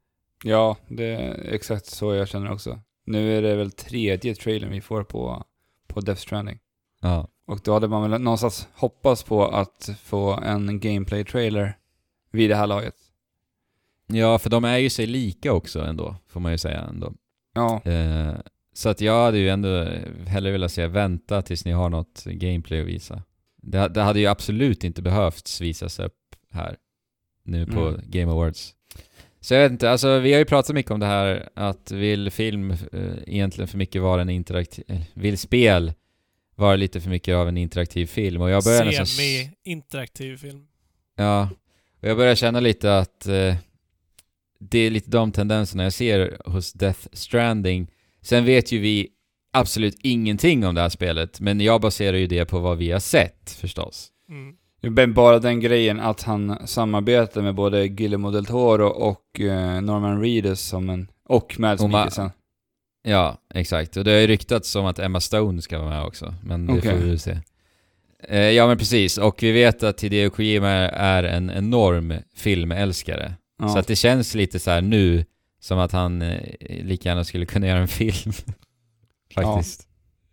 Ja, 0.44 0.76
det 0.88 1.04
är 1.04 1.54
exakt 1.54 1.86
så 1.86 2.14
jag 2.14 2.28
känner 2.28 2.52
också. 2.52 2.80
Nu 3.04 3.38
är 3.38 3.42
det 3.42 3.56
väl 3.56 3.72
tredje 3.72 4.34
trailern 4.34 4.70
vi 4.70 4.80
får 4.80 5.04
på, 5.04 5.44
på 5.86 6.00
Death 6.00 6.20
Stranding. 6.20 6.58
Ja. 7.00 7.28
Och 7.46 7.60
då 7.64 7.72
hade 7.72 7.88
man 7.88 8.10
väl 8.10 8.20
någonstans 8.20 8.68
hoppats 8.74 9.22
på 9.22 9.46
att 9.46 9.90
få 10.02 10.32
en 10.32 10.80
gameplay-trailer 10.80 11.76
vid 12.32 12.50
det 12.50 12.56
här 12.56 12.66
laget. 12.66 12.94
Ja, 14.06 14.38
för 14.38 14.50
de 14.50 14.64
är 14.64 14.78
ju 14.78 14.90
sig 14.90 15.06
lika 15.06 15.52
också 15.52 15.82
ändå, 15.82 16.16
får 16.28 16.40
man 16.40 16.52
ju 16.52 16.58
säga 16.58 16.80
ändå. 16.80 17.12
Ja. 17.54 17.82
Eh, 17.84 18.34
så 18.72 18.88
att 18.88 19.00
jag 19.00 19.24
hade 19.24 19.38
ju 19.38 19.48
ändå 19.48 19.88
hellre 20.26 20.52
velat 20.52 20.72
säga 20.72 20.88
vänta 20.88 21.42
tills 21.42 21.64
ni 21.64 21.72
har 21.72 21.88
något 21.90 22.24
gameplay 22.24 22.80
att 22.80 22.86
visa. 22.86 23.22
Det, 23.56 23.88
det 23.88 24.02
hade 24.02 24.20
ju 24.20 24.26
absolut 24.26 24.84
inte 24.84 25.02
behövts 25.02 25.60
visas 25.60 25.98
upp 25.98 26.36
här 26.50 26.76
nu 27.44 27.66
på 27.66 27.88
Mm. 27.88 28.00
Game 28.06 28.32
Awards. 28.32 28.74
Så 29.40 29.54
jag 29.54 29.62
vet 29.62 29.72
inte, 29.72 29.90
alltså 29.90 30.18
vi 30.18 30.32
har 30.32 30.38
ju 30.38 30.44
pratat 30.44 30.74
mycket 30.74 30.92
om 30.92 31.00
det 31.00 31.06
här 31.06 31.48
att 31.54 31.90
vill 31.90 32.30
film 32.30 32.70
eh, 32.70 32.78
egentligen 33.26 33.68
för 33.68 33.78
mycket 33.78 34.02
vara 34.02 34.22
en 34.22 34.30
interaktiv, 34.30 34.84
eh, 34.88 35.00
vill 35.14 35.38
spel 35.38 35.92
vara 36.54 36.76
lite 36.76 37.00
för 37.00 37.10
mycket 37.10 37.34
av 37.34 37.48
en 37.48 37.56
interaktiv 37.56 38.06
film 38.06 38.42
och 38.42 38.50
jag 38.50 38.64
börjar 38.64 38.84
nästan... 38.84 39.06
Semi-interaktiv 39.06 40.36
film. 40.36 40.66
Ja, 41.16 41.48
och 42.00 42.08
jag 42.08 42.16
börjar 42.16 42.34
känna 42.34 42.60
lite 42.60 42.98
att 42.98 43.26
eh, 43.26 43.54
det 44.58 44.78
är 44.78 44.90
lite 44.90 45.10
de 45.10 45.32
tendenserna 45.32 45.82
jag 45.82 45.92
ser 45.92 46.38
hos 46.44 46.72
Death 46.72 47.06
Stranding. 47.12 47.90
Sen 48.22 48.44
vet 48.44 48.72
ju 48.72 48.78
vi 48.78 49.08
absolut 49.52 49.96
ingenting 50.02 50.66
om 50.66 50.74
det 50.74 50.80
här 50.80 50.88
spelet, 50.88 51.40
men 51.40 51.60
jag 51.60 51.80
baserar 51.80 52.16
ju 52.16 52.26
det 52.26 52.44
på 52.44 52.58
vad 52.58 52.78
vi 52.78 52.90
har 52.90 53.00
sett 53.00 53.50
förstås. 53.50 54.08
Mm. 54.28 54.56
Men 54.82 55.14
bara 55.14 55.38
den 55.38 55.60
grejen 55.60 56.00
att 56.00 56.22
han 56.22 56.66
samarbetar 56.66 57.42
med 57.42 57.54
både 57.54 57.88
Guillermo 57.88 58.30
del 58.30 58.46
Toro 58.46 58.86
och 58.86 59.40
eh, 59.40 59.80
Norman 59.80 60.20
Reedus 60.20 60.60
som 60.60 60.90
en... 60.90 61.10
Och 61.28 61.54
Mads 61.58 61.82
Mikkelsen. 61.82 62.30
Ja, 63.02 63.38
exakt. 63.54 63.96
Och 63.96 64.04
det 64.04 64.10
har 64.10 64.18
ju 64.18 64.26
ryktats 64.26 64.76
om 64.76 64.86
att 64.86 64.98
Emma 64.98 65.20
Stone 65.20 65.62
ska 65.62 65.78
vara 65.78 65.88
med 65.88 66.02
också, 66.02 66.34
men 66.42 66.66
det 66.66 66.72
Okej. 66.72 66.90
får 66.90 66.98
vi 66.98 67.08
väl 67.08 67.18
se. 67.18 67.38
Eh, 68.28 68.38
ja 68.38 68.66
men 68.66 68.78
precis, 68.78 69.18
och 69.18 69.42
vi 69.42 69.52
vet 69.52 69.82
att 69.82 70.00
Hideo 70.04 70.30
Kojima 70.30 70.68
är 70.68 71.22
en 71.22 71.50
enorm 71.50 72.14
filmälskare. 72.36 73.34
Ja. 73.58 73.68
Så 73.68 73.78
att 73.78 73.86
det 73.86 73.96
känns 73.96 74.34
lite 74.34 74.58
så 74.58 74.70
här 74.70 74.80
nu 74.80 75.24
som 75.60 75.78
att 75.78 75.92
han 75.92 76.22
eh, 76.22 76.84
lika 76.84 77.08
gärna 77.08 77.24
skulle 77.24 77.46
kunna 77.46 77.66
göra 77.66 77.78
en 77.78 77.88
film. 77.88 78.32
Faktiskt. 79.34 79.86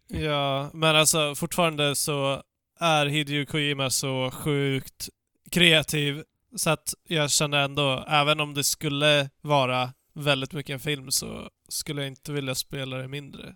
Ja, 0.08 0.70
men 0.74 0.96
alltså 0.96 1.36
fortfarande 1.36 1.96
så 1.96 2.42
är 2.80 3.06
Hideo 3.06 3.46
Kojima 3.46 3.90
så 3.90 4.32
sjukt 4.32 5.10
kreativ 5.52 6.24
så 6.56 6.70
att 6.70 6.94
jag 7.08 7.32
känner 7.32 7.58
ändå, 7.58 8.06
även 8.08 8.40
om 8.40 8.54
det 8.54 8.64
skulle 8.64 9.30
vara 9.42 9.94
väldigt 10.14 10.54
mycket 10.54 10.74
en 10.74 10.80
film 10.80 11.12
så 11.12 11.50
skulle 11.68 12.02
jag 12.02 12.08
inte 12.08 12.32
vilja 12.32 12.56
spela 12.56 12.98
det 12.98 13.08
mindre. 13.08 13.56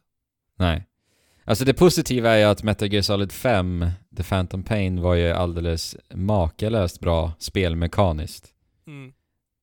Nej. 0.55 0.87
Alltså 1.45 1.65
det 1.65 1.73
positiva 1.73 2.31
är 2.31 2.37
ju 2.37 2.43
att 2.43 2.63
Metal 2.63 2.93
Gear 2.93 3.01
Solid 3.01 3.31
5, 3.31 3.85
The 4.17 4.23
Phantom 4.23 4.63
Pain, 4.63 5.01
var 5.01 5.15
ju 5.15 5.31
alldeles 5.31 5.95
makalöst 6.13 6.99
bra 6.99 7.33
spelmekaniskt. 7.39 8.53
Mm. 8.87 9.13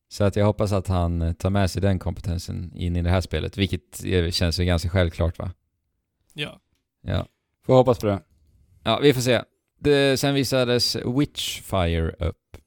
Så 0.09 0.23
att 0.23 0.35
jag 0.35 0.45
hoppas 0.45 0.71
att 0.71 0.87
han 0.87 1.35
tar 1.35 1.49
med 1.49 1.71
sig 1.71 1.81
den 1.81 1.99
kompetensen 1.99 2.71
in 2.75 2.95
i 2.95 3.01
det 3.01 3.09
här 3.09 3.21
spelet, 3.21 3.57
vilket 3.57 4.05
eh, 4.05 4.29
känns 4.29 4.59
ju 4.59 4.65
ganska 4.65 4.89
självklart 4.89 5.39
va? 5.39 5.51
Ja. 6.33 6.59
Ja. 7.01 7.27
Får 7.65 7.73
hoppas 7.73 7.99
på 7.99 8.07
det. 8.07 8.19
Ja, 8.83 8.99
vi 9.01 9.13
får 9.13 9.21
se. 9.21 9.41
Det, 9.79 10.19
sen 10.19 10.33
visades 10.33 10.95
Witchfire 10.95 12.09
upp. 12.19 12.57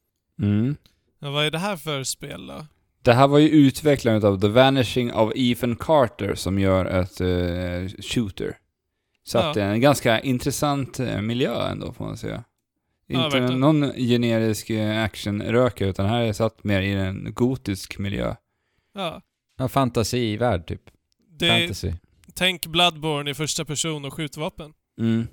Mm. 0.42 0.76
Men 1.18 1.32
vad 1.32 1.46
är 1.46 1.50
det 1.50 1.58
här 1.58 1.76
för 1.76 2.04
spel 2.04 2.46
då? 2.46 2.66
Det 3.02 3.12
här 3.12 3.28
var 3.28 3.38
ju 3.38 3.48
utvecklaren 3.48 4.24
av 4.24 4.40
The 4.40 4.48
Vanishing 4.48 5.12
of 5.12 5.32
Ethan 5.36 5.76
Carter 5.76 6.34
som 6.34 6.58
gör 6.58 6.84
ett 6.86 7.20
eh, 7.20 8.00
shooter. 8.02 8.58
Så 9.24 9.38
Ja. 9.38 9.48
att 9.48 9.54
det 9.54 9.62
är 9.62 9.70
en 9.72 9.80
ganska 9.80 10.20
intressant 10.20 11.00
eh, 11.00 11.20
miljö 11.20 11.68
ändå 11.70 11.92
får 11.92 12.04
man 12.04 12.16
säga. 12.16 12.44
Ja, 13.06 13.24
Inte 13.24 13.38
verkligen. 13.38 13.60
någon 13.60 13.92
generisk 13.92 14.70
eh, 14.70 15.02
actionröka 15.04 15.86
utan 15.86 16.06
här 16.06 16.20
är 16.22 16.32
satt 16.32 16.64
mer 16.64 16.80
i 16.82 16.92
en 16.92 17.34
gotisk 17.34 17.98
miljö. 17.98 18.34
Ja. 18.94 19.22
Ja, 19.58 19.68
fantasivärld 19.68 20.66
typ. 20.66 20.82
Det, 21.38 21.48
Fantasy. 21.60 21.92
tänk 22.34 22.66
Bloodborne 22.66 23.30
i 23.30 23.34
första 23.34 23.64
person 23.64 24.04
och 24.04 24.14
skjutvapen. 24.14 24.72
Mm. 25.00 25.26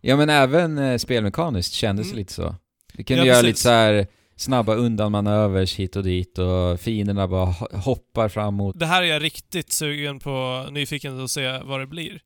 Ja 0.00 0.16
men 0.16 0.28
även 0.30 0.78
eh, 0.78 0.96
spelmekaniskt 0.98 1.72
kändes 1.72 2.06
Mm. 2.06 2.14
det 2.16 2.20
lite 2.20 2.32
så. 2.32 2.54
Du 2.92 3.04
kunde 3.04 3.20
Ja, 3.22 3.26
göra 3.26 3.34
precis. 3.36 3.46
lite 3.48 3.60
så 3.60 3.68
här 3.70 4.06
snabba 4.36 4.74
undanmanövers 4.74 5.74
hit 5.76 5.96
och 5.96 6.02
dit 6.02 6.38
och 6.38 6.80
fienderna 6.80 7.28
bara 7.28 7.46
ho- 7.46 7.76
hoppar 7.76 8.28
framåt. 8.28 8.78
Det 8.78 8.86
här 8.86 9.02
är 9.02 9.06
jag 9.06 9.22
riktigt 9.22 9.72
sugen 9.72 10.18
på, 10.18 10.66
nyfiken 10.70 11.20
att 11.24 11.30
se 11.30 11.58
vad 11.58 11.80
det 11.80 11.86
blir. 11.86 12.20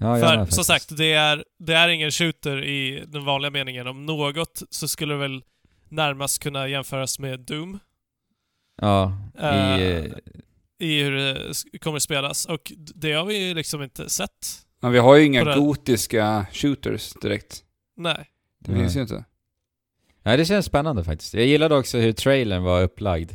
Ja, 0.00 0.18
jag 0.18 0.28
För 0.28 0.36
med 0.36 0.52
som 0.54 0.64
faktiskt. 0.64 0.66
sagt, 0.88 0.96
det 0.98 1.12
är, 1.12 1.44
det 1.58 1.74
är 1.74 1.88
ingen 1.88 2.10
shooter 2.10 2.64
i 2.64 3.04
den 3.06 3.24
vanliga 3.24 3.50
meningen. 3.50 3.86
Om 3.86 4.06
något 4.06 4.62
så 4.70 4.88
skulle 4.88 5.14
det 5.14 5.18
väl 5.20 5.42
närmast 5.88 6.38
kunna 6.42 6.68
jämföras 6.68 7.18
med 7.18 7.40
Doom 7.40 7.78
Ja, 8.80 9.12
i... 9.38 9.42
Eh, 9.42 9.86
eh, 9.88 10.04
i 10.80 11.02
hur 11.02 11.12
det 11.12 11.50
s- 11.50 11.64
kommer 11.80 11.98
spelas. 11.98 12.46
Och 12.46 12.72
d- 12.76 12.92
det 12.94 13.12
har 13.12 13.24
vi 13.24 13.46
ju 13.48 13.54
liksom 13.54 13.82
inte 13.82 14.08
sett. 14.10 14.62
Men 14.80 14.92
vi 14.92 14.98
har 14.98 15.16
ju 15.16 15.24
inga 15.24 15.54
gotiska 15.54 16.46
shooters 16.52 17.12
direkt. 17.22 17.62
Nej. 17.96 18.26
Det 18.58 18.72
Nej. 18.72 18.80
finns 18.80 18.96
ju 18.96 19.00
inte. 19.00 19.24
Nej, 20.22 20.36
det 20.36 20.44
känns 20.44 20.66
spännande 20.66 21.04
faktiskt. 21.04 21.34
Jag 21.34 21.46
gillade 21.46 21.74
också 21.76 21.98
hur 21.98 22.12
trailern 22.12 22.62
var 22.62 22.82
upplagd. 22.82 23.32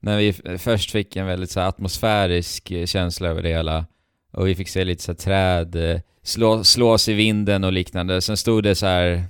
När 0.00 0.18
vi 0.18 0.32
först 0.58 0.90
fick 0.90 1.16
en 1.16 1.26
väldigt 1.26 1.50
så 1.50 1.60
här, 1.60 1.68
atmosfärisk 1.68 2.70
eh, 2.70 2.86
känsla 2.86 3.28
över 3.28 3.42
det 3.42 3.48
hela. 3.48 3.86
Och 4.32 4.48
vi 4.48 4.54
fick 4.54 4.68
se 4.68 4.84
lite 4.84 5.02
så 5.02 5.12
här, 5.12 5.16
träd 5.16 5.76
eh, 5.94 6.00
slå, 6.22 6.64
slås 6.64 7.08
i 7.08 7.12
vinden 7.12 7.64
och 7.64 7.72
liknande. 7.72 8.20
Sen 8.20 8.36
stod 8.36 8.62
det 8.62 8.74
så 8.74 8.86
här 8.86 9.24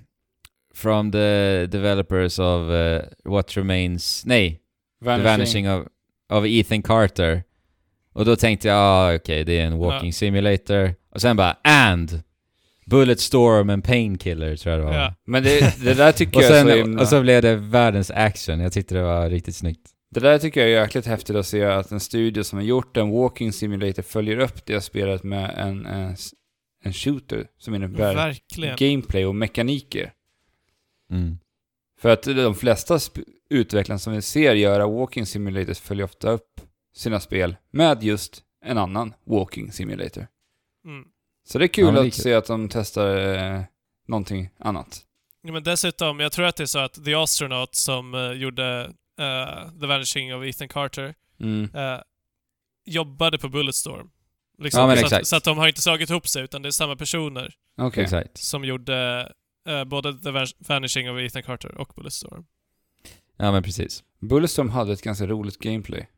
From 0.75 1.13
the 1.13 1.67
developers 1.67 2.39
of 2.39 2.71
eh, 2.71 3.03
What 3.25 3.57
Remains... 3.57 4.23
Nej, 4.27 4.61
The 5.05 5.23
Vanishing 5.23 5.71
of, 5.71 5.87
of 6.33 6.45
Ethan 6.47 6.83
Carter. 6.83 7.43
Och 8.13 8.25
då 8.25 8.37
tänkte 8.37 8.69
jag, 8.69 8.77
ah, 8.77 9.15
okej, 9.15 9.45
det 9.45 9.61
är 9.61 9.67
en 9.67 9.79
walking 9.79 10.09
Ja. 10.09 10.13
simulator. 10.13 10.95
Och 11.15 11.21
sen 11.21 11.37
bara, 11.37 11.57
and! 11.65 12.23
Bulletstorm 12.87 13.71
and 13.71 13.85
Painkiller 13.85 14.57
tror 14.57 14.75
jag 14.75 14.81
det 14.81 14.87
var. 14.87 14.95
Ja. 14.95 15.15
Men 15.27 15.43
det, 15.43 15.85
det 15.85 15.95
där 15.95 16.13
tycker 16.17 16.37
Och 16.37 16.43
jag 16.43 16.51
är 16.51 16.63
så 16.63 16.69
sen, 16.69 16.79
himla... 16.79 17.03
och 17.03 17.09
så 17.09 17.23
blev 17.23 17.43
det 17.43 17.57
världens 17.57 18.11
action. 18.11 18.61
Jag 18.61 18.73
tyckte 18.73 18.95
det 18.95 19.03
var 19.03 19.31
riktigt 19.31 19.57
snyggt. 19.57 19.91
Det 20.11 20.21
där 20.21 20.39
tycker 20.39 20.61
jag 20.61 20.71
är 20.71 20.83
jäkligt 20.83 21.07
häftigt 21.07 21.37
att 21.37 21.47
se 21.47 21.65
att 21.65 21.91
en 21.91 22.01
studio 22.01 22.45
som 22.45 22.59
har 22.59 22.65
gjort 22.65 22.97
en 22.97 23.11
walking 23.11 23.53
simulator 23.53 24.03
följer 24.03 24.39
upp 24.39 24.67
det 24.67 24.81
spelet 24.81 25.23
med 25.23 25.55
en, 25.57 25.87
en, 25.87 26.17
en 26.85 26.93
shooter 26.93 27.47
som 27.59 27.75
innebär 27.75 28.15
Verkligen. 28.15 28.77
gameplay 28.77 29.27
och 29.27 29.35
mekaniker. 29.35 30.13
Mm. 31.11 31.39
För 32.01 32.09
att 32.09 32.23
de 32.23 32.55
flesta 32.55 32.99
utvecklare 33.51 33.99
som 33.99 34.13
vi 34.13 34.23
ser 34.23 34.55
göra 34.55 34.87
walking 34.87 35.27
simulators 35.27 35.79
följer 35.79 36.05
ofta 36.05 36.31
upp 36.31 36.61
sina 36.95 37.21
spel 37.21 37.57
med 37.71 38.03
just 38.03 38.43
en 38.65 38.79
annan 38.79 39.15
walking 39.27 39.73
simulator. 39.73 40.27
Mm. 40.85 41.09
Så 41.47 41.59
det 41.59 41.65
är 41.65 41.69
kul 41.69 41.95
Ja, 41.95 42.07
att 42.07 42.15
se 42.15 42.35
att 42.35 42.47
de 42.47 42.69
testar 42.69 43.17
eh, 43.17 43.63
någonting 44.07 44.51
annat. 44.59 45.01
Ja, 45.43 45.53
men 45.53 45.63
dessutom, 45.63 46.21
jag 46.21 46.33
tror 46.33 46.47
att 46.47 46.57
det 46.57 46.63
är 46.63 46.67
så 46.67 46.79
att 46.79 47.05
The 47.05 47.15
Astronaut 47.15 47.75
som 47.75 48.15
eh, 48.15 48.33
gjorde 48.33 48.93
eh, 49.19 49.71
The 49.81 49.87
Vanishing 49.87 50.35
of 50.35 50.45
Ethan 50.45 50.69
Carter 50.69 51.15
Mm. 51.41 51.71
eh, 51.75 52.01
jobbade 52.87 53.39
på 53.39 53.49
Bulletstorm. 53.49 54.11
Liksom, 54.59 54.81
Ja, 54.81 54.87
men 54.87 54.97
så, 54.97 55.03
exakt. 55.05 55.21
att, 55.23 55.29
så 55.29 55.37
att 55.37 55.45
de 55.45 55.59
har 55.59 55.69
inte 55.69 55.83
slagit 55.83 56.11
ihop 56.11 56.29
sig, 56.29 56.43
utan 56.45 56.63
det 56.63 56.69
är 56.69 56.71
samma 56.71 56.97
personer 56.97 57.55
Okej. 57.79 58.05
Exakt. 58.05 58.39
som 58.39 58.65
gjorde 58.65 59.33
eh, 59.69 59.85
både 59.85 60.19
The 60.23 60.31
Van- 60.31 60.55
Vanishing 60.59 61.11
of 61.11 61.19
Ethan 61.21 61.43
Carter 61.43 61.75
och 61.79 61.93
Bulletstorm. 61.97 62.45
Ja 63.37 63.53
men 63.53 63.63
precis. 63.63 64.05
Bulletstorm 64.21 64.71
hade 64.71 64.93
ett 64.93 65.03
ganska 65.03 65.27
roligt 65.27 65.59
gameplay. 65.59 66.09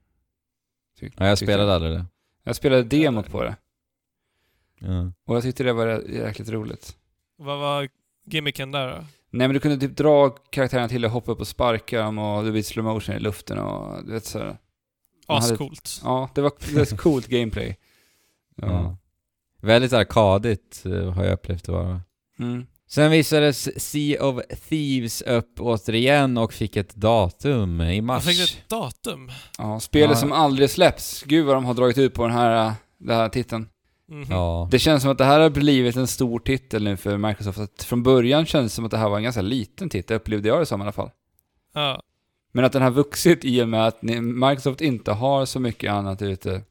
Ty- 1.00 1.10
Ja, 1.16 1.26
jag 1.28 1.38
spelade 1.38 1.74
aldrig 1.74 1.92
det. 1.92 2.06
Jag 2.44 2.56
spelade 2.56 2.82
demot 2.82 3.30
på 3.30 3.42
det. 3.42 3.56
Ja. 4.80 5.12
Och 5.26 5.36
jag 5.36 5.42
tyckte 5.42 5.64
det 5.64 5.72
var 5.72 5.86
jä- 5.86 6.24
jäkligt 6.26 6.48
roligt. 6.48 6.96
Vad 7.38 7.58
var 7.58 7.88
gimmicken 8.30 8.72
där 8.72 8.88
då? 8.90 8.96
Nej 9.30 9.48
men 9.48 9.54
du 9.54 9.60
kunde 9.60 9.76
typ 9.88 9.96
dra 9.96 10.30
karaktärerna 10.30 10.88
till 10.88 11.04
och 11.04 11.10
hoppa 11.10 11.32
upp 11.32 11.40
och 11.40 11.48
sparka 11.48 12.00
dem 12.02 12.18
och 12.18 12.44
det 12.44 12.50
blir 12.52 12.62
slow 12.62 12.84
motion 12.84 13.14
i 13.16 13.18
luften 13.18 13.58
och 13.58 14.04
du 14.06 14.12
vet 14.12 14.32
hade- 14.34 14.56
Ascoolt. 15.26 16.00
Ja, 16.04 16.30
det 16.34 16.40
var, 16.40 16.52
det 16.74 16.74
var 16.90 16.96
coolt 16.96 17.26
gameplay. 17.26 17.76
Ja. 18.62 18.96
Väldigt 19.62 19.92
arkadigt 19.92 20.82
eh, 20.86 21.10
har 21.12 21.24
jag 21.24 21.32
upplevt 21.32 21.64
det 21.64 21.72
vara. 21.72 22.00
Mm. 22.38 22.66
Sen 22.88 23.10
visades 23.10 23.82
Sea 23.90 24.24
of 24.26 24.40
Thieves 24.68 25.22
upp 25.22 25.60
återigen 25.60 26.38
och 26.38 26.52
fick 26.52 26.76
ett 26.76 26.94
datum 26.94 27.80
i 27.80 27.94
Jag 27.96 28.04
mars. 28.04 28.24
fick 28.26 28.40
ett 28.40 28.68
datum. 28.68 29.30
Ja, 29.58 29.80
spelet 29.80 30.10
Ja. 30.10 30.16
som 30.16 30.32
aldrig 30.32 30.70
släpps. 30.70 31.22
Gud 31.22 31.46
vad 31.46 31.56
de 31.56 31.64
har 31.64 31.74
dragit 31.74 31.98
ut 31.98 32.14
på 32.14 32.22
den 32.22 32.32
här, 32.36 32.66
äh, 32.66 32.72
den 32.98 33.16
här 33.16 33.28
titeln. 33.28 33.68
Mhm. 34.08 34.26
Ja. 34.30 34.68
Det 34.70 34.78
känns 34.78 35.02
som 35.02 35.10
att 35.12 35.18
det 35.18 35.24
här 35.24 35.40
har 35.40 35.50
blivit 35.50 35.96
en 35.96 36.06
stor 36.06 36.38
titel 36.38 36.84
nu 36.84 36.96
för 36.96 37.16
Microsoft. 37.16 37.58
Att 37.58 37.82
från 37.82 38.02
början 38.02 38.46
kändes 38.46 38.72
det 38.72 38.76
som 38.76 38.84
att 38.84 38.90
det 38.90 38.96
här 38.98 39.08
var 39.08 39.16
en 39.16 39.22
ganska 39.22 39.42
liten 39.42 39.88
titel, 39.88 40.16
upplevde 40.16 40.48
jag 40.48 40.60
det 40.60 40.66
som 40.66 40.80
i 40.80 40.82
alla 40.82 40.92
fall. 40.92 41.10
Ja. 41.74 42.02
Men 42.52 42.64
att 42.64 42.72
den 42.72 42.82
har 42.82 42.90
vuxit 42.90 43.44
i 43.44 43.62
och 43.62 43.68
med 43.68 43.86
att 43.86 44.02
Microsoft 44.02 44.80
inte 44.80 45.12
har 45.12 45.44
så 45.44 45.60
mycket 45.60 45.92
annat 45.92 46.22
ute. 46.22 46.50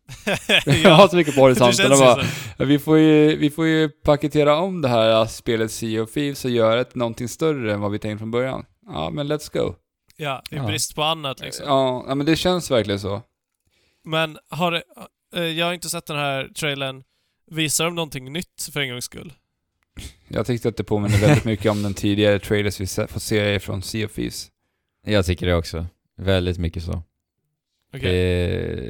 ja. 0.65 0.89
har 0.93 1.07
så 1.07 1.15
mycket 1.15 1.35
på 1.35 1.47
det 1.47 1.59
horisonten. 1.61 1.99
bara, 1.99 2.23
vi, 2.65 2.79
får 2.79 2.97
ju, 2.97 3.35
vi 3.37 3.49
får 3.49 3.67
ju 3.67 3.89
paketera 3.89 4.57
om 4.57 4.81
det 4.81 4.87
här 4.87 5.25
spelet 5.25 5.71
Sea 5.71 6.03
of 6.03 6.11
Thieves 6.13 6.45
och 6.45 6.51
göra 6.51 6.81
ett 6.81 6.95
någonting 6.95 7.27
större 7.29 7.73
än 7.73 7.81
vad 7.81 7.91
vi 7.91 7.99
tänkt 7.99 8.19
från 8.19 8.31
början. 8.31 8.65
Ja, 8.87 9.09
men 9.09 9.31
let's 9.31 9.57
go. 9.57 9.73
Ja, 10.17 10.41
i 10.51 10.55
Ja. 10.55 10.63
brist 10.67 10.95
på 10.95 11.03
annat 11.03 11.39
liksom. 11.39 11.65
Ja, 11.67 12.05
ja, 12.07 12.15
men 12.15 12.25
det 12.25 12.35
känns 12.35 12.71
verkligen 12.71 12.99
så. 12.99 13.21
Men 14.03 14.37
har 14.49 14.71
det, 14.71 14.83
eh, 15.35 15.43
jag 15.43 15.65
har 15.65 15.73
inte 15.73 15.89
sett 15.89 16.05
den 16.05 16.17
här 16.17 16.47
trailern. 16.59 17.03
Visar 17.51 17.85
de 17.85 17.95
någonting 17.95 18.33
nytt 18.33 18.69
för 18.73 18.79
en 18.81 18.89
gångs 18.89 19.05
skull? 19.05 19.33
Jag 20.27 20.45
tyckte 20.45 20.69
att 20.69 20.77
det 20.77 20.83
påminner 20.83 21.17
väldigt 21.17 21.45
mycket 21.45 21.71
om 21.71 21.83
den 21.83 21.93
tidigare 21.93 22.39
trailers 22.39 22.79
vi 22.79 23.07
fått 23.07 23.23
se 23.23 23.59
från 23.59 23.81
Sea 23.81 24.05
of 24.05 24.13
Thieves. 24.13 24.47
Jag 25.05 25.25
tycker 25.25 25.45
det 25.45 25.55
också. 25.55 25.85
Väldigt 26.17 26.57
mycket 26.57 26.83
så. 26.83 27.03
Okej. 27.93 28.01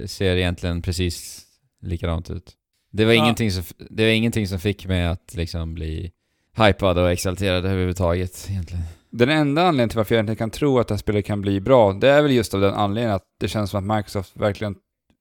Det 0.01 0.11
ser 0.11 0.35
egentligen 0.35 0.81
precis 0.81 1.45
likadant 1.81 2.29
ut. 2.29 2.53
Det 2.91 3.05
var, 3.05 3.13
Ja. 3.13 3.23
ingenting 3.23 3.51
som, 3.51 3.63
det 3.89 4.03
var 4.03 4.11
ingenting 4.11 4.47
som 4.47 4.59
fick 4.59 4.85
mig 4.87 5.05
att 5.05 5.33
liksom 5.33 5.73
bli 5.73 6.11
hypad 6.57 6.97
och 6.97 7.11
exalterad 7.11 7.65
överhuvudtaget 7.65 8.47
egentligen. 8.49 8.83
Den 9.09 9.29
enda 9.29 9.61
anledningen 9.61 9.89
till 9.89 9.97
varför 9.97 10.15
jag 10.15 10.19
egentligen 10.19 10.37
kan 10.37 10.49
tro 10.49 10.79
att 10.79 10.87
det 10.87 10.93
här 10.93 10.99
spelet 10.99 11.25
kan 11.25 11.41
bli 11.41 11.59
bra, 11.61 11.93
det 11.93 12.09
är 12.09 12.21
väl 12.21 12.31
just 12.31 12.53
av 12.53 12.61
den 12.61 12.73
anledningen 12.73 13.15
att 13.15 13.23
det 13.39 13.47
känns 13.47 13.69
som 13.69 13.89
att 13.89 13.97
Microsoft 13.97 14.37
verkligen 14.37 14.75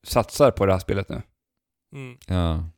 satsar 0.07 0.51
på 0.51 0.65
det 0.65 0.71
här 0.71 0.79
spelet 0.79 1.09
nu. 1.09 1.21
Mm. 1.93 2.17
Ja. 2.27 2.69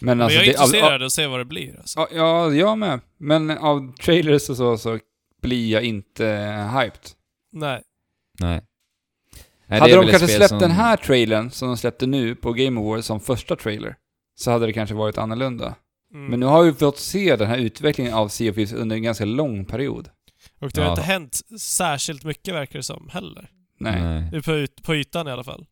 Men, 0.00 0.18
Men 0.18 0.24
alltså, 0.24 0.38
jag 0.38 0.42
är 0.46 0.52
det, 0.52 0.52
intresserad 0.58 0.84
av, 0.94 1.00
av 1.00 1.06
att 1.06 1.12
se 1.12 1.26
vad 1.26 1.40
det 1.40 1.44
blir 1.44 1.78
alltså. 1.78 2.00
ja, 2.00 2.08
ja, 2.12 2.52
jag 2.52 2.78
med. 2.78 3.00
Men 3.18 3.50
av 3.50 3.94
trailers 3.96 4.50
och 4.50 4.56
så, 4.56 4.78
så 4.78 4.98
blir 5.42 5.70
jag 5.72 5.82
inte 5.84 6.24
hyped. 6.80 7.10
Nej. 7.52 7.82
Nej. 8.40 8.60
Nej, 9.66 9.80
hade 9.80 9.94
de 9.96 10.06
kanske 10.06 10.28
släppt 10.28 10.48
som- 10.48 10.58
den 10.58 10.70
här 10.70 10.96
trailern 10.96 11.50
som 11.50 11.68
de 11.68 11.76
släppte 11.76 12.06
nu 12.06 12.34
på 12.34 12.52
Game 12.52 12.80
Awards 12.80 13.06
som 13.06 13.20
första 13.20 13.56
trailer, 13.56 13.96
så 14.34 14.50
hade 14.50 14.66
det 14.66 14.72
kanske 14.72 14.94
varit 14.94 15.18
annorlunda. 15.18 15.74
Mm. 16.14 16.26
Men 16.26 16.40
nu 16.40 16.46
har 16.46 16.62
vi 16.62 16.72
fått 16.72 16.98
se 16.98 17.36
den 17.36 17.48
här 17.48 17.58
utvecklingen 17.58 18.14
av 18.14 18.28
Sea 18.28 18.50
of 18.50 18.54
Thieves 18.54 18.72
under 18.72 18.96
en 18.96 19.02
ganska 19.02 19.24
lång 19.24 19.64
period. 19.64 20.08
Och 20.60 20.70
det 20.70 20.80
har 20.80 20.86
Ja. 20.88 20.92
inte 20.92 21.02
hänt 21.02 21.40
särskilt 21.60 22.24
mycket 22.24 22.54
verkar 22.54 22.78
det 22.78 22.82
som 22.82 23.08
heller. 23.12 23.50
Nej. 23.78 24.02
Nej, 24.32 24.42
På, 24.42 24.52
yt, 24.56 24.82
på 24.82 24.94
ytan 24.94 25.28
i 25.28 25.30
alla 25.30 25.44
fall. 25.44 25.66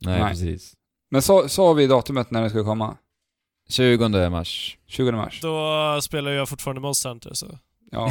nej, 0.00 0.20
Nej. 0.20 0.30
precis. 0.30 0.74
Men 1.10 1.22
sa, 1.22 1.48
sa 1.48 1.72
vi 1.72 1.86
datumet 1.86 2.30
när 2.30 2.42
det 2.42 2.48
skulle 2.48 2.64
komma? 2.64 2.96
20 3.68 4.28
mars. 4.30 4.78
20 4.86 5.12
mars? 5.12 5.40
Då 5.42 5.98
spelar 6.02 6.30
jag 6.30 6.48
fortfarande 6.48 6.80
Monster 6.80 7.08
Hunter 7.08 7.34
så. 7.34 7.58
Ja. 7.90 8.10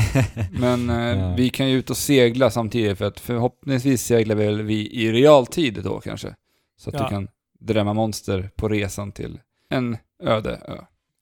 Men 0.51 0.89
eh, 0.89 0.95
Ja. 1.19 1.33
vi 1.37 1.49
kan 1.49 1.69
ju 1.69 1.77
ut 1.77 1.89
och 1.89 1.97
segla 1.97 2.51
samtidigt 2.51 2.97
för 2.97 3.05
att 3.05 3.19
förhoppningsvis 3.19 4.03
seglar 4.03 4.35
väl 4.35 4.61
vi 4.61 4.91
i 4.91 5.11
realtid 5.11 5.79
då 5.83 5.99
kanske. 5.99 6.35
Så 6.77 6.89
att 6.89 6.95
Ja. 6.95 7.03
du 7.03 7.09
kan 7.09 7.27
drämma 7.59 7.93
monster 7.93 8.49
på 8.55 8.67
resan 8.69 9.11
till 9.11 9.39
en 9.69 9.97
öde 10.23 10.61
ö. 10.67 10.77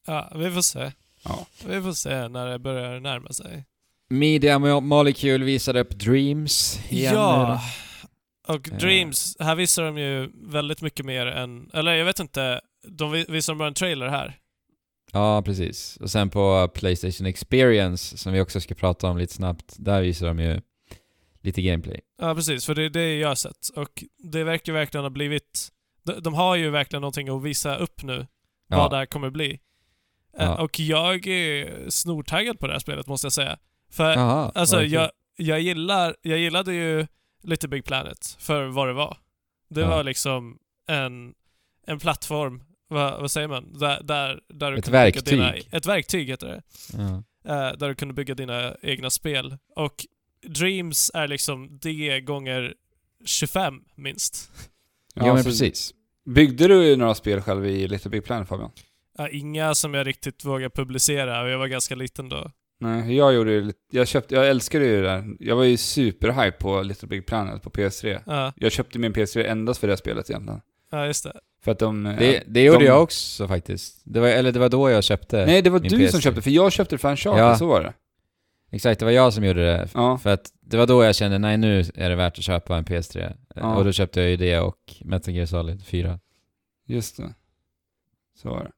Ja, 0.08 0.32
vi 0.36 0.52
får 0.52 0.62
se. 0.62 0.92
Ja. 1.26 1.46
Vi 1.68 1.82
får 1.82 1.94
se 1.94 2.28
när 2.28 2.46
det 2.48 2.60
börjar 2.60 3.00
närma 3.00 3.30
sig. 3.30 3.66
Media 4.10 4.58
Mo- 4.58 4.82
Molecule 4.82 5.46
visade 5.46 5.80
upp 5.80 5.90
Dreams 5.90 6.80
igen 6.90 7.14
ja. 7.14 7.62
Och 8.48 8.68
Ja. 8.72 8.78
Dreams, 8.78 9.38
här 9.40 9.56
visar 9.56 9.84
de 9.84 9.98
ju 9.98 10.30
väldigt 10.36 10.82
mycket 10.82 11.06
mer 11.06 11.26
än... 11.26 11.70
Eller 11.74 11.94
jag 11.94 12.06
vet 12.06 12.20
inte. 12.20 12.62
De 12.88 13.12
vi- 13.12 13.26
visar 13.30 13.56
bara 13.56 13.68
en 13.68 13.74
trailer 13.74 14.08
här. 14.08 14.40
Ja, 15.12 15.42
precis. 15.46 15.98
Och 15.98 16.12
sen 16.12 16.30
på 16.30 16.68
Playstation 16.74 17.28
Experience, 17.28 18.18
som 18.18 18.34
vi 18.34 18.42
också 18.42 18.62
ska 18.62 18.76
prata 18.76 19.08
om 19.08 19.18
lite 19.18 19.34
snabbt, 19.34 19.76
där 19.78 20.02
visar 20.02 20.28
de 20.28 20.40
ju 20.40 20.62
lite 21.42 21.62
gameplay. 21.62 22.02
Ja, 22.22 22.36
precis. 22.36 22.66
För 22.66 22.76
det 22.76 22.84
är 22.84 22.90
det 22.90 23.16
jag 23.18 23.28
har 23.28 23.36
sett. 23.36 23.70
Och 23.76 24.04
det 24.18 24.44
verkar 24.44 24.74
verkligen 24.74 25.04
ha 25.04 25.10
blivit... 25.10 25.70
De, 26.04 26.14
de 26.24 26.34
har 26.34 26.56
ju 26.56 26.70
verkligen 26.70 27.02
någonting 27.02 27.30
att 27.30 27.44
visa 27.44 27.76
upp 27.76 28.04
nu. 28.04 28.28
Vad 28.68 28.80
Ja, 28.80 28.90
det 28.90 28.96
här 28.98 29.06
kommer 29.06 29.30
bli. 29.30 29.52
Eh, 29.52 30.46
Ja. 30.46 30.62
Och 30.62 30.80
jag 30.80 31.28
är 31.28 31.90
snortaggad 31.90 32.60
på 32.60 32.68
det 32.68 32.74
här 32.74 32.80
spelet 32.80 33.08
måste 33.08 33.26
jag 33.26 33.34
säga. 33.34 33.58
För 33.92 34.12
Jaha, 34.14 34.52
alltså 34.56 34.76
vad 34.76 34.86
jag, 34.86 35.12
jag, 35.38 35.60
gillar, 35.62 36.16
jag 36.22 36.38
gillade 36.40 36.74
ju 36.74 37.08
Little 37.44 37.70
Big 37.70 37.86
Planet 37.86 38.36
för 38.40 38.66
vad 38.66 38.88
det 38.88 38.94
var. 38.94 39.18
Det 39.70 39.82
Ja. 39.82 39.90
var 39.90 40.04
liksom 40.04 40.58
en, 40.88 41.34
en 41.88 42.00
plattform, 42.00 42.64
vad, 42.88 43.22
vad 43.22 43.32
säger 43.32 43.48
man? 43.48 43.74
Där, 43.80 44.04
där, 44.04 44.42
där 44.48 44.72
du 44.72 44.78
Ett 44.78 44.86
kunde 44.86 44.98
bygga 44.98 45.04
verktyg. 45.04 45.34
Dina, 45.34 45.54
ett 45.78 45.86
verktyg 45.86 46.30
heter 46.30 46.48
det. 46.48 46.62
Ja. 46.98 47.24
Eh, 47.46 47.78
där 47.78 47.88
du 47.88 47.96
kunde 47.96 48.14
bygga 48.14 48.36
dina 48.36 48.76
egna 48.82 49.10
spel. 49.10 49.58
Och 49.76 50.06
Dreams 50.48 51.12
är 51.14 51.28
liksom 51.28 51.80
det 51.82 52.22
gånger 52.22 52.74
25 53.26 53.82
minst. 53.96 54.52
Ja, 55.14 55.34
men 55.34 55.44
så 55.44 55.50
precis. 55.50 55.94
Byggde 56.26 56.68
du 56.68 56.96
några 56.96 57.16
spel 57.16 57.42
själv 57.42 57.66
i 57.66 57.88
Little 57.88 58.12
Big 58.12 58.24
Planet 58.24 58.48
Fabian? 58.48 58.72
Ja, 59.18 59.30
inga 59.30 59.76
som 59.76 59.94
jag 59.94 60.08
riktigt 60.08 60.46
vågar 60.46 60.70
publicera 60.70 61.42
och 61.44 61.50
jag 61.50 61.58
var 61.58 61.68
ganska 61.68 61.96
liten 61.96 62.30
då. 62.30 62.52
Nej, 62.80 63.16
jag 63.16 63.34
gjorde 63.34 63.52
ju 63.52 63.74
jag 63.92 64.08
köpte, 64.08 64.36
jag 64.36 64.50
älskade 64.50 64.86
ju 64.86 64.96
det 65.02 65.08
där. 65.08 65.36
Jag 65.40 65.56
var 65.56 65.64
ju 65.64 65.78
superhype 65.78 66.58
på 66.58 66.82
Little 66.82 67.08
Big 67.08 67.26
Planet 67.26 67.64
på 67.64 67.70
PS3. 67.70 68.22
Ja, 68.26 68.54
Jag 68.56 68.72
köpte 68.72 69.00
min 69.00 69.14
PS3 69.14 69.46
endast 69.46 69.80
för 69.80 69.88
det 69.88 69.92
här 69.92 69.98
spelet 69.98 70.30
egentligen. 70.30 70.62
ja 70.92 71.06
just 71.06 71.24
det. 71.24 71.40
För 71.64 71.72
att 71.72 71.80
de... 71.80 72.04
Det, 72.04 72.44
det 72.48 72.64
gjorde 72.64 72.80
de- 72.80 72.86
jag 72.86 73.04
också 73.04 73.48
faktiskt. 73.48 74.02
Det 74.04 74.20
var, 74.20 74.28
eller 74.28 74.52
det 74.52 74.60
var 74.60 74.70
då 74.70 74.90
jag 74.90 75.04
köpte. 75.04 75.46
Nej, 75.46 75.62
det 75.62 75.70
var 75.70 75.80
du 75.80 75.90
som 75.90 76.00
PS3. 76.20 76.22
köpte, 76.24 76.42
för 76.42 76.52
jag 76.52 76.72
köpte 76.72 76.96
det 76.96 77.00
för 77.00 77.10
Uncharted, 77.10 77.44
Ja. 77.44 77.56
så 77.58 77.68
var 77.68 77.84
det. 77.84 77.94
Exakt, 78.72 79.00
det 79.00 79.06
var 79.06 79.12
jag 79.12 79.34
som 79.34 79.44
gjorde 79.44 79.64
det. 79.66 79.90
Ja. 79.94 80.18
För 80.18 80.30
att 80.30 80.52
det 80.62 80.78
var 80.78 80.88
då 80.88 81.04
jag 81.04 81.16
kände, 81.16 81.38
nej 81.40 81.58
nu 81.58 81.80
är 81.96 82.10
det 82.10 82.16
värt 82.16 82.38
att 82.38 82.44
köpa 82.44 82.78
en 82.78 82.86
PS3. 82.86 83.34
Ja. 83.56 83.76
Och 83.76 83.86
då 83.86 83.92
köpte 83.92 84.22
jag 84.22 84.30
ju 84.30 84.38
det 84.38 84.60
och 84.60 84.78
Metal 85.02 85.34
Gear 85.34 85.46
Solid 85.46 85.84
4. 85.86 86.20
Just 86.88 87.18
det. 87.18 87.34
Så 88.36 88.50
var 88.50 88.64
det. 88.64 88.72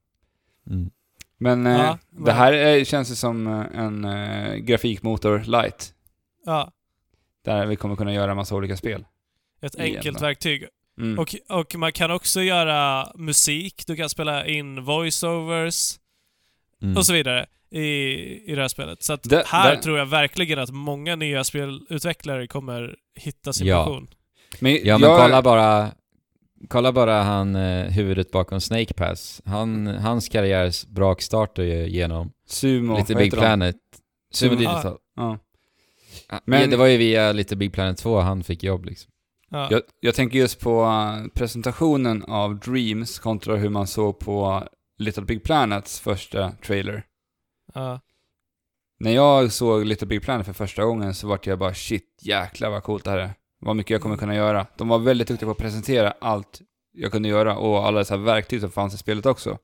Mm. 0.73 0.89
Men, 1.37 1.65
eh, 1.67 1.73
Ja, 1.73 1.97
det 2.09 2.19
men- 2.19 2.35
här 2.35 2.53
är, 2.53 2.83
känns 2.83 3.11
ju 3.11 3.15
som 3.15 3.47
eh, 3.47 3.79
en 3.79 4.05
eh, 4.05 4.55
grafikmotor 4.55 5.39
light. 5.45 5.93
Ja, 6.45 6.71
Där 7.45 7.65
vi 7.65 7.75
kommer 7.75 7.95
kunna 7.95 8.13
göra 8.13 8.35
massa 8.35 8.55
olika 8.55 8.77
spel. 8.77 9.05
ett 9.61 9.75
enkelt 9.79 10.21
verktyg. 10.21 10.65
Mm. 10.97 11.19
Och, 11.19 11.35
och 11.49 11.75
man 11.75 11.91
kan 11.91 12.11
också 12.11 12.41
göra 12.41 13.11
musik, 13.15 13.83
du 13.87 13.95
kan 13.95 14.09
spela 14.09 14.45
in 14.47 14.83
voiceovers 14.83 15.99
Mm. 16.81 16.97
och 16.97 17.05
så 17.05 17.13
vidare 17.13 17.45
i, 17.71 17.81
i 18.51 18.55
det 18.55 18.61
här 18.61 18.67
spelet. 18.67 19.03
Så 19.03 19.13
att 19.13 19.23
Det- 19.23 19.43
här 19.47 19.75
det- 19.75 19.81
tror 19.81 19.97
jag 19.97 20.05
verkligen 20.05 20.59
att 20.59 20.71
många 20.71 21.15
nya 21.15 21.43
spelutvecklare 21.43 22.47
kommer 22.47 22.95
hitta 23.15 23.53
sin 23.53 23.67
Ja. 23.67 23.83
passion. 23.85 24.07
Men, 24.59 24.79
Ja 24.83 24.97
men 24.97 25.09
jag- 25.09 25.19
kolla 25.19 25.41
bara, 25.41 25.91
kolla 26.69 26.91
bara 26.91 27.21
han 27.23 27.55
eh, 27.55 27.85
huvudet 27.91 28.31
bakom 28.31 28.61
Snake 28.61 28.93
Pass. 28.93 29.41
Han, 29.45 29.87
hans 29.87 30.29
karriärs 30.29 30.85
brakstart 30.85 31.59
är 31.59 31.63
ju 31.63 31.89
genom 31.89 32.31
Sumo, 32.47 32.93
vad 32.93 33.17
Big? 33.17 33.33
Planet. 33.33 33.75
Sumo 34.31 34.53
Sumo- 34.53 34.57
Digital. 34.57 34.97
Ja. 35.15 35.37
Ja, 36.29 36.39
Men- 36.45 36.69
det 36.69 36.77
var 36.77 36.85
ju 36.87 36.97
via 36.97 37.31
Little 37.31 37.57
Big 37.57 37.73
Planet 37.73 37.97
2 37.97 38.19
han 38.19 38.43
fick 38.43 38.63
jobb 38.63 38.85
liksom. 38.85 39.11
Ja. 39.55 39.67
Jag, 39.71 39.81
jag 39.99 40.15
tänker 40.15 40.39
just 40.39 40.59
på 40.59 40.83
eh, 40.83 41.27
presentationen 41.33 42.23
av 42.23 42.59
Dreams 42.59 43.19
kontra 43.19 43.55
hur 43.55 43.69
man 43.69 43.87
såg 43.87 44.19
på 44.19 44.67
Little 44.97 45.23
Big 45.23 45.43
Planets 45.43 45.99
första 45.99 46.51
trailer. 46.51 47.05
Ja. 47.73 47.99
När 48.99 49.11
jag 49.11 49.51
såg 49.51 49.85
Little 49.85 50.07
Big 50.07 50.21
Planet 50.21 50.45
för 50.45 50.53
första 50.53 50.85
gången 50.85 51.13
så 51.13 51.27
vart 51.27 51.47
jag 51.47 51.59
bara 51.59 51.73
shit, 51.73 52.19
jäklar 52.21 52.69
vad 52.69 52.83
coolt 52.83 53.03
det 53.03 53.11
här 53.11 53.17
är. 53.17 53.33
Vad 53.59 53.75
mycket 53.75 53.89
jag 53.91 54.01
kommer 54.01 54.17
kunna 54.17 54.35
göra. 54.35 54.67
De 54.77 54.87
var 54.87 54.99
väldigt 54.99 55.27
duktiga 55.27 55.47
på 55.47 55.51
att 55.51 55.57
presentera 55.57 56.13
allt 56.21 56.61
jag 56.93 57.11
kunde 57.11 57.29
göra 57.29 57.57
och 57.57 57.87
alla 57.87 58.05
så 58.05 58.17
verktyg 58.17 58.61
som 58.61 58.71
fanns 58.71 58.93
i 58.93 58.97
spelet 58.97 59.25
också. 59.25 59.57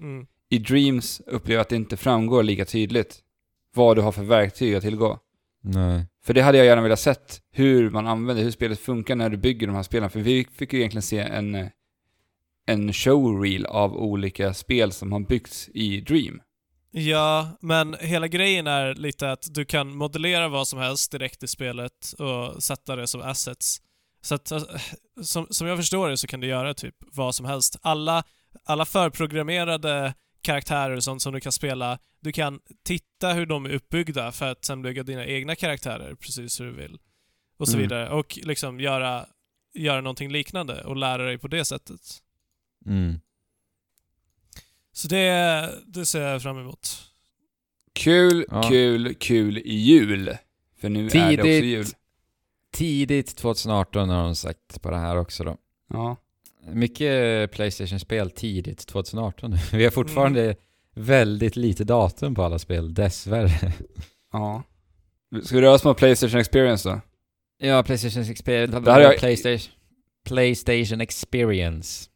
Mm. 0.00 0.26
I 0.50 0.58
Dreams 0.58 1.20
upplever 1.26 1.54
jag 1.54 1.60
att 1.60 1.68
det 1.68 1.76
inte 1.76 1.96
framgår 1.96 2.42
lika 2.42 2.64
tydligt 2.64 3.22
vad 3.74 3.96
du 3.96 4.02
har 4.02 4.12
för 4.12 4.22
verktyg 4.22 4.74
att 4.74 4.82
tillgå. 4.82 5.18
Nej. 5.60 6.06
För 6.24 6.34
det 6.34 6.42
hade 6.42 6.58
jag 6.58 6.66
gärna 6.66 6.82
velat 6.82 7.00
sett, 7.00 7.40
hur 7.50 7.90
man 7.90 8.06
använder, 8.06 8.42
hur 8.42 8.50
spelet 8.50 8.80
funkar 8.80 9.16
när 9.16 9.30
du 9.30 9.36
bygger 9.36 9.66
de 9.66 9.76
här 9.76 9.82
spelen. 9.82 10.10
För 10.10 10.20
vi 10.20 10.46
fick 10.52 10.72
ju 10.72 10.78
egentligen 10.78 11.02
se 11.02 11.18
en, 11.18 11.70
en 12.66 12.92
showreel 12.92 13.66
av 13.66 13.96
olika 13.96 14.54
spel 14.54 14.92
som 14.92 15.12
har 15.12 15.20
byggts 15.20 15.68
i 15.68 16.00
Dream. 16.00 16.40
Ja, 16.90 17.58
men 17.60 17.96
hela 18.00 18.28
grejen 18.28 18.66
är 18.66 18.94
lite 18.94 19.32
att 19.32 19.54
du 19.54 19.64
kan 19.64 19.96
modellera 19.96 20.48
vad 20.48 20.68
som 20.68 20.78
helst 20.78 21.12
direkt 21.12 21.42
i 21.42 21.48
spelet 21.48 22.12
och 22.18 22.62
sätta 22.62 22.96
det 22.96 23.06
som 23.06 23.20
assets. 23.20 23.82
Så 24.20 24.34
att, 24.34 24.50
eh, 24.50 24.62
som, 25.22 25.46
som 25.50 25.66
jag 25.66 25.78
förstår 25.78 26.08
det 26.08 26.16
så 26.16 26.26
kan 26.26 26.40
du 26.40 26.46
göra 26.46 26.74
typ 26.74 26.94
vad 27.00 27.34
som 27.34 27.46
helst. 27.46 27.76
Alla, 27.82 28.24
alla 28.64 28.84
förprogrammerade 28.84 30.14
karaktärer 30.42 30.96
och 30.96 31.04
sånt 31.04 31.22
som 31.22 31.32
du 31.32 31.40
kan 31.40 31.52
spela, 31.52 31.98
du 32.20 32.32
kan 32.32 32.60
titta 32.82 33.32
hur 33.32 33.46
de 33.46 33.64
är 33.64 33.70
uppbyggda 33.70 34.32
för 34.32 34.50
att 34.50 34.64
sen 34.64 34.82
bygga 34.82 35.02
dina 35.02 35.26
egna 35.26 35.54
karaktärer 35.54 36.14
precis 36.14 36.60
hur 36.60 36.64
du 36.66 36.72
vill. 36.72 36.98
Och 37.56 37.68
så 37.68 37.74
Mm. 37.76 37.82
vidare. 37.88 38.10
Och 38.10 38.38
liksom 38.42 38.80
göra, 38.80 39.26
göra 39.74 40.00
någonting 40.00 40.30
liknande 40.32 40.84
och 40.84 40.96
lära 40.96 41.22
dig 41.24 41.38
på 41.38 41.48
det 41.48 41.64
sättet. 41.64 42.00
Mm. 42.86 43.20
Så 44.92 45.08
det, 45.08 45.70
det 45.86 46.06
ser 46.06 46.20
jag 46.22 46.42
fram 46.42 46.58
emot. 46.58 46.88
Kul, 47.92 48.46
Ja. 48.50 48.62
kul, 48.62 49.14
kul 49.14 49.58
i 49.58 49.74
jul. 49.74 50.36
För 50.80 50.88
nu 50.88 51.06
är 51.06 51.10
det 51.10 51.32
också 51.34 51.42
Tidigt. 51.42 51.64
jul. 51.64 51.86
Tidigt 52.72 53.36
2018 53.36 54.08
har 54.08 54.22
de 54.22 54.36
sagt 54.36 54.82
på 54.82 54.90
det 54.90 54.96
här 54.96 55.16
också 55.16 55.44
då. 55.44 55.56
Ja. 55.88 56.16
Mycket 56.72 57.50
Playstation-spel 57.52 58.30
tidigt 58.30 58.86
2018. 58.86 59.56
Vi 59.72 59.84
har 59.84 59.90
fortfarande 59.90 60.56
väldigt 60.94 61.56
lite 61.56 61.84
datum 61.84 62.34
på 62.34 62.42
alla 62.42 62.58
spel, 62.58 62.94
dessvärre. 62.94 63.72
ja. 64.32 64.62
Ska 65.42 65.56
vi 65.56 65.62
röra 65.62 65.72
oss 65.74 65.84
mot 65.84 65.96
Playstation 65.98 66.40
Experience 66.40 66.88
då? 66.88 67.00
Ja, 67.58 67.82
Playstation 67.82 68.22
Experience. 68.22 68.80
Jag- 69.02 69.18
Playstation, 69.18 69.72
Playstation 70.24 71.00
Experience. 71.00 72.10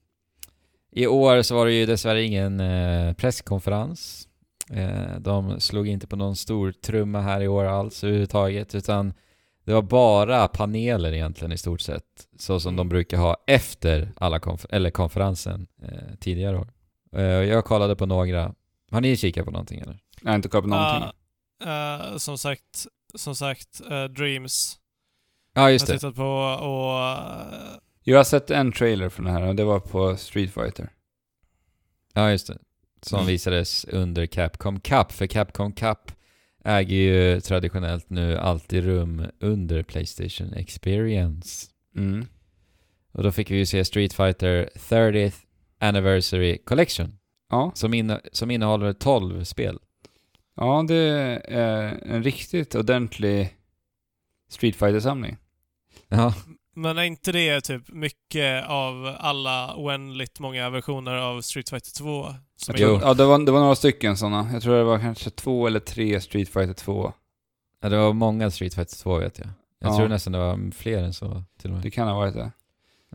I 0.93 1.07
år 1.07 1.43
så 1.43 1.55
var 1.55 1.66
det 1.66 1.73
ju 1.73 1.87
dessvärre 1.87 2.23
ingen 2.23 2.61
eh, 2.61 3.12
presskonferens. 3.15 4.29
Eh, 4.70 5.19
de 5.20 5.61
slog 5.61 5.89
inte 5.89 6.07
på 6.07 6.16
någon 6.16 6.37
stor 6.37 6.73
trumma 6.73 7.20
här 7.20 7.41
i 7.41 7.49
år 7.49 7.65
alls 7.65 8.05
överhuvudtaget, 8.05 8.74
utan 8.74 9.15
det 9.64 9.72
var 9.74 9.82
bara 9.82 10.48
paneler 10.48 11.12
egentligen 11.12 11.52
i 11.52 11.59
stort 11.59 11.80
sett, 11.80 12.05
så 12.39 12.60
som 12.60 12.76
de 12.76 12.89
brukar 12.89 13.18
ha 13.18 13.36
efter 13.47 14.12
alla 14.16 14.39
konfer- 14.39 14.66
eller 14.74 14.90
konferensen 14.90 15.66
eh, 15.82 16.14
tidigare 16.20 16.59
år. 16.59 16.72
Eh, 17.16 17.22
jag 17.22 17.64
kollade 17.64 17.97
på 17.97 18.06
några. 18.06 18.55
Har 18.90 19.01
ni 19.01 19.16
kikat 19.16 19.44
på 19.44 19.51
någonting 19.51 19.80
eller? 19.80 19.98
Jag 20.22 20.28
har 20.30 20.36
inte 20.36 20.48
kollat 20.48 20.64
på 20.64 20.68
någonting. 20.68 21.09
Ah, 21.64 22.10
eh, 22.10 22.16
som 22.16 22.39
sagt, 22.39 22.86
som 23.14 23.34
sagt, 23.36 23.80
eh, 23.90 24.05
Dreams 24.05 24.78
Ja, 25.55 25.70
just 25.70 25.86
har 25.89 25.93
jag 25.94 25.97
det. 25.97 25.98
tittat 26.01 26.16
på 26.16 26.32
och... 26.66 27.01
eh, 27.01 27.78
Jag 28.05 28.16
har 28.16 28.24
sett 28.24 28.51
en 28.51 28.72
trailer 28.72 29.09
från 29.09 29.24
det 29.24 29.30
här 29.32 29.43
och 29.43 29.55
det 29.56 29.64
var 29.64 29.80
på 29.80 30.16
Street 30.16 30.55
Fighter. 30.55 30.93
Ja, 32.14 32.30
just 32.30 32.47
det. 32.47 32.59
Som 33.02 33.18
Mm. 33.18 33.26
visades 33.28 33.84
under 33.84 34.26
Capcom 34.26 34.80
Cup, 34.80 35.12
för 35.12 35.26
Capcom 35.26 35.72
Cup 35.72 36.12
äger 36.64 36.97
ju 36.97 37.40
traditionellt 37.40 38.10
nu 38.10 38.36
alltid 38.36 38.84
rum 38.84 39.26
under 39.40 39.82
Playstation 39.82 40.52
Experience. 40.52 41.66
Mm. 41.97 42.26
Och 43.12 43.22
då 43.22 43.32
fick 43.32 43.51
vi 43.51 43.56
ju 43.56 43.66
se 43.66 43.84
Street 43.84 44.12
Fighter 44.12 44.68
30th 44.74 45.34
Anniversary 45.78 46.59
Collection, 46.64 47.18
Ja. 47.51 47.72
som, 47.74 47.94
inne, 47.94 48.20
som 48.32 48.51
innehåller 48.51 48.93
12 48.93 49.44
spel. 49.44 49.78
ja, 50.56 50.84
det 50.89 50.97
är 51.48 52.02
en 52.06 52.22
riktigt 52.22 52.74
ordentlig 52.74 53.56
Street 54.48 54.76
Fighter-samling. 54.76 55.36
Ja, 56.09 56.34
Men 56.74 56.99
är 56.99 57.03
inte 57.03 57.32
det 57.32 57.61
typ 57.61 57.82
mycket 57.89 58.65
av 58.69 59.16
alla 59.19 59.74
oändligt 59.77 60.40
många 60.40 60.70
versioner 60.70 61.15
av 61.15 61.40
Street 61.40 61.70
Fighter 61.70 61.90
2? 61.99 62.35
Som 62.57 62.74
tror, 62.74 63.01
ja, 63.03 63.15
det 63.15 63.24
var, 63.24 63.39
det 63.47 63.53
var 63.53 63.61
några 63.61 63.74
stycken 63.74 64.16
sådana. 64.16 64.49
Jag 64.53 64.62
tror 64.62 64.77
det 64.77 64.85
var 64.85 64.99
kanske 64.99 65.31
två 65.31 65.66
eller 65.66 65.81
tre 65.81 66.20
Street 66.20 66.49
Fighter 66.49 66.73
2. 66.74 67.12
ja 67.82 67.89
det 67.89 67.97
var 67.97 68.12
många 68.12 68.51
Street 68.51 68.74
Fighter 68.74 68.97
2 68.97 69.19
vet 69.19 69.39
jag. 69.39 69.49
Jag 69.81 69.93
Ja. 69.93 69.97
tror 69.97 70.09
nästan 70.09 70.32
det 70.32 70.39
var 70.39 70.70
fler 70.73 71.03
än 71.03 71.12
så 71.15 71.43
till 71.61 71.70
och 71.70 71.74
med. 71.74 71.82
Det 71.82 71.90
kan 71.90 72.09
ha 72.09 72.15
varit 72.15 72.35
det. 72.35 72.51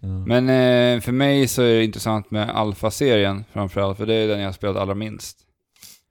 Ja. 0.01 0.07
Men 0.07 0.49
eh, 0.49 1.01
för 1.01 1.11
mig 1.11 1.47
så 1.47 1.61
är 1.61 1.73
det 1.77 1.83
intressant 1.83 2.31
med 2.31 2.49
Alpha-serien 2.49 3.45
framförallt, 3.53 3.97
för 3.97 4.05
det 4.05 4.13
är 4.13 4.27
den 4.27 4.39
jag 4.39 4.47
har 4.47 4.53
spelat 4.53 4.77
allra 4.77 4.95
minst. 4.95 5.37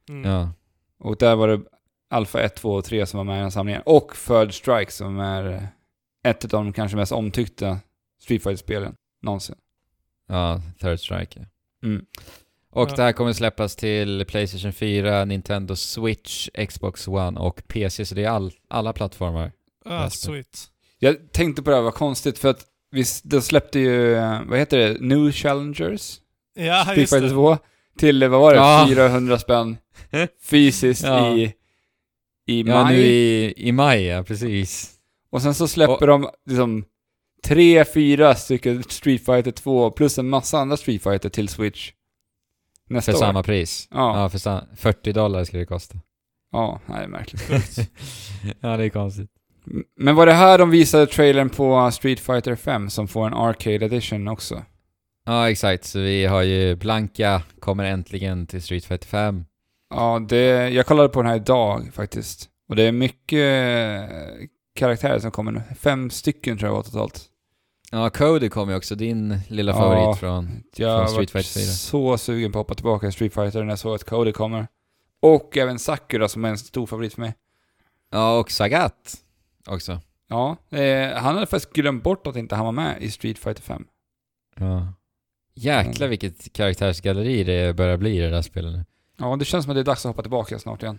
Mm. 0.09 0.31
ja. 0.31 0.51
Och 0.99 1.17
där 1.17 1.37
var 1.37 1.49
det 1.49 1.61
Alpha 2.11 2.41
1, 2.41 2.55
2 2.57 2.75
och 2.75 2.85
3 2.85 3.07
som 3.07 3.19
var 3.19 3.25
med 3.25 3.39
i 3.39 3.41
den 3.41 3.51
samlingen. 3.51 3.83
Och 3.87 4.13
Third 4.27 4.55
Strike 4.55 4.93
som 4.93 5.21
är 5.21 5.53
eh, 5.53 5.63
ett 6.27 6.45
av 6.45 6.51
de 6.51 6.73
kanske 6.73 6.97
mest 6.97 7.13
omtyckta 7.13 7.79
Street 8.23 8.43
Fighter-spelen 8.43 8.95
någonsin. 9.23 9.57
ja, 10.29 10.63
Third 10.81 11.01
Strike. 11.01 11.41
ja. 11.41 11.47
Mm. 11.89 12.05
Och 12.71 12.91
Ja. 12.91 12.95
det 12.97 13.03
här 13.03 13.13
kommer 13.13 13.33
släppas 13.33 13.77
till 13.77 14.25
Playstation 14.29 14.73
4, 14.73 15.25
Nintendo 15.25 15.77
Switch, 15.77 16.49
Xbox 16.69 17.09
One 17.09 17.41
och 17.41 17.63
PC, 17.69 18.05
så 18.05 18.15
det 18.15 18.25
är 18.25 18.29
all, 18.29 18.53
alla 18.69 18.93
plattformar. 18.93 19.53
Ah, 19.85 20.11
sweet. 20.11 20.71
Jag 20.99 21.33
tänkte 21.33 21.63
på 21.63 21.71
det 21.71 21.77
här, 21.77 21.83
vad 21.83 21.95
konstigt, 21.95 22.39
för 22.39 22.49
att 22.49 22.65
visst, 22.91 23.25
de 23.31 23.41
släppte 23.43 23.79
ju, 23.81 24.15
vad 24.47 24.59
heter 24.59 24.79
det, 24.79 25.01
New 25.01 25.33
Challengers? 25.33 26.21
Ja, 26.55 26.83
Street 26.83 26.99
just 26.99 27.13
Fighter 27.13 27.27
det. 27.29 27.33
2 27.35 27.59
till, 27.99 28.29
vad 28.29 28.41
var 28.41 28.51
det, 28.53 28.57
Ja. 28.59 28.87
400 28.89 29.39
spänn 29.39 29.77
fysiskt 30.43 31.05
Ja. 31.05 31.37
i, 31.37 31.55
i 32.47 32.63
Ja, 32.63 32.83
maj. 32.85 32.97
nu 32.97 33.03
i, 33.03 33.55
i 33.57 33.73
maj, 33.73 34.03
ja 34.05 34.23
precis. 34.23 34.96
Och 35.31 35.43
sen 35.43 35.55
så 35.55 35.69
släpper 35.69 36.07
de 36.07 36.29
liksom 36.47 36.85
tre, 37.45 37.85
fyra 37.85 38.35
stycken 38.35 38.83
Street 38.83 39.25
Fighter 39.25 39.51
2 39.51 39.91
plus 39.91 40.19
en 40.19 40.29
massa 40.29 40.59
andra 40.59 40.77
Street 40.77 41.03
Fighter 41.03 41.29
till 41.29 41.49
Switch. 41.49 41.93
Nästa 42.89 43.13
För 43.13 43.19
år. 43.19 43.21
samma 43.23 43.43
pris. 43.43 43.89
Ja. 43.91 44.21
Ja, 44.23 44.29
för 44.29 44.39
sam- 44.39 44.65
40 44.77 45.13
dollar 45.13 45.45
skulle 45.45 45.63
det 45.63 45.67
kosta. 45.67 45.99
Ja, 46.53 46.81
det 46.87 46.93
är 46.93 47.09
märkligt. 47.09 47.49
ja, 48.61 48.77
det 48.77 48.85
är 48.85 48.89
konstigt. 48.89 49.31
Men 49.97 50.15
var 50.15 50.27
det 50.27 50.33
här 50.33 50.59
de 50.59 50.71
visade 50.71 51.07
trailern 51.07 51.49
på 51.51 51.91
Street 51.91 52.21
Fighter 52.21 52.55
5 52.57 52.91
som 52.91 53.09
får 53.09 53.27
en 53.27 53.35
Arcade 53.35 53.85
Edition 53.85 54.29
också? 54.29 54.63
Ja, 55.25 55.51
exakt. 55.51 55.85
Så 55.85 55.99
vi 55.99 56.25
har 56.27 56.43
ju 56.43 56.77
Blanka 56.77 57.43
kommer 57.61 57.85
äntligen 57.85 58.47
till 58.47 58.63
Street 58.63 58.85
Fighter 58.85 59.07
5. 59.07 59.45
Ja, 59.91 60.19
det, 60.29 60.69
jag 60.69 60.87
kollade 60.87 61.09
på 61.09 61.23
den 61.23 61.29
här 61.31 61.37
idag 61.37 61.91
faktiskt. 61.93 62.49
Och 62.69 62.77
det 62.77 62.83
är 62.83 62.93
mycket 62.93 64.11
karaktärer 64.77 65.19
som 65.19 65.31
kommer 65.31 65.53
nu. 65.53 65.63
Fem 65.79 66.11
stycken 66.11 66.59
tror 66.59 66.69
jag 66.69 66.77
var 66.77 66.83
totalt. 66.83 67.25
Ja, 67.91 68.11
Cody 68.11 68.49
kommer 68.49 68.73
ju 68.73 68.77
också, 68.77 68.95
din 68.95 69.39
lilla 69.49 69.73
Ja, 69.73 69.79
favorit 69.79 70.19
från... 70.19 70.63
Jag 70.77 71.01
Från 71.01 71.09
Street 71.09 71.31
Fighter 71.31 71.61
4. 71.61 71.67
så 71.67 72.19
sugen 72.19 72.53
på 72.53 72.59
att 72.59 72.61
hoppa 72.65 72.75
tillbaka 72.75 73.07
i 73.07 73.13
Street 73.13 73.35
Fighter 73.35 73.63
när 73.63 73.69
jag 73.73 73.79
såg 73.79 73.95
att 73.95 74.05
Cody 74.05 74.33
kommer. 74.33 74.67
Och 75.23 75.57
även 75.57 75.79
Sakura 75.79 76.29
som 76.29 76.45
är 76.45 76.49
en 76.49 76.59
stor 76.59 76.87
favorit 76.87 77.15
för 77.15 77.21
mig. 77.21 77.35
Ja, 78.11 78.39
och 78.39 78.51
Sagat 78.51 79.17
också. 79.67 80.01
Ja, 80.29 80.57
eh, 80.71 81.13
han 81.17 81.35
hade 81.35 81.47
faktiskt 81.47 81.73
glömt 81.73 82.03
bort 82.03 82.27
att 82.27 82.37
inte 82.37 82.55
han 82.55 82.65
var 82.65 82.73
med 82.73 83.03
i 83.03 83.11
Street 83.11 83.39
Fighter 83.39 83.63
5. 83.63 83.85
Ja. 84.59 84.93
Jäklar 85.55 86.07
Mm. 86.07 86.11
vilket 86.11 86.53
karaktärsgalleri 86.53 87.45
det 87.45 87.77
börjar 87.77 87.97
bli 87.97 88.17
i 88.17 88.21
det 88.21 88.31
där 88.31 88.43
spelet 88.43 88.73
nu. 88.73 88.85
Ja, 89.19 89.37
det 89.37 89.45
känns 89.45 89.65
som 89.65 89.71
att 89.71 89.77
det 89.77 89.81
är 89.81 89.85
dags 89.85 90.07
att 90.07 90.11
hoppa 90.11 90.23
tillbaka 90.23 90.59
snart 90.59 90.83
igen. 90.83 90.99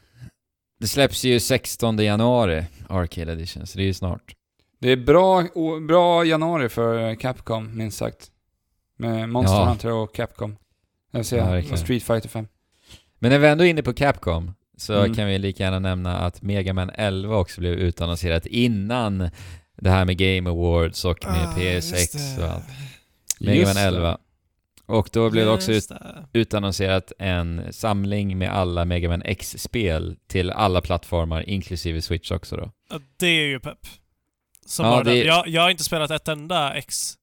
Det 0.79 0.87
släpps 0.87 1.23
ju 1.23 1.39
16 1.39 1.97
januari, 1.97 2.65
Arcade 2.89 3.31
Edition, 3.31 3.67
så 3.67 3.77
det 3.77 3.83
är 3.83 3.87
ju 3.87 3.93
snart. 3.93 4.33
Det 4.79 4.91
är 4.91 4.97
bra, 4.97 5.43
bra 5.87 6.25
januari 6.25 6.69
för 6.69 7.15
Capcom, 7.15 7.77
minst 7.77 7.97
sagt. 7.97 8.31
Med 8.97 9.29
Monster 9.29 9.55
Ja. 9.57 9.65
Hunter 9.65 9.91
och 9.91 10.15
Capcom. 10.15 10.49
Jag 11.11 11.19
vill 11.19 11.19
Ja, 11.19 11.23
säga, 11.23 11.45
verkligen. 11.49 11.73
och 11.73 11.79
Street 11.79 12.03
Fighter 12.03 12.29
5. 12.29 12.47
Men 13.19 13.31
när 13.31 13.39
vi 13.39 13.47
ändå 13.47 13.63
är 13.65 13.69
inne 13.69 13.83
på 13.83 13.93
Capcom 13.93 14.53
så 14.77 14.93
Mm. 14.93 15.15
kan 15.15 15.27
vi 15.27 15.37
lika 15.37 15.63
gärna 15.63 15.79
nämna 15.79 16.17
att 16.17 16.41
Mega 16.41 16.73
Man 16.73 16.89
11 16.93 17.37
också 17.37 17.59
blev 17.61 17.73
utannonserat 17.73 18.45
innan 18.45 19.29
det 19.81 19.89
här 19.89 20.05
med 20.05 20.17
Game 20.17 20.49
Awards 20.49 21.05
och 21.05 21.17
med 21.25 21.47
Ah, 21.47 21.53
PS6 21.57 21.93
just 21.97 22.37
det. 22.37 22.43
och 22.45 22.51
allt. 22.51 22.63
Mega 23.39 23.53
Just 23.55 23.67
Man 23.75 23.75
det. 23.83 23.87
11. 23.87 24.17
Och 24.87 25.09
då 25.13 25.29
blev 25.29 25.45
det 25.45 25.51
också 25.51 25.71
ut, 25.71 25.91
utannonserat 26.33 27.11
en 27.19 27.73
samling 27.73 28.37
med 28.37 28.49
alla 28.53 28.85
Mega 28.85 29.09
Man 29.09 29.21
X-spel 29.21 30.17
till 30.27 30.51
alla 30.51 30.81
plattformar, 30.81 31.49
inklusive 31.49 32.01
Switch 32.01 32.31
också 32.31 32.57
då. 32.57 32.71
Ja, 32.89 32.99
det 33.17 33.27
är 33.27 33.45
ju 33.47 33.59
pepp. 33.59 33.87
Som 34.65 34.85
Ja, 34.85 35.03
det- 35.03 35.15
jag, 35.23 35.47
jag 35.47 35.61
har 35.61 35.69
inte 35.69 35.83
spelat 35.83 36.11
ett 36.11 36.27
enda 36.27 36.73
X. 36.73 37.13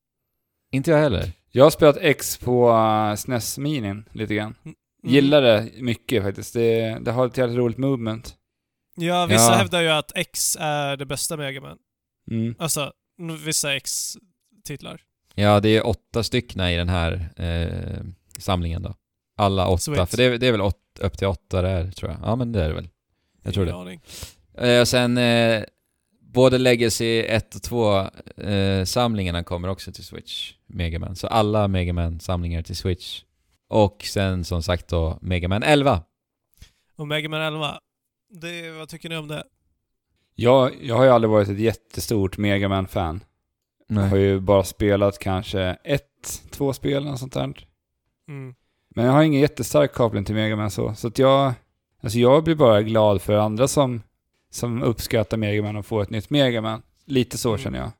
Inte 0.72 0.90
jag 0.90 0.98
heller. 0.98 1.32
Jag 1.50 1.64
har 1.64 1.70
spelat 1.70 1.96
X 2.00 2.36
på 2.38 2.70
uh, 2.70 3.14
SNES 3.16 3.58
Minin 3.58 4.08
lite 4.12 4.34
grann. 4.34 4.54
Mm. 4.64 4.74
Gillar 5.02 5.42
det 5.42 5.68
mycket 5.76 6.22
faktiskt. 6.22 6.54
Det, 6.54 6.98
det 7.00 7.10
har 7.12 7.26
ett 7.26 7.36
jävligt 7.38 7.58
roligt 7.58 7.78
movement. 7.78 8.34
Ja, 8.96 9.26
vissa 9.26 9.42
Ja. 9.52 9.56
hävdar 9.56 9.80
ju 9.80 9.88
att 9.88 10.12
X 10.14 10.56
är 10.60 10.96
det 10.96 11.06
bästa 11.06 11.36
Mega 11.36 11.60
Man. 11.60 11.78
Mm. 12.30 12.54
Alltså, 12.58 12.92
vissa 13.44 13.74
X-titlar. 13.76 15.00
Ja, 15.34 15.60
det 15.60 15.68
är 15.68 15.86
åtta 15.86 16.22
stycken 16.22 16.60
i 16.60 16.76
den 16.76 16.88
här 16.88 17.28
eh, 17.36 18.04
samlingen 18.38 18.82
då. 18.82 18.94
Alla 19.36 19.66
åtta, 19.68 19.78
Sweet. 19.78 20.10
för 20.10 20.16
det, 20.16 20.24
är- 20.24 20.38
det 20.38 20.46
är 20.46 20.52
väl 20.52 20.60
åt, 20.60 20.80
upp 21.00 21.18
till 21.18 21.26
åtta 21.26 21.62
där 21.62 21.90
tror 21.90 22.10
jag. 22.10 22.20
Ja 22.22 22.36
men 22.36 22.52
det 22.52 22.62
är 22.64 22.68
det 22.68 22.74
väl. 22.74 22.88
Jag 23.42 23.54
tror 23.54 23.66
det. 23.66 23.72
Eh, 24.74 24.80
och 24.80 24.88
sen 24.88 25.18
eh, 25.18 25.62
både 26.20 26.58
Legacy 26.58 27.20
1 27.22 27.54
och 27.54 27.62
2 27.62 28.00
eh, 28.42 28.84
samlingarna 28.84 29.44
kommer 29.44 29.68
också 29.68 29.92
till 29.92 30.04
Switch, 30.04 30.52
Mega 30.66 30.98
Man. 30.98 31.16
Så 31.16 31.26
alla 31.26 31.68
Mega 31.68 31.92
Man 31.92 32.20
samlingar 32.20 32.62
till 32.62 32.76
Switch. 32.76 33.22
Och 33.68 34.02
sen 34.04 34.44
som 34.44 34.62
sagt 34.62 34.88
då 34.88 35.18
Mega 35.20 35.48
Man 35.48 35.62
11. 35.62 36.02
Och 36.96 37.08
Mega 37.08 37.28
Man 37.28 37.40
11. 37.40 37.78
Det, 38.30 38.70
vad 38.70 38.88
tycker 38.88 39.08
ni 39.08 39.16
om 39.16 39.28
det? 39.28 39.44
Jag, 40.34 40.72
jag 40.82 40.96
har 40.96 41.04
ju 41.04 41.10
aldrig 41.10 41.30
varit 41.30 41.48
ett 41.48 41.58
jättestort 41.58 42.38
Mega 42.38 42.84
Jag 43.86 44.00
har 44.02 44.16
ju 44.16 44.40
bara 44.40 44.64
spelat 44.64 45.18
kanske 45.18 45.60
ett, 45.84 46.42
två 46.50 46.72
spel 46.72 47.02
eller 47.06 47.16
sånt 47.16 47.32
där. 47.32 47.66
Mm. 48.28 48.54
Men 48.88 49.04
jag 49.04 49.12
har 49.12 49.22
ingen 49.22 49.40
jättestark 49.40 49.92
koppling 49.92 50.24
till 50.24 50.34
Mega 50.34 50.56
Man 50.56 50.70
så. 50.70 50.94
Så 50.94 51.08
att 51.08 51.18
jag... 51.18 51.52
Alltså 52.00 52.18
jag 52.18 52.44
blir 52.44 52.54
bara 52.54 52.82
glad 52.82 53.22
för 53.22 53.34
andra 53.36 53.68
som, 53.68 54.02
som 54.50 54.82
uppskattar 54.82 55.36
Mega 55.36 55.62
Man 55.62 55.76
och 55.76 55.86
får 55.86 56.02
ett 56.02 56.10
nytt 56.10 56.30
Mega 56.30 56.60
Man. 56.60 56.82
Lite 57.04 57.38
så 57.38 57.48
Mm. 57.48 57.58
känner 57.58 57.78
jag. 57.78 57.90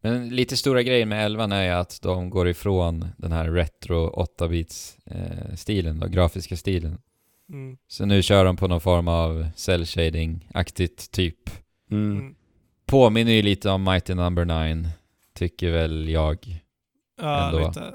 Men 0.00 0.28
lite 0.28 0.56
stora 0.56 0.82
grejen 0.82 1.08
med 1.08 1.24
11 1.24 1.44
är 1.44 1.72
att 1.72 2.02
de 2.02 2.30
går 2.30 2.48
ifrån 2.48 3.08
den 3.16 3.32
här 3.32 3.50
retro 3.50 4.10
8-bits 4.38 4.96
eh, 5.06 6.06
grafiska 6.08 6.56
stilen. 6.56 6.98
Mm. 7.48 7.76
Så 7.88 8.06
nu 8.06 8.22
kör 8.22 8.44
de 8.44 8.56
på 8.56 8.68
någon 8.68 8.80
form 8.80 9.08
av 9.08 9.46
cell 9.56 9.84
shading-aktigt 9.84 11.10
typ. 11.10 11.50
Mm. 11.90 12.34
Påminner 12.88 13.32
ju 13.32 13.42
lite 13.42 13.70
om 13.70 13.84
Mighty 13.84 14.14
Number 14.14 14.44
9, 14.74 14.88
tycker 15.34 15.70
väl 15.70 16.08
jag. 16.08 16.62
Ja, 17.20 17.46
Ändå. 17.46 17.68
lite. 17.68 17.94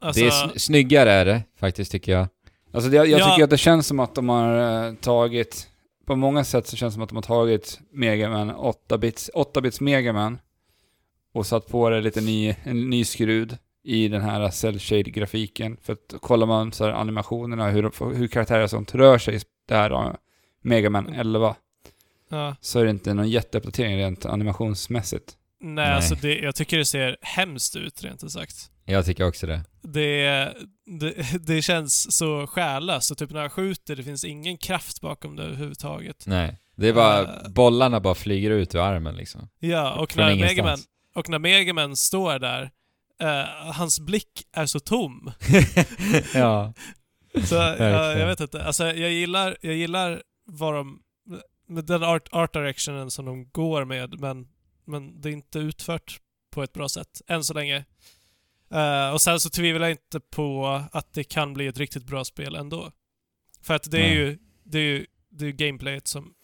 Alltså, 0.00 0.20
det 0.22 0.26
är 0.26 0.30
sn- 0.30 0.58
snyggare 0.58 1.12
är 1.12 1.24
det 1.24 1.42
faktiskt 1.58 1.92
tycker 1.92 2.12
jag. 2.12 2.28
Alltså 2.72 2.90
det, 2.90 2.96
jag 2.96 3.08
Ja. 3.08 3.30
tycker 3.30 3.44
att 3.44 3.50
det 3.50 3.58
känns 3.58 3.86
som 3.86 4.00
att 4.00 4.14
de 4.14 4.28
har 4.28 4.86
eh, 4.88 4.94
tagit 4.94 5.68
på 6.06 6.16
många 6.16 6.44
sätt 6.44 6.66
så 6.66 6.76
känns 6.76 6.92
det 6.92 6.94
som 6.94 7.02
att 7.02 7.08
de 7.08 7.14
har 7.16 7.22
tagit 7.22 7.80
Megaman 7.92 8.50
8-bits, 8.50 9.30
8-bits 9.34 9.80
Megaman 9.80 10.38
och 11.32 11.46
satt 11.46 11.68
på 11.68 11.90
det 11.90 12.00
lite 12.00 12.20
ny, 12.20 12.54
en 12.62 12.90
ny 12.90 13.04
skrud 13.04 13.58
i 13.84 14.08
den 14.08 14.20
här 14.22 14.50
cell 14.50 14.78
shade 14.78 15.02
grafiken 15.10 15.76
För 15.82 15.92
att 15.92 16.14
kollar 16.20 16.46
man 16.46 16.72
så 16.72 16.84
här 16.84 16.92
animationerna, 16.92 17.68
hur, 17.70 18.14
hur 18.14 18.28
karaktärer 18.28 18.66
sånt 18.66 18.94
rör 18.94 19.18
sig 19.18 19.40
här 19.70 19.92
uh, 19.92 20.12
Megaman 20.62 21.08
11, 21.08 21.56
Ja. 22.30 22.56
så 22.60 22.78
är 22.80 22.84
det 22.84 22.90
inte 22.90 23.14
någon 23.14 23.28
jätteuppdatering 23.30 23.96
rent 23.96 24.26
animationsmässigt. 24.26 25.32
Nej, 25.62 25.74
Nej. 25.74 25.92
alltså 25.94 26.14
det, 26.14 26.38
jag 26.38 26.54
tycker 26.54 26.78
det 26.78 26.84
ser 26.84 27.16
hemskt 27.20 27.76
ut 27.76 28.02
rent 28.04 28.24
ut 28.24 28.32
sagt. 28.32 28.56
Jag 28.84 29.06
tycker 29.06 29.26
också 29.28 29.46
det. 29.46 29.64
Det, 29.82 30.52
det, 31.00 31.14
det 31.46 31.62
känns 31.62 32.16
så 32.16 32.46
själlöst 32.46 33.10
och 33.10 33.18
typ 33.18 33.30
när 33.30 33.42
jag 33.42 33.52
skjuter, 33.52 33.96
det 33.96 34.02
finns 34.02 34.24
ingen 34.24 34.56
kraft 34.58 35.00
bakom 35.00 35.36
det 35.36 35.42
överhuvudtaget. 35.42 36.26
Nej. 36.26 36.58
Det 36.76 36.88
är 36.88 36.92
bara, 36.92 37.20
Eh. 37.20 37.48
bollarna 37.48 38.00
bara 38.00 38.14
flyger 38.14 38.50
ut 38.50 38.74
ur 38.74 38.78
armen 38.78 39.16
liksom. 39.16 39.48
Ja, 39.58 39.92
och 39.94 40.12
Från 40.12 40.26
när. 40.26 40.36
Megaman, 40.36 40.78
och 41.14 41.28
när 41.28 41.38
Megaman 41.38 41.96
står 41.96 42.38
där, 42.38 42.70
eh, 43.22 43.72
hans 43.72 44.00
blick 44.00 44.42
är 44.52 44.66
så 44.66 44.80
tom. 44.80 45.32
ja. 46.34 46.72
Så 47.44 47.54
jag, 47.54 48.18
jag 48.18 48.26
vet 48.26 48.40
inte. 48.40 48.64
Alltså 48.64 48.84
jag 48.86 49.10
gillar, 49.10 49.56
jag 49.60 49.74
gillar 49.74 50.22
vad 50.46 50.74
de, 50.74 50.98
med 51.70 51.84
den 51.84 52.02
art, 52.02 52.28
art 52.32 52.52
directionen 52.52 53.10
som 53.10 53.24
de 53.24 53.50
går 53.50 53.84
med, 53.84 54.20
men, 54.20 54.48
men 54.84 55.20
det 55.20 55.28
är 55.28 55.32
inte 55.32 55.58
utfört 55.58 56.20
på 56.50 56.62
ett 56.62 56.72
bra 56.72 56.88
sätt, 56.88 57.22
än 57.28 57.44
så 57.44 57.54
länge. 57.54 57.84
Eh, 58.70 59.10
och 59.12 59.20
sen 59.20 59.40
så 59.40 59.50
tvivlar 59.50 59.80
jag 59.86 59.90
inte 59.90 60.20
på 60.20 60.66
att 60.92 61.12
det 61.12 61.24
kan 61.24 61.54
bli 61.54 61.66
ett 61.66 61.78
riktigt 61.78 62.04
bra 62.06 62.24
spel 62.24 62.54
ändå. 62.54 62.92
För 63.62 63.74
att 63.74 63.90
det 63.90 63.98
är 64.00 64.12
ju, 64.12 64.38
det 64.64 64.78
är 64.78 64.82
ju, 64.82 65.06
det 65.30 65.44
är 65.44 65.46
ju 65.46 65.52
gameplayet 65.52 66.06
som, 66.08 66.34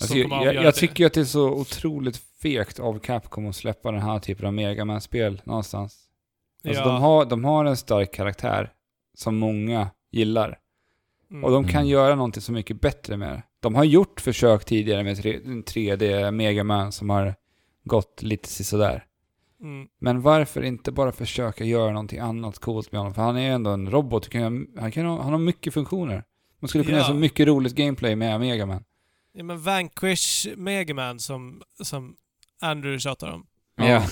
Alltså, 0.00 0.08
som 0.08 0.18
jag, 0.18 0.30
kommer 0.30 0.44
jag, 0.44 0.54
jag 0.54 0.64
det. 0.64 0.72
tycker 0.72 1.06
att 1.06 1.12
det 1.12 1.20
är 1.20 1.24
så 1.24 1.50
otroligt 1.50 2.16
fegt 2.42 2.78
av 2.80 2.98
Capcom 2.98 3.46
att 3.46 3.56
släppa 3.56 3.92
den 3.92 4.02
här 4.02 4.18
typen 4.18 4.46
av 4.46 4.52
Megaman-spel 4.54 5.42
någonstans. 5.44 6.02
Alltså 6.64 6.82
Ja. 6.82 6.88
de, 6.88 7.00
har, 7.02 7.24
de 7.24 7.44
har 7.44 7.64
en 7.64 7.76
stark 7.76 8.14
karaktär 8.14 8.72
som 9.14 9.36
många 9.38 9.90
gillar. 10.10 10.58
Mm. 11.30 11.44
Och 11.44 11.50
de 11.50 11.64
kan 11.64 11.80
Mm. 11.80 11.88
göra 11.88 12.14
någonting 12.14 12.42
så 12.42 12.52
mycket 12.52 12.80
bättre 12.80 13.16
med 13.16 13.28
det. 13.32 13.42
De 13.60 13.74
har 13.74 13.84
gjort 13.84 14.20
försök 14.20 14.64
tidigare 14.64 15.04
med 15.04 15.16
tre- 15.22 15.40
en 15.44 15.62
3D 15.64 16.30
Megaman 16.30 16.92
som 16.92 17.10
har 17.10 17.34
gått 17.84 18.22
lite 18.22 18.48
sådär. 18.64 19.04
Mm. 19.60 19.88
Men 19.98 20.20
varför 20.22 20.62
inte 20.62 20.92
bara 20.92 21.12
försöka 21.12 21.64
göra 21.64 21.92
någonting 21.92 22.18
annat 22.18 22.58
coolt 22.58 22.92
med 22.92 22.98
honom? 22.98 23.14
För 23.14 23.22
han 23.22 23.36
är 23.36 23.40
ju 23.40 23.48
ändå 23.48 23.70
en 23.70 23.90
robot. 23.90 24.28
Kan, 24.28 24.66
han, 24.78 24.92
kan 24.92 25.06
ha, 25.06 25.22
han 25.22 25.32
har 25.32 25.38
mycket 25.38 25.74
funktioner. 25.74 26.24
Man 26.60 26.68
skulle 26.68 26.84
kunna 26.84 26.96
Ja. 26.96 27.00
göra 27.02 27.08
så 27.12 27.14
mycket 27.18 27.46
roligt 27.46 27.74
gameplay 27.74 28.16
med 28.16 28.40
Megaman. 28.40 28.84
Ja 29.32 29.44
men 29.44 29.60
Vanquish 29.62 30.46
Megaman 30.56 31.18
som, 31.18 31.62
som 31.82 32.16
Andrew 32.60 32.98
tjatar 32.98 33.32
om. 33.32 33.46
ja. 33.76 34.02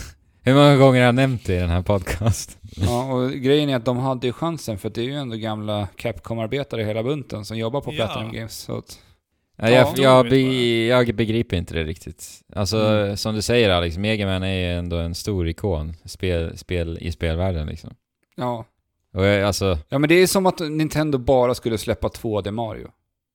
Hur 0.47 0.55
många 0.55 0.77
gånger 0.77 0.99
har 1.01 1.07
jag 1.07 1.15
nämnt 1.15 1.47
det 1.47 1.55
i 1.57 1.59
den 1.59 1.71
här 1.71 1.83
podcast? 1.83 2.59
Ja, 2.77 3.13
och 3.13 3.31
grejen 3.33 3.69
är 3.71 3.77
att 3.77 3.85
de 3.85 3.97
hade 3.99 4.27
ju 4.27 4.33
chansen 4.33 4.79
för 4.79 4.89
att 4.89 4.95
det 4.95 5.01
är 5.01 5.05
ju 5.05 5.15
ändå 5.15 5.37
gamla 5.37 5.89
Capcom-arbetare 5.97 6.81
i 6.81 6.85
hela 6.85 7.03
bunten 7.03 7.45
som 7.45 7.59
jobbar 7.59 7.81
på 7.81 7.93
Ja. 7.95 8.07
Platinum 8.07 8.33
Games. 8.33 8.57
Så 8.57 8.79
att, 8.79 8.99
Ja, 9.57 9.69
Ja, 9.71 9.93
jag, 9.97 9.99
jag, 9.99 10.29
be, 10.31 10.39
jag 10.87 11.15
begriper 11.15 11.57
inte 11.57 11.75
det 11.75 11.85
riktigt. 11.85 12.43
Alltså, 12.55 12.77
Mm. 12.79 13.17
som 13.17 13.35
du 13.35 13.43
säger 13.43 13.71
Alex, 13.71 13.97
Megaman 13.99 14.43
är 14.43 14.55
ju 14.55 14.79
ändå 14.79 14.97
en 14.97 15.15
stor 15.15 15.49
ikon 15.49 15.95
spel, 16.05 16.59
spel, 16.59 16.99
i 17.01 17.13
spelvärlden 17.13 17.67
liksom. 17.67 17.95
ja. 18.37 18.65
Och 19.15 19.25
jag, 19.25 19.43
alltså, 19.45 19.79
ja, 19.89 19.99
men 19.99 20.09
det 20.09 20.15
är 20.15 20.27
som 20.27 20.47
att 20.47 20.61
Nintendo 20.61 21.19
bara 21.19 21.55
skulle 21.55 21.79
släppa 21.79 22.09
2D 22.09 22.51
Mario. 22.51 22.89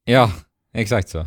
ja, 0.05 0.31
exakt 0.73 1.09
så. 1.09 1.25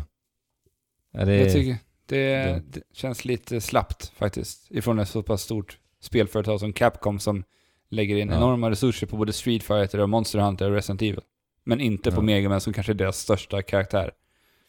Ja, 1.13 1.25
det, 1.25 1.35
Jag 1.35 1.53
tycker 1.53 1.77
det, 2.05 2.35
det- 2.35 2.61
det 2.67 2.81
känns 2.93 3.25
lite 3.25 3.61
slappt 3.61 4.11
faktiskt. 4.15 4.71
Ifrån 4.71 4.99
ett 4.99 5.09
så 5.09 5.23
pass 5.23 5.41
stort 5.41 5.77
spelföretag 5.99 6.59
som 6.59 6.73
Capcom 6.73 7.19
som 7.19 7.43
lägger 7.89 8.15
in 8.15 8.29
Ja. 8.29 8.35
enorma 8.37 8.69
resurser 8.69 9.07
på 9.07 9.17
både 9.17 9.33
Street 9.33 9.63
Fighter 9.63 9.99
och 9.99 10.09
Monster 10.09 10.39
Hunter 10.39 10.65
och 10.69 10.75
Resident 10.75 11.01
Evil. 11.01 11.21
Men 11.63 11.79
inte 11.81 12.11
på 12.11 12.17
Ja. 12.17 12.21
Megaman 12.21 12.61
som 12.61 12.73
kanske 12.73 12.91
är 12.91 12.93
deras 12.95 13.17
största 13.19 13.61
karaktär. 13.61 14.11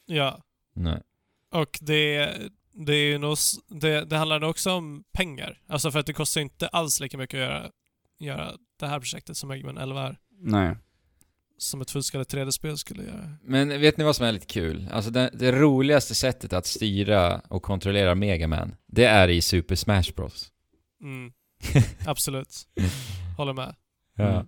Ja. 0.06 0.42
nej. 0.74 1.02
Och 1.50 1.78
det, 1.82 2.32
det 2.72 2.92
är 2.92 3.06
ju 3.06 3.18
nog, 3.18 3.36
det, 3.68 4.04
det 4.04 4.16
handlar 4.16 4.40
nog 4.40 4.50
också 4.50 4.72
om 4.72 5.04
pengar. 5.12 5.60
Alltså 5.66 5.90
för 5.90 5.98
att 5.98 6.06
det 6.06 6.12
kostar 6.12 6.40
inte 6.40 6.68
alls 6.68 7.00
lika 7.00 7.18
mycket 7.18 7.34
att 7.38 7.40
göra, 7.40 7.70
göra 8.18 8.52
det 8.80 8.86
här 8.86 9.00
projektet 9.00 9.36
som 9.36 9.48
Megaman 9.48 9.78
11 9.78 10.02
är. 10.06 10.18
Nej. 10.38 10.76
Som 11.58 11.80
ett 11.80 11.90
fullskaligt 11.90 12.34
3D-spel 12.34 12.78
skulle 12.78 13.02
göra. 13.02 13.30
Men 13.42 13.68
vet 13.68 13.96
ni 13.96 14.04
vad 14.04 14.16
som 14.16 14.26
är 14.26 14.32
lite 14.32 14.46
kul? 14.46 14.88
Alltså 14.92 15.10
det, 15.10 15.30
det 15.32 15.52
roligaste 15.52 16.14
sättet 16.14 16.52
att 16.52 16.66
styra 16.66 17.40
och 17.48 17.62
kontrollera 17.62 18.14
Megaman, 18.14 18.74
det 18.86 19.04
är 19.04 19.28
i 19.28 19.42
Super 19.42 19.74
Smash 19.74 20.14
Bros. 20.16 20.52
Mm. 21.02 21.32
Absolut. 22.06 22.66
Håller 23.36 23.52
med. 23.52 23.74
Mm. 24.18 24.46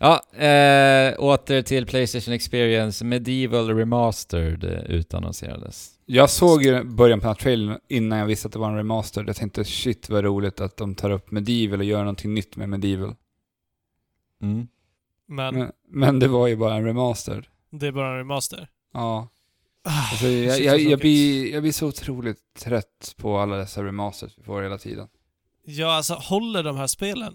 Ja, 0.00 0.22
eh, 0.32 1.14
åter 1.18 1.62
till 1.62 1.86
Playstation 1.86 2.34
Experience 2.34 3.04
Medieval 3.04 3.76
Remastered 3.76 4.64
eh, 4.64 4.70
utannonserades. 4.70 5.90
Jag 6.06 6.30
såg 6.30 6.62
ju 6.62 6.84
början 6.84 7.20
på 7.20 7.26
den 7.26 7.36
här 7.36 7.42
trailern 7.42 7.78
innan 7.88 8.18
jag 8.18 8.26
visste 8.26 8.46
att 8.46 8.52
det 8.52 8.58
var 8.58 8.70
en 8.70 8.76
remaster. 8.76 9.24
Jag 9.26 9.36
tänkte 9.36 9.64
shit 9.64 10.08
vad 10.08 10.24
roligt 10.24 10.60
att 10.60 10.76
de 10.76 10.94
tar 10.94 11.10
upp 11.10 11.30
Medieval 11.30 11.78
och 11.78 11.84
gör 11.84 11.98
någonting 11.98 12.34
nytt 12.34 12.56
med 12.56 12.68
Medieval. 12.68 13.14
Mm. 14.42 14.68
Men 15.28 15.54
Men, 15.54 15.72
men 15.88 16.18
det 16.18 16.28
var 16.28 16.46
ju 16.46 16.56
bara 16.56 16.74
en 16.74 16.84
remaster. 16.84 17.48
det 17.70 17.86
är 17.86 17.92
bara 17.92 18.10
en 18.10 18.16
remaster. 18.18 18.68
Ja. 18.94 19.28
Ah, 19.84 20.10
Alltså, 20.10 20.26
jag, 20.26 20.60
jag, 20.60 20.80
jag, 20.80 20.98
blir, 20.98 21.52
jag 21.52 21.62
blir 21.62 21.72
så 21.72 21.86
otroligt 21.86 22.38
trött 22.58 23.14
på 23.16 23.38
alla 23.38 23.56
dessa 23.56 23.84
remasters 23.84 24.38
vi 24.38 24.42
får 24.42 24.62
hela 24.62 24.78
tiden. 24.78 25.08
Ja, 25.64 25.92
alltså 25.96 26.14
håller 26.14 26.62
de 26.62 26.76
här 26.76 26.86
spelen 26.86 27.34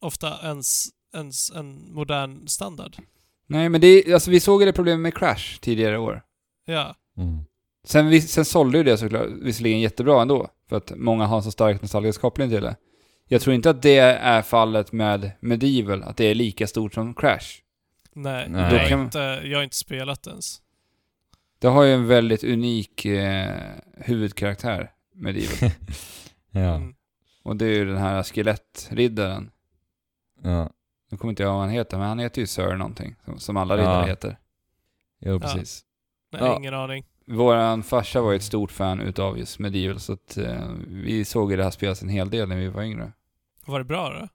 ofta 0.00 0.38
ens, 0.42 0.86
ens 1.14 1.50
en 1.50 1.94
modern 1.94 2.48
standard? 2.48 2.96
Nej, 3.46 3.68
men 3.68 3.80
det 3.80 3.86
är, 3.86 4.14
alltså 4.14 4.30
vi 4.30 4.40
såg 4.40 4.62
ju 4.62 4.66
det 4.66 4.72
problemet 4.72 5.00
med 5.00 5.14
Crash 5.14 5.58
tidigare 5.60 5.94
i 5.94 5.98
år. 5.98 6.22
Ja. 6.66 6.94
Mm. 7.16 7.38
Sen, 7.84 8.08
vi, 8.08 8.20
sen 8.20 8.44
sålde 8.44 8.78
ju 8.78 8.84
det 8.84 8.98
såklart 8.98 9.28
visserligen 9.42 9.80
jättebra 9.80 10.22
ändå, 10.22 10.48
för 10.68 10.76
att 10.76 10.92
många 10.96 11.26
har 11.26 11.36
en 11.36 11.42
så 11.42 11.50
stark 11.50 11.82
nostalgisk 11.82 12.20
koppling 12.20 12.50
till 12.50 12.62
det. 12.62 12.76
Jag 13.26 13.40
tror 13.42 13.54
inte 13.54 13.70
att 13.70 13.82
det 13.82 13.98
är 13.98 14.42
fallet 14.42 14.92
med 14.92 15.30
Medieval, 15.40 16.02
att 16.02 16.16
det 16.16 16.24
är 16.24 16.34
lika 16.34 16.66
stort 16.66 16.94
som 16.94 17.14
Crash. 17.14 17.60
Nej, 18.12 18.48
Nej. 18.48 18.74
Jag, 18.74 18.96
har 18.96 19.04
inte, 19.04 19.18
jag 19.44 19.58
har 19.58 19.62
inte 19.64 19.76
spelat 19.76 20.26
ens. 20.26 20.62
Det 21.58 21.66
har 21.68 21.82
ju 21.84 21.92
en 21.92 22.06
väldigt 22.06 22.44
unik 22.44 23.04
eh, 23.04 23.56
huvudkaraktär, 23.96 24.90
Medieval. 25.14 25.70
ja, 26.50 26.74
Mm. 26.74 26.94
Och 27.42 27.56
det 27.56 27.64
är 27.66 27.70
ju 27.74 27.84
den 27.84 27.96
här 27.98 28.22
skelettriddaren. 28.22 29.50
ja, 30.42 30.70
Nu 31.10 31.16
kommer 31.16 31.32
inte 31.32 31.42
jag 31.42 31.48
ihåg 31.50 31.54
vad 31.56 31.64
han 31.64 31.74
heter, 31.74 31.98
men 31.98 32.08
han 32.08 32.18
heter 32.18 32.40
ju 32.40 32.46
Sir 32.46 32.76
någonting, 32.76 33.14
som, 33.24 33.38
som 33.38 33.56
alla 33.56 33.74
Ja. 33.76 33.80
riddare 33.80 34.06
heter. 34.06 34.38
jo 35.20 35.40
precis. 35.40 35.84
Nej, 36.32 36.42
Ja. 36.42 36.56
ingen 36.56 36.74
aning. 36.74 37.04
Våran 37.26 37.82
farsa 37.82 38.20
var 38.20 38.30
ju 38.32 38.36
ett 38.36 38.42
stort 38.42 38.72
fan 38.72 39.00
utav 39.00 39.38
just 39.38 39.58
Medieval, 39.58 40.00
så 40.00 40.12
att 40.12 40.36
eh, 40.36 40.68
vi 40.88 41.24
såg 41.24 41.50
ju 41.50 41.56
det 41.56 41.64
här 41.64 41.70
spelas 41.70 42.02
en 42.02 42.08
hel 42.08 42.30
del 42.30 42.48
när 42.48 42.56
vi 42.56 42.68
var 42.68 42.82
yngre. 42.82 43.12
Var 43.66 43.78
det 43.78 43.84
bra 43.84 44.28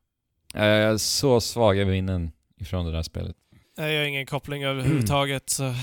då? 0.53 0.59
Eh, 0.59 0.95
så 0.97 1.41
svaga 1.41 1.85
minnen 1.85 2.31
ifrån 2.57 2.85
det 2.85 2.91
där 2.91 3.03
spelet. 3.03 3.35
Nej, 3.77 3.93
Jag 3.93 4.01
har 4.01 4.07
ingen 4.07 4.25
koppling 4.25 4.63
överhuvudtaget. 4.63 5.49
Så. 5.49 5.73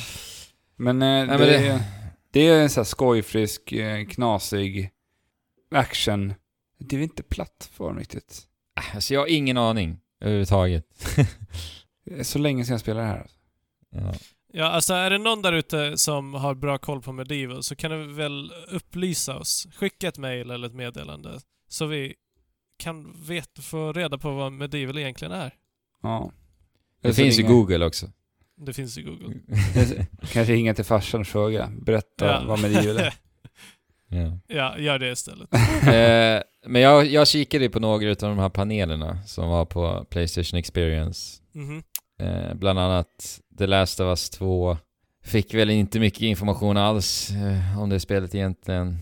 Men, 0.76 1.02
eh, 1.02 1.26
men 1.26 1.38
det, 1.38 1.46
det- 1.46 1.84
det... 2.30 2.40
är 2.48 2.62
en 2.62 2.70
sån 2.70 2.80
här 2.80 2.84
skojfrisk, 2.84 3.72
eh, 3.72 4.04
knasig 4.06 4.90
action. 5.70 6.34
Det 6.78 6.96
är 6.96 7.00
inte 7.00 7.22
plattform 7.22 7.98
riktigt. 7.98 8.42
Äh, 8.78 8.94
Alltså 8.94 9.14
jag 9.14 9.20
har 9.20 9.26
ingen 9.26 9.56
aning 9.56 9.98
överhuvudtaget. 10.20 11.16
Är 12.10 12.22
så 12.22 12.38
länge 12.38 12.64
sedan 12.64 12.72
jag 12.74 12.80
spelade 12.80 13.06
det 13.06 13.12
här. 13.12 13.26
ja. 13.90 14.14
Ja, 14.52 14.64
alltså 14.64 14.94
är 14.94 15.10
det 15.10 15.18
någon 15.18 15.42
där 15.42 15.52
ute 15.52 15.98
som 15.98 16.34
har 16.34 16.54
bra 16.54 16.78
koll 16.78 17.02
på 17.02 17.12
Medieval 17.12 17.62
så 17.62 17.76
kan 17.76 17.90
du 17.90 18.12
väl 18.12 18.52
upplysa 18.68 19.36
oss. 19.38 19.66
Skicka 19.76 20.08
ett 20.08 20.18
mail 20.18 20.50
eller 20.50 20.66
ett 20.66 20.74
meddelande 20.74 21.40
så 21.68 21.86
vi 21.86 22.14
kan 22.78 23.12
vet, 23.26 23.58
få 23.62 23.92
reda 23.92 24.18
på 24.18 24.30
vad 24.30 24.52
Medieval 24.52 24.98
egentligen 24.98 25.32
är. 25.32 25.50
Ja. 26.02 26.30
Det 27.02 27.14
Så 27.14 27.22
finns 27.22 27.38
ju 27.38 27.42
Google 27.42 27.86
också. 27.86 28.06
Det 28.56 28.72
finns 28.72 28.98
i 28.98 29.02
Google. 29.02 29.34
Kanske 30.32 30.52
ringa 30.52 30.74
till 30.74 30.84
farsan 30.84 31.20
och 31.20 31.26
fråga. 31.26 31.72
Berätta 31.80 32.26
Ja. 32.26 32.42
vad 32.46 32.60
Medieval 32.62 32.96
är. 32.96 33.14
Ja. 34.08 34.38
ja, 34.46 34.78
gör 34.78 34.98
det 34.98 35.10
istället. 35.10 35.54
eh, 35.82 36.42
men 36.70 36.82
jag, 36.82 37.06
jag 37.06 37.28
kikade 37.28 37.68
på 37.68 37.80
några 37.80 38.10
av 38.10 38.16
de 38.16 38.38
här 38.38 38.48
panelerna 38.48 39.22
som 39.26 39.48
var 39.48 39.64
på 39.64 40.06
Playstation 40.10 40.58
Experience. 40.58 41.42
Mhm. 41.52 41.82
Eh, 42.20 42.54
bland 42.54 42.78
annat 42.78 43.40
The 43.58 43.66
Last 43.66 44.00
of 44.00 44.04
Us 44.04 44.30
2. 44.30 44.76
Fick 45.24 45.54
väl 45.54 45.70
inte 45.70 46.00
mycket 46.00 46.22
information 46.22 46.76
alls 46.76 47.30
eh, 47.30 47.80
om 47.82 47.88
det 47.88 48.00
spelet 48.00 48.34
egentligen. 48.34 48.98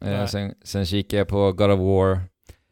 Eh, 0.00 0.26
sen, 0.26 0.54
sen 0.64 0.86
kikade 0.86 1.16
jag 1.20 1.28
på 1.28 1.52
God 1.52 1.70
of 1.70 1.80
War. 1.80 2.20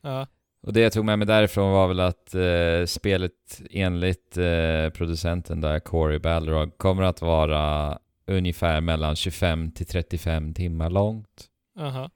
Ja. 0.02 0.26
Och 0.66 0.72
det 0.72 0.80
jag 0.80 0.92
tog 0.92 1.04
med 1.04 1.18
mig 1.18 1.26
därifrån 1.26 1.72
var 1.72 1.88
väl 1.88 2.00
att 2.00 2.34
eh, 2.34 2.86
spelet 2.86 3.62
enligt 3.70 4.36
eh, 4.36 4.88
producenten 4.94 5.60
där, 5.60 5.80
Corey 5.80 6.18
Balrog, 6.18 6.78
kommer 6.78 7.02
att 7.02 7.22
vara 7.22 7.98
ungefär 8.26 8.80
mellan 8.80 9.16
25 9.16 9.70
till 9.70 9.86
35 9.86 10.54
timmar 10.54 10.90
långt. 10.90 11.46
Aha. 11.80 12.10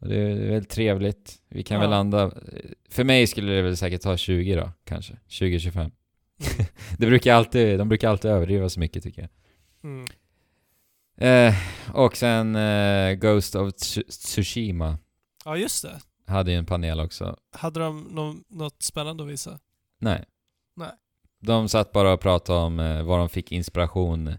Och 0.00 0.08
det 0.08 0.16
är 0.16 0.34
väldigt 0.48 0.70
trevligt. 0.70 1.34
Vi 1.48 1.62
kan 1.62 1.74
Ja. 1.74 1.80
väl 1.80 1.90
landa... 1.90 2.30
För 2.90 3.04
mig 3.04 3.26
skulle 3.26 3.52
det 3.52 3.62
väl 3.62 3.76
säkert 3.76 4.00
ta 4.02 4.16
20 4.16 4.54
då, 4.56 4.70
kanske. 4.84 5.14
20-25. 5.28 5.90
det 6.98 7.06
brukar 7.06 7.34
alltid, 7.34 7.78
de 7.78 7.88
brukar 7.88 8.10
alltid 8.10 8.30
överdriva 8.30 8.68
så 8.68 8.80
mycket 8.80 9.02
tycker 9.02 9.22
jag. 9.22 9.30
Mm. 9.90 10.06
Eh, 11.16 11.54
och 11.94 12.16
sen 12.16 12.56
eh, 12.56 13.12
Ghost 13.14 13.54
of 13.54 13.68
Tsu- 13.72 14.08
Tsushima 14.08 14.98
Ja, 15.44 15.56
just 15.56 15.82
det. 15.82 16.00
hade 16.32 16.50
ju 16.52 16.56
en 16.58 16.66
panel 16.66 17.00
också. 17.00 17.36
Hade 17.56 17.80
de 17.80 18.08
nå- 18.10 18.34
något 18.48 18.82
spännande 18.82 19.22
att 19.24 19.28
visa? 19.28 19.58
Nej. 20.00 20.24
Nej. 20.76 20.90
De 21.40 21.68
satt 21.68 21.92
bara 21.92 22.12
och 22.12 22.20
pratade 22.20 22.58
om 22.58 22.80
eh, 22.80 23.02
var 23.02 23.18
de 23.18 23.28
fick 23.28 23.52
inspiration 23.52 24.34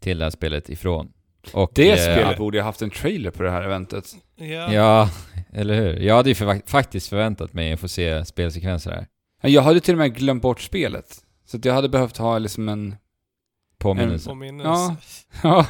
till 0.00 0.18
det 0.18 0.24
här 0.24 0.30
spelet 0.30 0.68
ifrån. 0.70 1.12
Och, 1.52 1.72
Det 1.74 1.90
eh, 1.90 1.96
spelet 2.14 2.38
borde 2.38 2.56
ju 2.58 2.62
haft 2.62 2.82
en 2.82 2.90
trailer 2.90 3.30
på 3.30 3.42
det 3.42 3.50
här 3.50 3.62
eventet. 3.62 4.04
Ja. 4.36 4.72
Ja, 4.72 5.10
eller 5.52 5.74
hur? 5.74 5.96
Jag 6.00 6.14
hade 6.16 6.28
ju 6.28 6.34
för, 6.34 6.62
faktiskt 6.70 7.08
förväntat 7.08 7.52
mig 7.52 7.72
att 7.72 7.80
få 7.80 7.88
se 7.88 8.24
spelsekvenser 8.24 8.90
här. 8.90 9.06
Ja, 9.42 9.48
Jag 9.48 9.62
hade 9.62 9.80
till 9.80 9.94
och 9.94 9.98
med 9.98 10.14
glömt 10.16 10.42
bort 10.42 10.60
spelet. 10.60 11.24
Så 11.52 11.58
att 11.58 11.64
jag 11.64 11.74
hade 11.74 11.88
behövt 11.88 12.16
ha 12.16 12.38
liksom 12.38 12.68
en... 12.68 12.96
Påminnelse. 13.78 14.28
Påminnelse. 14.28 14.68
Ja. 14.68 14.96
Ja. 15.42 15.66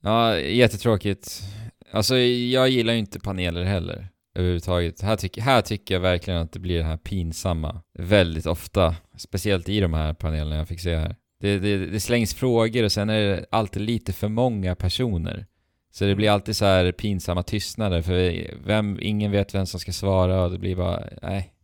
Ja, 0.00 0.38
jättetråkigt. 0.38 1.42
Alltså 1.90 2.16
jag 2.18 2.68
gillar 2.68 2.92
ju 2.92 2.98
inte 2.98 3.20
paneler 3.20 3.64
heller. 3.64 4.08
Överhuvudtaget. 4.34 5.00
Här, 5.00 5.16
tyck, 5.16 5.38
här 5.38 5.62
tycker 5.62 5.94
jag 5.94 6.00
verkligen 6.00 6.40
att 6.40 6.52
det 6.52 6.58
blir 6.58 6.78
det 6.78 6.84
här 6.84 6.96
pinsamma. 6.96 7.82
Väldigt 7.98 8.46
ofta. 8.46 8.96
Speciellt 9.16 9.68
i 9.68 9.80
de 9.80 9.94
här 9.94 10.14
panelerna 10.14 10.56
jag 10.56 10.68
fick 10.68 10.80
se 10.80 10.96
här. 10.96 11.16
Det, 11.40 11.58
det, 11.58 11.86
det 11.86 12.00
slängs 12.00 12.34
frågor 12.34 12.84
och 12.84 12.92
sen 12.92 13.10
är 13.10 13.20
det 13.20 13.46
alltid 13.50 13.82
lite 13.82 14.12
för 14.12 14.28
många 14.28 14.74
personer. 14.74 15.46
Så 15.92 16.04
det 16.04 16.14
blir 16.14 16.30
alltid 16.30 16.56
så 16.56 16.64
här 16.64 16.92
pinsamma 16.92 17.42
tystnader 17.42 18.02
för 18.02 18.50
vem, 18.66 18.98
ingen 19.00 19.32
vet 19.32 19.54
vem 19.54 19.66
som 19.66 19.80
ska 19.80 19.92
svara 19.92 20.44
och 20.44 20.50
det 20.50 20.58
blir 20.58 20.76
bara, 20.76 21.04
nej. 21.22 21.54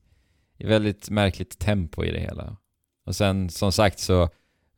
Det 0.59 0.65
är 0.65 0.69
väldigt 0.69 1.11
märkligt 1.11 1.59
tempo 1.59 2.05
i 2.05 2.11
det 2.11 2.21
hela. 2.21 2.57
Och 3.09 3.17
sen 3.17 3.51
som 3.51 3.73
sagt 3.73 3.99
så 3.99 4.29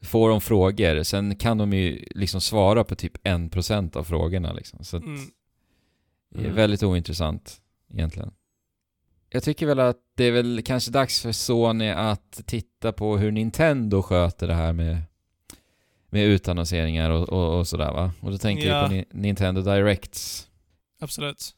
får 0.02 0.30
de 0.30 0.40
frågor, 0.40 1.02
sen 1.02 1.36
kan 1.36 1.58
de 1.58 1.72
ju 1.72 2.04
liksom 2.10 2.40
svara 2.40 2.84
på 2.84 2.94
typ 2.94 3.16
1% 3.26 3.96
av 3.96 4.04
frågorna 4.04 4.52
liksom. 4.52 4.84
Så 4.84 4.96
Mm. 4.96 5.30
det 6.30 6.38
är 6.40 6.44
Mm. 6.44 6.56
väldigt 6.56 6.82
ointressant 6.82 7.60
egentligen. 7.94 8.32
Jag 9.28 9.42
tycker 9.42 9.66
väl 9.66 9.80
att 9.80 9.96
det 10.16 10.24
är 10.24 10.32
väl 10.32 10.62
kanske 10.64 10.90
dags 10.90 11.22
för 11.22 11.32
Sony 11.32 11.88
att 11.88 12.40
titta 12.46 12.92
på 12.92 13.16
hur 13.18 13.30
Nintendo 13.32 14.02
sköter 14.02 14.46
det 14.48 14.54
här 14.54 14.72
med, 14.72 15.02
med 16.10 16.24
utannonseringar 16.24 17.10
och, 17.10 17.28
och, 17.28 17.58
och 17.58 17.68
sådär 17.68 17.92
va? 17.92 18.12
Och 18.20 18.30
då 18.30 18.38
tänker 18.38 18.68
Ja. 18.68 18.74
jag 18.76 18.86
på 18.88 18.92
Ni- 18.94 19.04
Nintendo 19.10 19.62
Directs. 19.62 20.48
Absolut. 21.00 21.54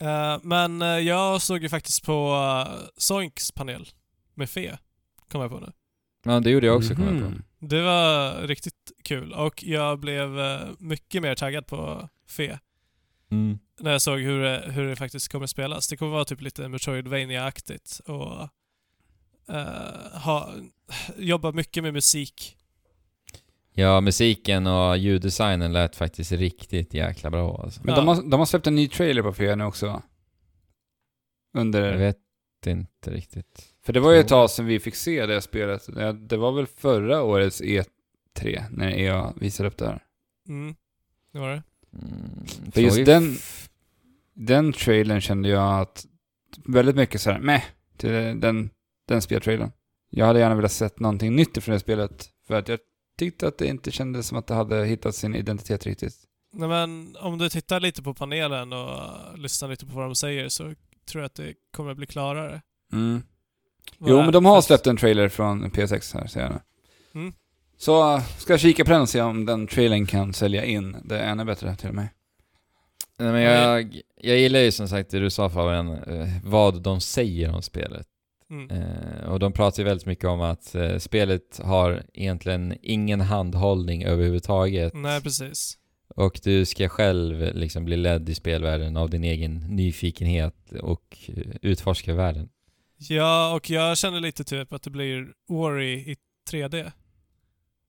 Eh, 0.00 0.38
men 0.42 0.82
eh, 0.82 0.88
jag 0.88 1.42
såg 1.42 1.62
ju 1.62 1.68
faktiskt 1.68 2.04
på 2.04 2.34
uh, 2.34 2.88
Zoinks 2.96 3.52
panel 3.52 3.88
med 4.34 4.50
Fe, 4.50 4.78
kom 5.28 5.40
jag 5.40 5.50
på 5.50 5.58
nu. 5.60 5.72
Ja, 6.22 6.40
det 6.40 6.50
gjorde 6.50 6.66
jag 6.66 6.76
också 6.76 6.94
kommer 6.94 7.12
jag 7.12 7.20
på. 7.22 7.28
Mhm. 7.30 7.42
Det 7.58 7.82
var 7.82 8.34
riktigt 8.46 8.92
kul 9.04 9.32
och 9.32 9.64
jag 9.64 9.98
blev 10.00 10.40
eh, 10.40 10.60
mycket 10.78 11.22
mer 11.22 11.34
taggad 11.34 11.66
på 11.66 12.08
Fe 12.28 12.58
Mm. 13.30 13.58
när 13.80 13.90
jag 13.92 14.02
såg 14.02 14.20
hur 14.20 14.42
det, 14.42 14.62
hur 14.66 14.86
det 14.86 14.96
faktiskt 14.96 15.32
kommer 15.32 15.46
spelas. 15.46 15.88
Det 15.88 15.96
kommer 15.96 16.12
vara 16.12 16.24
typ 16.24 16.40
lite 16.40 16.68
Metroidvania-aktigt 16.68 18.00
och 18.00 18.42
eh, 19.54 20.20
ha, 20.24 20.52
jobba 21.16 21.52
mycket 21.52 21.82
med 21.82 21.92
musik. 21.92 22.56
Ja, 23.74 24.00
musiken 24.00 24.66
och 24.66 24.98
ljuddesignen 24.98 25.72
lät 25.72 25.96
faktiskt 25.96 26.32
riktigt 26.32 26.94
jäkla 26.94 27.30
bra 27.30 27.60
alltså. 27.64 27.80
Men 27.84 27.94
Ja. 27.94 28.00
de, 28.00 28.08
har, 28.08 28.22
de 28.30 28.32
har 28.40 28.46
släppt 28.46 28.66
en 28.66 28.74
ny 28.74 28.88
trailer 28.88 29.22
på 29.22 29.32
Fia 29.32 29.56
nu 29.56 29.64
också 29.64 29.86
va? 29.86 30.02
Under... 31.54 31.90
Jag 31.92 31.98
vet 31.98 32.16
inte 32.66 33.10
riktigt. 33.10 33.71
För 33.84 33.92
det 33.92 34.00
var 34.00 34.12
ju 34.12 34.18
ett 34.20 34.28
tag 34.28 34.50
sedan 34.50 34.66
vi 34.66 34.80
fick 34.80 34.94
se 34.94 35.26
det 35.26 35.40
spelet. 35.40 35.94
Det, 35.94 36.12
det 36.12 36.36
var 36.36 36.52
väl 36.52 36.66
förra 36.66 37.22
årets 37.22 37.60
E3 37.62 38.62
när 38.70 38.90
EA 38.90 39.32
visade 39.36 39.68
upp 39.68 39.76
det 39.76 39.86
här. 39.86 40.04
Mm. 40.48 40.74
Det 41.32 41.38
var 41.38 41.48
det. 41.48 41.62
Mm, 41.92 42.72
För 42.72 42.80
just 42.80 43.06
den- 43.06 43.36
Den 44.34 44.72
trailern 44.72 45.20
kände 45.20 45.48
jag 45.48 45.80
att 45.80 46.06
väldigt 46.64 46.96
mycket 46.96 47.20
såhär 47.20 47.38
meh 47.40 47.62
till 47.96 48.10
den, 48.40 48.70
den 49.08 49.22
speltrailern. 49.22 49.72
Jag 50.10 50.26
hade 50.26 50.38
gärna 50.38 50.54
velat 50.54 50.72
sett 50.72 51.00
någonting 51.00 51.36
nytt 51.36 51.64
från 51.64 51.72
det 51.72 51.80
spelet. 51.80 52.28
För 52.46 52.54
att 52.54 52.68
jag 52.68 52.78
tyckte 53.18 53.48
att 53.48 53.58
det 53.58 53.66
inte 53.66 53.90
kändes 53.90 54.26
som 54.26 54.38
att 54.38 54.46
det 54.46 54.54
hade 54.54 54.84
hittat 54.84 55.14
sin 55.14 55.34
identitet 55.34 55.86
riktigt. 55.86 56.14
Nej, 56.52 56.68
men 56.68 57.16
om 57.20 57.38
du 57.38 57.48
tittar 57.48 57.80
lite 57.80 58.02
på 58.02 58.14
panelen 58.14 58.72
och 58.72 59.38
lyssnar 59.38 59.68
lite 59.68 59.86
på 59.86 59.92
vad 59.92 60.04
de 60.04 60.14
säger 60.14 60.48
så 60.48 60.62
tror 61.06 61.22
jag 61.22 61.24
att 61.24 61.34
det 61.34 61.54
kommer 61.72 61.94
bli 61.94 62.06
klarare. 62.06 62.62
Mm. 62.92 63.22
Jo, 63.98 64.18
är 64.18 64.22
men 64.22 64.32
de 64.32 64.44
har 64.44 64.62
släppt 64.62 64.86
en 64.86 64.96
trailer 64.96 65.28
från 65.28 65.70
PS6 65.70 66.18
här, 66.18 66.26
ser 66.26 66.40
jag 66.40 66.50
nu. 66.50 66.58
Mm. 67.20 67.32
Så 67.78 68.20
ska 68.38 68.52
jag 68.52 68.60
kika 68.60 68.84
på 68.84 68.90
den 68.90 69.00
och 69.00 69.08
se 69.08 69.20
om 69.20 69.46
den 69.46 69.66
trailern 69.66 70.06
kan 70.06 70.32
sälja 70.32 70.64
in 70.64 70.96
det 71.04 71.20
ännu 71.20 71.44
bättre 71.44 71.76
till 71.76 71.92
mig. 71.92 72.08
Nej, 73.18 73.32
men 73.32 73.42
jag, 73.42 74.00
jag 74.20 74.38
gillar 74.38 74.60
ju 74.60 74.72
som 74.72 74.88
sagt 74.88 75.10
det 75.10 75.18
du 75.18 75.30
sa 75.30 75.50
Fabian, 75.50 75.92
eh, 75.92 76.28
vad 76.44 76.82
de 76.82 77.00
säger 77.00 77.54
om 77.54 77.62
spelet. 77.62 78.06
Mm. 78.50 78.70
Eh, 78.70 79.24
och 79.28 79.38
de 79.38 79.52
pratar 79.52 79.82
ju 79.82 79.88
väldigt 79.88 80.06
mycket 80.06 80.24
om 80.24 80.40
att 80.40 80.74
eh, 80.74 80.98
spelet 80.98 81.60
har 81.64 82.02
egentligen 82.14 82.74
ingen 82.82 83.20
handhållning 83.20 84.04
överhuvudtaget. 84.04 84.94
Nej, 84.94 85.20
precis. 85.20 85.78
Och 86.16 86.40
du 86.42 86.64
ska 86.64 86.88
själv 86.88 87.54
liksom 87.54 87.84
bli 87.84 87.96
ledd 87.96 88.28
i 88.28 88.34
spelvärlden 88.34 88.96
av 88.96 89.10
din 89.10 89.24
egen 89.24 89.54
nyfikenhet 89.54 90.72
och 90.82 91.18
utforska 91.62 92.14
världen. 92.14 92.48
Ja, 93.08 93.54
och 93.54 93.70
jag 93.70 93.98
känner 93.98 94.20
lite 94.20 94.44
typ 94.44 94.72
att 94.72 94.82
det 94.82 94.90
blir 94.90 95.32
Ori 95.48 95.92
i 95.92 96.16
3D. 96.50 96.92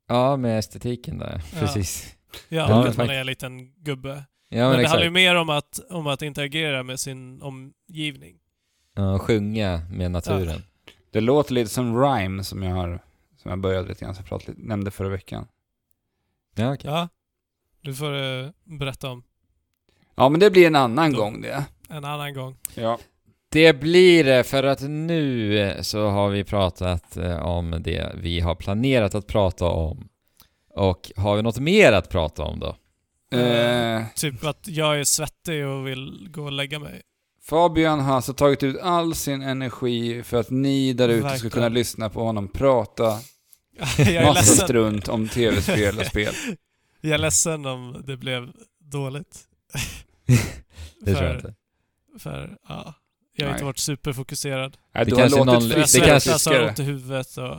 Ja, 0.08 0.38
med 0.38 0.60
estetiken 0.60 1.18
där. 1.18 1.42
Ja. 1.54 1.60
Precis. 1.60 2.16
Ja, 2.50 2.70
Ja, 2.70 2.88
att 2.88 2.98
man 2.98 3.10
är 3.10 3.20
en 3.20 3.26
liten 3.26 3.74
gubbe. 3.84 4.24
Ja, 4.50 4.58
men 4.58 4.70
men, 4.70 4.80
det 4.80 4.88
handlar 4.88 5.06
ju 5.06 5.12
mer 5.12 5.36
om 5.36 5.50
att, 5.50 5.80
om 5.90 6.08
att 6.08 6.22
interagera 6.22 6.84
med 6.84 7.00
sin 7.00 7.42
omgivning. 7.42 8.38
Ja, 8.96 9.14
och 9.14 9.22
sjunga 9.22 9.82
med 9.92 10.12
naturen. 10.12 10.62
Det 11.12 11.22
låter 11.22 11.54
lite 11.54 11.70
som 11.70 12.02
Rhyme 12.02 12.44
som 12.44 12.64
jag 12.64 12.76
har 12.76 13.00
som 13.38 13.50
jag 13.50 13.60
började 13.60 13.88
lite 13.88 14.06
grann, 14.06 14.16
så 14.16 14.20
jag 14.22 14.28
pratade 14.28 14.52
lite, 14.52 14.68
nämnde 14.68 14.92
förra 14.92 15.10
veckan. 15.10 15.48
Ja, 16.56 16.74
okej. 16.74 16.92
Ja. 16.92 17.10
Du 17.82 17.96
får 17.96 18.16
eh, 18.16 18.50
berätta 18.64 19.10
om 19.10 19.24
Ja, 20.16 20.30
men 20.30 20.40
det 20.40 20.52
blir 20.52 20.68
en 20.68 20.76
annan 20.76 21.12
Då. 21.12 21.18
gång 21.18 21.42
det. 21.42 21.66
en 21.90 22.06
annan 22.06 22.34
gång. 22.34 22.58
Ja. 22.76 23.00
Det 23.54 23.80
blir 23.80 24.24
det 24.24 24.44
för 24.44 24.64
att 24.64 24.82
nu 24.82 25.78
så 25.82 26.08
har 26.08 26.30
vi 26.30 26.44
pratat 26.44 27.18
eh, 27.18 27.46
om 27.46 27.78
det 27.80 28.12
vi 28.16 28.40
har 28.40 28.56
planerat 28.56 29.16
att 29.16 29.28
prata 29.28 29.66
om. 29.66 30.08
Och 30.70 31.12
har 31.16 31.36
vi 31.36 31.42
något 31.42 31.60
mer 31.60 31.92
att 31.92 32.10
prata 32.10 32.44
om 32.44 32.60
då? 32.60 32.76
Eh, 33.38 34.02
Typ 34.16 34.46
att 34.46 34.68
jag 34.68 35.00
är 35.00 35.04
svettig 35.04 35.68
och 35.68 35.88
vill 35.88 36.28
gå 36.32 36.44
och 36.44 36.52
lägga 36.52 36.80
mig. 36.80 37.02
Fabian 37.42 38.00
har 38.00 38.16
alltså 38.16 38.34
tagit 38.34 38.64
ut 38.64 38.80
all 38.82 39.16
sin 39.16 39.42
energi 39.42 40.24
för 40.24 40.40
att 40.40 40.50
ni 40.50 40.94
där 40.94 41.10
ute 41.10 41.38
ska 41.38 41.50
kunna 41.50 41.70
lyssna 41.70 42.10
på 42.10 42.24
honom 42.24 42.48
prata 42.48 43.20
massa 44.24 44.66
strunt 44.66 45.08
om 45.08 45.28
tv-spel 45.28 46.00
och 46.00 46.06
spel. 46.06 46.34
jag 47.02 47.14
är 47.14 47.18
ledsen 47.18 47.66
om 47.66 48.04
det 48.08 48.18
blev 48.18 48.52
dåligt. 48.80 49.40
Det 51.06 51.12
för, 51.12 51.20
tror 51.20 51.28
jag 51.30 51.36
inte. 51.36 51.54
För, 52.20 52.58
ja. 52.70 52.94
Jag 53.36 53.46
har 53.46 53.50
Nej. 53.52 53.56
inte 53.56 53.66
varit 53.66 53.78
superfokuserad. 53.78 54.78
Nej, 54.96 55.06
Det 55.06 55.10
du 55.12 55.16
har 55.16 55.22
kanske 55.22 55.38
låtit 55.40 55.54
någon- 55.54 55.70
det 55.70 56.00
kanske- 56.06 56.50
har 56.60 56.68
ont 56.68 56.80
i 56.80 56.84
huvudet 56.84 57.38
och... 57.38 57.56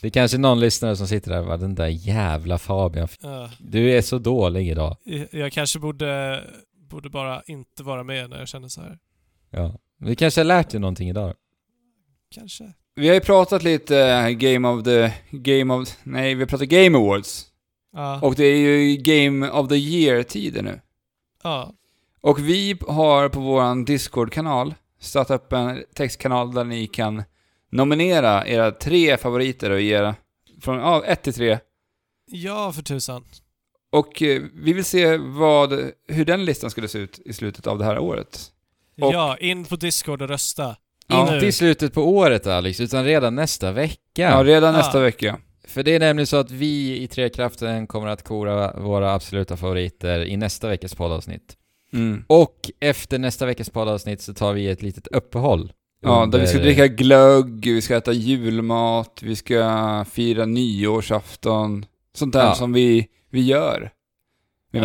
Det 0.00 0.06
är 0.06 0.10
kanske 0.10 0.38
någon 0.38 0.60
lyssnare 0.60 0.96
som 0.96 1.06
sitter 1.08 1.30
där 1.30 1.40
och 1.40 1.46
bara 1.46 1.56
den 1.56 1.74
där 1.74 1.86
jävla 1.86 2.58
Fabian. 2.58 3.08
ja. 3.20 3.50
Du 3.58 3.90
är 3.90 4.02
så 4.02 4.18
dålig 4.18 4.68
idag. 4.68 4.96
jag, 5.04 5.28
jag 5.32 5.52
kanske 5.52 5.78
borde, 5.78 6.40
borde 6.90 7.10
bara 7.10 7.42
inte 7.46 7.82
vara 7.82 8.02
med 8.04 8.30
när 8.30 8.38
jag 8.38 8.48
känner 8.48 8.68
så 8.68 8.80
här. 8.80 8.98
Ja. 9.50 9.74
Vi 9.98 10.16
kanske 10.16 10.40
har 10.40 10.44
lärt 10.44 10.70
dig 10.70 10.80
någonting 10.80 11.08
idag. 11.08 11.34
Kanske. 12.34 12.72
Vi 12.94 13.08
har 13.08 13.14
ju 13.14 13.20
pratat 13.20 13.62
lite 13.62 13.98
eh, 13.98 14.28
Game 14.28 14.68
of 14.68 14.84
the... 14.84 15.12
Game 15.30 15.74
of... 15.74 15.88
Nej, 16.02 16.34
vi 16.34 16.40
har 16.42 16.48
pratat 16.48 16.68
Game 16.68 16.98
Awards. 16.98 17.46
Ja. 17.92 18.20
Och 18.22 18.34
det 18.34 18.44
är 18.44 18.56
ju 18.56 18.96
Game 18.96 19.50
of 19.50 19.68
the 19.68 19.74
Year-tider 19.76 20.62
nu. 20.62 20.80
ja. 21.42 21.72
Och 22.20 22.38
vi 22.48 22.76
har 22.88 23.28
på 23.28 23.40
vår 23.40 23.84
Discord-kanal 23.84 24.74
startat 25.02 25.42
upp 25.42 25.52
en 25.52 25.84
textkanal 25.94 26.54
där 26.54 26.64
ni 26.64 26.86
kan 26.86 27.22
nominera 27.70 28.46
era 28.46 28.70
tre 28.70 29.16
favoriter 29.16 29.70
och 29.70 29.80
ge 29.80 29.94
era 29.94 30.14
från 30.60 30.76
ja, 30.78 31.04
1 31.06 31.22
till 31.22 31.34
3. 31.34 31.58
Ja, 32.30 32.72
för 32.72 32.82
tusan. 32.82 33.24
Och 33.92 34.22
eh, 34.22 34.42
vi 34.54 34.72
vill 34.72 34.84
se 34.84 35.16
vad, 35.16 35.90
hur 36.08 36.24
den 36.24 36.44
listan 36.44 36.70
skulle 36.70 36.88
se 36.88 36.98
ut 36.98 37.18
i 37.24 37.32
slutet 37.32 37.66
av 37.66 37.78
det 37.78 37.84
här 37.84 37.98
året. 37.98 38.40
Och- 39.00 39.12
Ja, 39.14 39.36
in 39.40 39.64
på 39.64 39.76
Discord 39.76 40.22
och 40.22 40.28
rösta. 40.28 40.76
Ja. 41.06 41.34
Inte 41.34 41.46
i 41.46 41.52
slutet 41.52 41.94
på 41.94 42.02
året 42.08 42.46
Alex, 42.46 42.80
utan 42.80 43.04
redan 43.04 43.34
nästa 43.34 43.72
vecka. 43.72 43.98
Ja, 44.14 44.44
redan 44.44 44.74
Ah. 44.74 44.78
nästa 44.78 45.00
vecka. 45.00 45.38
För 45.64 45.82
det 45.82 45.94
är 45.94 46.00
nämligen 46.00 46.26
så 46.26 46.36
att 46.36 46.50
vi 46.50 47.02
i 47.02 47.08
Trekraften 47.08 47.86
kommer 47.86 48.06
att 48.08 48.22
kora 48.24 48.80
våra 48.80 49.12
absoluta 49.14 49.56
favoriter 49.56 50.24
i 50.24 50.36
nästa 50.36 50.68
veckas 50.68 50.94
poddavsnitt. 50.94 51.56
Mm. 51.92 52.24
Och 52.26 52.70
efter 52.80 53.18
nästa 53.18 53.46
veckas 53.46 53.70
poddavsnitt 53.70 54.20
så 54.20 54.34
tar 54.34 54.52
vi 54.52 54.68
ett 54.68 54.82
litet 54.82 55.06
uppehåll. 55.06 55.72
Ja, 56.02 56.26
där 56.26 56.38
vi 56.40 56.46
ska 56.46 56.56
Under- 56.58 56.66
dricka 56.72 56.86
glögg, 56.88 57.64
vi 57.66 57.82
ska 57.82 57.96
äta 57.96 58.12
julmat, 58.12 59.20
vi 59.22 59.36
ska 59.36 60.04
fira 60.10 60.46
nyårsafton. 60.46 61.86
Sånt 62.14 62.32
där 62.32 62.44
Ja. 62.44 62.54
som 62.54 62.72
vi, 62.72 63.06
vi 63.30 63.40
gör. 63.42 63.90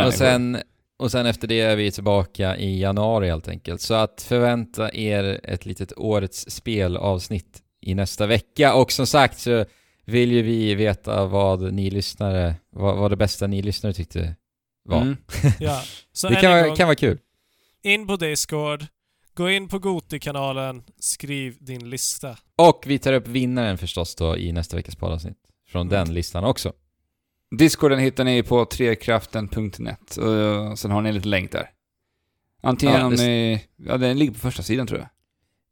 Och 0.06 0.14
sen, 0.14 0.58
och 1.00 1.12
sen 1.12 1.26
efter 1.26 1.48
det 1.48 1.60
är 1.62 1.76
vi 1.76 1.92
tillbaka 1.92 2.58
i 2.58 2.80
januari 2.82 3.28
helt 3.28 3.48
enkelt. 3.48 3.82
Så 3.82 3.94
att 3.94 4.22
förvänta 4.22 4.94
er 4.94 5.40
ett 5.44 5.66
litet 5.66 5.94
årets 5.98 6.50
spelavsnitt 6.52 7.62
i 7.82 7.96
nästa 7.96 8.26
vecka. 8.26 8.74
Och 8.74 8.92
som 8.92 9.08
sagt 9.08 9.40
så 9.40 9.66
vill 10.06 10.32
ju 10.32 10.42
vi 10.42 10.76
veta 10.76 11.26
vad 11.26 11.74
ni 11.74 11.90
lyssnare, 11.90 12.56
vad, 12.72 12.98
vad 12.98 13.12
det 13.12 13.16
bästa 13.18 13.48
ni 13.48 13.62
lyssnare 13.62 13.94
tyckte 13.94 14.36
var. 14.88 15.02
Mm. 15.02 15.18
Ja. 15.60 15.82
Så 16.12 16.30
Det 16.30 16.36
kan 16.36 16.52
vara, 16.52 16.68
gång, 16.68 16.76
kan 16.76 16.88
vara 16.88 16.96
kul. 16.96 17.20
in 17.84 18.08
på 18.08 18.16
Discord, 18.16 18.86
gå 19.34 19.50
in 19.50 19.68
på 19.68 19.80
Goti-kanalen, 19.80 20.84
skriv 21.00 21.58
din 21.60 21.90
lista. 21.90 22.38
Och 22.56 22.84
vi 22.88 23.00
tar 23.00 23.14
upp 23.14 23.28
vinnaren 23.28 23.78
förstås 23.78 24.16
då 24.16 24.38
i 24.38 24.52
nästa 24.52 24.76
veckas 24.78 24.96
poddavsnitt. 24.96 25.38
Från 25.70 25.82
Mm. 25.88 25.92
den 26.06 26.14
listan 26.14 26.44
också. 26.44 26.74
Discorden 27.58 28.00
hittar 28.00 28.24
ni 28.24 28.44
på 28.44 28.66
trekraften.net 28.66 30.18
och 30.18 30.80
sen 30.80 30.92
har 30.92 31.02
ni 31.02 31.10
en 31.10 31.16
liten 31.16 31.30
länk 31.30 31.52
där. 31.52 31.70
Antingen 32.62 32.96
Ja, 33.00 33.06
om 33.06 33.16
det- 33.16 33.24
ni... 33.28 33.66
Ja, 33.76 33.98
den 33.98 34.20
ligger 34.20 34.34
på 34.34 34.40
första 34.40 34.64
sidan 34.64 34.88
tror 34.88 35.00
jag. 35.00 35.10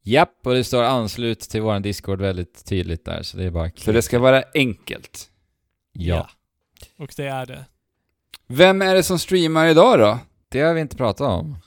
Japp, 0.08 0.40
och 0.44 0.54
det 0.54 0.64
står 0.64 0.84
anslut 0.84 1.40
till 1.40 1.62
våran 1.62 1.82
Discord 1.82 2.22
väldigt 2.22 2.66
tydligt 2.66 3.06
där, 3.06 3.24
så 3.24 3.38
det 3.38 3.44
är 3.44 3.52
bara 3.52 3.72
Så 3.76 3.92
det 3.92 4.02
ska 4.02 4.20
vara 4.20 4.44
enkelt. 4.54 5.30
Ja. 5.94 6.30
Och 6.98 7.14
det 7.18 7.26
är 7.28 7.46
det. 7.46 7.66
Vem 8.48 8.82
är 8.82 8.96
det 8.96 9.04
som 9.04 9.20
streamar 9.20 9.68
idag 9.68 10.00
då? 10.00 10.20
Det 10.50 10.62
har 10.62 10.74
vi 10.74 10.82
inte 10.82 10.96
pratat 10.98 11.28
om. 11.28 11.58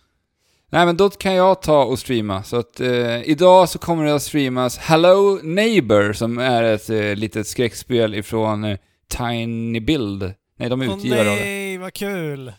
Nej 0.71 0.87
men 0.87 0.97
då 0.97 1.11
kan 1.11 1.35
jag 1.35 1.63
ta 1.63 1.85
och 1.85 1.99
streama. 1.99 2.43
Så 2.43 2.57
att 2.57 2.81
eh, 2.81 3.23
idag 3.23 3.69
så 3.69 3.79
kommer 3.79 4.05
det 4.05 4.15
att 4.15 4.23
streamas 4.23 4.79
Hello 4.79 5.39
Neighbor 5.43 6.13
som 6.13 6.39
är 6.39 6.63
ett 6.63 6.91
eh, 6.91 7.15
litet 7.15 7.47
skräckspel 7.47 8.15
ifrån 8.15 8.65
eh, 8.65 8.79
Tiny 9.09 9.81
Build. 9.81 10.35
Nej, 10.57 10.69
de 10.69 10.83
är 10.83 10.89
Åh 10.89 10.97
utgivare 10.97 11.21
av 11.31 11.37
det. 11.37 11.45
nej, 11.45 11.79
vad 11.79 11.93
kul! 11.93 12.53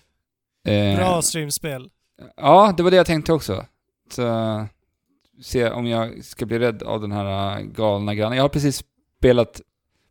Eh, 0.67 0.95
Bra 0.95 1.21
streamspel. 1.21 1.89
Ja, 2.37 2.73
det 2.77 2.83
var 2.83 2.91
det 2.91 2.97
jag 2.97 3.05
tänkte 3.05 3.33
också. 3.33 3.65
Så, 4.11 4.67
se 5.43 5.69
om 5.69 5.87
jag 5.87 6.25
ska 6.25 6.45
bli 6.45 6.59
rädd 6.59 6.83
av 6.83 7.01
den 7.01 7.11
här 7.11 7.57
äh, 7.59 7.63
galna 7.65 8.15
grannen. 8.15 8.37
Jag 8.37 8.43
har 8.43 8.49
precis 8.49 8.83
spelat, 9.17 9.61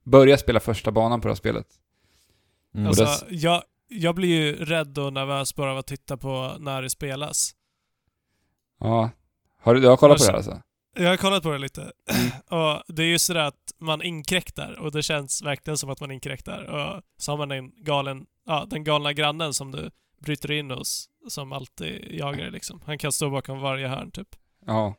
börjat 0.05 0.41
spela 0.41 0.61
första 0.61 0.91
banan 0.91 1.21
på 1.21 1.29
det 1.29 1.33
här 1.33 1.37
spelet. 1.37 1.67
Mm. 2.75 2.87
Alltså, 2.87 3.07
jag, 3.29 3.63
jag 3.89 4.15
blir 4.15 4.29
ju 4.29 4.65
rädd 4.65 4.99
och 4.99 5.13
nervös 5.13 5.55
bara 5.55 5.71
av 5.73 5.79
att 5.79 5.87
titta 5.87 6.17
på 6.17 6.57
när 6.59 6.83
det 6.83 6.91
spelas. 6.91 7.51
Ja. 8.81 9.11
Har 9.63 9.75
du, 9.75 9.81
du 9.81 9.89
har 9.89 9.97
kollat 9.97 10.19
på 10.19 10.25
det 10.25 10.37
Alltså- 10.37 10.51
här 10.51 10.57
alltså? 10.57 10.69
Jag 11.03 11.09
har 11.11 11.17
kollat 11.17 11.43
på 11.43 11.51
det 11.51 11.59
lite. 11.59 11.81
Mm. 11.81 12.31
och 12.63 12.83
det 12.89 13.03
är 13.03 13.07
ju 13.07 13.19
sådär 13.19 13.41
att 13.45 13.73
man 13.81 14.03
inkräktar 14.03 14.79
och 14.81 14.93
det 14.93 15.03
känns 15.03 15.43
verkligen 15.43 15.79
som 15.79 15.91
att 15.91 16.01
man 16.01 16.11
inkräktar. 16.11 16.63
Och 16.65 17.03
så 17.19 17.33
har 17.33 17.37
man 17.39 17.51
en 17.51 17.85
galen, 17.85 18.27
ja, 18.47 18.67
den 18.71 18.85
galna 18.85 19.13
grannen 19.13 19.55
som 19.55 19.73
du 19.73 19.91
bryter 20.21 20.51
in 20.53 20.71
hos, 20.71 21.09
som 21.29 21.53
alltid 21.53 22.15
jagar 22.15 22.39
dig 22.43 22.51
liksom. 22.51 22.81
Han 22.87 22.99
kan 22.99 23.13
stå 23.13 23.31
bakom 23.31 23.61
varje 23.61 23.89
hörn 23.89 24.11
typ. 24.11 24.29
Ja. 24.67 24.95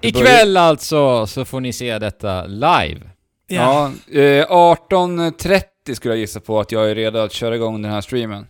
Ikväll 0.00 0.56
alltså 0.56 1.26
så 1.26 1.44
får 1.44 1.60
ni 1.60 1.72
se 1.72 1.98
detta 1.98 2.46
live. 2.46 3.10
Ja, 3.46 3.92
eh, 4.12 4.46
18.30 4.50 5.62
skulle 5.94 6.14
jag 6.14 6.20
gissa 6.20 6.40
på 6.40 6.60
att 6.60 6.72
jag 6.72 6.90
är 6.90 6.94
redo 6.94 7.18
att 7.18 7.32
köra 7.32 7.56
igång 7.56 7.82
den 7.82 7.92
här 7.92 8.00
streamen. 8.00 8.46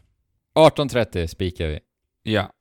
18.30 0.55 1.27
spikar 1.27 1.69
vi. 1.69 1.81
Ja. 2.23 2.53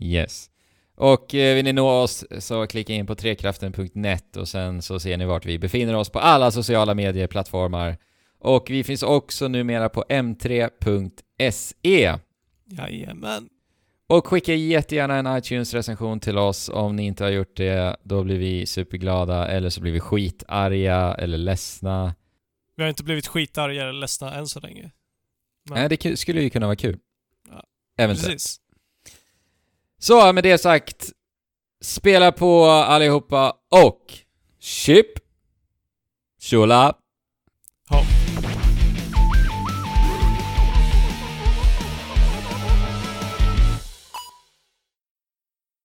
Yes. 0.00 0.50
Och 0.96 1.34
eh, 1.34 1.54
vill 1.54 1.64
ni 1.64 1.72
nå 1.72 1.90
oss 1.90 2.24
så 2.38 2.66
klicka 2.66 2.92
in 2.92 3.06
på 3.06 3.14
trekraften.net 3.14 4.36
och 4.36 4.48
sen 4.48 4.82
så 4.82 5.00
ser 5.00 5.16
ni 5.16 5.24
vart 5.24 5.46
vi 5.46 5.58
befinner 5.58 5.96
oss 5.96 6.10
på 6.10 6.18
alla 6.18 6.50
sociala 6.50 6.94
medieplattformar. 6.94 7.96
Och 8.40 8.66
vi 8.70 8.84
finns 8.84 9.02
också 9.02 9.48
numera 9.48 9.88
på 9.88 10.04
m3.se. 10.08 12.14
Jajamän. 12.70 13.48
Och 14.06 14.26
skicka 14.26 14.54
jättegärna 14.54 15.16
en 15.16 15.26
iTunes-recension 15.26 16.20
till 16.20 16.38
oss 16.38 16.68
om 16.68 16.96
ni 16.96 17.06
inte 17.06 17.24
har 17.24 17.30
gjort 17.30 17.56
det. 17.56 17.96
Då 18.02 18.24
blir 18.24 18.38
vi 18.38 18.66
superglada, 18.66 19.48
eller 19.48 19.70
så 19.70 19.80
blir 19.80 19.92
vi 19.92 20.00
skitarga 20.00 21.14
eller 21.18 21.38
ledsna. 21.38 22.14
Vi 22.78 22.82
har 22.84 22.88
inte 22.88 23.04
blivit 23.04 23.26
skitarga 23.26 23.82
eller 23.82 23.92
ledsna 23.92 24.34
än 24.34 24.46
så 24.46 24.60
länge. 24.60 24.90
Men- 25.64 25.78
Nej, 25.78 25.88
det 25.88 25.96
ku- 25.96 26.16
skulle 26.16 26.42
ju 26.42 26.50
kunna 26.50 26.66
vara 26.66 26.76
kul. 26.76 26.98
Ja, 27.50 27.64
Eventuellt. 27.96 28.32
Precis. 28.32 28.60
Så, 29.98 30.32
med 30.32 30.44
det 30.44 30.58
sagt, 30.58 31.12
spela 31.82 32.32
på 32.32 32.64
allihopa 32.64 33.56
och 33.70 34.12
Chip! 34.60 35.06
tjola! 36.40 36.94